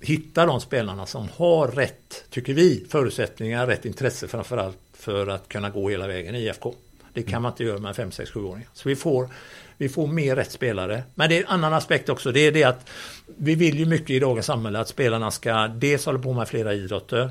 hitta 0.00 0.46
de 0.46 0.60
spelarna 0.60 1.06
som 1.06 1.28
har 1.36 1.68
rätt, 1.68 2.24
tycker 2.30 2.54
vi, 2.54 2.86
förutsättningar, 2.88 3.66
rätt 3.66 3.84
intresse 3.84 4.28
framförallt 4.28 4.78
för 4.92 5.26
att 5.26 5.48
kunna 5.48 5.70
gå 5.70 5.90
hela 5.90 6.06
vägen 6.06 6.34
i 6.34 6.38
IFK. 6.38 6.74
Det 7.12 7.22
kan 7.22 7.42
man 7.42 7.52
inte 7.52 7.64
göra 7.64 7.78
med 7.78 7.96
5, 7.96 8.10
6, 8.12 8.32
7-åringar. 8.32 8.68
Så 8.72 8.88
vi 8.88 8.96
får, 8.96 9.28
vi 9.76 9.88
får 9.88 10.06
mer 10.06 10.36
rätt 10.36 10.52
spelare. 10.52 11.02
Men 11.14 11.28
det 11.28 11.36
är 11.36 11.40
en 11.40 11.48
annan 11.48 11.72
aspekt 11.72 12.08
också. 12.08 12.32
Det 12.32 12.40
är 12.40 12.52
det 12.52 12.64
att 12.64 12.90
vi 13.26 13.54
vill 13.54 13.78
ju 13.78 13.86
mycket 13.86 14.10
i 14.10 14.18
dagens 14.18 14.46
samhälle 14.46 14.78
att 14.78 14.88
spelarna 14.88 15.30
ska 15.30 15.68
dels 15.68 16.06
hålla 16.06 16.18
på 16.18 16.32
med 16.32 16.48
flera 16.48 16.74
idrotter. 16.74 17.30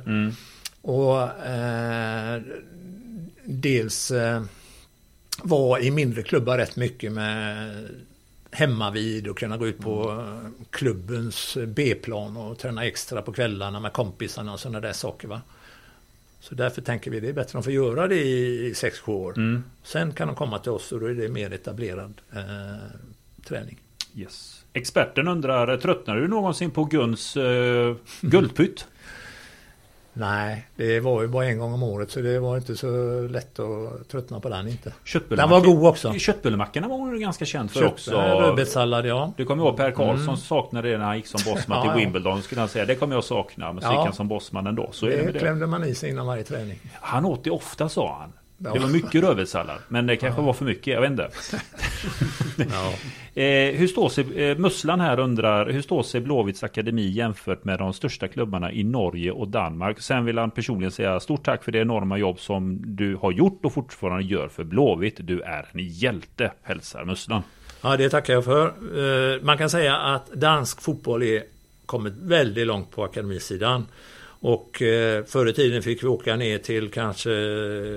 Och 0.82 1.22
eh, 1.46 2.42
dels 3.44 4.12
eh, 4.12 4.44
vara 5.44 5.80
i 5.80 5.92
mindre 5.92 6.24
klubbar 6.24 6.58
rätt 6.58 6.76
mycket 6.76 7.12
med 7.12 7.72
hemma 8.56 8.92
vid 8.92 9.28
och 9.28 9.38
kunna 9.38 9.58
gå 9.58 9.68
ut 9.68 9.80
på 9.80 10.12
eh, 10.12 10.50
klubbens 10.70 11.58
B-plan 11.68 12.38
och 12.38 12.58
träna 12.58 12.86
extra 12.86 13.22
på 13.22 13.34
kvällarna 13.34 13.80
med 13.80 13.94
kompisarna 13.94 14.54
och 14.54 14.60
sådana 14.60 14.80
där 14.80 14.94
saker. 14.94 15.28
Va? 15.28 15.42
Så 16.40 16.56
därför 16.56 16.82
tänker 16.82 17.12
vi 17.12 17.20
det 17.20 17.30
är 17.30 17.34
bättre 17.34 17.42
att 17.42 17.52
de 17.52 17.64
får 17.64 17.74
göra 17.74 18.08
det 18.08 18.24
i 18.24 18.74
6-7 18.74 19.10
år. 19.10 19.62
Sen 19.84 20.14
kan 20.14 20.28
de 20.28 20.36
komma 20.36 20.60
till 20.60 20.72
oss 20.72 20.92
och 20.92 21.00
då 21.00 21.06
är 21.06 21.14
det 21.14 21.30
mer 21.30 21.54
etablerad 21.54 22.22
eh, 22.34 22.42
träning. 23.48 23.80
Yes. 24.16 24.66
Experten 24.74 25.28
undrar, 25.28 25.78
tröttnar 25.78 26.16
du 26.16 26.28
någonsin 26.28 26.72
på 26.72 26.84
Guns 26.84 27.38
eh, 27.38 27.96
guldpytt? 28.22 28.88
Nej, 30.18 30.68
det 30.76 31.00
var 31.00 31.22
ju 31.22 31.28
bara 31.28 31.46
en 31.46 31.60
gång 31.60 31.74
om 31.74 31.84
året 31.84 32.12
så 32.12 32.20
det 32.20 32.40
var 32.40 32.58
inte 32.58 32.76
så 32.76 32.88
lätt 33.30 33.60
att 33.60 34.10
tröttna 34.10 34.40
på 34.40 34.50
den 34.50 34.68
inte. 34.68 34.94
Den 35.30 35.50
var 35.50 35.62
god 35.62 35.86
också. 35.88 36.14
Köttbullemackorna 36.14 36.88
var 36.88 36.98
hon 36.98 37.20
ganska 37.20 37.46
känd 37.46 37.72
för 37.72 37.80
Kött, 37.80 37.92
också. 37.92 38.12
rödbetssallad 38.12 39.06
ja. 39.06 39.34
Du 39.38 39.46
kommer 39.46 39.64
ihåg 39.64 39.78
Per 39.78 39.92
Karlsson 39.92 40.38
saknade 40.38 40.92
det 40.92 40.98
när 40.98 41.06
han 41.06 41.18
gick 41.18 41.28
som 41.28 41.54
bossman 41.54 41.86
Ja, 41.88 41.94
till. 41.94 42.00
Wimbledon. 42.02 42.42
Skulle 42.42 42.62
han 42.62 42.70
säga 42.70 42.86
det 42.86 42.96
kommer 42.96 43.16
jag 43.16 43.24
sakna. 43.24 43.74
Men 43.74 43.82
så 43.82 43.88
Ja. 43.88 43.92
gick 43.92 44.06
han 44.06 44.14
som 44.14 44.28
bossman 44.28 44.68
ändå. 44.68 44.90
Så 44.92 45.06
det 45.06 45.32
det. 45.32 45.40
klämde 45.40 45.68
man 45.68 45.84
i 45.84 45.96
sig 45.96 46.10
innan 46.10 46.28
varje 46.28 46.44
träning. 46.44 46.80
Han 46.94 47.26
åt 47.26 47.44
det 47.44 47.52
ofta 47.52 47.90
sa 47.90 48.18
han. 48.20 48.34
Det 48.58 48.80
var 48.80 48.88
mycket 48.94 49.24
rödbetssallad. 49.24 49.78
Men 49.88 50.08
det 50.08 50.16
kanske 50.16 50.42
var 50.42 50.54
för 50.54 50.66
mycket, 50.66 50.88
jag 50.94 51.02
vet 51.02 51.12
inte. 51.12 51.30
Ja. 52.58 52.94
Eh, 53.38 53.76
hur 53.76 53.88
står 53.88 54.10
sig, 54.10 54.44
eh, 54.50 54.58
Musslan 54.58 55.00
här 55.00 55.20
undrar, 55.20 55.70
hur 55.70 55.82
står 55.82 56.04
sig 56.04 56.22
Blåvitts 56.22 56.64
akademi 56.64 57.10
jämfört 57.10 57.64
med 57.64 57.80
de 57.80 57.94
största 57.94 58.28
klubbarna 58.28 58.72
i 58.72 58.84
Norge 58.84 59.32
och 59.32 59.48
Danmark? 59.48 60.02
Sen 60.02 60.26
vill 60.26 60.38
han 60.38 60.52
personligen 60.52 60.92
säga 60.92 61.20
stort 61.20 61.46
tack 61.46 61.64
för 61.64 61.72
det 61.72 61.80
enorma 61.80 62.18
jobb 62.18 62.40
som 62.40 62.96
du 62.96 63.16
har 63.16 63.32
gjort 63.32 63.66
och 63.66 63.74
fortfarande 63.74 64.24
gör 64.24 64.48
för 64.48 64.64
Blåvitt. 64.64 65.16
Du 65.20 65.42
är 65.42 65.66
en 65.72 65.88
hjälte, 65.88 66.52
hälsar 66.64 67.06
Musslan. 67.06 67.42
Ja, 67.82 67.98
det 67.98 68.10
tackar 68.10 68.34
jag 68.34 68.44
för. 68.46 68.68
Eh, 68.68 69.42
Man 69.42 69.58
kan 69.58 69.70
säga 69.70 69.96
att 69.98 70.32
dansk 70.34 70.82
fotboll 70.82 71.24
är 71.24 71.44
kommit 71.86 72.14
väldigt 72.18 72.68
långt 72.68 72.92
på 72.92 73.04
akademisidan. 73.04 73.86
Och 74.40 74.82
eh, 74.82 75.24
förr 75.26 75.48
i 75.50 75.54
tiden 75.54 75.82
fick 75.82 76.04
vi 76.04 76.08
åka 76.08 76.36
ner 76.36 76.58
till 76.58 76.92
kanske 76.92 77.30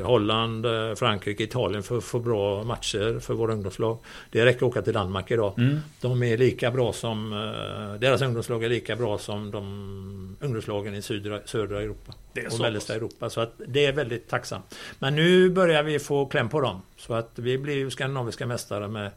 Holland, 0.05 0.67
eh, 0.67 0.95
Frankrike, 0.95 1.43
Italien 1.43 1.83
för 1.83 1.99
att 1.99 2.05
få 2.05 2.19
bra 2.19 2.65
matcher 2.65 3.21
för 3.21 3.35
våra 3.35 3.53
ungdomslag. 3.53 3.99
Det 4.31 4.45
räcker 4.45 4.57
att 4.59 4.63
åka 4.63 4.83
till 4.83 4.93
Danmark 4.93 5.31
idag. 5.31 5.53
De 6.01 6.23
är 6.23 6.37
lika 6.37 6.71
bra 6.71 6.93
som, 6.93 7.33
eh, 7.33 8.01
deras 8.01 8.23
ungdomslag 8.23 8.65
är 8.65 8.69
lika 8.69 8.97
bra 8.97 9.19
som 9.19 9.51
de 9.51 10.37
ungdomslagen 10.41 10.95
i 10.95 11.03
södra, 11.03 11.41
södra 11.45 11.83
Europa. 11.83 12.15
Det 12.33 12.41
är 12.41 12.47
och 12.47 12.53
så 12.53 12.63
mellersta 12.63 12.95
Europa. 12.95 13.31
Så 13.31 13.41
att 13.41 13.61
det 13.67 13.87
är 13.87 13.93
väldigt 13.93 14.29
tacksamt. 14.29 14.75
Men 14.99 15.17
nu 15.17 15.51
börjar 15.51 15.83
vi 15.83 15.99
få 15.99 16.27
kläm 16.27 16.49
på 16.49 16.61
dem. 16.61 16.83
Så 16.97 17.15
att 17.15 17.31
vi 17.35 17.59
blir 17.59 17.91
skandinaviska 17.91 18.47
mästare 18.47 18.89
med, 18.89 19.11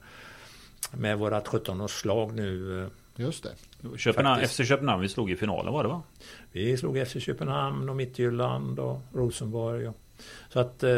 med 0.91 1.17
vårat 1.17 1.47
17-årslag 1.47 2.35
nu. 2.35 2.89
Just 3.15 3.43
det. 3.43 3.49
Köpenhamn. 3.97 4.47
FC 4.47 4.67
Köpenhamn, 4.67 5.01
vi 5.01 5.09
slog 5.09 5.31
i 5.31 5.35
finalen 5.35 5.73
var 5.73 5.83
det 5.83 5.89
va? 5.89 6.01
Vi 6.51 6.77
slog 6.77 7.07
FC 7.07 7.19
Köpenhamn 7.19 7.89
och 7.89 7.95
Midtjylland 7.95 8.79
och 8.79 8.99
Rosenborg. 9.13 9.87
Och, 9.87 9.95
så 10.49 10.59
att 10.59 10.83
eh, 10.83 10.89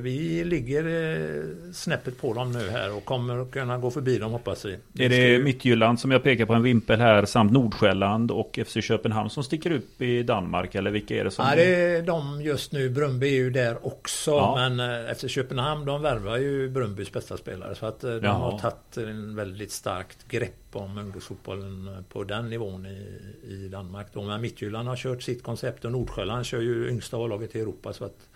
vi 0.00 0.44
ligger 0.44 0.84
eh, 0.84 1.72
snäppet 1.72 2.20
på 2.20 2.34
dem 2.34 2.52
nu 2.52 2.70
här 2.70 2.96
och 2.96 3.04
kommer 3.04 3.38
att 3.42 3.50
kunna 3.50 3.78
gå 3.78 3.90
förbi 3.90 4.18
dem 4.18 4.32
hoppas 4.32 4.64
vi. 4.64 5.04
Är 5.04 5.08
det 5.08 5.44
Midtjylland 5.44 6.00
som 6.00 6.10
jag 6.10 6.22
pekar 6.22 6.46
på 6.46 6.54
en 6.54 6.62
vimpel 6.62 7.00
här 7.00 7.24
samt 7.24 7.52
Nordsjälland 7.52 8.30
och 8.30 8.58
FC 8.66 8.76
Köpenhamn 8.82 9.30
som 9.30 9.44
sticker 9.44 9.70
upp 9.70 10.02
i 10.02 10.22
Danmark 10.22 10.74
eller 10.74 10.90
vilka 10.90 11.16
är 11.16 11.24
det 11.24 11.30
som... 11.30 11.46
Ja, 11.48 11.56
det 11.56 11.74
är 11.74 12.02
de 12.02 12.42
just 12.42 12.72
nu. 12.72 12.90
Brumby 12.90 13.26
är 13.26 13.34
ju 13.34 13.50
där 13.50 13.86
också. 13.86 14.30
Ja. 14.30 14.54
Men 14.56 14.80
eh, 14.80 15.10
efter 15.10 15.28
Köpenhamn, 15.28 15.84
de 15.84 16.02
värvar 16.02 16.36
ju 16.36 16.68
Brumbys 16.68 17.12
bästa 17.12 17.36
spelare. 17.36 17.74
Så 17.74 17.86
att 17.86 18.04
eh, 18.04 18.10
de 18.10 18.24
Jaha. 18.24 18.34
har 18.34 18.58
tagit 18.58 18.96
en 18.96 19.36
väldigt 19.36 19.72
starkt 19.72 20.28
grepp 20.28 20.52
om 20.72 20.98
ungdomsfotbollen 20.98 22.04
på 22.08 22.24
den 22.24 22.50
nivån 22.50 22.86
i, 22.86 23.20
i 23.42 23.68
Danmark. 23.68 24.06
Då. 24.12 24.22
Men 24.22 24.40
Midtjylland 24.40 24.88
har 24.88 24.96
kört 24.96 25.22
sitt 25.22 25.42
koncept 25.42 25.84
och 25.84 25.92
Nordsjälland 25.92 26.46
kör 26.46 26.60
ju 26.60 26.88
yngsta 26.88 27.16
A-laget 27.16 27.56
i 27.56 27.60
Europa. 27.60 27.92
Så 27.92 28.04
att 28.04 28.28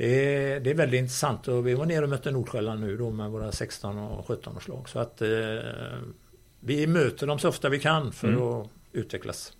det 0.00 0.34
är, 0.34 0.60
det 0.60 0.70
är 0.70 0.74
väldigt 0.74 0.98
intressant. 0.98 1.48
Och 1.48 1.66
vi 1.66 1.74
var 1.74 1.86
nere 1.86 2.02
och 2.02 2.08
mötte 2.08 2.30
Nordsjälland 2.30 2.80
nu 2.80 2.96
då 2.96 3.10
med 3.10 3.30
våra 3.30 3.52
16 3.52 3.98
och 3.98 4.26
17 4.26 4.56
årslag. 4.56 4.88
Så 4.88 4.98
att 4.98 5.22
eh, 5.22 5.28
vi 6.60 6.86
möter 6.86 7.26
dem 7.26 7.38
så 7.38 7.48
ofta 7.48 7.68
vi 7.68 7.78
kan 7.78 8.12
för 8.12 8.28
Mm. 8.28 8.42
att 8.42 8.68
utvecklas. 8.92 9.52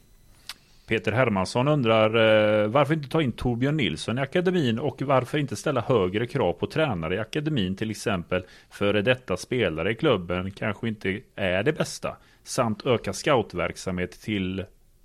Peter 0.87 1.12
Hermansson 1.12 1.69
undrar 1.69 2.15
eh, 2.62 2.69
varför 2.69 2.95
inte 2.95 3.09
ta 3.09 3.23
in 3.23 3.33
Torbjörn 3.33 3.77
Nilsson 3.77 4.19
i 4.19 4.21
akademin 4.21 4.79
och 4.79 5.03
varför 5.03 5.39
inte 5.39 5.57
ställa 5.57 5.81
högre 5.81 6.27
krav 6.27 6.53
på 6.53 6.67
tränare 6.67 7.15
i 7.15 7.19
akademin 7.19 7.77
till 7.77 7.91
exempel 7.91 8.45
före 8.71 9.03
detta 9.03 9.37
spelare 9.37 9.93
i 9.93 9.95
klubben 9.95 10.51
kanske 10.51 10.89
inte 10.89 11.21
är 11.37 11.62
det 11.62 11.73
bästa 11.73 12.17
samt 12.45 12.87
öka 12.87 13.12
scoutverksamhet 13.12 14.11
till 14.21 14.65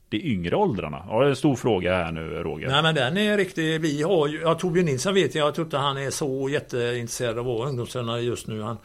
de 0.09 0.17
yngre 0.17 0.55
åldrarna? 0.55 1.05
Ja, 1.09 1.19
det 1.19 1.25
är 1.25 1.29
en 1.29 1.35
stor 1.35 1.55
fråga 1.55 1.95
här 1.95 2.11
nu 2.11 2.29
Roger. 2.29 2.67
Nej 2.67 2.83
men 2.83 2.95
den 2.95 3.17
är 3.17 3.37
riktig. 3.37 3.81
Vi 3.81 4.01
har 4.01 4.27
ju, 4.27 4.41
ja 4.41 4.55
Torbjörn 4.55 4.85
Nilsson 4.85 5.13
vet 5.13 5.35
jag, 5.35 5.47
jag 5.47 5.55
tror 5.55 5.67
inte 5.67 5.77
han 5.77 5.97
är 5.97 6.09
så 6.11 6.49
jätteintresserad 6.49 7.39
av 7.39 7.45
vara 7.45 7.69
ungdomstränare 7.69 8.21
just 8.21 8.47
nu. 8.47 8.61
Han, 8.61 8.77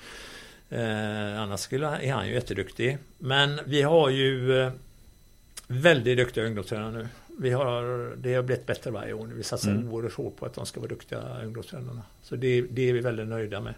eh, 0.70 1.42
annars 1.42 1.60
skulle, 1.60 1.86
är 1.86 2.12
han 2.12 2.28
ju 2.28 2.34
jätteduktig. 2.34 2.98
Men 3.18 3.60
vi 3.66 3.82
har 3.82 4.08
ju 4.10 4.60
eh, 4.60 4.72
väldigt 5.66 6.18
duktiga 6.18 6.44
ungdomstränare 6.44 6.90
nu. 6.90 7.08
Vi 7.38 7.50
har, 7.50 8.12
det 8.16 8.34
har 8.34 8.42
blivit 8.42 8.66
bättre 8.66 8.90
varje 8.90 9.12
år. 9.12 9.30
Vi 9.34 9.42
satsar 9.42 9.70
Mm. 9.70 9.92
oerhört 9.92 10.12
hårt 10.12 10.36
på 10.36 10.46
att 10.46 10.54
de 10.54 10.66
ska 10.66 10.80
vara 10.80 10.88
duktiga 10.88 11.20
ungdomstränarna. 11.44 12.02
Så 12.22 12.36
det, 12.36 12.60
det 12.60 12.88
är 12.88 12.92
vi 12.92 13.00
väldigt 13.00 13.28
nöjda 13.28 13.60
med. 13.60 13.74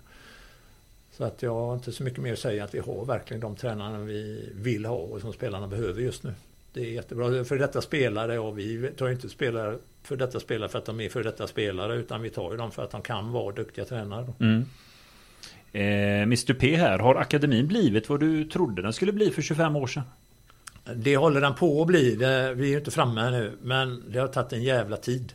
Så 1.17 1.25
att 1.25 1.43
jag 1.43 1.55
har 1.55 1.75
inte 1.75 1.93
så 1.93 2.03
mycket 2.03 2.19
mer 2.19 2.33
att 2.33 2.39
säga 2.39 2.65
att 2.65 2.75
vi 2.75 2.79
har 2.79 3.05
verkligen 3.05 3.41
de 3.41 3.57
tränarna 3.57 3.99
vi 3.99 4.49
vill 4.55 4.85
ha 4.85 4.97
och 4.97 5.21
som 5.21 5.33
spelarna 5.33 5.69
behöver 5.69 6.01
just 6.01 6.23
nu. 6.23 6.35
Det 6.73 6.81
är 6.81 6.93
jättebra. 6.93 7.45
För 7.45 7.59
detta 7.59 7.81
spelare, 7.81 8.39
och 8.39 8.59
vi 8.59 8.91
tar 8.97 9.07
ju 9.07 9.13
inte 9.13 9.29
spelare 9.29 9.79
för 10.03 10.17
detta 10.17 10.41
spelare 10.41 10.69
för 10.69 10.79
att 10.79 10.85
de 10.85 11.01
är 11.01 11.09
för 11.09 11.25
detta 11.25 11.47
spelare 11.47 11.97
utan 11.97 12.23
vi 12.23 12.31
tar 12.31 12.51
ju 12.51 12.57
dem 12.57 12.71
för 12.71 12.85
att 12.85 12.91
de 12.91 13.03
kan 13.03 13.33
vara 13.33 13.55
duktiga 13.55 13.85
tränare. 13.85 14.33
Mm. 14.41 14.65
Eh, 15.73 16.23
Mr 16.23 16.55
P 16.55 16.77
här, 16.77 16.99
har 16.99 17.15
akademin 17.15 17.67
blivit 17.67 18.09
vad 18.09 18.21
du 18.21 18.45
trodde 18.45 18.83
den 18.83 18.93
skulle 18.93 19.13
bli 19.13 19.31
för 19.31 19.43
25 19.43 19.77
år 19.77 19.87
sedan? 19.87 20.03
Det 20.97 21.17
håller 21.17 21.41
den 21.41 21.55
på 21.55 21.81
att 21.81 21.87
bli. 21.87 22.15
Det, 22.15 22.55
vi 22.55 22.67
är 22.67 22.71
ju 22.71 22.79
inte 22.79 22.91
framme 22.91 23.31
nu 23.31 23.53
men 23.63 24.05
det 24.09 24.19
har 24.19 24.29
tagit 24.29 24.53
en 24.53 24.63
jävla 24.63 24.97
tid. 24.97 25.33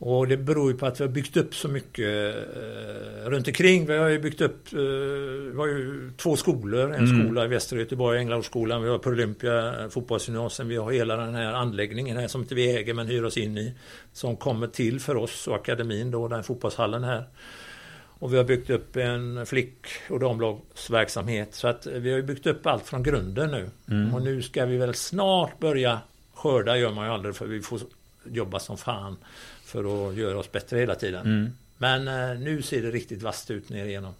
Och 0.00 0.28
det 0.28 0.36
beror 0.36 0.72
ju 0.72 0.78
på 0.78 0.86
att 0.86 1.00
vi 1.00 1.04
har 1.04 1.10
byggt 1.12 1.36
upp 1.36 1.54
så 1.54 1.68
mycket 1.68 2.34
eh, 2.56 3.28
runt 3.30 3.46
omkring. 3.48 3.86
Vi 3.86 3.96
har 3.96 4.08
ju 4.08 4.18
byggt 4.18 4.40
upp, 4.40 4.72
eh, 4.72 4.78
vi 4.78 5.56
har 5.56 5.66
ju 5.66 6.10
två 6.16 6.36
skolor. 6.36 6.94
En 6.94 7.04
Mm. 7.04 7.24
skola 7.24 7.44
i 7.44 7.48
Västra 7.48 7.78
Göteborg, 7.78 8.18
Änglagårdsskolan. 8.18 8.82
Vi 8.82 8.88
har 8.88 8.98
på 8.98 9.10
Olympia, 9.10 9.82
eh, 9.82 9.88
fotbollsgymnasium. 9.88 10.68
Vi 10.68 10.76
har 10.76 10.92
hela 10.92 11.16
den 11.16 11.34
här 11.34 11.52
anläggningen 11.52 12.16
här 12.16 12.28
som 12.28 12.40
inte 12.40 12.54
vi 12.54 12.76
äger 12.76 12.94
men 12.94 13.06
hyr 13.06 13.24
oss 13.24 13.36
in 13.36 13.58
i. 13.58 13.74
Som 14.12 14.36
kommer 14.36 14.66
till 14.66 15.00
för 15.00 15.16
oss 15.16 15.48
och 15.48 15.54
akademin 15.54 16.10
då, 16.10 16.28
den 16.28 16.44
fotbollshallen 16.44 17.04
här. 17.04 17.24
Och 18.20 18.32
vi 18.32 18.36
har 18.36 18.44
byggt 18.44 18.70
upp 18.70 18.96
en 18.96 19.46
flick 19.46 19.86
och 20.10 20.20
damlagsverksamhet. 20.20 21.54
Så 21.54 21.68
att 21.68 21.86
vi 21.86 22.10
har 22.10 22.16
ju 22.16 22.22
byggt 22.22 22.46
upp 22.46 22.66
allt 22.66 22.86
från 22.86 23.02
grunden 23.02 23.50
nu. 23.50 23.70
Mm. 23.90 24.14
Och 24.14 24.22
nu 24.22 24.42
ska 24.42 24.66
vi 24.66 24.76
väl 24.76 24.94
snart 24.94 25.58
börja 25.58 25.98
skörda 26.34 26.76
gör 26.78 26.92
man 26.92 27.06
ju 27.06 27.12
aldrig 27.12 27.34
för 27.36 27.46
vi 27.46 27.60
får 27.60 27.80
jobba 28.24 28.58
som 28.58 28.76
fan 28.76 29.16
för 29.68 30.08
att 30.08 30.16
göra 30.16 30.38
oss 30.38 30.52
bättre 30.52 30.78
hela 30.78 30.94
tiden. 30.94 31.26
Mm. 31.26 31.50
Men 31.78 32.08
eh, 32.08 32.38
nu 32.40 32.62
ser 32.62 32.82
det 32.82 32.90
riktigt 32.90 33.22
vasst 33.22 33.50
ut 33.50 33.68
ner 33.70 33.86
igenom. 33.86 34.12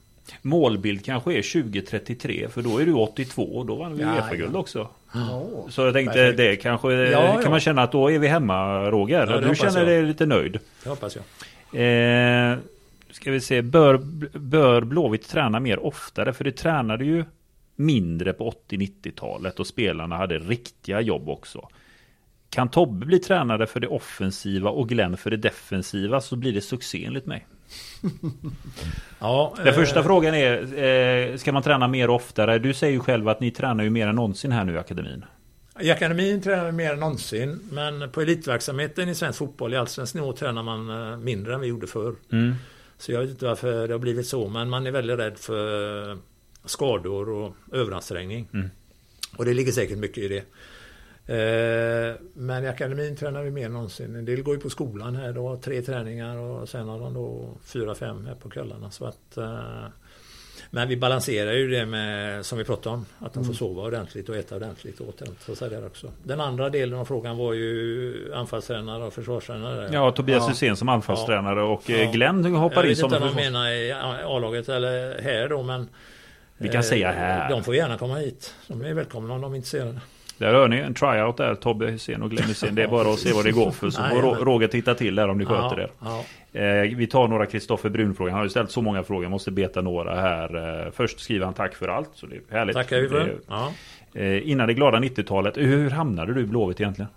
Målbild 0.42 1.04
kanske 1.04 1.32
är 1.32 1.62
2033 1.62 2.48
för 2.48 2.62
då 2.62 2.78
är 2.78 2.86
du 2.86 2.92
82 2.92 3.42
och 3.42 3.66
då 3.66 3.74
vann 3.74 3.94
vi 3.96 4.02
Uefa-guld 4.04 4.56
också. 4.56 4.88
Ja. 5.14 5.46
Så 5.70 5.82
jag 5.82 5.94
tänkte 5.94 6.14
Perfekt. 6.14 6.36
det 6.36 6.56
kanske 6.56 6.92
Ja, 6.92 7.32
kan 7.32 7.42
ja. 7.42 7.50
man 7.50 7.60
känna 7.60 7.82
att 7.82 7.92
då 7.92 8.10
är 8.10 8.18
vi 8.18 8.28
hemma 8.28 8.90
Roger. 8.90 9.48
du 9.48 9.54
känner 9.56 9.78
jag. 9.78 9.86
dig 9.88 10.02
lite 10.02 10.26
nöjd. 10.26 10.58
Det 10.82 10.88
hoppas 10.88 11.16
jag. 11.16 11.24
Eh, 11.72 12.58
ska 13.10 13.30
vi 13.30 13.40
se, 13.40 13.62
bör, 13.62 13.96
bör 14.38 14.80
Blåvitt 14.80 15.28
träna 15.28 15.60
mer 15.60 15.86
oftare? 15.86 16.32
För 16.32 16.44
det 16.44 16.52
tränade 16.52 17.04
ju 17.04 17.24
mindre 17.76 18.32
på 18.32 18.54
80-90-talet 18.70 19.60
och 19.60 19.66
spelarna 19.66 20.16
hade 20.16 20.38
riktiga 20.38 21.00
jobb 21.00 21.28
också. 21.28 21.68
Kan 22.50 22.68
Tobbe 22.68 23.06
bli 23.06 23.18
tränare 23.18 23.66
för 23.66 23.80
det 23.80 23.88
offensiva 23.88 24.70
och 24.70 24.88
Glenn 24.88 25.16
för 25.16 25.30
det 25.30 25.36
defensiva 25.36 26.20
så 26.20 26.36
blir 26.36 26.52
det 26.52 26.60
succé 26.60 27.04
enligt 27.04 27.26
mig. 27.26 27.46
Ja, 29.18 29.54
Den 29.56 29.66
eh, 29.66 29.74
första 29.74 30.02
frågan 30.02 30.34
är, 30.34 30.82
eh, 30.82 31.36
ska 31.36 31.52
man 31.52 31.62
träna 31.62 31.88
mer 31.88 32.10
oftare? 32.10 32.58
Du 32.58 32.74
säger 32.74 32.92
ju 32.92 33.00
själv 33.00 33.28
att 33.28 33.40
ni 33.40 33.50
tränar 33.50 33.84
ju 33.84 33.90
mer 33.90 34.06
än 34.06 34.14
någonsin 34.14 34.52
här 34.52 34.64
nu 34.64 34.74
i 34.74 34.78
akademin. 34.78 35.24
I 35.80 35.90
akademin 35.90 36.40
tränar 36.42 36.66
vi 36.66 36.72
mer 36.72 36.92
än 36.92 37.00
någonsin. 37.00 37.60
Men 37.72 38.10
på 38.10 38.20
elitverksamheten 38.20 39.08
i 39.08 39.14
svensk 39.14 39.38
fotboll 39.38 39.74
i 39.74 39.76
allsvensk 39.76 40.14
nivå 40.14 40.32
tränar 40.32 40.62
man 40.62 40.90
eh, 40.90 41.18
mindre 41.18 41.54
än 41.54 41.60
vi 41.60 41.66
gjorde 41.66 41.86
förr. 41.86 42.14
Mm. 42.32 42.54
Så 42.98 43.12
jag 43.12 43.20
vet 43.20 43.30
inte 43.30 43.44
varför 43.44 43.88
det 43.88 43.94
har 43.94 43.98
blivit 43.98 44.26
så. 44.26 44.48
Men 44.48 44.70
man 44.70 44.86
är 44.86 44.90
väldigt 44.90 45.18
rädd 45.18 45.38
för 45.38 46.18
skador 46.64 47.28
och 47.28 47.54
överansträngning. 47.72 48.48
Mm. 48.54 48.70
Och 49.36 49.44
det 49.44 49.54
ligger 49.54 49.72
säkert 49.72 49.98
mycket 49.98 50.18
i 50.18 50.28
det. 50.28 50.44
Eh, 51.28 52.14
Men 52.34 52.64
i 52.64 52.68
akademin 52.68 53.16
tränar 53.16 53.42
vi 53.42 53.50
mer 53.50 53.66
än 53.66 53.72
någonsin. 53.72 54.16
En 54.16 54.24
del 54.24 54.42
går 54.42 54.54
ju 54.54 54.60
på 54.60 54.70
skolan 54.70 55.16
här 55.16 55.32
då, 55.32 55.56
tre 55.56 55.82
träningar 55.82 56.36
och 56.36 56.68
sen 56.68 56.88
har 56.88 57.00
de 57.00 57.14
då 57.14 57.48
fyra, 57.64 57.94
fem 57.94 58.26
här 58.26 58.34
på 58.34 58.50
kvällarna. 58.50 58.90
Så 58.90 59.04
att, 59.04 59.36
eh, 59.36 59.58
men 60.70 60.88
vi 60.88 60.96
balanserar 60.96 61.52
ju 61.52 61.68
det 61.70 61.86
med, 61.86 62.46
som 62.46 62.58
vi 62.58 62.64
pratade 62.64 62.94
om, 62.96 63.06
att 63.18 63.34
de 63.34 63.44
får 63.44 63.52
sova 63.52 63.82
ordentligt 63.82 64.28
och 64.28 64.36
äta 64.36 64.56
ordentligt 64.56 65.00
och 65.00 65.08
åt 65.08 65.22
Så 65.40 65.54
så 65.56 65.64
är 65.64 65.70
det 65.70 65.86
också. 65.86 66.10
Den 66.24 66.40
andra 66.40 66.70
delen 66.70 66.98
av 66.98 67.04
frågan 67.04 67.36
var 67.36 67.52
ju 67.52 68.32
anfallstränare 68.34 69.04
och 69.04 69.12
försvarstränare. 69.12 69.90
Ja, 69.92 70.10
Tobias 70.10 70.42
Ja. 70.42 70.48
Hysén 70.48 70.76
som 70.76 70.88
anfallstränare 70.88 71.62
och 71.62 71.90
eh, 71.90 72.02
Ja. 72.02 72.10
Glenn 72.10 72.44
Jag 72.44 72.60
hoppar 72.60 72.82
in 72.82 72.88
vet 72.88 72.98
som 72.98 73.06
inte 73.06 73.18
vad 73.18 73.36
de 73.36 73.42
menar 73.42 73.68
i 73.68 73.92
A-laget 74.24 74.68
eller 74.68 75.22
här 75.22 75.48
då 75.48 75.62
men 75.62 75.88
Vi 76.56 76.68
kan 76.68 76.76
eh, 76.76 76.82
säga 76.82 77.12
här. 77.12 77.50
De 77.50 77.64
får 77.64 77.74
gärna 77.74 77.98
komma 77.98 78.14
hit. 78.16 78.54
De 78.66 78.82
är 78.84 78.94
välkomna 78.94 79.34
om 79.34 79.40
de 79.40 79.52
är 79.52 79.56
intresserade. 79.56 80.00
Där 80.38 80.52
hör 80.52 80.68
ni 80.68 80.76
en 80.76 80.94
tryout 80.94 81.36
där, 81.36 81.54
Tobbe 81.54 81.86
Hysén 81.90 82.22
och 82.22 82.30
Glenn 82.30 82.48
Hysén. 82.48 82.74
Det 82.74 82.82
är 82.82 82.88
bara 82.88 83.08
att 83.12 83.18
se 83.18 83.32
vad 83.32 83.44
det 83.44 83.52
går 83.52 83.70
för 83.70 83.90
så 83.90 84.02
får 84.02 84.44
Roger 84.44 84.68
titta 84.68 84.94
till 84.94 85.14
där 85.14 85.28
om 85.28 85.38
ni 85.38 85.44
sköter 85.44 85.76
det. 85.76 85.90
Eh, 86.52 86.96
vi 86.96 87.06
tar 87.06 87.28
några 87.28 87.46
Kristoffer 87.46 87.88
Brun-frågor. 87.88 88.30
Han 88.30 88.38
har 88.38 88.44
ju 88.44 88.50
ställt 88.50 88.70
så 88.70 88.82
många 88.82 89.02
frågor. 89.02 89.24
Jag 89.24 89.30
måste 89.30 89.50
beta 89.50 89.80
några 89.80 90.20
här. 90.20 90.84
Eh, 90.86 90.90
först 90.92 91.20
skriver 91.20 91.44
han 91.44 91.54
tack 91.54 91.74
för 91.74 91.88
allt. 91.88 92.10
Så 92.14 92.26
det 92.26 92.36
är 92.36 92.40
härligt. 92.50 92.76
tackar 92.76 93.00
vi 93.00 93.08
för. 93.08 93.36
Ja. 93.48 93.72
Eh, 94.14 94.50
innan 94.50 94.66
det 94.68 94.74
glada 94.74 94.98
90-talet. 94.98 95.56
Hur 95.56 95.90
hamnade 95.90 96.34
du 96.34 96.40
i 96.40 96.46
Blåvitt 96.46 96.80
egentligen? 96.80 97.10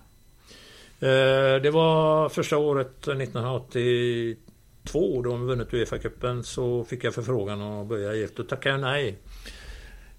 Eh, 0.99 1.61
Det 1.61 1.71
var 1.71 2.29
första 2.29 2.57
året 2.57 3.07
1982 3.07 4.41
82 4.83 5.21
då 5.21 5.29
de 5.31 5.45
vunnit 5.47 5.73
Uefa-cupen 5.73 6.41
så 6.41 6.83
fick 6.83 7.03
jag 7.03 7.13
förfrågan 7.13 7.61
att 7.61 7.87
börja 7.87 8.13
i 8.13 8.27
Då 8.35 8.43
tackade 8.43 8.75
jag 8.75 8.81
nej. 8.81 9.15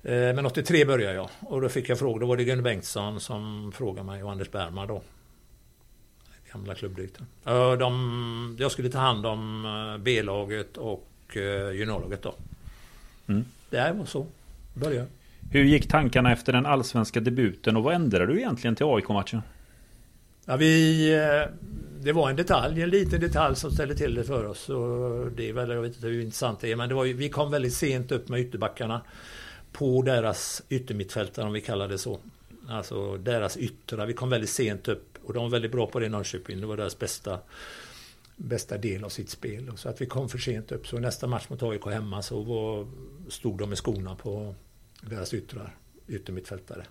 Eh, 0.03 0.35
men 0.35 0.47
83 0.47 0.85
började 0.85 1.15
jag 1.15 1.29
och 1.41 1.61
då 1.61 1.69
fick 1.69 1.89
jag 1.89 1.99
fråga, 1.99 2.21
då 2.21 2.27
var 2.27 2.37
det 2.37 2.45
Gunnar 2.45 2.63
Bengtsson 2.63 3.21
som 3.21 3.73
frågade 3.75 4.07
mig 4.07 4.23
och 4.23 4.31
Anders 4.31 4.51
Bergman 4.51 4.89
då. 4.89 5.03
Gamla 6.53 6.75
klubbdirektören. 6.75 7.79
De, 7.79 8.57
jag 8.61 8.73
skulle 8.73 8.89
ta 8.89 8.99
hand 8.99 9.27
om 9.27 9.65
eh, 9.65 10.03
B-laget 10.03 10.77
och 10.77 11.37
eh, 11.37 11.73
juniorlaget 11.73 12.23
då. 12.23 12.35
Mm. 13.27 13.45
Det 13.71 13.93
var 13.99 14.05
så. 14.05 14.27
Började. 14.75 15.07
Hur 15.51 15.65
gick 15.65 15.89
tankarna 15.89 16.33
efter 16.33 16.53
den 16.53 16.67
allsvenska 16.67 17.21
debuten 17.21 17.77
och 17.77 17.83
vad 17.83 17.95
ändrade 17.95 18.27
du 18.27 18.39
egentligen 18.39 18.77
till 18.77 18.87
AIK-matchen? 18.87 19.43
Ja, 20.45 20.57
vi, 20.57 21.09
det 22.01 22.13
var 22.13 22.31
en 22.31 22.37
detalj, 22.37 22.83
en 22.83 22.91
liten 22.91 23.21
detalj 23.21 23.57
som 23.57 23.71
ställde 23.71 23.95
till 23.95 24.15
det 24.15 24.25
för 24.25 24.45
oss. 24.45 24.69
Och 24.69 25.33
det 25.33 25.49
är 25.49 25.53
väl, 25.53 25.71
jag 25.71 25.83
vet 25.83 25.95
inte 25.97 26.07
hur 26.07 26.21
intressant 26.21 26.61
det 26.61 26.73
är, 26.73 26.77
men 26.77 26.89
det 26.89 26.95
var 26.95 27.05
vi 27.05 27.29
kom 27.29 27.51
väldigt 27.51 27.75
sent 27.75 28.13
upp 28.13 28.29
med 28.29 28.41
ytterbackarna 28.41 29.01
på 29.73 30.03
deras 30.03 30.63
yttermittfältare 30.69 31.47
om 31.47 31.53
vi 31.53 31.61
kallar 31.61 31.89
det 31.89 31.99
så. 31.99 32.19
Alltså 32.69 33.17
deras 33.17 33.57
yttrar. 33.57 34.07
Vi 34.07 34.13
kom 34.13 34.31
väldigt 34.31 34.51
sent 34.51 34.89
upp 34.89 35.19
och 35.25 35.35
de 35.35 35.43
var 35.43 35.51
väldigt 35.51 35.73
bra 35.73 35.87
på 35.87 35.99
det 35.99 36.07
i 36.07 36.09
Norrköping. 36.09 36.61
Det 36.61 36.67
var 36.67 36.77
deras 36.77 36.99
bästa, 36.99 37.39
bästa 38.37 38.79
del 38.79 39.05
av 39.05 39.09
sitt 39.09 39.31
spel. 39.31 39.73
Så 39.77 39.89
att 39.89 40.01
vi 40.01 40.07
kom 40.07 40.29
för 40.29 40.39
sent 40.39 40.73
upp. 40.73 40.87
Så 40.87 40.99
nästa 40.99 41.27
match 41.27 41.49
mot 41.49 41.63
AIK 41.63 41.87
hemma 41.87 42.23
så 42.23 42.43
var, 42.43 42.87
stod 43.29 43.59
de 43.59 43.69
med 43.69 43.79
skorna 43.79 44.15
på 44.17 44.55
deras 45.01 45.35
yttrar, 45.35 45.77
yttermittfältare. 46.09 46.85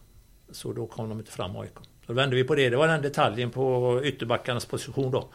Så 0.52 0.74
då 0.74 0.88
kom 0.88 1.10
de 1.10 1.20
inte 1.20 1.32
fram 1.32 1.56
AIK. 1.56 1.76
Då 2.06 2.14
vände 2.14 2.36
vi 2.36 2.44
på 2.44 2.56
det. 2.56 2.70
Det 2.70 2.78
var 2.78 2.88
den 2.88 3.02
detaljen 3.02 3.52
på 3.52 4.00
ytterbackarnas 4.04 4.66
position 4.66 5.12
då. 5.12 5.30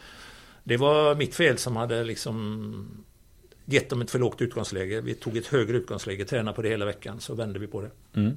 Det 0.64 0.76
var 0.76 1.14
mitt 1.14 1.34
fel 1.34 1.58
som 1.58 1.76
hade 1.76 2.04
liksom 2.04 3.04
gett 3.66 3.90
dem 3.90 4.02
ett 4.02 4.10
för 4.10 4.18
lågt 4.18 4.42
utgångsläge. 4.42 5.00
Vi 5.00 5.14
tog 5.14 5.36
ett 5.36 5.46
högre 5.46 5.76
utgångsläge, 5.76 6.24
tränade 6.24 6.54
på 6.54 6.62
det 6.62 6.68
hela 6.68 6.84
veckan, 6.84 7.20
så 7.20 7.34
vände 7.34 7.58
vi 7.58 7.66
på 7.66 7.80
det. 7.82 7.90
Mm. 8.20 8.36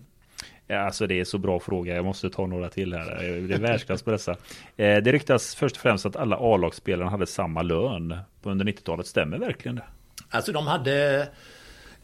Ja, 0.68 0.80
alltså 0.80 1.08
det 1.08 1.20
är 1.20 1.26
så 1.26 1.38
bra 1.38 1.60
fråga. 1.60 1.96
Jag 1.96 2.06
måste 2.06 2.30
ta 2.30 2.46
några 2.46 2.70
till 2.70 2.94
här. 2.94 3.06
Det 3.48 3.54
är 3.54 3.60
världsklass 3.60 4.02
på 4.02 4.12
dessa. 4.12 4.32
Eh, 4.78 4.98
det 4.98 5.12
ryktas 5.12 5.56
först 5.56 5.76
och 5.76 5.82
främst 5.82 6.06
att 6.06 6.16
alla 6.16 6.38
A-lagsspelarna 6.40 7.12
hade 7.12 7.28
samma 7.28 7.62
lön 7.62 8.18
under 8.44 8.66
90-talet. 8.66 9.08
Stämmer 9.08 9.38
verkligen 9.38 9.76
det? 9.76 9.84
Alltså 10.30 10.52
de 10.52 10.68
hade 10.68 11.28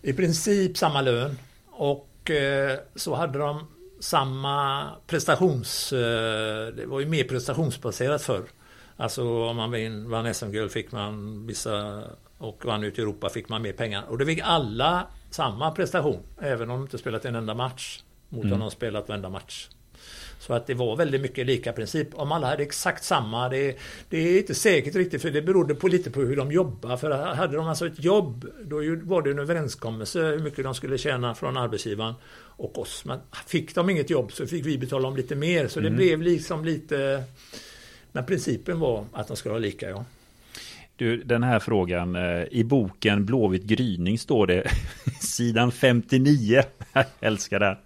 i 0.02 0.14
princip 0.14 0.78
samma 0.78 1.02
lön. 1.02 1.38
Och 1.66 2.32
eh, 2.32 2.80
så 2.96 3.16
hade 3.16 3.40
de 3.40 3.68
samma 4.00 4.86
prestations... 5.08 5.94
Eh, 5.94 6.68
det 6.68 6.86
var 6.86 7.00
ju 7.00 7.06
mer 7.06 7.24
prestationsbaserat 7.24 8.22
förr. 8.22 8.44
Alltså 8.98 9.44
om 9.50 9.56
man 9.56 10.10
vann 10.10 10.34
SM-guld 10.34 10.72
fick 10.72 10.92
man 10.92 11.48
vissa 11.48 12.04
och 12.38 12.66
vann 12.66 12.84
ut 12.84 13.00
i 13.00 13.02
Europa 13.02 13.30
fick 13.30 13.50
man 13.50 13.62
mer 13.62 13.74
pengar. 13.74 14.04
Och 14.10 14.18
det 14.18 14.26
fick 14.26 14.40
alla 14.44 15.08
samma 15.30 15.72
prestation. 15.72 16.20
Även 16.42 16.70
om 16.70 16.80
de 16.80 16.82
inte 16.82 16.98
spelat 16.98 17.26
en 17.26 17.36
enda 17.36 17.54
match. 17.54 18.02
Mot 18.30 18.44
mm. 18.44 18.54
om 18.54 18.60
de 18.60 18.72
spelat 18.72 19.10
varenda 19.10 19.30
match. 19.30 19.70
Så 20.40 20.54
att 20.54 20.68
det 20.68 20.74
var 20.74 20.96
väldigt 20.96 21.22
mycket 21.22 21.46
lika 21.46 21.74
princip. 21.74 22.08
Om 22.14 22.32
alla 22.32 22.48
hade 22.48 22.64
exakt 22.64 23.04
samma, 23.04 23.50
det, 23.50 23.78
det 24.10 24.18
är 24.18 24.38
inte 24.38 24.56
säkert 24.56 24.96
riktigt 24.96 25.22
för 25.22 25.32
det 25.32 25.42
berodde 25.42 25.76
på 25.76 25.88
lite 25.88 26.12
på 26.12 26.22
hur 26.22 26.36
de 26.36 26.52
jobbar. 26.52 26.98
För 26.98 27.12
hade 27.12 27.56
de 27.56 27.68
alltså 27.68 27.88
ett 27.88 28.04
jobb, 28.04 28.46
då 28.64 28.76
var 29.04 29.22
det 29.22 29.32
en 29.32 29.40
överenskommelse 29.40 30.20
hur 30.20 30.40
mycket 30.40 30.64
de 30.64 30.76
skulle 30.76 30.98
tjäna 30.98 31.36
från 31.36 31.58
arbetsgivaren 31.58 32.14
och 32.58 32.80
oss. 32.80 33.06
Men 33.06 33.20
fick 33.48 33.76
de 33.76 33.90
inget 33.90 34.10
jobb 34.10 34.32
så 34.32 34.48
fick 34.48 34.66
vi 34.66 34.78
betala 34.78 35.04
dem 35.04 35.18
lite 35.18 35.36
mer. 35.36 35.68
Så 35.68 35.80
det 35.80 35.88
mm. 35.88 35.98
blev 35.98 36.22
liksom 36.22 36.66
lite... 36.66 37.24
Men 38.12 38.26
principen 38.26 38.80
var 38.80 39.06
att 39.14 39.28
de 39.28 39.38
skulle 39.38 39.52
vara 39.52 39.62
lika, 39.62 39.90
ja. 39.90 40.06
Du, 40.98 41.24
den 41.24 41.44
här 41.44 41.60
frågan. 41.60 42.16
Eh, 42.16 42.44
I 42.52 42.64
boken 42.64 43.26
Blåvitt 43.26 43.64
gryning 43.64 44.20
står 44.20 44.48
det 44.48 44.64
sidan 45.22 45.72
59. 45.72 46.64
Jag 46.94 47.06
älskar 47.20 47.60
det. 47.60 47.78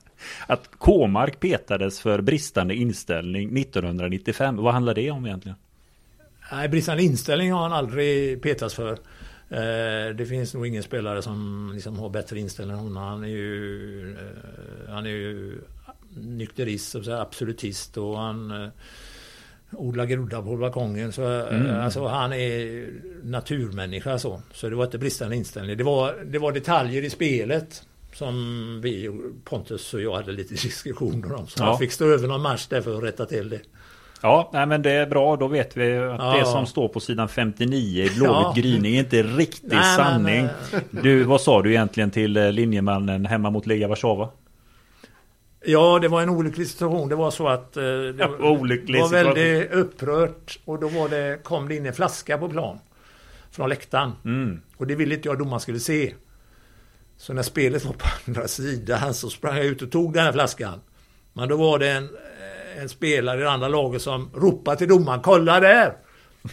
Att 0.47 0.69
K-mark 0.77 1.39
petades 1.39 1.99
för 1.99 2.21
bristande 2.21 2.75
inställning 2.75 3.57
1995. 3.57 4.55
Vad 4.55 4.73
handlar 4.73 4.93
det 4.93 5.11
om 5.11 5.25
egentligen? 5.25 5.57
Nej, 6.51 6.69
bristande 6.69 7.03
inställning 7.03 7.51
har 7.51 7.61
han 7.61 7.73
aldrig 7.73 8.41
petats 8.41 8.75
för. 8.75 8.91
Eh, 9.49 10.15
det 10.15 10.25
finns 10.29 10.53
nog 10.53 10.67
ingen 10.67 10.83
spelare 10.83 11.21
som 11.21 11.71
liksom 11.73 11.99
har 11.99 12.09
bättre 12.09 12.39
inställning 12.39 12.77
än 12.77 12.83
honom. 12.83 12.97
Han 12.97 13.23
är 13.23 13.27
ju, 13.27 14.11
eh, 14.11 14.93
han 14.93 15.05
är 15.05 15.09
ju 15.09 15.61
nykterist, 16.15 16.95
absolutist 16.95 17.97
och 17.97 18.19
han 18.19 18.71
odla 19.71 20.05
groda 20.05 20.41
på 20.41 20.57
balkongen. 20.57 21.11
Så, 21.11 21.23
mm. 21.23 21.79
alltså, 21.79 22.07
han 22.07 22.33
är 22.33 22.87
naturmänniska 23.23 24.19
så. 24.19 24.41
Så 24.53 24.69
det 24.69 24.75
var 24.75 24.85
inte 24.85 24.97
bristande 24.97 25.35
inställning. 25.35 25.77
Det 25.77 25.83
var, 25.83 26.13
det 26.25 26.39
var 26.39 26.51
detaljer 26.51 27.01
i 27.01 27.09
spelet 27.09 27.83
som 28.13 28.79
vi, 28.83 29.09
Pontus 29.43 29.93
och 29.93 30.01
jag 30.01 30.15
hade 30.15 30.31
lite 30.31 30.53
diskussioner 30.63 31.35
om. 31.35 31.47
Så 31.47 31.63
ja. 31.63 31.65
han 31.65 31.77
fick 31.77 31.91
stå 31.91 32.05
över 32.05 32.27
någon 32.27 32.41
match 32.41 32.67
där 32.67 32.81
för 32.81 32.97
att 32.97 33.03
rätta 33.03 33.25
till 33.25 33.49
det. 33.49 33.59
Ja, 34.21 34.49
nej, 34.53 34.65
men 34.65 34.81
det 34.81 34.91
är 34.91 35.05
bra. 35.05 35.35
Då 35.35 35.47
vet 35.47 35.77
vi 35.77 35.97
att 35.97 36.19
ja. 36.19 36.37
det 36.39 36.45
som 36.45 36.65
står 36.65 36.87
på 36.87 36.99
sidan 36.99 37.29
59 37.29 38.03
i 38.03 38.09
Blåvitt 38.09 38.19
ja. 38.19 38.53
gryning 38.55 38.95
är 38.95 38.99
inte 38.99 39.23
riktig 39.23 39.69
nej, 39.71 39.95
sanning. 39.95 40.47
Men, 40.71 41.03
du, 41.03 41.23
vad 41.23 41.41
sa 41.41 41.61
du 41.61 41.69
egentligen 41.69 42.11
till 42.11 42.37
eh, 42.37 42.51
linjemannen 42.51 43.25
hemma 43.25 43.49
mot 43.49 43.67
Lega 43.67 43.87
Warszawa? 43.87 44.29
Ja, 45.61 45.99
det 45.99 46.07
var 46.07 46.21
en 46.21 46.29
olycklig 46.29 46.67
situation. 46.67 47.09
Det 47.09 47.15
var 47.15 47.31
så 47.31 47.47
att 47.47 47.77
eh, 47.77 47.83
det 47.83 48.15
ja, 48.17 48.27
var, 48.27 48.37
var 48.37 49.09
väldigt 49.11 49.71
upprört 49.71 50.59
och 50.65 50.79
då 50.79 50.87
var 50.87 51.09
det, 51.09 51.43
kom 51.43 51.67
det 51.69 51.75
in 51.75 51.85
en 51.85 51.93
flaska 51.93 52.37
på 52.37 52.49
plan 52.49 52.79
från 53.51 53.69
läktaren. 53.69 54.11
Mm. 54.25 54.61
Och 54.77 54.87
det 54.87 54.95
ville 54.95 55.15
inte 55.15 55.27
jag 55.27 55.39
domaren 55.39 55.59
skulle 55.59 55.79
se. 55.79 56.13
Så 57.17 57.33
när 57.33 57.43
spelet 57.43 57.85
var 57.85 57.93
på 57.93 58.05
andra 58.27 58.47
sidan 58.47 59.13
så 59.13 59.29
sprang 59.29 59.57
jag 59.57 59.65
ut 59.65 59.81
och 59.81 59.91
tog 59.91 60.13
den 60.13 60.23
här 60.23 60.31
flaskan. 60.31 60.81
Men 61.33 61.49
då 61.49 61.57
var 61.57 61.79
det 61.79 61.89
en, 61.89 62.03
eh, 62.03 62.81
en 62.81 62.89
spelare 62.89 63.39
i 63.39 63.43
det 63.43 63.51
andra 63.51 63.67
laget 63.67 64.01
som 64.01 64.29
ropade 64.35 64.77
till 64.77 64.87
domaren, 64.87 65.21
kolla 65.21 65.59
där! 65.59 65.93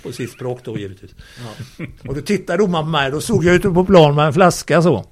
På 0.03 0.13
sitt 0.13 0.31
språk 0.31 0.61
då 0.65 0.79
givetvis. 0.79 1.15
Ja. 1.39 1.87
Och 2.09 2.15
då 2.15 2.21
tittade 2.21 2.59
domaren 2.59 2.85
på 2.85 2.91
mig, 2.91 3.11
då 3.11 3.21
såg 3.21 3.45
jag 3.45 3.55
ute 3.55 3.71
på 3.71 3.85
plan 3.85 4.15
med 4.15 4.27
en 4.27 4.33
flaska 4.33 4.83
så. 4.83 5.05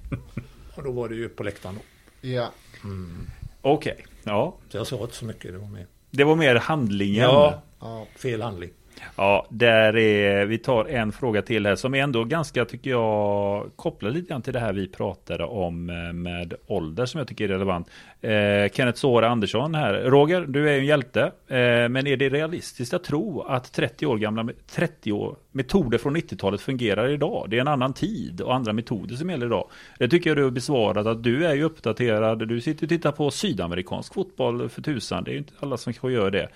Och 0.74 0.82
då 0.82 0.92
var 0.92 1.08
det 1.08 1.14
ju 1.14 1.28
på 1.28 1.42
läktaren 1.42 1.74
då. 1.74 1.82
Ja. 2.28 2.52
Mm. 2.84 3.26
Okej, 3.66 3.92
okay. 3.92 4.04
ja. 4.24 4.56
Så 4.68 4.76
jag 4.76 4.86
sa 4.86 5.02
inte 5.02 5.14
så 5.14 5.24
mycket, 5.24 5.52
det 5.52 5.58
var 5.58 5.68
mer. 5.68 5.86
Det 6.10 6.24
var 6.24 6.36
mer 6.36 6.54
handlingen. 6.54 7.22
Ja, 7.22 7.62
ja 7.80 8.06
fel 8.16 8.42
handling. 8.42 8.70
Ja, 9.16 9.46
där 9.50 9.96
är, 9.96 10.44
vi 10.46 10.58
tar 10.58 10.84
en 10.84 11.12
fråga 11.12 11.42
till 11.42 11.66
här 11.66 11.76
som 11.76 11.94
är 11.94 12.02
ändå 12.02 12.24
ganska, 12.24 12.64
tycker 12.64 12.90
jag, 12.90 13.70
kopplar 13.76 14.10
lite 14.10 14.28
grann 14.28 14.42
till 14.42 14.52
det 14.52 14.60
här 14.60 14.72
vi 14.72 14.88
pratade 14.88 15.44
om 15.44 15.90
eh, 15.90 16.12
med 16.12 16.54
ålder 16.66 17.06
som 17.06 17.18
jag 17.18 17.28
tycker 17.28 17.44
är 17.44 17.48
relevant. 17.48 17.88
Eh, 18.24 18.70
Kenneth 18.72 18.98
Såra 18.98 19.28
Andersson 19.28 19.74
här. 19.74 19.94
Roger, 19.94 20.40
du 20.40 20.68
är 20.68 20.72
ju 20.72 20.78
en 20.78 20.86
hjälte, 20.86 21.22
eh, 21.22 21.88
men 21.88 22.06
är 22.06 22.16
det 22.16 22.28
realistiskt 22.28 22.94
att 22.94 23.04
tro 23.04 23.42
att 23.42 23.72
30 23.72 24.06
år 24.06 24.18
gamla 24.18 24.48
30 24.70 25.12
år, 25.12 25.36
metoder 25.52 25.98
från 25.98 26.16
90-talet 26.16 26.60
fungerar 26.60 27.08
idag? 27.08 27.46
Det 27.50 27.56
är 27.56 27.60
en 27.60 27.68
annan 27.68 27.92
tid 27.92 28.40
och 28.40 28.54
andra 28.54 28.72
metoder 28.72 29.16
som 29.16 29.30
gäller 29.30 29.46
idag. 29.46 29.70
Det 29.98 30.08
tycker 30.08 30.30
jag 30.30 30.36
du 30.36 30.44
har 30.44 30.50
besvarat 30.50 31.06
att 31.06 31.22
du 31.22 31.46
är 31.46 31.54
ju 31.54 31.62
uppdaterad. 31.62 32.48
Du 32.48 32.60
sitter 32.60 32.84
och 32.84 32.88
tittar 32.88 33.12
på 33.12 33.30
sydamerikansk 33.30 34.14
fotboll 34.14 34.68
för 34.68 34.82
tusan. 34.82 35.24
Det 35.24 35.30
är 35.30 35.32
ju 35.32 35.38
inte 35.38 35.52
alla 35.60 35.76
som 35.76 35.92
kanske 35.92 36.12
gör 36.12 36.30
det. 36.30 36.48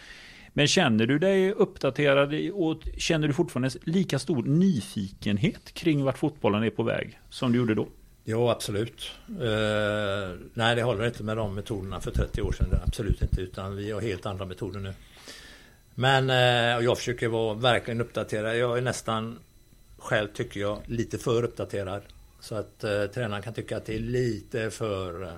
Men 0.52 0.66
känner 0.66 1.06
du 1.06 1.18
dig 1.18 1.52
uppdaterad 1.52 2.34
och 2.52 2.82
känner 2.98 3.28
du 3.28 3.34
fortfarande 3.34 3.70
lika 3.82 4.18
stor 4.18 4.42
nyfikenhet 4.42 5.74
kring 5.74 6.04
vart 6.04 6.18
fotbollen 6.18 6.62
är 6.62 6.70
på 6.70 6.82
väg 6.82 7.18
som 7.30 7.52
du 7.52 7.58
gjorde 7.58 7.74
då? 7.74 7.86
Ja, 8.30 8.50
absolut. 8.52 9.10
Uh, 9.30 10.36
nej, 10.54 10.76
det 10.76 10.82
håller 10.82 11.06
inte 11.06 11.22
med 11.22 11.36
de 11.36 11.54
metoderna 11.54 12.00
för 12.00 12.10
30 12.10 12.42
år 12.42 12.52
sedan. 12.52 12.80
Absolut 12.86 13.22
inte, 13.22 13.40
utan 13.40 13.76
vi 13.76 13.90
har 13.90 14.00
helt 14.00 14.26
andra 14.26 14.44
metoder 14.44 14.80
nu. 14.80 14.94
Men 15.94 16.30
uh, 16.30 16.84
jag 16.84 16.98
försöker 16.98 17.28
vara 17.28 17.54
verkligen 17.54 18.00
uppdaterad. 18.00 18.58
Jag 18.58 18.78
är 18.78 18.82
nästan 18.82 19.38
själv, 19.98 20.28
tycker 20.28 20.60
jag, 20.60 20.78
lite 20.86 21.18
för 21.18 21.42
uppdaterad. 21.42 22.02
Så 22.40 22.54
att 22.54 22.84
uh, 22.84 23.06
tränaren 23.06 23.42
kan 23.42 23.54
tycka 23.54 23.76
att 23.76 23.86
det 23.86 23.94
är 23.94 24.00
lite 24.00 24.70
för 24.70 25.32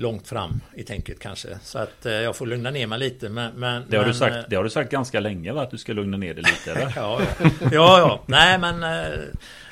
långt 0.00 0.28
fram 0.28 0.60
i 0.74 0.82
tänket 0.82 1.18
kanske. 1.18 1.58
Så 1.62 1.78
att 1.78 2.06
eh, 2.06 2.12
jag 2.12 2.36
får 2.36 2.46
lugna 2.46 2.70
ner 2.70 2.86
mig 2.86 2.98
lite. 2.98 3.28
Men, 3.28 3.52
men, 3.54 3.84
det, 3.88 3.96
har 3.96 4.04
men, 4.04 4.12
du 4.12 4.18
sagt, 4.18 4.36
eh, 4.36 4.42
det 4.48 4.56
har 4.56 4.64
du 4.64 4.70
sagt 4.70 4.90
ganska 4.90 5.20
länge 5.20 5.52
va? 5.52 5.62
Att 5.62 5.70
du 5.70 5.78
ska 5.78 5.92
lugna 5.92 6.16
ner 6.16 6.34
dig 6.34 6.44
lite 6.44 6.92
ja, 6.96 7.20
ja, 7.60 7.70
ja, 7.72 7.98
ja. 7.98 8.22
Nej 8.26 8.58
men 8.58 8.82
eh, 8.82 9.18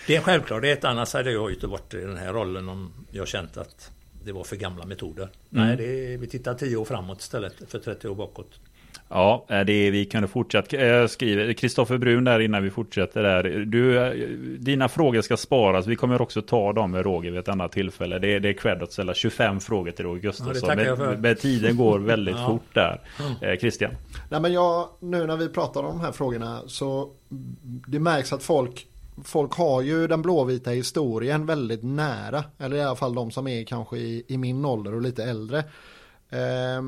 det 0.08 0.14
är 0.14 0.18
en 0.18 0.24
självklarhet. 0.24 0.84
Annars 0.84 1.12
hade 1.12 1.32
jag 1.32 1.52
inte 1.52 1.66
varit 1.66 1.94
i 1.94 2.00
den 2.00 2.16
här 2.16 2.32
rollen 2.32 2.68
om 2.68 2.92
jag 3.10 3.28
känt 3.28 3.56
att 3.56 3.90
det 4.24 4.32
var 4.32 4.44
för 4.44 4.56
gamla 4.56 4.86
metoder. 4.86 5.22
Mm. 5.22 5.66
Nej, 5.66 5.76
det 5.76 6.14
är, 6.14 6.18
vi 6.18 6.26
tittar 6.26 6.54
10 6.54 6.76
år 6.76 6.84
framåt 6.84 7.20
istället 7.20 7.54
för 7.68 7.78
30 7.78 8.08
år 8.08 8.14
bakåt. 8.14 8.60
Ja, 9.08 9.46
eh, 9.48 9.60
det 9.60 9.72
är, 9.72 9.90
vi 9.90 10.04
kunde 10.04 10.28
fortsätta 10.28 10.76
eh, 10.76 11.06
skriva. 11.06 11.54
Kristoffer 11.54 11.98
Brun 11.98 12.24
där 12.24 12.40
innan 12.40 12.62
vi 12.62 12.70
fortsätter 12.70 13.22
där. 13.22 13.42
Du, 13.66 13.98
eh, 13.98 14.28
dina 14.58 14.88
frågor 14.88 15.20
ska 15.20 15.36
sparas. 15.36 15.86
Vi 15.86 15.96
kommer 15.96 16.22
också 16.22 16.42
ta 16.42 16.72
dem 16.72 16.90
med 16.90 17.04
Roger 17.04 17.30
vid 17.30 17.40
ett 17.40 17.48
annat 17.48 17.72
tillfälle. 17.72 18.18
Det 18.18 18.34
är, 18.34 18.40
det 18.40 18.48
är 18.48 18.52
cred 18.52 18.82
att 18.82 18.92
ställa 18.92 19.14
25 19.14 19.60
frågor 19.60 19.90
till 19.90 20.04
Roger 20.04 20.22
Gustafsson. 20.22 20.78
Ja, 20.78 20.96
men, 20.96 21.20
men, 21.20 21.36
tiden 21.36 21.76
går 21.76 21.98
väldigt 21.98 22.36
ja. 22.38 22.46
fort 22.46 22.74
där. 22.74 23.00
Christian? 23.60 23.90
Nej, 24.28 24.40
men 24.40 24.52
jag, 24.52 24.88
nu 25.00 25.26
när 25.26 25.36
vi 25.36 25.48
pratar 25.48 25.80
om 25.80 25.86
de 25.86 26.00
här 26.00 26.12
frågorna 26.12 26.62
så 26.66 27.10
det 27.86 27.98
märks 27.98 28.32
att 28.32 28.42
folk 28.42 28.86
folk 29.24 29.54
har 29.54 29.82
ju 29.82 30.06
den 30.06 30.22
blåvita 30.22 30.70
historien 30.70 31.46
väldigt 31.46 31.82
nära. 31.82 32.44
Eller 32.58 32.76
i 32.76 32.82
alla 32.82 32.96
fall 32.96 33.14
de 33.14 33.30
som 33.30 33.48
är 33.48 33.64
kanske 33.64 33.96
i, 33.96 34.24
i 34.28 34.38
min 34.38 34.64
ålder 34.64 34.94
och 34.94 35.02
lite 35.02 35.24
äldre. 35.24 35.58
Eh, 36.28 36.82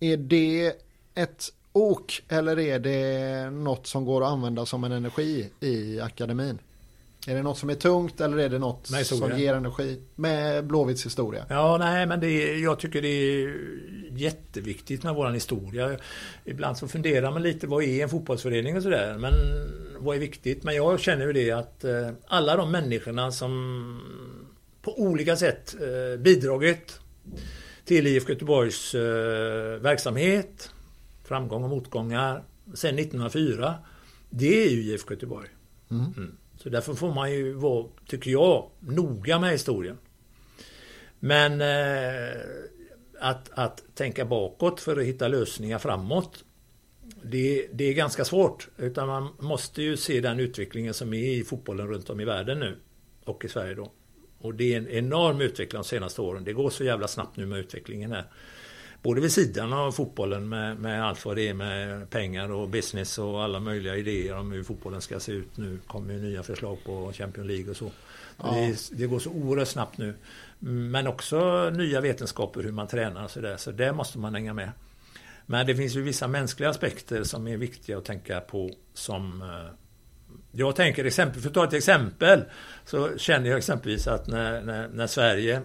är 0.00 0.16
det 0.16 0.72
ett 1.14 1.44
ok 1.72 2.22
eller 2.28 2.58
är 2.58 2.78
det 2.78 3.50
något 3.50 3.86
som 3.86 4.04
går 4.04 4.22
att 4.22 4.32
använda 4.32 4.66
som 4.66 4.84
en 4.84 4.92
energi 4.92 5.50
i 5.60 6.00
akademin? 6.00 6.58
Är 7.26 7.34
det 7.34 7.42
något 7.42 7.58
som 7.58 7.70
är 7.70 7.74
tungt 7.74 8.20
eller 8.20 8.38
är 8.38 8.48
det 8.48 8.58
något 8.58 8.90
Med 8.90 9.06
som 9.06 9.38
ger 9.38 9.54
energi 9.54 10.00
med 10.14 10.66
Blåvitts 10.66 11.06
historia? 11.06 11.46
Ja, 11.48 11.76
nej, 11.78 12.06
men 12.06 12.20
det 12.20 12.26
är, 12.26 12.62
jag 12.62 12.78
tycker 12.78 13.02
det 13.02 13.08
är 13.08 13.56
jätteviktigt 14.10 15.02
med 15.02 15.14
våran 15.14 15.34
historia. 15.34 15.98
Ibland 16.44 16.78
så 16.78 16.88
funderar 16.88 17.30
man 17.30 17.42
lite, 17.42 17.66
vad 17.66 17.84
är 17.84 18.02
en 18.02 18.08
fotbollsförening 18.08 18.76
och 18.76 18.82
sådär? 18.82 19.18
Men 19.18 19.32
vad 19.98 20.16
är 20.16 20.20
viktigt? 20.20 20.64
Men 20.64 20.74
jag 20.74 21.00
känner 21.00 21.26
ju 21.26 21.32
det 21.32 21.50
att 21.50 21.84
eh, 21.84 22.10
alla 22.26 22.56
de 22.56 22.70
människorna 22.70 23.32
som 23.32 24.00
på 24.82 25.00
olika 25.00 25.36
sätt 25.36 25.74
eh, 25.74 26.20
bidragit 26.20 27.00
till 27.84 28.06
IFK 28.06 28.32
Göteborgs 28.32 28.94
eh, 28.94 29.80
verksamhet, 29.80 30.70
framgång 31.24 31.64
och 31.64 31.70
motgångar, 31.70 32.44
sen 32.74 32.98
1904, 32.98 33.74
det 34.30 34.64
är 34.64 34.70
ju 34.70 34.82
IFK 34.82 35.14
Göteborg. 35.14 35.48
Mm. 35.90 36.36
Så 36.62 36.68
därför 36.68 36.94
får 36.94 37.14
man 37.14 37.32
ju 37.32 37.52
vara, 37.52 37.86
tycker 38.06 38.30
jag, 38.30 38.70
noga 38.80 39.38
med 39.38 39.50
historien. 39.52 39.98
Men 41.18 41.60
eh, 41.60 42.40
att, 43.20 43.50
att 43.54 43.82
tänka 43.94 44.24
bakåt 44.24 44.80
för 44.80 44.96
att 44.96 45.04
hitta 45.04 45.28
lösningar 45.28 45.78
framåt 45.78 46.44
det, 47.22 47.68
det 47.72 47.84
är 47.84 47.94
ganska 47.94 48.24
svårt. 48.24 48.68
Utan 48.78 49.08
man 49.08 49.28
måste 49.38 49.82
ju 49.82 49.96
se 49.96 50.20
den 50.20 50.40
utvecklingen 50.40 50.94
som 50.94 51.14
är 51.14 51.32
i 51.32 51.44
fotbollen 51.44 51.88
runt 51.88 52.10
om 52.10 52.20
i 52.20 52.24
världen 52.24 52.58
nu. 52.60 52.76
Och 53.24 53.44
i 53.44 53.48
Sverige 53.48 53.74
då. 53.74 53.92
Och 54.38 54.54
det 54.54 54.74
är 54.74 54.78
en 54.78 54.88
enorm 54.88 55.40
utveckling 55.40 55.82
de 55.82 55.88
senaste 55.88 56.20
åren. 56.20 56.44
Det 56.44 56.52
går 56.52 56.70
så 56.70 56.84
jävla 56.84 57.08
snabbt 57.08 57.36
nu 57.36 57.46
med 57.46 57.58
utvecklingen 57.58 58.12
här. 58.12 58.24
Både 59.02 59.20
vid 59.20 59.32
sidan 59.32 59.72
av 59.72 59.92
fotbollen 59.92 60.48
med, 60.48 60.76
med 60.76 61.04
allt 61.04 61.24
vad 61.24 61.36
det 61.36 61.48
är 61.48 61.54
med 61.54 62.10
pengar 62.10 62.50
och 62.50 62.68
business 62.68 63.18
och 63.18 63.42
alla 63.42 63.60
möjliga 63.60 63.96
idéer 63.96 64.36
om 64.36 64.52
hur 64.52 64.62
fotbollen 64.62 65.00
ska 65.00 65.20
se 65.20 65.32
ut 65.32 65.56
nu. 65.56 65.78
kommer 65.86 66.14
ju 66.14 66.20
nya 66.20 66.42
förslag 66.42 66.78
på 66.84 67.12
Champions 67.12 67.48
League 67.48 67.70
och 67.70 67.76
så. 67.76 67.90
Ja. 68.36 68.52
Det, 68.54 68.98
det 68.98 69.06
går 69.06 69.18
så 69.18 69.30
oerhört 69.30 69.68
snabbt 69.68 69.98
nu. 69.98 70.14
Men 70.58 71.06
också 71.06 71.70
nya 71.70 72.00
vetenskaper 72.00 72.62
hur 72.62 72.72
man 72.72 72.86
tränar 72.86 73.24
och 73.24 73.30
sådär. 73.30 73.56
Så 73.56 73.70
där 73.70 73.92
måste 73.92 74.18
man 74.18 74.34
hänga 74.34 74.54
med. 74.54 74.70
Men 75.46 75.66
det 75.66 75.76
finns 75.76 75.96
ju 75.96 76.02
vissa 76.02 76.28
mänskliga 76.28 76.70
aspekter 76.70 77.24
som 77.24 77.48
är 77.48 77.56
viktiga 77.56 77.98
att 77.98 78.04
tänka 78.04 78.40
på 78.40 78.70
som 78.94 79.42
eh, 79.42 79.74
jag 80.52 80.76
tänker 80.76 81.04
exempel, 81.04 81.40
för 81.40 81.48
att 81.48 81.54
ta 81.54 81.64
ett 81.64 81.72
exempel 81.72 82.44
så 82.84 83.18
känner 83.18 83.48
jag 83.48 83.58
exempelvis 83.58 84.06
att 84.06 84.26
när, 84.26 84.62
när, 84.62 84.88
när 84.88 85.06
Sverige 85.06 85.62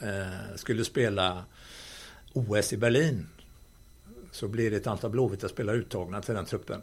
eh, 0.00 0.56
skulle 0.56 0.84
spela 0.84 1.44
OS 2.32 2.72
i 2.72 2.76
Berlin 2.76 3.26
så 4.32 4.48
blir 4.48 4.70
det 4.70 4.76
ett 4.76 4.86
antal 4.86 5.10
blåvita 5.10 5.48
spelare 5.48 5.76
uttagna 5.76 6.20
till 6.22 6.34
den 6.34 6.44
truppen. 6.44 6.82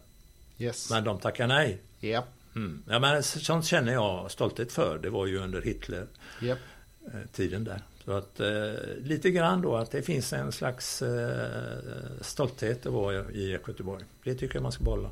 Yes. 0.58 0.90
Men 0.90 1.04
de 1.04 1.20
tackar 1.20 1.48
nej. 1.48 1.82
Ja. 2.00 2.26
Mm. 2.56 2.84
Ja, 2.90 3.00
men 3.00 3.24
sånt 3.24 3.66
känner 3.66 3.94
jag 3.94 4.32
stolthet 4.32 4.72
för. 4.72 5.00
Det 5.04 5.10
var 5.10 5.26
ju 5.26 5.38
under 5.38 5.62
Hitler 5.62 6.08
Japp. 6.42 6.60
eh, 7.06 7.20
tiden 7.34 7.64
där. 7.64 7.82
Så 8.06 8.12
att 8.12 8.40
eh, 8.40 8.74
lite 9.04 9.32
grann 9.32 9.62
då 9.62 9.76
att 9.76 9.92
det 9.92 10.02
finns 10.02 10.34
en 10.34 10.52
slags 10.52 11.02
eh, 11.02 11.48
stolthet 12.22 12.86
att 12.86 12.94
vara 12.94 13.32
i 13.32 13.50
Göteborg. 13.50 14.04
Det 14.24 14.36
tycker 14.36 14.56
jag 14.56 14.64
man 14.64 14.72
ska 14.72 14.84
behålla. 14.84 15.10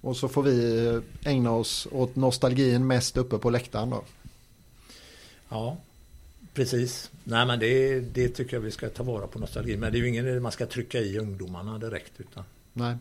Och 0.00 0.16
så 0.16 0.28
får 0.28 0.42
vi 0.42 1.00
ägna 1.24 1.52
oss 1.52 1.88
åt 1.92 2.16
nostalgin 2.16 2.86
mest 2.86 3.16
uppe 3.16 3.38
på 3.38 3.50
läktaren 3.50 3.90
då. 3.90 4.04
Ja, 5.48 5.76
precis. 6.56 7.10
Nej 7.24 7.46
men 7.46 7.58
det, 7.58 8.00
det 8.00 8.28
tycker 8.28 8.56
jag 8.56 8.60
vi 8.60 8.70
ska 8.70 8.88
ta 8.88 9.02
vara 9.02 9.26
på 9.26 9.38
nostalgin. 9.38 9.80
Men 9.80 9.92
det 9.92 9.98
är 9.98 10.00
ju 10.00 10.08
ingen 10.08 10.42
man 10.42 10.52
ska 10.52 10.66
trycka 10.66 10.98
i 10.98 11.18
ungdomarna 11.18 11.78
direkt. 11.78 12.12
Utan, 12.18 12.44
Nej. 12.72 12.96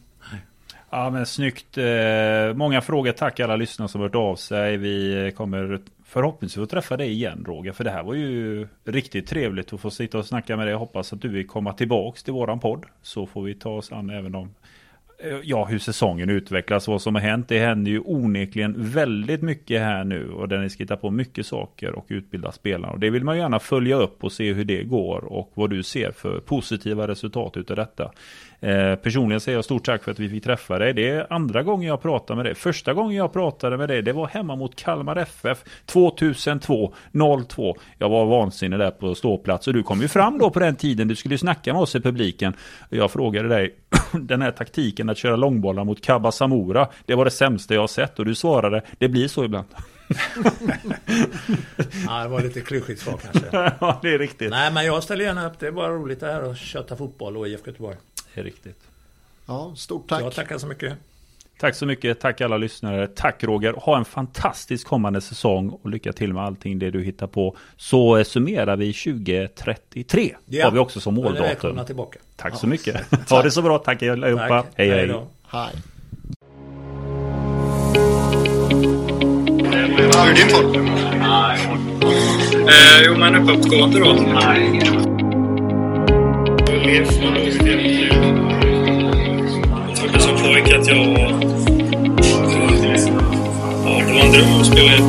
Ja 0.89 1.09
men 1.09 1.25
snyggt. 1.25 1.77
Eh, 1.77 2.53
Många 2.53 2.81
frågor. 2.81 3.11
Tack 3.11 3.39
alla 3.39 3.55
lyssnare 3.55 3.89
som 3.89 4.01
hört 4.01 4.15
av 4.15 4.35
sig. 4.35 4.77
Vi 4.77 5.33
kommer 5.37 5.81
förhoppningsvis 6.05 6.63
att 6.63 6.69
träffa 6.69 6.97
dig 6.97 7.11
igen 7.11 7.43
Roger. 7.47 7.71
För 7.71 7.83
det 7.83 7.91
här 7.91 8.03
var 8.03 8.13
ju 8.13 8.67
riktigt 8.83 9.27
trevligt 9.27 9.73
att 9.73 9.81
få 9.81 9.91
sitta 9.91 10.17
och 10.17 10.25
snacka 10.25 10.57
med 10.57 10.67
dig. 10.67 10.71
Jag 10.71 10.79
hoppas 10.79 11.13
att 11.13 11.21
du 11.21 11.29
vill 11.29 11.47
komma 11.47 11.73
tillbaks 11.73 12.23
till 12.23 12.33
våran 12.33 12.59
podd. 12.59 12.85
Så 13.01 13.25
får 13.25 13.43
vi 13.43 13.55
ta 13.55 13.69
oss 13.69 13.91
an 13.91 14.09
även 14.09 14.35
om 14.35 14.43
eh, 14.45 14.49
Eh, 15.17 15.39
ja, 15.43 15.65
hur 15.65 15.79
säsongen 15.79 16.29
utvecklas, 16.29 16.87
vad 16.87 17.01
som 17.01 17.15
har 17.15 17.21
hänt. 17.21 17.47
Det 17.47 17.59
händer 17.59 17.91
ju 17.91 17.99
onekligen 17.99 18.73
väldigt 18.77 19.41
mycket 19.41 19.81
här 19.81 20.03
nu 20.03 20.29
och 20.29 20.47
där 20.47 20.57
ni 20.57 20.69
ska 20.69 20.83
hitta 20.83 20.97
på 20.97 21.11
mycket 21.11 21.45
saker 21.45 21.91
och 21.91 22.05
utbilda 22.07 22.51
spelarna. 22.51 22.93
Och 22.93 22.99
det 22.99 23.09
vill 23.09 23.23
man 23.23 23.37
gärna 23.37 23.59
följa 23.59 23.95
upp 23.95 24.23
och 24.23 24.31
se 24.31 24.53
hur 24.53 24.65
det 24.65 24.83
går 24.83 25.25
och 25.25 25.51
vad 25.53 25.69
du 25.69 25.83
ser 25.83 26.11
för 26.11 26.39
positiva 26.39 27.07
resultat 27.07 27.57
utav 27.57 27.75
detta. 27.75 28.11
Eh, 28.59 28.95
personligen 28.95 29.41
säger 29.41 29.57
jag 29.57 29.65
stort 29.65 29.85
tack 29.85 30.03
för 30.03 30.11
att 30.11 30.19
vi 30.19 30.29
fick 30.29 30.43
träffa 30.43 30.79
dig. 30.79 30.93
Det 30.93 31.09
är 31.09 31.33
andra 31.33 31.63
gången 31.63 31.87
jag 31.87 32.01
pratar 32.01 32.35
med 32.35 32.45
dig. 32.45 32.55
Första 32.55 32.93
gången 32.93 33.17
jag 33.17 33.33
pratade 33.33 33.77
med 33.77 33.89
dig, 33.89 34.01
det 34.01 34.13
var 34.13 34.27
hemma 34.27 34.55
mot 34.55 34.75
Kalmar 34.75 35.15
FF 35.15 35.63
2002 35.85 36.93
02. 37.49 37.77
Jag 37.97 38.09
var 38.09 38.25
vansinnig 38.25 38.79
där 38.79 38.91
på 38.91 39.15
ståplats 39.15 39.67
och 39.67 39.73
du 39.73 39.83
kom 39.83 40.01
ju 40.01 40.07
fram 40.07 40.37
då 40.37 40.49
på 40.49 40.59
den 40.59 40.75
tiden. 40.75 41.07
Du 41.07 41.15
skulle 41.15 41.37
snacka 41.37 41.73
med 41.73 41.81
oss 41.81 41.95
i 41.95 42.01
publiken. 42.01 42.53
Jag 42.89 43.11
frågade 43.11 43.47
dig, 43.47 43.75
den 44.13 44.41
här 44.41 44.51
taktiken 44.51 45.09
att 45.09 45.17
köra 45.17 45.35
långbollar 45.35 45.83
mot 45.83 46.01
Kabba 46.01 46.31
Samora, 46.31 46.87
det 47.05 47.15
var 47.15 47.25
det 47.25 47.31
sämsta 47.31 47.73
jag 47.73 47.81
har 47.81 47.87
sett. 47.87 48.19
Och 48.19 48.25
du 48.25 48.35
svarade, 48.35 48.81
det 48.97 49.09
blir 49.09 49.27
så 49.27 49.45
ibland. 49.45 49.67
ja, 52.07 52.23
det 52.23 52.27
var 52.27 52.41
lite 52.41 52.61
klyschigt 52.61 53.01
svar 53.01 53.19
kanske. 53.23 53.47
ja, 53.79 53.99
det 54.01 54.13
är 54.13 54.19
riktigt. 54.19 54.49
Nej 54.49 54.71
men 54.71 54.85
jag 54.85 55.03
ställer 55.03 55.25
gärna 55.25 55.47
upp. 55.47 55.59
Det 55.59 55.67
är 55.67 55.71
bara 55.71 55.89
roligt 55.89 56.19
det 56.19 56.25
här 56.25 56.51
att 56.51 56.57
köta 56.57 56.95
fotboll 56.95 57.37
och 57.37 57.47
IFK 57.47 57.67
Göteborg. 57.67 57.97
Det 58.35 58.41
är 58.41 58.45
riktigt. 58.45 58.79
Ja, 59.45 59.73
stort 59.75 60.09
tack. 60.09 60.21
Jag 60.21 60.33
tackar 60.33 60.57
så 60.57 60.67
mycket. 60.67 60.93
Tack 61.59 61.75
så 61.75 61.85
mycket. 61.85 62.19
Tack 62.19 62.41
alla 62.41 62.57
lyssnare. 62.57 63.07
Tack 63.07 63.43
Roger. 63.43 63.73
Ha 63.73 63.97
en 63.97 64.05
fantastisk 64.05 64.87
kommande 64.87 65.21
säsong 65.21 65.69
och 65.69 65.89
lycka 65.89 66.13
till 66.13 66.33
med 66.33 66.43
allting 66.43 66.79
det 66.79 66.91
du 66.91 67.03
hittar 67.03 67.27
på. 67.27 67.57
Så 67.77 68.23
summerar 68.23 68.75
vi 68.75 68.93
2033. 68.93 70.35
Ja. 70.45 70.65
Har 70.65 70.71
vi 70.71 70.79
också 70.79 70.99
som 70.99 71.13
måldatum. 71.13 71.41
välkomna 71.41 71.83
tillbaka. 71.83 72.19
Tack 72.35 72.55
så 72.57 72.67
mycket. 72.67 73.01
Ha 73.29 73.43
det 73.43 73.51
så 73.51 73.61
bra. 73.61 73.77
Tack 73.77 74.03
allihopa. 74.03 74.47
Tack. 74.47 74.65
Hej 74.75 74.89
hej. 74.89 75.21
Hej. 75.47 75.69
Hur 79.97 80.15
är 80.15 80.35
din 80.35 80.49
form? 80.49 80.87
Eh, 82.67 83.05
jo, 83.05 83.17
men 83.17 83.35
uppåtgående 83.35 83.99
då. 83.99 85.24
Jag 86.87 87.07
som 90.21 90.35
pojke 90.43 90.77
att 90.79 90.87
jag 90.87 90.95
var... 90.95 91.31
Ja, 93.85 94.01
det 94.07 94.13
var 94.13 94.25
en 94.25 94.31
dröm 94.31 94.59
att 94.59 94.65
spela 94.65 94.91
i. 94.91 94.99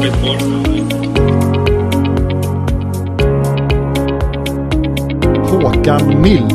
Håkan 5.51 6.23
Mild. 6.23 6.55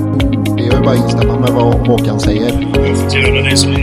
Det 0.58 0.64
är 0.64 0.78
ju 0.78 0.84
bara 0.84 0.92
att 0.92 0.98
instämma 0.98 1.40
med 1.40 1.50
vad 1.50 1.88
Håkan 1.88 2.20
säger. 2.20 2.68
Jag 2.74 2.88
har 2.88 2.96
fått 2.96 3.14
göra 3.14 3.42
det 3.42 3.58
som 3.58 3.74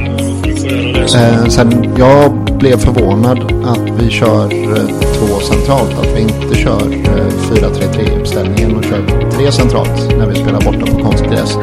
du 0.43 0.56
får 0.56 0.70
göra 0.70 1.02
det 1.02 1.09
som... 1.09 1.20
Eh, 1.20 1.47
sen 1.47 1.94
jag 1.98 2.32
blev 2.59 2.77
förvånad 2.77 3.39
att 3.65 4.02
vi 4.02 4.10
kör 4.10 4.44
eh, 4.44 4.86
två 5.01 5.40
centralt. 5.40 5.98
Att 5.98 6.16
vi 6.16 6.20
inte 6.20 6.55
kör 6.55 6.93
eh, 6.93 7.28
4-3-3 7.51 8.20
uppställningen 8.20 8.77
och 8.77 8.85
kör 8.85 9.18
tre 9.39 9.52
centralt 9.52 10.16
när 10.19 10.27
vi 10.27 10.35
spelar 10.35 10.60
borta 10.60 10.86
på 10.86 11.02
konstgräs. 11.02 11.59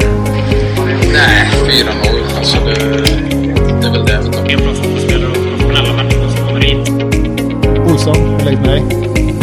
Nej, 1.12 1.50
4-0. 1.64 2.38
Alltså 2.38 2.56
det, 2.64 2.74
det 3.80 3.86
är 3.86 3.92
väl 3.92 4.06
det. 4.06 4.52
En 4.52 4.58
bra 4.58 4.74
fotbollsspelare 4.74 5.30
och 5.30 5.36
professionella 5.36 5.92
människor 5.96 6.28
som 6.28 6.46
kommer 6.46 6.60
hit. 6.60 6.88
Olsson, 7.90 8.38
lägg 8.44 8.58
mig. 8.60 9.05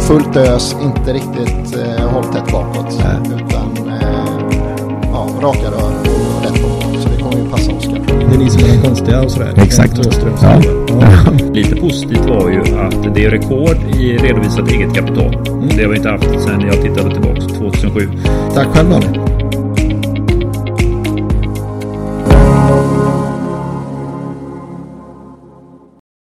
Fullt 0.00 0.36
ös, 0.36 0.76
inte 0.82 1.12
riktigt 1.12 1.76
eh, 1.76 2.08
håll 2.10 2.24
tätt 2.24 2.52
bakåt. 2.52 3.00
Utan 3.26 3.88
eh, 3.88 4.38
ja, 5.12 5.28
raka 5.42 5.70
rör 5.70 5.92
och 6.00 6.44
rätt 6.44 6.62
på 6.62 6.68
mål. 6.68 7.02
Så 7.02 7.08
det 7.08 7.22
kommer 7.22 7.36
ju 7.44 7.50
passa 7.50 7.72
Oskar. 7.72 8.00
Det 8.28 8.34
är 8.34 8.38
ni 8.38 8.50
som 8.50 8.62
är 8.64 8.68
de 8.76 8.88
konstiga 8.88 9.22
och 9.22 9.30
sådär. 9.30 9.54
Exakt. 9.56 9.98
Åström, 9.98 10.32
Ja. 10.42 10.58
vidare. 10.58 11.52
Lite 11.54 11.76
positivt 11.76 12.24
var 12.28 12.50
ju 12.50 12.60
att 12.60 13.14
det 13.14 13.24
är 13.24 13.30
rekord 13.30 13.76
i 13.96 14.18
redovisat 14.18 14.70
eget 14.70 14.94
kapital. 14.94 15.36
Det 15.76 15.82
har 15.82 15.90
vi 15.90 15.96
inte 15.96 16.08
haft 16.10 16.24
sedan 16.24 16.60
jag 16.60 16.82
tittade 16.82 17.10
tillbaka 17.10 17.40
2007. 17.40 18.08
Tack 18.54 18.66
själv 18.66 18.90
Daniel. 18.90 19.39